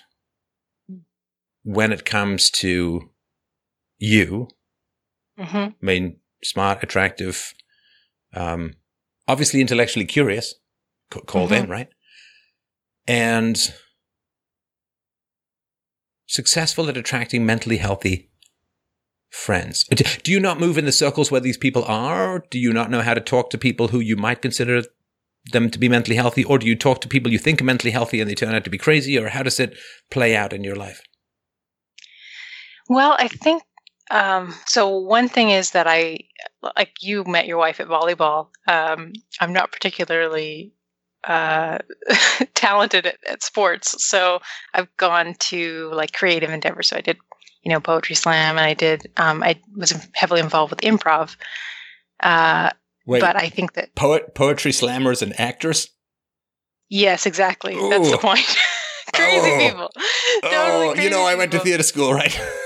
[1.62, 3.10] when it comes to
[3.98, 4.48] you
[5.38, 7.54] hmm I mean, smart, attractive,
[8.34, 8.74] um,
[9.28, 10.54] obviously intellectually curious,
[11.12, 11.88] c- called in, right?
[13.06, 13.56] And
[16.26, 18.30] successful at attracting mentally healthy
[19.30, 19.84] friends.
[19.84, 22.44] Do you not move in the circles where these people are?
[22.50, 24.82] Do you not know how to talk to people who you might consider
[25.52, 26.44] them to be mentally healthy?
[26.44, 28.64] Or do you talk to people you think are mentally healthy and they turn out
[28.64, 29.18] to be crazy?
[29.18, 29.76] Or how does it
[30.10, 31.00] play out in your life?
[32.88, 33.62] Well, I think
[34.10, 34.88] um, so.
[34.98, 36.18] One thing is that I,
[36.76, 38.48] like you met your wife at volleyball.
[38.66, 40.72] Um, I'm not particularly
[41.24, 41.78] uh,
[42.54, 44.40] talented at, at sports, so
[44.74, 46.88] I've gone to like creative endeavors.
[46.88, 47.16] So I did,
[47.62, 49.10] you know, poetry slam, and I did.
[49.16, 51.36] Um, I was heavily involved with improv.
[52.20, 52.70] Uh,
[53.06, 55.88] Wait, but I think that poet, poetry slammers and actors?
[56.88, 57.74] yes, exactly.
[57.74, 58.46] That's the point.
[59.14, 59.58] crazy Oh.
[59.58, 59.90] people.
[60.42, 62.38] Oh, Totally you crazy know, I went to theater school, right?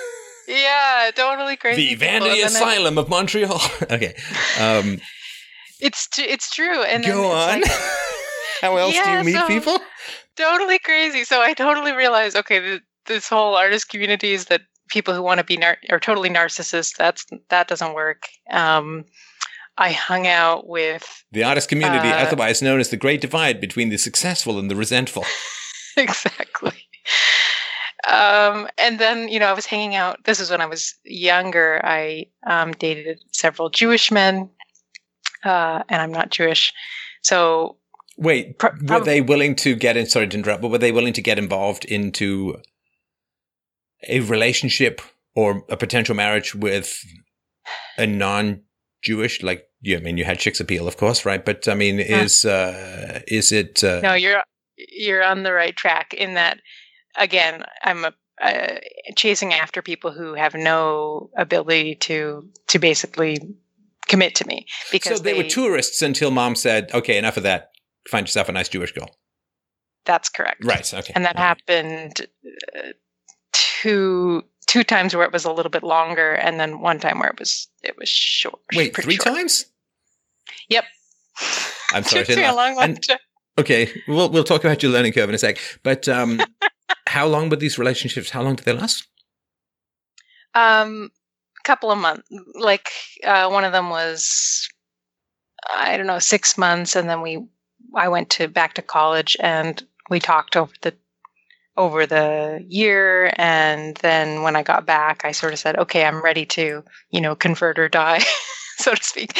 [0.50, 1.90] Yeah, totally crazy.
[1.90, 3.60] the Vanity I- Asylum of Montreal.
[3.90, 4.14] okay.
[4.58, 5.00] Um,
[5.80, 6.82] It's tr- it's true.
[6.82, 7.60] And go it's on.
[7.62, 7.70] like
[8.60, 9.78] How else do you meet so- people?
[10.36, 11.24] totally crazy.
[11.24, 15.38] So I totally realized, okay, th- this whole artist community is that people who want
[15.38, 16.96] to be nar- are totally narcissists.
[16.96, 18.24] That's that doesn't work.
[18.50, 19.04] Um,
[19.78, 23.88] I hung out with The artist community, Uh, otherwise known as the Great Divide between
[23.88, 25.24] the successful and the resentful.
[25.96, 26.74] exactly.
[28.08, 30.24] Um, and then you know I was hanging out.
[30.24, 31.80] This is when I was younger.
[31.84, 34.48] I um, dated several Jewish men,
[35.44, 36.72] uh, and I'm not Jewish,
[37.22, 37.76] so
[38.20, 40.04] Wait, Pro- were they willing to get in?
[40.04, 42.60] Sorry to interrupt, but were they willing to get involved into
[44.06, 45.00] a relationship
[45.34, 47.02] or a potential marriage with
[47.96, 49.42] a non-Jewish?
[49.42, 51.42] Like, you, I mean, you had chicks appeal, of course, right?
[51.42, 53.82] But I mean, is uh, is it?
[53.82, 54.42] Uh, no you're
[54.76, 56.60] you're on the right track in that
[57.16, 58.78] again i'm a, uh,
[59.16, 63.38] chasing after people who have no ability to to basically
[64.08, 67.70] commit to me because so they, were tourists until mom said, "Okay, enough of that.
[68.08, 69.08] Find yourself a nice Jewish girl."
[70.06, 70.92] that's correct Right.
[70.94, 71.12] Okay.
[71.14, 71.42] and that Okay.
[71.42, 72.26] happened
[72.76, 72.88] uh,
[73.52, 77.28] two two times where it was a little bit longer and then one time where
[77.28, 79.36] it was it was short Wait, three short.
[79.36, 79.66] times?
[80.68, 80.84] yep
[81.92, 83.18] I'm sorry Took to me a long, long And- time.
[83.58, 85.58] Okay, we'll we'll talk about your learning curve in a sec.
[85.82, 86.40] But um,
[87.06, 88.30] how long were these relationships?
[88.30, 89.06] How long did they last?
[90.54, 91.10] Um,
[91.64, 92.28] couple of months.
[92.54, 92.88] Like
[93.24, 94.68] uh, one of them was,
[95.72, 97.44] I don't know, six months, and then we,
[97.94, 100.94] I went to back to college, and we talked over the
[101.76, 106.22] over the year, and then when I got back, I sort of said, okay, I'm
[106.22, 108.20] ready to, you know, convert or die.
[108.84, 109.36] So to speak.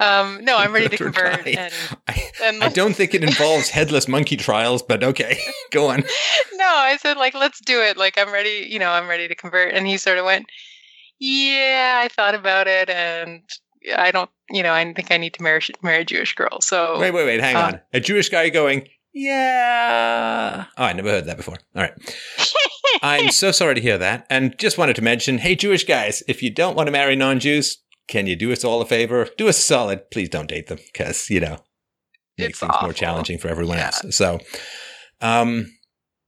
[0.00, 1.60] Um, no, I'm ready to Convert or convert, die.
[1.60, 1.74] and,
[2.08, 5.38] I, and I don't think it involves headless monkey trials, but okay,
[5.70, 6.00] go on.
[6.54, 7.96] no, I said like let's do it.
[7.96, 9.74] Like I'm ready, you know, I'm ready to convert.
[9.74, 10.46] And he sort of went,
[11.20, 13.42] Yeah, I thought about it and
[13.96, 16.60] I don't you know, I think I need to marry marry a Jewish girl.
[16.60, 17.80] So Wait, wait, wait, hang Uh, on.
[17.92, 20.64] A Jewish guy going, yeah.
[20.76, 21.56] Oh, I never heard that before.
[21.76, 21.92] All right.
[23.02, 24.26] I'm so sorry to hear that.
[24.28, 27.78] And just wanted to mention, hey, Jewish guys, if you don't want to marry non-Jews,
[28.10, 29.28] can you do us all a favor?
[29.38, 30.10] Do us a solid.
[30.10, 33.78] Please don't date them because, you know, it makes It's things more challenging for everyone
[33.78, 33.86] Yeah.
[33.86, 34.16] else.
[34.16, 34.40] So,
[35.20, 35.72] um,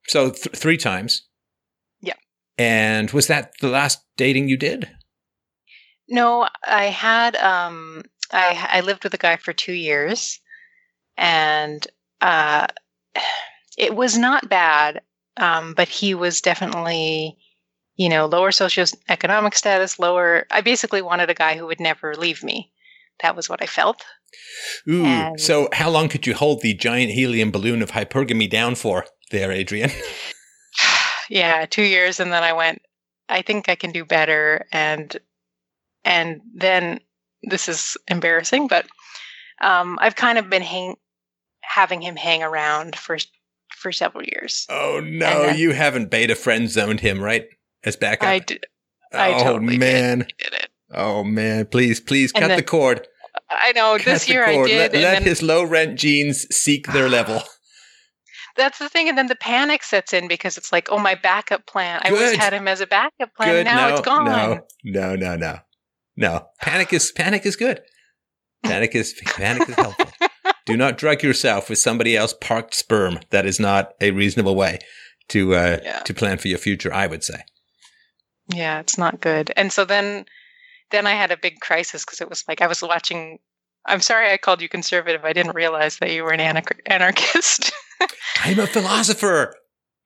[0.07, 1.29] so th- three times.
[2.01, 2.15] Yeah.
[2.57, 4.89] And was that the last dating you did?
[6.09, 8.03] No, I had um
[8.33, 10.41] I I lived with a guy for 2 years
[11.17, 11.87] and
[12.21, 12.67] uh
[13.79, 15.03] it was not bad
[15.37, 17.37] um but he was definitely
[17.97, 22.43] you know lower socioeconomic status lower I basically wanted a guy who would never leave
[22.43, 22.73] me.
[23.23, 24.03] That was what I felt.
[24.89, 25.05] Ooh.
[25.05, 29.05] And- So, how long could you hold the giant helium balloon of hypergamy down for,
[29.31, 29.91] there, Adrian?
[31.31, 32.83] yeah, two years, and then I went.
[33.29, 35.17] I think I can do better, and
[36.05, 37.01] and then
[37.43, 38.87] this is embarrassing, but
[39.61, 40.97] um, I've kind of been hang,
[41.63, 43.19] having him hang around for
[43.77, 44.67] for several years.
[44.69, 47.47] Oh no, then- you haven't beta friend zoned him, right?
[47.85, 48.29] As backup.
[48.29, 48.65] I did.
[49.13, 49.81] I oh totally did.
[49.81, 50.19] man.
[50.39, 50.69] did it.
[50.93, 51.67] Oh man.
[51.67, 53.07] Please, please And cut then- the cord.
[53.51, 56.47] I know Cut this year I did, Let, and let then his low rent genes
[56.55, 57.43] seek their level.
[58.57, 59.09] that's the thing.
[59.09, 62.01] And then the panic sets in because it's like, oh, my backup plan.
[62.03, 63.49] I always had him as a backup plan.
[63.51, 63.65] good.
[63.67, 64.25] now no, it's gone.
[64.27, 65.59] no, no, no, no,
[66.17, 66.47] no.
[66.61, 67.81] Panic is panic is good.
[68.65, 70.07] Panic is panic is helpful.
[70.67, 73.19] Do not drug yourself with somebody else parked sperm.
[73.31, 74.79] That is not a reasonable way
[75.29, 76.01] to uh, Yeah.
[76.01, 76.93] to plan for your future.
[76.93, 77.43] I would say.
[78.55, 79.53] Yeah, it's not good.
[79.57, 80.27] And so then
[80.91, 83.39] then I had a big crisis because it was like I was watching
[83.87, 85.25] I'm sorry I called you conservative.
[85.25, 87.73] I didn't realize that you were an anar- anarchist.
[88.45, 89.55] I'm a philosopher.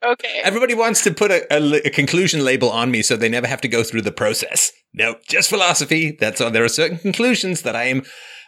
[0.05, 0.41] okay.
[0.43, 3.61] Everybody wants to put a, a, a conclusion label on me so they never have
[3.63, 4.73] to go through the process.
[4.95, 6.17] No, just philosophy.
[6.19, 6.51] That's all.
[6.51, 8.03] There are certain conclusions that I am,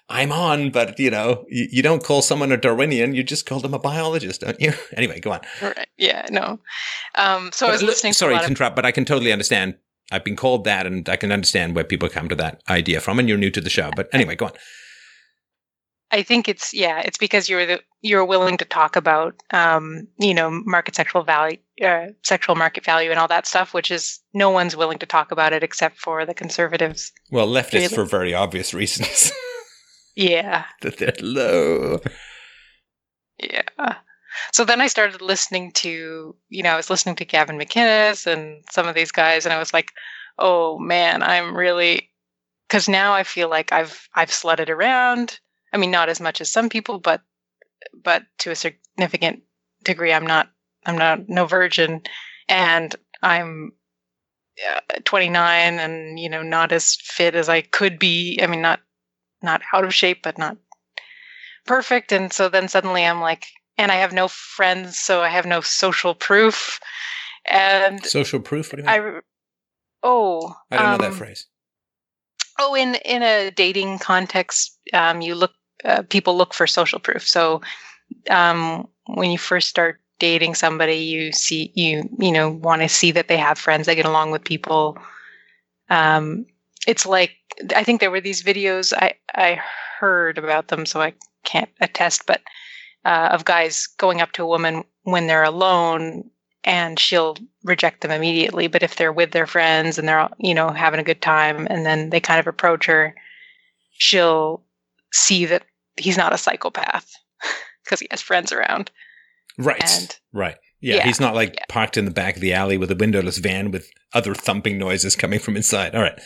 [0.09, 3.15] I'm on, but you know, you, you don't call someone a Darwinian.
[3.15, 4.73] You just call them a biologist, don't you?
[4.97, 5.41] Anyway, go on.
[5.61, 5.89] Right.
[5.99, 6.59] Yeah, no.
[7.17, 9.75] Um so I was listening to sorry to of interrupt, but I can totally understand.
[10.11, 13.19] I've been called that, and I can understand where people come to that idea from.
[13.19, 14.53] And you're new to the show, but anyway, go on.
[16.11, 20.33] I think it's yeah, it's because you're the you're willing to talk about um, you
[20.33, 24.49] know, market sexual value uh, sexual market value and all that stuff, which is no
[24.49, 27.13] one's willing to talk about it except for the conservatives.
[27.31, 27.89] Well, leftists Really?
[27.89, 29.31] for very obvious reasons
[30.17, 30.65] Yeah.
[30.81, 32.01] that they're low.
[33.39, 33.97] Yeah.
[34.53, 38.65] So then I started listening to, you know, I was listening to Gavin McInnes and
[38.71, 39.93] some of these guys, and I was like,
[40.39, 42.11] oh man, I'm really,
[42.69, 45.41] because now I feel like I've I've slutted around.
[45.73, 47.23] I mean, not as much as some people, but
[47.95, 49.43] but to a significant
[49.85, 50.51] degree, I'm not
[50.87, 52.03] I'm not no virgin,
[52.49, 53.73] and I'm
[54.69, 58.39] uh, 29 and you know not as fit as I could be.
[58.43, 58.81] I mean, not
[59.43, 60.57] not out of shape, but not
[61.67, 62.13] perfect.
[62.13, 63.47] And so then suddenly I'm like,
[63.79, 66.81] and I have no friends, so I have no social proof.
[67.47, 68.73] And Social proof?
[68.73, 69.15] What do you mean?
[69.17, 69.21] I,
[70.03, 71.47] oh, I, don't know that um, phrase.
[72.59, 75.53] Oh, in in a dating context, um, you look
[75.85, 77.27] uh, people look for social proof.
[77.27, 77.63] So
[78.29, 83.13] um, when you first start dating somebody, you see you you know want to see
[83.13, 84.99] that they have friends, they get along with people.
[85.89, 86.45] Um,
[86.87, 87.37] it's like
[87.75, 89.61] I think there were these videos I I
[90.01, 92.43] heard about them, so I can't attest, but
[93.05, 96.31] uh, of guys going up to a woman when they're alone
[96.65, 98.67] and she'll reject them immediately.
[98.67, 101.87] But if they're with their friends and they're you know having a good time, and
[101.87, 103.15] then they kind of approach her,
[103.93, 104.63] she'll
[105.13, 105.65] see that
[105.97, 107.11] he's not a psychopath
[107.85, 108.91] because he has friends around.
[109.59, 109.83] Right.
[109.83, 110.57] and- right.
[110.81, 111.65] Yeah, yeah, he's not like yeah.
[111.69, 115.17] parked in the back of the alley with a windowless van with other thumping noises
[115.17, 115.97] coming from inside.
[115.97, 116.21] All right.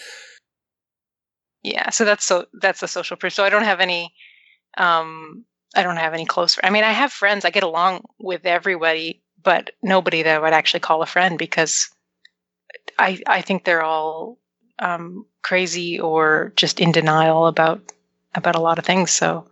[1.62, 3.32] Yeah, so that's so that's the social proof.
[3.32, 4.12] So I don't have any,
[4.76, 6.58] um, I don't have any close.
[6.62, 7.44] I mean, I have friends.
[7.44, 11.90] I get along with everybody, but nobody that I would actually call a friend because
[12.98, 14.38] I I think they're all
[14.78, 17.80] um, crazy or just in denial about
[18.34, 19.10] about a lot of things.
[19.10, 19.46] So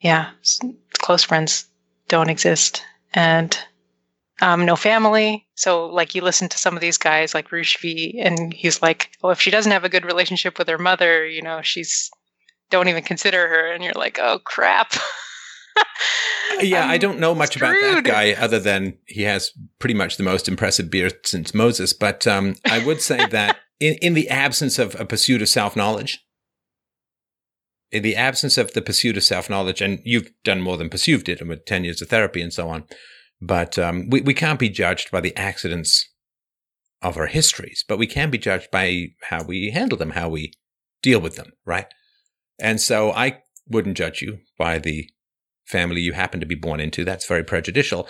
[0.00, 0.30] yeah,
[0.98, 1.66] close friends
[2.08, 3.58] don't exist, and
[4.40, 5.46] um, no family.
[5.54, 9.10] So like you listen to some of these guys like Roosh V, and he's like,
[9.22, 12.10] "Oh, if she doesn't have a good relationship with her mother, you know, she's
[12.70, 14.94] don't even consider her." And you're like, "Oh crap."
[16.60, 20.16] Yeah, I I'm don't know much about that guy other than he has pretty much
[20.16, 21.92] the most impressive beard since Moses.
[21.92, 25.76] But um, I would say that in, in the absence of a pursuit of self
[25.76, 26.24] knowledge,
[27.90, 31.28] in the absence of the pursuit of self knowledge, and you've done more than pursued
[31.28, 32.84] it with 10 years of therapy and so on,
[33.40, 36.08] but um, we, we can't be judged by the accidents
[37.00, 40.52] of our histories, but we can be judged by how we handle them, how we
[41.02, 41.86] deal with them, right?
[42.60, 45.08] And so I wouldn't judge you by the
[45.64, 47.04] family you happen to be born into.
[47.04, 48.08] That's very prejudicial.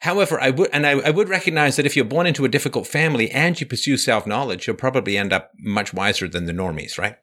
[0.00, 2.86] However, I would, and I, I would recognize that if you're born into a difficult
[2.86, 6.98] family and you pursue self knowledge, you'll probably end up much wiser than the normies,
[6.98, 7.16] right?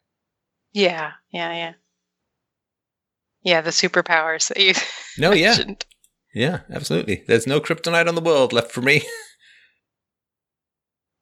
[0.74, 1.74] Yeah, yeah, yeah.
[3.44, 4.74] Yeah, the superpowers that you
[5.18, 5.86] No, yeah, mentioned.
[6.34, 7.24] yeah, absolutely.
[7.28, 9.02] There's no kryptonite on the world left for me.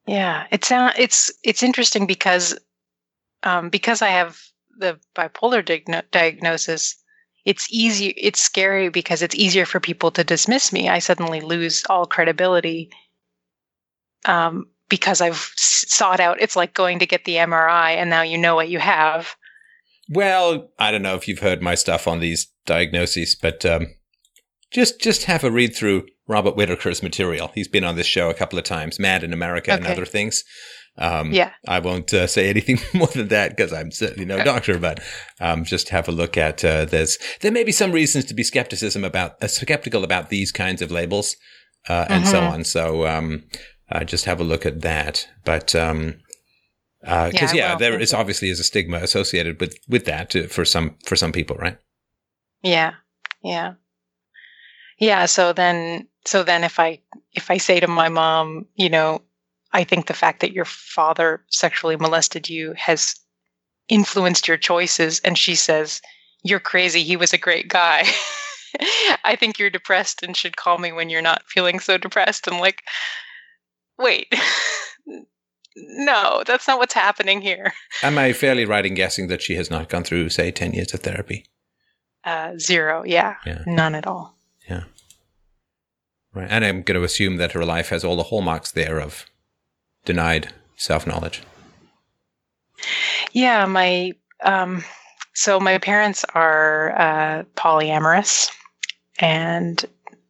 [0.05, 2.59] Yeah, it's uh, it's it's interesting because
[3.43, 4.37] um, because I have
[4.77, 6.95] the bipolar digno- diagnosis.
[7.45, 8.13] It's easy.
[8.17, 10.89] It's scary because it's easier for people to dismiss me.
[10.89, 12.89] I suddenly lose all credibility
[14.25, 16.41] um, because I've sought out.
[16.41, 19.35] It's like going to get the MRI, and now you know what you have.
[20.09, 23.87] Well, I don't know if you've heard my stuff on these diagnoses, but um,
[24.71, 27.51] just just have a read through Robert Whitaker's material.
[27.53, 30.43] He's been on this show a couple of times, Mad in America and other things.
[30.97, 31.51] Um, Yeah.
[31.67, 34.99] I won't uh, say anything more than that because I'm certainly no doctor, but
[35.39, 38.43] um, just have a look at uh, there's there may be some reasons to be
[38.43, 41.35] skepticism about uh, skeptical about these kinds of labels
[41.89, 42.51] uh, and so Mhm.
[42.51, 42.63] on.
[42.63, 43.43] So um,
[43.91, 45.27] uh, just have a look at that.
[45.43, 46.19] But um,
[47.01, 50.63] because Yeah, yeah, there is obviously is a stigma associated with with that uh, for
[50.65, 51.77] some for some people, right?
[52.61, 52.93] Yeah.
[53.43, 53.73] Yeah.
[54.99, 56.99] Yeah, so then so then if I
[57.33, 59.21] if I say to my mom, you know,
[59.73, 63.15] I think the fact that your father sexually molested you has
[63.89, 66.01] influenced your choices and she says,
[66.43, 67.03] "You're crazy.
[67.03, 68.03] He was a great guy."
[69.23, 72.47] I think you're depressed and should call me when you're not feeling so depressed.
[72.47, 72.83] I'm like,
[73.97, 74.33] "Wait.
[75.75, 79.69] no, that's not what's happening here." Am I fairly right in guessing that she has
[79.69, 81.45] not gone through, say, ten years of therapy?
[82.23, 83.03] Uh zero.
[83.05, 83.35] Yeah.
[83.45, 83.63] Yeah.
[83.65, 84.33] None at all.
[86.33, 86.47] Right.
[86.49, 89.25] And I'm going to assume that her life has all the hallmarks there of
[90.05, 91.41] denied self knowledge.
[93.31, 94.83] Yeah, my um
[95.33, 98.51] so my parents are uh polyamorous
[99.19, 99.83] and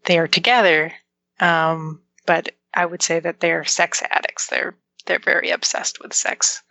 [0.06, 0.94] they are together.
[1.40, 4.48] Um but I would say that they're sex addicts.
[4.48, 6.62] They're they're very obsessed with sex.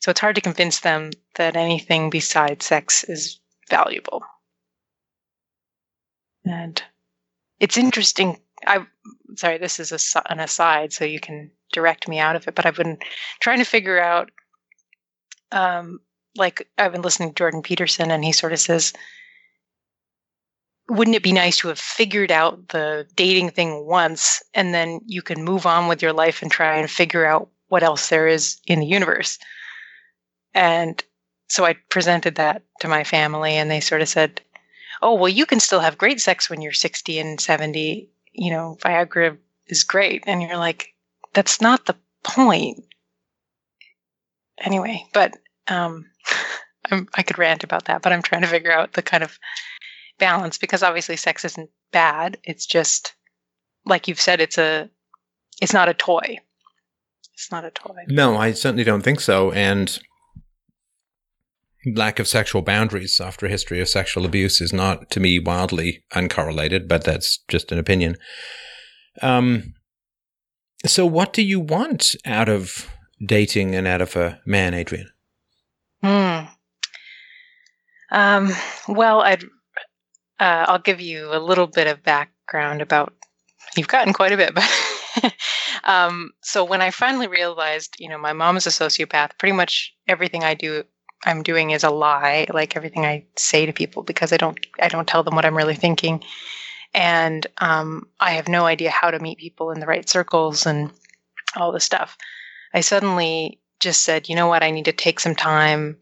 [0.00, 4.22] So it's hard to convince them that anything besides sex is valuable.
[6.44, 6.82] And
[7.58, 8.38] it's interesting.
[8.66, 8.86] I
[9.36, 12.54] sorry, this is a, an aside, so you can direct me out of it.
[12.54, 12.98] But I've been
[13.40, 14.30] trying to figure out
[15.52, 16.00] um,
[16.36, 18.92] like I've been listening to Jordan Peterson, and he sort of says,
[20.88, 25.22] "Wouldn't it be nice to have figured out the dating thing once, and then you
[25.22, 28.60] can move on with your life and try and figure out what else there is
[28.66, 29.38] in the universe?"
[30.54, 31.02] And
[31.48, 34.40] so I presented that to my family, and they sort of said,
[35.02, 38.08] "Oh, well, you can still have great sex when you're 60 and 70.
[38.32, 40.94] You know, Viagra is great." And you're like,
[41.38, 41.94] "That's not the
[42.24, 42.84] point."
[44.60, 45.36] anyway, but
[45.68, 46.06] um,
[46.90, 49.38] I'm, I could rant about that, but I'm trying to figure out the kind of
[50.18, 52.38] balance because obviously sex isn't bad.
[52.44, 53.14] It's just
[53.84, 54.88] like you've said, it's a,
[55.60, 56.38] it's not a toy.
[57.34, 58.04] It's not a toy.
[58.08, 59.52] No, I certainly don't think so.
[59.52, 59.98] And
[61.94, 66.02] lack of sexual boundaries after a history of sexual abuse is not, to me, wildly
[66.12, 68.16] uncorrelated, but that's just an opinion.
[69.22, 69.74] Um,
[70.86, 72.88] so, what do you want out of
[73.24, 75.10] dating and out of a man, Adrian?
[76.02, 76.44] Hmm.
[78.10, 78.52] Um,
[78.86, 79.44] well, I'd,
[80.38, 83.14] uh, I'll give you a little bit of background about.
[83.76, 85.34] You've gotten quite a bit, but
[85.84, 89.36] um, so when I finally realized, you know, my mom is a sociopath.
[89.38, 90.84] Pretty much everything I do,
[91.24, 92.46] I'm doing is a lie.
[92.52, 95.56] Like everything I say to people, because I don't, I don't tell them what I'm
[95.56, 96.22] really thinking,
[96.94, 100.90] and um, I have no idea how to meet people in the right circles and
[101.56, 102.16] all this stuff.
[102.74, 105.98] I suddenly just said, you know what, I need to take some time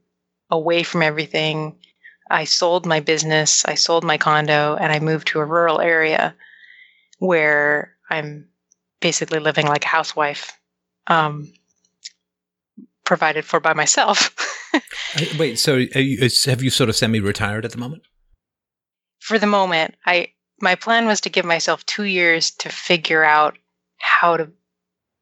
[0.50, 1.78] away from everything.
[2.31, 6.34] I sold my business, I sold my condo, and I moved to a rural area
[7.18, 8.48] where I'm
[9.00, 10.58] basically living like a housewife,
[11.06, 11.52] um,
[13.05, 14.34] provided for by myself.
[15.39, 18.02] Wait, so are you, have you sort of semi-retired at the moment?
[19.26, 20.28] for the moment, I
[20.60, 23.59] my plan was to give myself two years to figure out
[23.99, 24.51] how to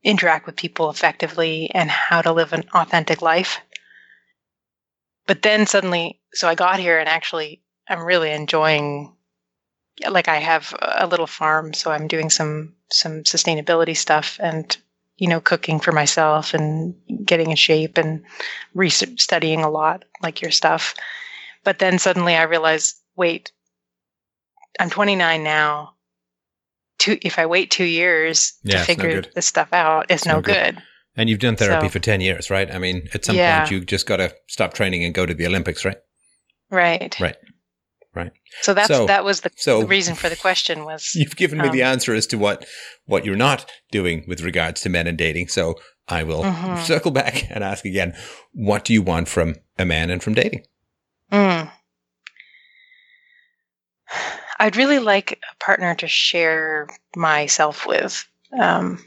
[0.02, 3.60] interact with people effectively and how to live an authentic life.
[5.26, 9.16] But then suddenly, so I got here and actually I'm really enjoying
[10.08, 14.76] like I have a little farm, so I'm doing some some sustainability stuff and
[15.16, 18.24] you know cooking for myself and getting in shape and
[18.74, 20.94] research studying a lot like your stuff.
[21.62, 23.52] But then suddenly I realized, wait,
[24.80, 25.94] I'm 29 now.
[26.98, 30.22] Two, if I wait two years Yeah, to it's no figure this stuff out, it's,
[30.22, 30.74] It's no no good.
[30.76, 30.82] good.
[31.16, 32.70] And you've done therapy So- for 10 years, right?
[32.72, 33.60] I mean, at some Yeah.
[33.60, 35.98] point, you just got to stop training and go to the Olympics, right?
[36.70, 37.18] Right.
[37.20, 37.36] Right.
[38.14, 38.30] Right.
[38.62, 41.58] So that's So- that was the, so- the reason for the question was You've given
[41.58, 42.64] me the Um, answer as to what
[43.06, 45.48] what you're not doing with regards to men and dating.
[45.48, 45.74] So
[46.08, 46.84] I will Mhm.
[46.84, 48.16] circle back and ask again:
[48.52, 50.64] What do you want from a man and from dating?
[51.32, 51.70] Mm.
[54.58, 58.26] I'd really like a partner to share myself with.
[58.58, 59.04] Um,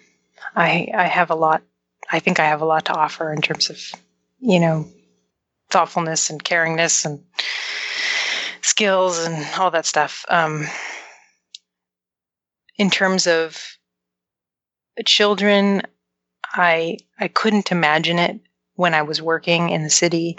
[0.56, 1.64] I I have a lot.
[2.12, 3.80] I think I have a lot to offer in terms of,
[4.40, 4.88] you know,
[5.70, 7.24] thoughtfulness and caringness and
[8.62, 10.26] skills and all that stuff.
[10.30, 10.68] Um,
[12.78, 13.62] in terms of
[15.06, 15.84] children,
[16.54, 18.40] I I couldn't imagine it
[18.76, 20.38] when I was working in the city.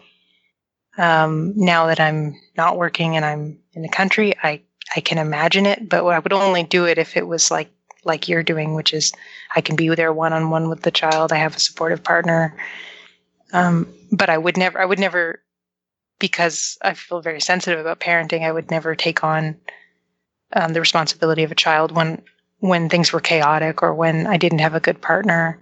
[0.99, 4.63] um, now that I'm not working and I'm in the country, I
[4.97, 7.71] I can imagine it, but I would only do it if it was like
[8.05, 9.13] like you're doing, which is
[9.55, 11.33] I can be there one on one with the child.
[11.33, 12.57] I have a supportive partner.
[13.53, 15.43] Um, but I would never, I would never,
[16.19, 18.43] because I feel very sensitive about parenting.
[18.43, 19.57] I would never take on
[20.55, 22.23] um, the responsibility of a child when
[22.61, 25.61] when things were chaotic or when I didn't have a good partner.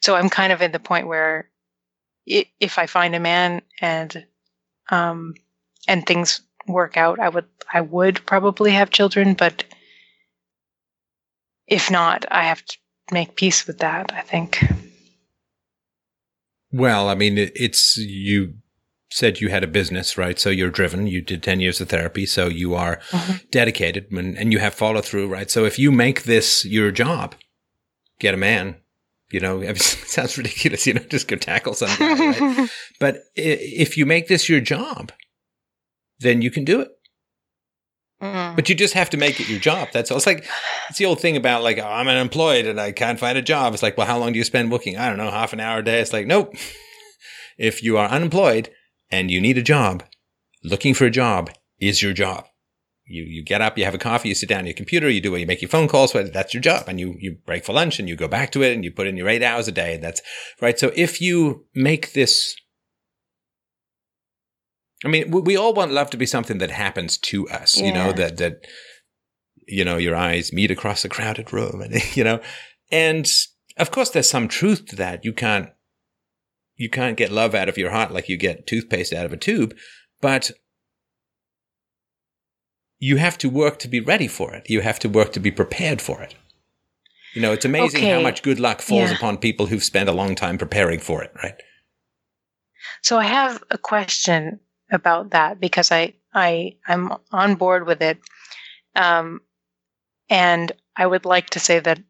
[0.00, 1.48] So I'm kind of at the point where
[2.26, 4.26] if I find a man and
[4.90, 5.34] um,
[5.86, 9.64] and things work out, I would I would probably have children, but
[11.66, 12.76] if not, I have to
[13.10, 14.64] make peace with that, I think.
[16.72, 18.54] Well, I mean, it's you
[19.14, 20.40] said you had a business, right?
[20.40, 21.06] So you're driven.
[21.06, 22.26] You did 10 years of therapy.
[22.26, 23.36] So you are mm-hmm.
[23.50, 25.48] dedicated and, and you have follow through, right?
[25.48, 27.36] So if you make this your job,
[28.18, 28.76] get a man,
[29.30, 32.70] you know, it sounds ridiculous, you know, just go tackle something, right?
[33.00, 35.12] but if you make this your job,
[36.18, 36.88] then you can do it.
[38.22, 38.56] Mm.
[38.56, 39.88] But you just have to make it your job.
[39.92, 40.16] That's all.
[40.16, 40.46] It's like
[40.88, 43.74] it's the old thing about like oh, I'm unemployed and I can't find a job.
[43.74, 44.96] It's like, well, how long do you spend working?
[44.96, 46.00] I don't know, half an hour a day.
[46.00, 46.54] It's like, nope.
[47.58, 48.70] if you are unemployed
[49.10, 50.04] and you need a job,
[50.62, 52.46] looking for a job is your job.
[53.06, 55.20] You you get up, you have a coffee, you sit down at your computer, you
[55.20, 56.12] do it, you make your phone calls.
[56.12, 58.74] That's your job, and you you break for lunch and you go back to it
[58.74, 59.94] and you put in your eight hours a day.
[59.94, 60.22] And that's
[60.62, 60.78] right.
[60.78, 62.54] So if you make this
[65.04, 67.86] I mean, we all want love to be something that happens to us, yeah.
[67.86, 68.66] you know, that, that,
[69.66, 72.40] you know, your eyes meet across a crowded room and, you know,
[72.90, 73.28] and
[73.76, 75.24] of course there's some truth to that.
[75.24, 75.70] You can't,
[76.76, 79.36] you can't get love out of your heart like you get toothpaste out of a
[79.36, 79.76] tube,
[80.20, 80.50] but
[82.98, 84.70] you have to work to be ready for it.
[84.70, 86.34] You have to work to be prepared for it.
[87.34, 88.10] You know, it's amazing okay.
[88.10, 89.16] how much good luck falls yeah.
[89.16, 91.56] upon people who've spent a long time preparing for it, right?
[93.02, 94.60] So I have a question
[94.90, 98.18] about that because I I I'm on board with it,
[98.96, 99.40] um,
[100.28, 102.00] and I would like to say that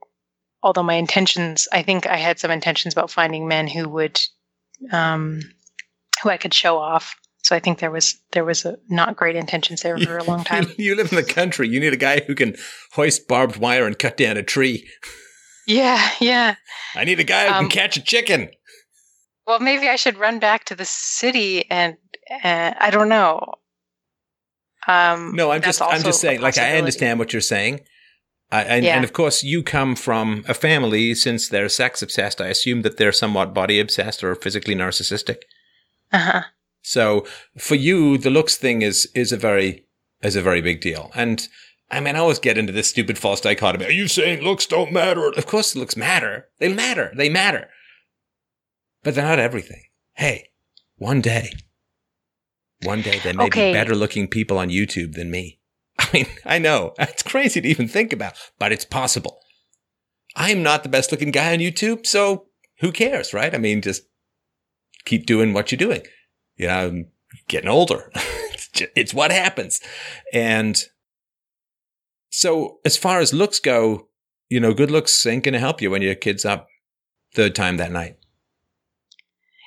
[0.65, 4.20] although my intentions, I think I had some intentions about finding men who would,
[4.91, 5.41] um,
[6.23, 7.15] who I could show off.
[7.43, 10.44] So I think there was there was a not great intentions there for a long
[10.44, 10.67] time.
[10.78, 11.69] you live in the country.
[11.69, 12.57] You need a guy who can
[12.93, 14.89] hoist barbed wire and cut down a tree.
[15.67, 16.57] Yeah, yeah.
[16.94, 18.49] I need a guy who um, can catch a chicken.
[19.47, 21.97] Well, maybe I should run back to the city and
[22.42, 23.55] uh, I don't know.
[24.86, 26.40] Um, no, I'm just I'm just saying.
[26.40, 27.81] Like I understand what you're saying,
[28.50, 28.97] and, yeah.
[28.97, 32.40] and of course you come from a family since they're sex obsessed.
[32.40, 35.39] I assume that they're somewhat body obsessed or physically narcissistic.
[36.12, 36.42] Uh huh.
[36.82, 39.86] So for you, the looks thing is is a very
[40.23, 41.10] is a very big deal.
[41.14, 41.48] And
[41.90, 43.86] I mean, I always get into this stupid false dichotomy.
[43.86, 45.28] Are you saying looks don't matter?
[45.28, 46.48] Of course, looks matter.
[46.58, 47.12] They matter.
[47.16, 47.68] They matter.
[49.05, 49.83] But they're not everything.
[50.15, 50.49] Hey,
[50.97, 51.50] one day
[52.84, 53.70] one day there may okay.
[53.70, 55.58] be better looking people on YouTube than me.
[55.99, 59.41] I mean, I know it's crazy to even think about, but it's possible.
[60.36, 62.47] I'm not the best looking guy on YouTube, so
[62.81, 63.55] who cares, right?
[63.55, 64.02] I mean, just
[65.05, 66.02] keep doing what you're doing.
[66.57, 67.07] You know, I'm
[67.49, 68.10] getting older.
[68.15, 69.81] it's, just, it's what happens.
[70.33, 70.83] And
[72.31, 74.08] so as far as looks go,
[74.49, 76.66] you know, good looks ain't going to help you when your kid's up
[77.34, 78.16] third time that night.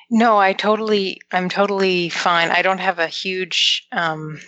[0.10, 2.50] No, I totally, I'm totally fine.
[2.50, 4.40] I don't have a huge, um,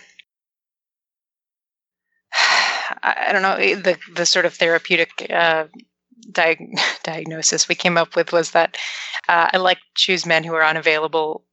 [3.02, 5.66] I, don't know, eh, the the sort of therapeutic uh,
[6.32, 8.76] diag- diagnosis we came up with was that
[9.28, 11.44] uh, I like choose men who are unavailable,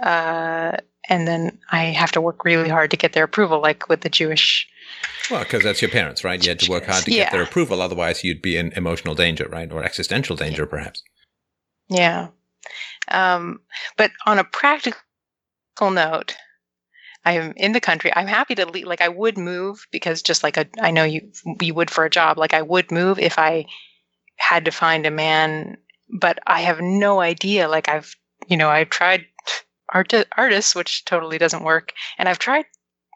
[0.00, 0.76] uh,
[1.08, 4.08] and then I have to work really hard to get their approval, like with the
[4.08, 4.68] Jewish.
[5.30, 6.42] Well, because that's your parents, right?
[6.42, 7.24] You had to work hard to yeah.
[7.24, 11.02] get their approval, otherwise you'd be in emotional danger, right, or existential danger, perhaps.
[11.88, 12.28] Yeah.
[13.10, 13.60] Um,
[13.96, 14.96] but on a practical
[15.90, 16.36] note,
[17.24, 18.12] I am in the country.
[18.14, 18.86] I'm happy to leave.
[18.86, 21.30] Like I would move because just like a, I know you
[21.60, 22.38] you would for a job.
[22.38, 23.66] Like I would move if I
[24.36, 25.76] had to find a man,
[26.08, 27.68] but I have no idea.
[27.68, 28.14] Like I've
[28.46, 29.26] you know I've tried
[29.92, 32.66] art artists, which totally doesn't work, and I've tried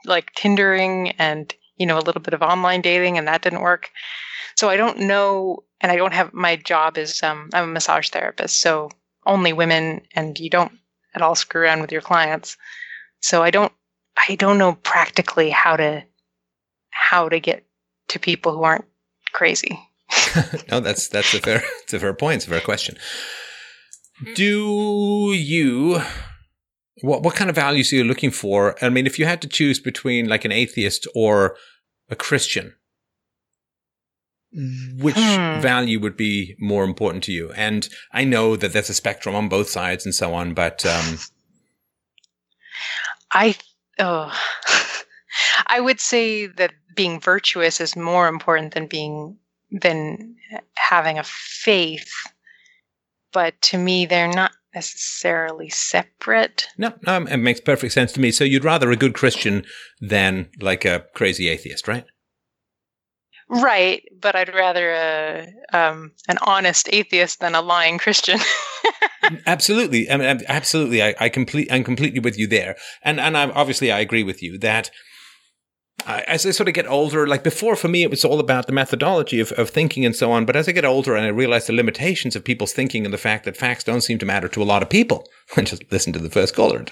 [0.05, 3.91] like Tindering and you know a little bit of online dating, and that didn't work.
[4.57, 8.11] So I don't know, and I don't have my job is um, I'm a massage
[8.11, 8.91] therapist, so
[9.27, 10.73] only women and you don't
[11.15, 12.57] at all screw around with your clients.
[13.21, 13.73] So I don't
[14.29, 16.05] I don't know practically how to
[16.91, 17.65] how to get
[18.09, 18.85] to people who aren't
[19.33, 19.79] crazy.
[20.71, 22.37] no, that's that's a fair it's a fair point.
[22.37, 22.97] It's a fair question.
[24.19, 24.35] Hmm.
[24.35, 26.03] Do you
[27.01, 28.77] what what kind of values are you looking for?
[28.83, 31.57] I mean, if you had to choose between like an atheist or
[32.11, 32.75] a Christian,
[34.55, 35.61] which hmm.
[35.61, 37.53] value would be more important to you?
[37.53, 41.19] And I know that there's a spectrum on both sides and so on, but um,
[43.33, 43.57] I
[43.99, 44.33] oh
[45.67, 49.39] I would say that being virtuous is more important than being
[49.71, 50.37] than
[50.75, 52.13] having a faith.
[53.33, 56.67] But to me they're not necessarily separate.
[56.79, 58.31] No, no, it makes perfect sense to me.
[58.31, 59.65] So you'd rather a good Christian
[60.01, 62.05] than like a crazy atheist, right?
[63.53, 68.41] Right, but I'd rather a um, an honest atheist than a lying Christian.
[69.47, 71.03] absolutely, I mean, absolutely.
[71.03, 74.43] I, I complete, I'm completely with you there, and and I, obviously I agree with
[74.43, 74.91] you that.
[76.07, 78.67] I, as I sort of get older, like before, for me, it was all about
[78.67, 80.47] the methodology of, of thinking and so on.
[80.47, 83.19] But as I get older and I realize the limitations of people's thinking and the
[83.19, 86.13] fact that facts don't seem to matter to a lot of people, I just listen
[86.15, 86.87] to the first caller.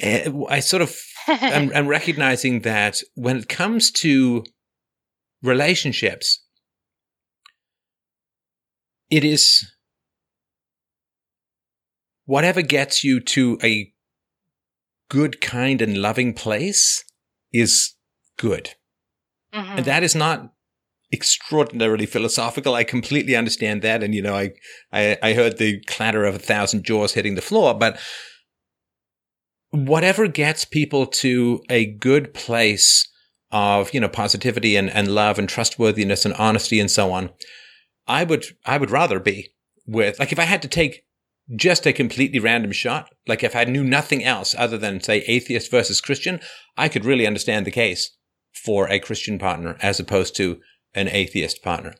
[0.00, 4.42] Eh, I sort of am, am recognizing that when it comes to
[5.42, 6.44] relationships,
[9.10, 9.64] it is
[12.24, 13.92] whatever gets you to a
[15.08, 17.04] good, kind, and loving place
[17.52, 17.94] is
[18.36, 18.70] good.
[19.54, 19.78] Mm-hmm.
[19.78, 20.52] And that is not
[21.12, 22.74] extraordinarily philosophical.
[22.74, 24.02] I completely understand that.
[24.02, 24.50] And, you know, I,
[24.92, 27.98] I, I heard the clatter of a thousand jaws hitting the floor, but
[29.70, 33.08] whatever gets people to a good place
[33.50, 37.30] of, you know, positivity and, and love and trustworthiness and honesty and so on,
[38.06, 39.52] I would, I would rather be
[39.86, 41.04] with, like, if I had to take
[41.54, 45.70] just a completely random shot, like if I knew nothing else other than, say, atheist
[45.70, 46.40] versus Christian,
[46.76, 48.16] I could really understand the case
[48.52, 50.60] for a Christian partner as opposed to
[50.94, 51.94] an atheist partner.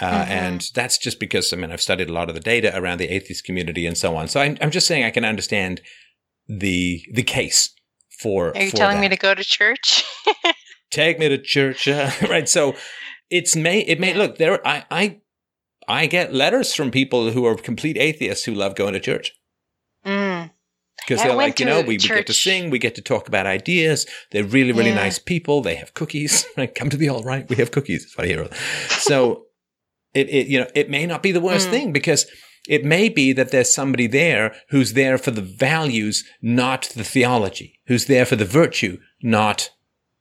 [0.00, 0.32] Uh, mm-hmm.
[0.32, 3.08] And that's just because, I mean, I've studied a lot of the data around the
[3.08, 4.28] atheist community and so on.
[4.28, 5.80] So I'm, I'm just saying I can understand
[6.48, 7.74] the, the case
[8.18, 8.56] for.
[8.56, 9.02] Are you for telling that.
[9.02, 10.04] me to go to church?
[10.90, 11.88] take me to church.
[11.88, 12.48] Uh, right.
[12.48, 12.74] So
[13.30, 14.66] it's may, it may look there.
[14.66, 15.20] I, I,
[15.88, 19.32] I get letters from people who are complete atheists who love going to church.
[20.04, 20.50] Mm.
[21.06, 23.46] Because they're like, you know, we, we, get to sing, we get to talk about
[23.46, 24.06] ideas.
[24.32, 24.96] They're really, really yeah.
[24.96, 25.62] nice people.
[25.62, 26.46] They have cookies.
[26.74, 27.48] Come to the all right.
[27.48, 28.04] We have cookies.
[28.04, 28.48] That's what I hear.
[28.98, 29.46] So
[30.14, 31.70] it, it, you know, it may not be the worst mm.
[31.70, 32.26] thing because
[32.68, 37.78] it may be that there's somebody there who's there for the values, not the theology,
[37.86, 39.70] who's there for the virtue, not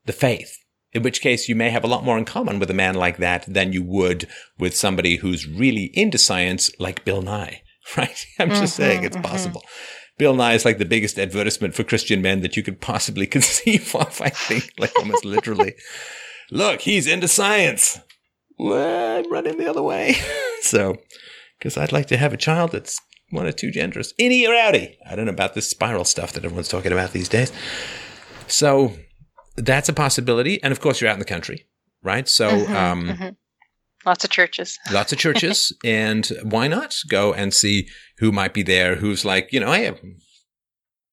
[0.06, 0.59] the faith.
[0.92, 3.18] In which case you may have a lot more in common with a man like
[3.18, 4.28] that than you would
[4.58, 7.62] with somebody who's really into science like Bill Nye,
[7.98, 8.26] right?
[8.40, 9.26] I'm just mm-hmm, saying it's mm-hmm.
[9.26, 9.64] possible.
[10.18, 13.96] Bill Nye is like the biggest advertisement for Christian men that you could possibly conceive
[13.96, 15.76] of, I think, like almost literally.
[16.52, 18.00] Look, he's into science.
[18.58, 20.16] Well, I'm running the other way.
[20.62, 20.98] so,
[21.58, 24.96] because I'd like to have a child that's one or two genders, inny or outie?
[25.10, 27.52] I don't know about this spiral stuff that everyone's talking about these days.
[28.48, 28.94] So,
[29.64, 30.62] that's a possibility.
[30.64, 31.68] And of course, you're out in the country,
[32.04, 32.28] right?
[32.28, 33.30] So, mm-hmm, um, mm-hmm.
[34.06, 34.78] lots of churches.
[34.92, 35.76] lots of churches.
[35.84, 39.80] and why not go and see who might be there who's like, you know, I
[39.80, 40.00] have,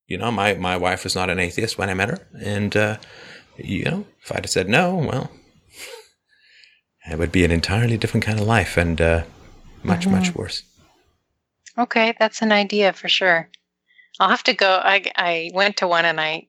[0.06, 2.28] you know, my, my wife was not an atheist when I met her.
[2.40, 2.96] And, uh,
[3.56, 5.30] you know, if I'd have said no, well,
[7.10, 9.22] it would be an entirely different kind of life and uh,
[9.82, 10.12] much, mm-hmm.
[10.12, 10.62] much worse.
[11.78, 13.50] Okay, that's an idea for sure.
[14.18, 14.80] I'll have to go.
[14.82, 16.48] I, I went to one and I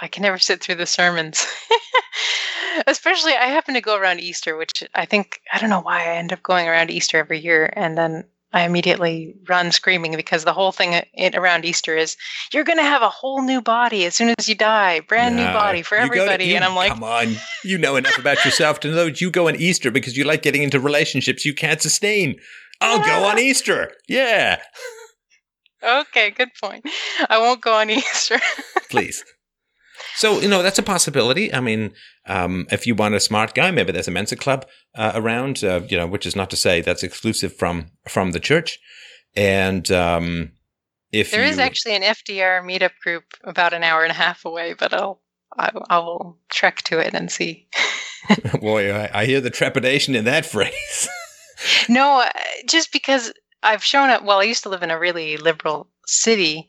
[0.00, 1.46] I can never sit through the sermons.
[2.86, 6.16] Especially, I happen to go around Easter, which I think, I don't know why I
[6.16, 7.72] end up going around Easter every year.
[7.74, 11.02] And then I immediately run screaming because the whole thing
[11.34, 12.16] around Easter is
[12.52, 15.46] you're going to have a whole new body as soon as you die, brand no,
[15.46, 16.44] new body for everybody.
[16.44, 19.20] To, you, and I'm like, come on, you know enough about yourself to know that
[19.20, 22.36] you go on Easter because you like getting into relationships you can't sustain.
[22.80, 23.20] I'll yeah.
[23.20, 23.92] go on Easter.
[24.08, 24.62] Yeah.
[25.82, 26.84] Okay, good point.
[27.28, 28.38] I won't go on Easter.
[28.90, 29.24] Please.
[30.16, 31.52] So, you know, that's a possibility.
[31.52, 31.92] I mean,
[32.26, 35.82] um, if you want a smart guy, maybe there's a Mensa club uh, around, uh,
[35.88, 38.78] you know, which is not to say that's exclusive from, from the church.
[39.34, 40.52] And, um,
[41.12, 44.44] if there you, is actually an FDR meetup group about an hour and a half
[44.46, 45.20] away, but I'll,
[45.56, 47.68] I, I will trek to it and see.
[48.60, 51.08] Boy, I, I hear the trepidation in that phrase.
[51.88, 52.30] no, uh,
[52.66, 54.24] just because I've shown up.
[54.24, 56.68] Well, I used to live in a really liberal city,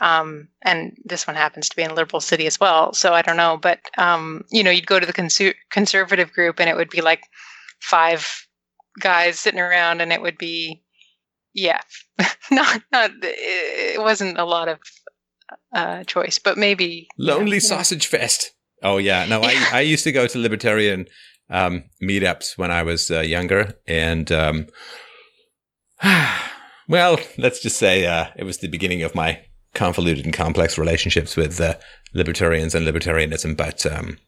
[0.00, 2.92] um, and this one happens to be in a liberal city as well.
[2.92, 6.60] So I don't know, but um, you know, you'd go to the consu- conservative group,
[6.60, 7.22] and it would be like
[7.80, 8.46] five
[9.00, 10.82] guys sitting around, and it would be,
[11.54, 11.80] yeah,
[12.50, 13.10] not not.
[13.22, 14.78] It wasn't a lot of
[15.74, 18.18] uh, choice, but maybe lonely sausage know.
[18.18, 18.52] fest.
[18.82, 21.06] Oh yeah, no, I I used to go to libertarian
[21.48, 24.66] um, meetups when I was uh, younger, and um,
[26.88, 29.40] well, let's just say uh, it was the beginning of my
[29.76, 31.74] convoluted and complex relationships with uh,
[32.14, 33.56] libertarians and libertarianism.
[33.56, 34.18] But um,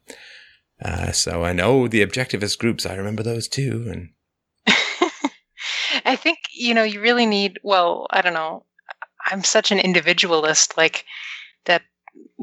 [0.85, 2.87] uh, so I know the objectivist groups.
[2.87, 3.89] I remember those too.
[3.91, 4.11] And
[6.05, 7.59] I think you know you really need.
[7.65, 8.65] Well, I don't know.
[9.27, 10.77] I'm such an individualist.
[10.77, 11.05] Like
[11.65, 11.83] that.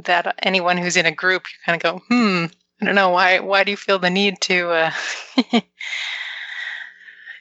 [0.04, 2.46] that anyone who's in a group, you kind of go, hmm,
[2.82, 3.40] I don't know why.
[3.40, 4.92] Why do you feel the need to uh,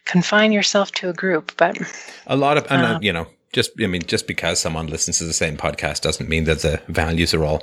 [0.04, 1.52] confine yourself to a group?
[1.56, 1.78] But
[2.26, 5.18] a lot of, and, uh, Uh, you know, just I mean, just because someone listens
[5.18, 7.62] to the same podcast doesn't mean that the values are all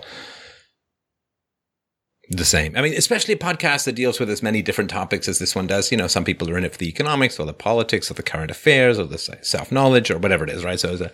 [2.29, 2.75] the same.
[2.77, 5.67] I mean, especially a podcast that deals with as many different topics as this one
[5.67, 5.91] does.
[5.91, 8.23] You know, some people are in it for the economics or the politics or the
[8.23, 10.79] current affairs or the self knowledge or whatever it is, right?
[10.79, 11.11] So there's a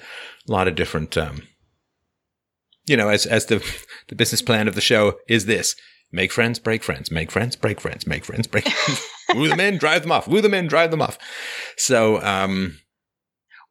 [0.47, 1.41] lot of different, um,
[2.85, 3.65] you know, as as the
[4.09, 5.75] the business plan of the show is this:
[6.11, 8.71] make friends, break friends, make friends, break friends, make friends, break.
[9.35, 10.27] woo them in, drive them off.
[10.27, 11.17] Woo them in, drive them off.
[11.77, 12.77] So, um,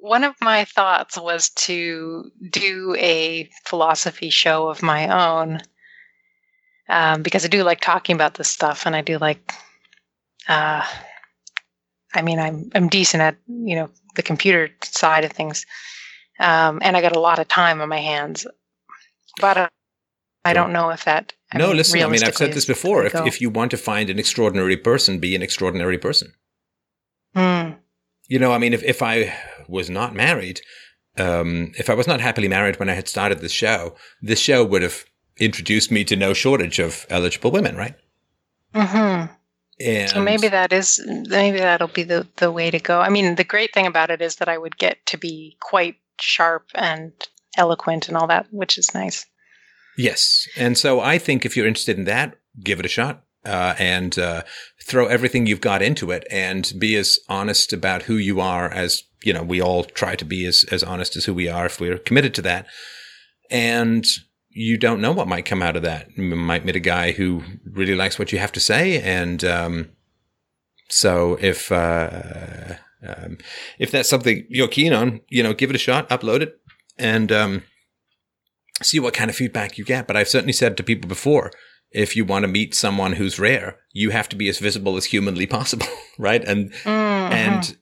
[0.06, 5.60] one of my thoughts was to do a philosophy show of my own
[6.88, 9.52] um, because I do like talking about this stuff, and I do like.
[10.48, 10.84] Uh,
[12.14, 15.66] I mean, I'm I'm decent at you know the computer side of things,
[16.38, 18.46] um, and I got a lot of time on my hands,
[19.40, 19.68] but uh,
[20.44, 21.32] I don't know if that.
[21.52, 22.00] I no, mean, listen.
[22.00, 23.04] I mean, I've said this before.
[23.04, 23.26] If go.
[23.26, 26.32] if you want to find an extraordinary person, be an extraordinary person.
[27.34, 27.72] Hmm.
[28.28, 29.36] You know, I mean, if if I
[29.68, 30.60] was not married,
[31.18, 34.64] um, if I was not happily married when I had started this show, this show
[34.64, 35.04] would have
[35.38, 37.94] introduced me to no shortage of eligible women, right?
[38.74, 39.32] Mm-hmm.
[39.78, 43.00] And So maybe that is maybe that'll be the the way to go.
[43.00, 45.96] I mean, the great thing about it is that I would get to be quite
[46.18, 47.12] sharp and
[47.58, 49.26] eloquent and all that, which is nice.
[49.98, 50.46] Yes.
[50.56, 53.22] And so I think if you're interested in that, give it a shot.
[53.44, 54.42] Uh, and uh,
[54.82, 59.04] throw everything you've got into it and be as honest about who you are as
[59.26, 61.80] you know we all try to be as, as honest as who we are if
[61.80, 62.66] we're committed to that
[63.50, 64.04] and
[64.50, 67.42] you don't know what might come out of that you might meet a guy who
[67.78, 69.90] really likes what you have to say and um,
[70.88, 72.74] so if uh,
[73.06, 73.38] um,
[73.78, 76.58] if that's something you're keen on you know give it a shot upload it
[76.98, 77.62] and um,
[78.82, 80.06] see what kind of feedback you get.
[80.06, 81.50] But I've certainly said to people before,
[81.90, 85.06] if you want to meet someone who's rare, you have to be as visible as
[85.06, 85.86] humanly possible,
[86.18, 86.42] right?
[86.44, 87.30] And Mhm.
[87.32, 87.76] and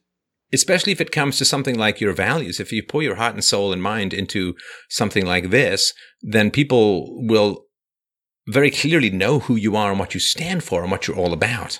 [0.53, 3.43] especially if it comes to something like your values, if you pour your heart and
[3.43, 4.55] soul and mind into
[4.89, 7.65] something like this, then people will
[8.47, 11.33] very clearly know who you are and what you stand for and what you're all
[11.33, 11.79] about.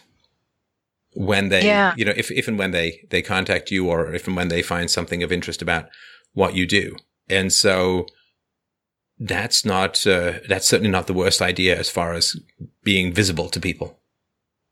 [1.14, 1.94] When they, Yeah.
[1.95, 4.61] you know, if, if and when they, they contact you or if and when they
[4.61, 5.88] find something of interest about
[6.34, 6.95] what you do.
[7.30, 8.08] And so
[9.19, 12.35] that's not, uh, that's certainly not the worst idea as far as
[12.84, 14.00] being visible to people.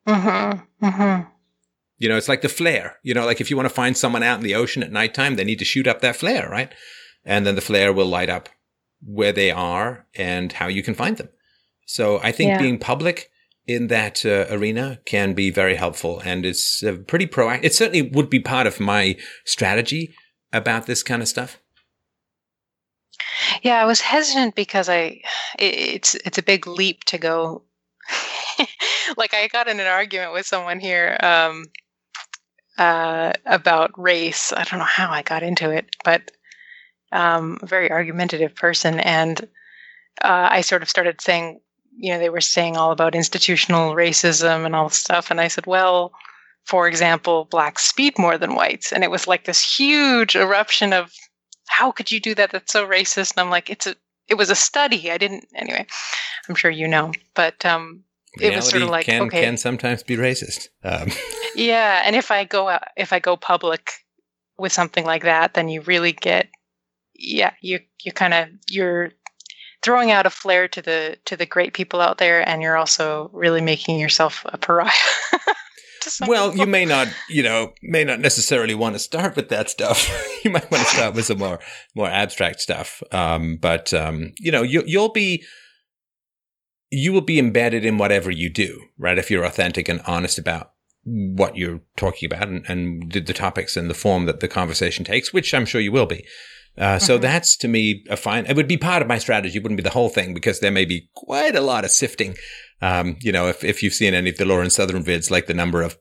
[0.08, 0.68] Mhm.
[0.82, 1.28] Mhm.
[1.98, 2.98] You know, it's like the flare.
[3.04, 5.36] You know, like if you want to find someone out in the ocean at nighttime,
[5.36, 6.72] they need to shoot up that flare, right?
[7.26, 8.50] And then the flare will light up
[9.06, 11.30] where they are and how you can find them.
[11.86, 12.60] So I think Yeah.
[12.60, 13.30] being public
[13.68, 17.64] in that uh, arena can be very helpful and it's uh, pretty proactive.
[17.64, 20.14] It certainly would be part of my strategy
[20.52, 21.60] about this kind of stuff.
[23.62, 25.22] Yeah, I was hesitant because I
[25.60, 27.64] it, it's it's a big leap to go.
[29.18, 31.66] like I got in an argument with someone here um,
[32.77, 34.53] uh, about race.
[34.53, 36.32] I don't know how I got into it, but
[37.11, 39.42] um, a very argumentative person, and
[40.22, 41.60] uh, I sort of started saying,
[41.95, 45.48] you know, they were saying all about institutional racism and all this stuff, and I
[45.48, 46.11] said, well.
[46.66, 51.11] For example, blacks speed more than whites, and it was like this huge eruption of
[51.68, 52.52] how could you do that?
[52.52, 53.32] That's so racist.
[53.32, 53.95] And I'm like, it's a,
[54.27, 55.11] it was a study.
[55.11, 55.85] I didn't, anyway,
[56.48, 58.03] I'm sure you know, but, um,
[58.40, 59.43] it was sort of like, can, okay.
[59.43, 60.69] can sometimes be racist.
[60.84, 61.10] Um,
[61.56, 62.04] yeah.
[62.06, 63.92] And if I go out, if I go public
[64.58, 66.50] with something like that, then you really get,
[67.16, 69.12] yeah, you, you kind of, you're
[69.82, 72.48] throwing out a flare to the, to the great people out there.
[72.48, 74.92] And you're also really making yourself a pariah.
[76.28, 76.66] Well, people.
[76.66, 80.10] you may not, you know, may not necessarily want to start with that stuff.
[80.44, 81.60] you might want to start with some more,
[81.96, 83.02] more abstract stuff.
[83.12, 85.44] Um, but um, you know, you, you'll be,
[86.92, 89.18] you will be embedded in whatever you do, right?
[89.18, 90.73] If you're authentic and honest about
[91.06, 95.04] what you're talking about and, and the, the topics and the form that the conversation
[95.04, 96.26] takes, which I'm sure you will be.
[96.78, 97.22] Uh, so Mhm.
[97.22, 98.46] that's to me a fine.
[98.48, 99.58] It would be part of my strategy.
[99.58, 102.36] It wouldn't be the whole thing because there may be quite a lot of sifting.
[102.82, 105.54] Um, you know, if if you've seen any of the Lauren Southern vids, like the
[105.54, 105.98] number of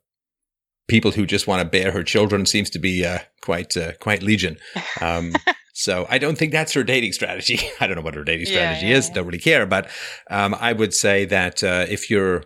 [0.89, 4.23] people who just want to bear her children seems to be uh, quite uh, quite
[4.23, 4.57] legion.
[5.01, 5.35] Um,
[5.75, 7.61] so I don't think that's her dating strategy.
[7.81, 9.09] I don't know what her dating Yeah, strategy yeah, is.
[9.09, 9.15] yeah.
[9.15, 9.67] Don't really care.
[9.67, 9.91] But
[10.31, 12.45] um, I would say that uh, if you're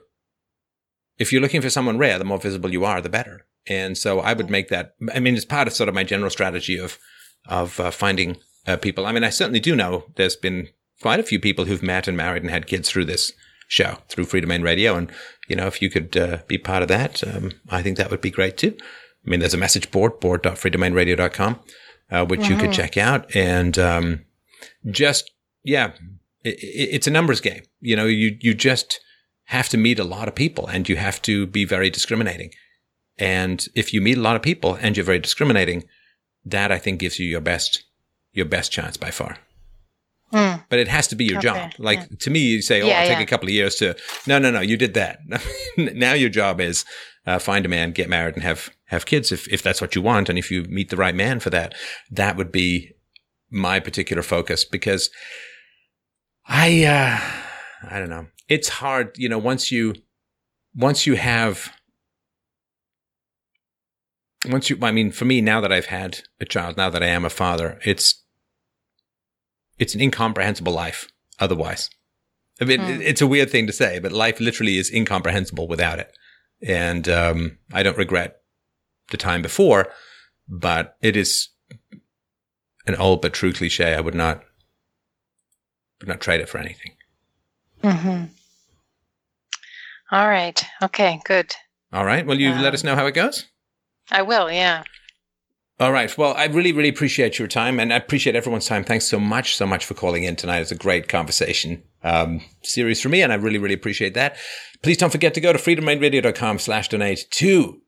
[1.18, 3.46] if you're looking for someone rare, the more visible you are, the better.
[3.66, 4.94] And so I would make that.
[5.12, 6.98] I mean, it's part of sort of my general strategy of
[7.48, 8.36] of uh, finding
[8.66, 9.06] uh, people.
[9.06, 10.68] I mean, I certainly do know there's been
[11.00, 13.32] quite a few people who've met and married and had kids through this
[13.68, 14.96] show, through Freedomain Radio.
[14.96, 15.10] And,
[15.48, 18.20] you know, if you could uh, be part of that, um, I think that would
[18.20, 18.76] be great too.
[19.26, 21.60] I mean, there's a message board, board.freedomainradio.com,
[22.10, 23.34] uh, which you could check out.
[23.34, 24.24] And um,
[24.88, 25.32] just,
[25.64, 25.92] yeah,
[26.44, 27.62] it, it's a numbers game.
[27.80, 29.00] You know, you, you just
[29.46, 32.50] have to meet a lot of people and you have to be very discriminating.
[33.18, 35.84] And if you meet a lot of people and you're very discriminating,
[36.44, 37.84] that I think gives you your best,
[38.32, 39.38] your best chance by far.
[40.32, 40.56] Hmm.
[40.68, 41.72] But it has to be your Okay, job.
[41.78, 42.16] Like yeah.
[42.20, 43.22] to me, you say, "Oh, Yeah, I'll take yeah.
[43.22, 43.94] a couple of years to."
[44.26, 44.60] No, no, no.
[44.60, 45.20] You did that.
[45.76, 46.84] now your job is
[47.26, 50.02] uh, find a man, get married, and have have kids if if that's what you
[50.02, 51.76] want, and if you meet the right man for that,
[52.10, 52.92] that would be
[53.50, 55.10] my particular focus because
[56.48, 58.26] I uh, I don't know.
[58.48, 59.38] It's hard, you know.
[59.38, 59.94] Once you
[60.74, 61.72] once you have
[64.48, 67.06] once you, I mean, for me, now that I've had a child, now that I
[67.06, 68.22] am a father, it's
[69.78, 71.08] it's an incomprehensible life
[71.38, 71.90] otherwise.
[72.60, 73.02] I mean, Hmm.
[73.02, 76.16] it's a weird thing to say, but life literally is incomprehensible without it.
[76.62, 78.40] And um, I don't regret
[79.10, 79.92] the time before,
[80.48, 81.48] but it is
[82.86, 83.94] an old but true cliche.
[83.94, 84.42] I would not
[86.00, 86.92] would not trade it for anything.
[87.82, 88.24] hmm
[90.10, 90.62] All right.
[90.82, 91.20] Okay.
[91.24, 91.54] Good.
[91.92, 92.24] All right.
[92.26, 93.46] Will you let Um, us know how it goes.
[94.10, 94.50] I will.
[94.50, 94.84] Yeah.
[95.78, 96.16] All right.
[96.16, 98.82] Well, I really, really appreciate your time and I appreciate everyone's time.
[98.82, 100.60] Thanks so much, so much for calling in tonight.
[100.60, 104.36] It's a great conversation um, series for me, and I really, really appreciate that.
[104.82, 107.80] Please don't forget to go to freedomainradio.com slash donate to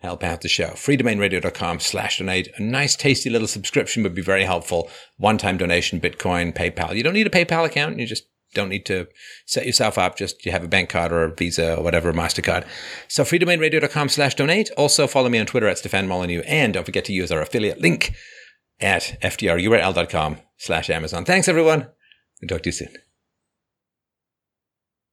[0.00, 0.70] help out the show.
[0.70, 2.48] freedomainradio.com slash donate.
[2.58, 4.90] A nice, tasty little subscription would be very helpful.
[5.16, 6.94] One-time donation, Bitcoin, PayPal.
[6.94, 7.98] You don't need a PayPal account.
[7.98, 9.06] You just don't need to
[9.46, 10.16] set yourself up.
[10.16, 12.66] Just you have a bank card or a Visa or whatever, MasterCard.
[13.08, 14.70] So freedomainradio.com slash donate.
[14.76, 16.42] Also follow me on Twitter at Stefan Molyneux.
[16.46, 18.14] And don't forget to use our affiliate link
[18.80, 21.24] at fdrurl.com slash Amazon.
[21.24, 21.88] Thanks, everyone.
[22.40, 23.09] We'll talk to you soon.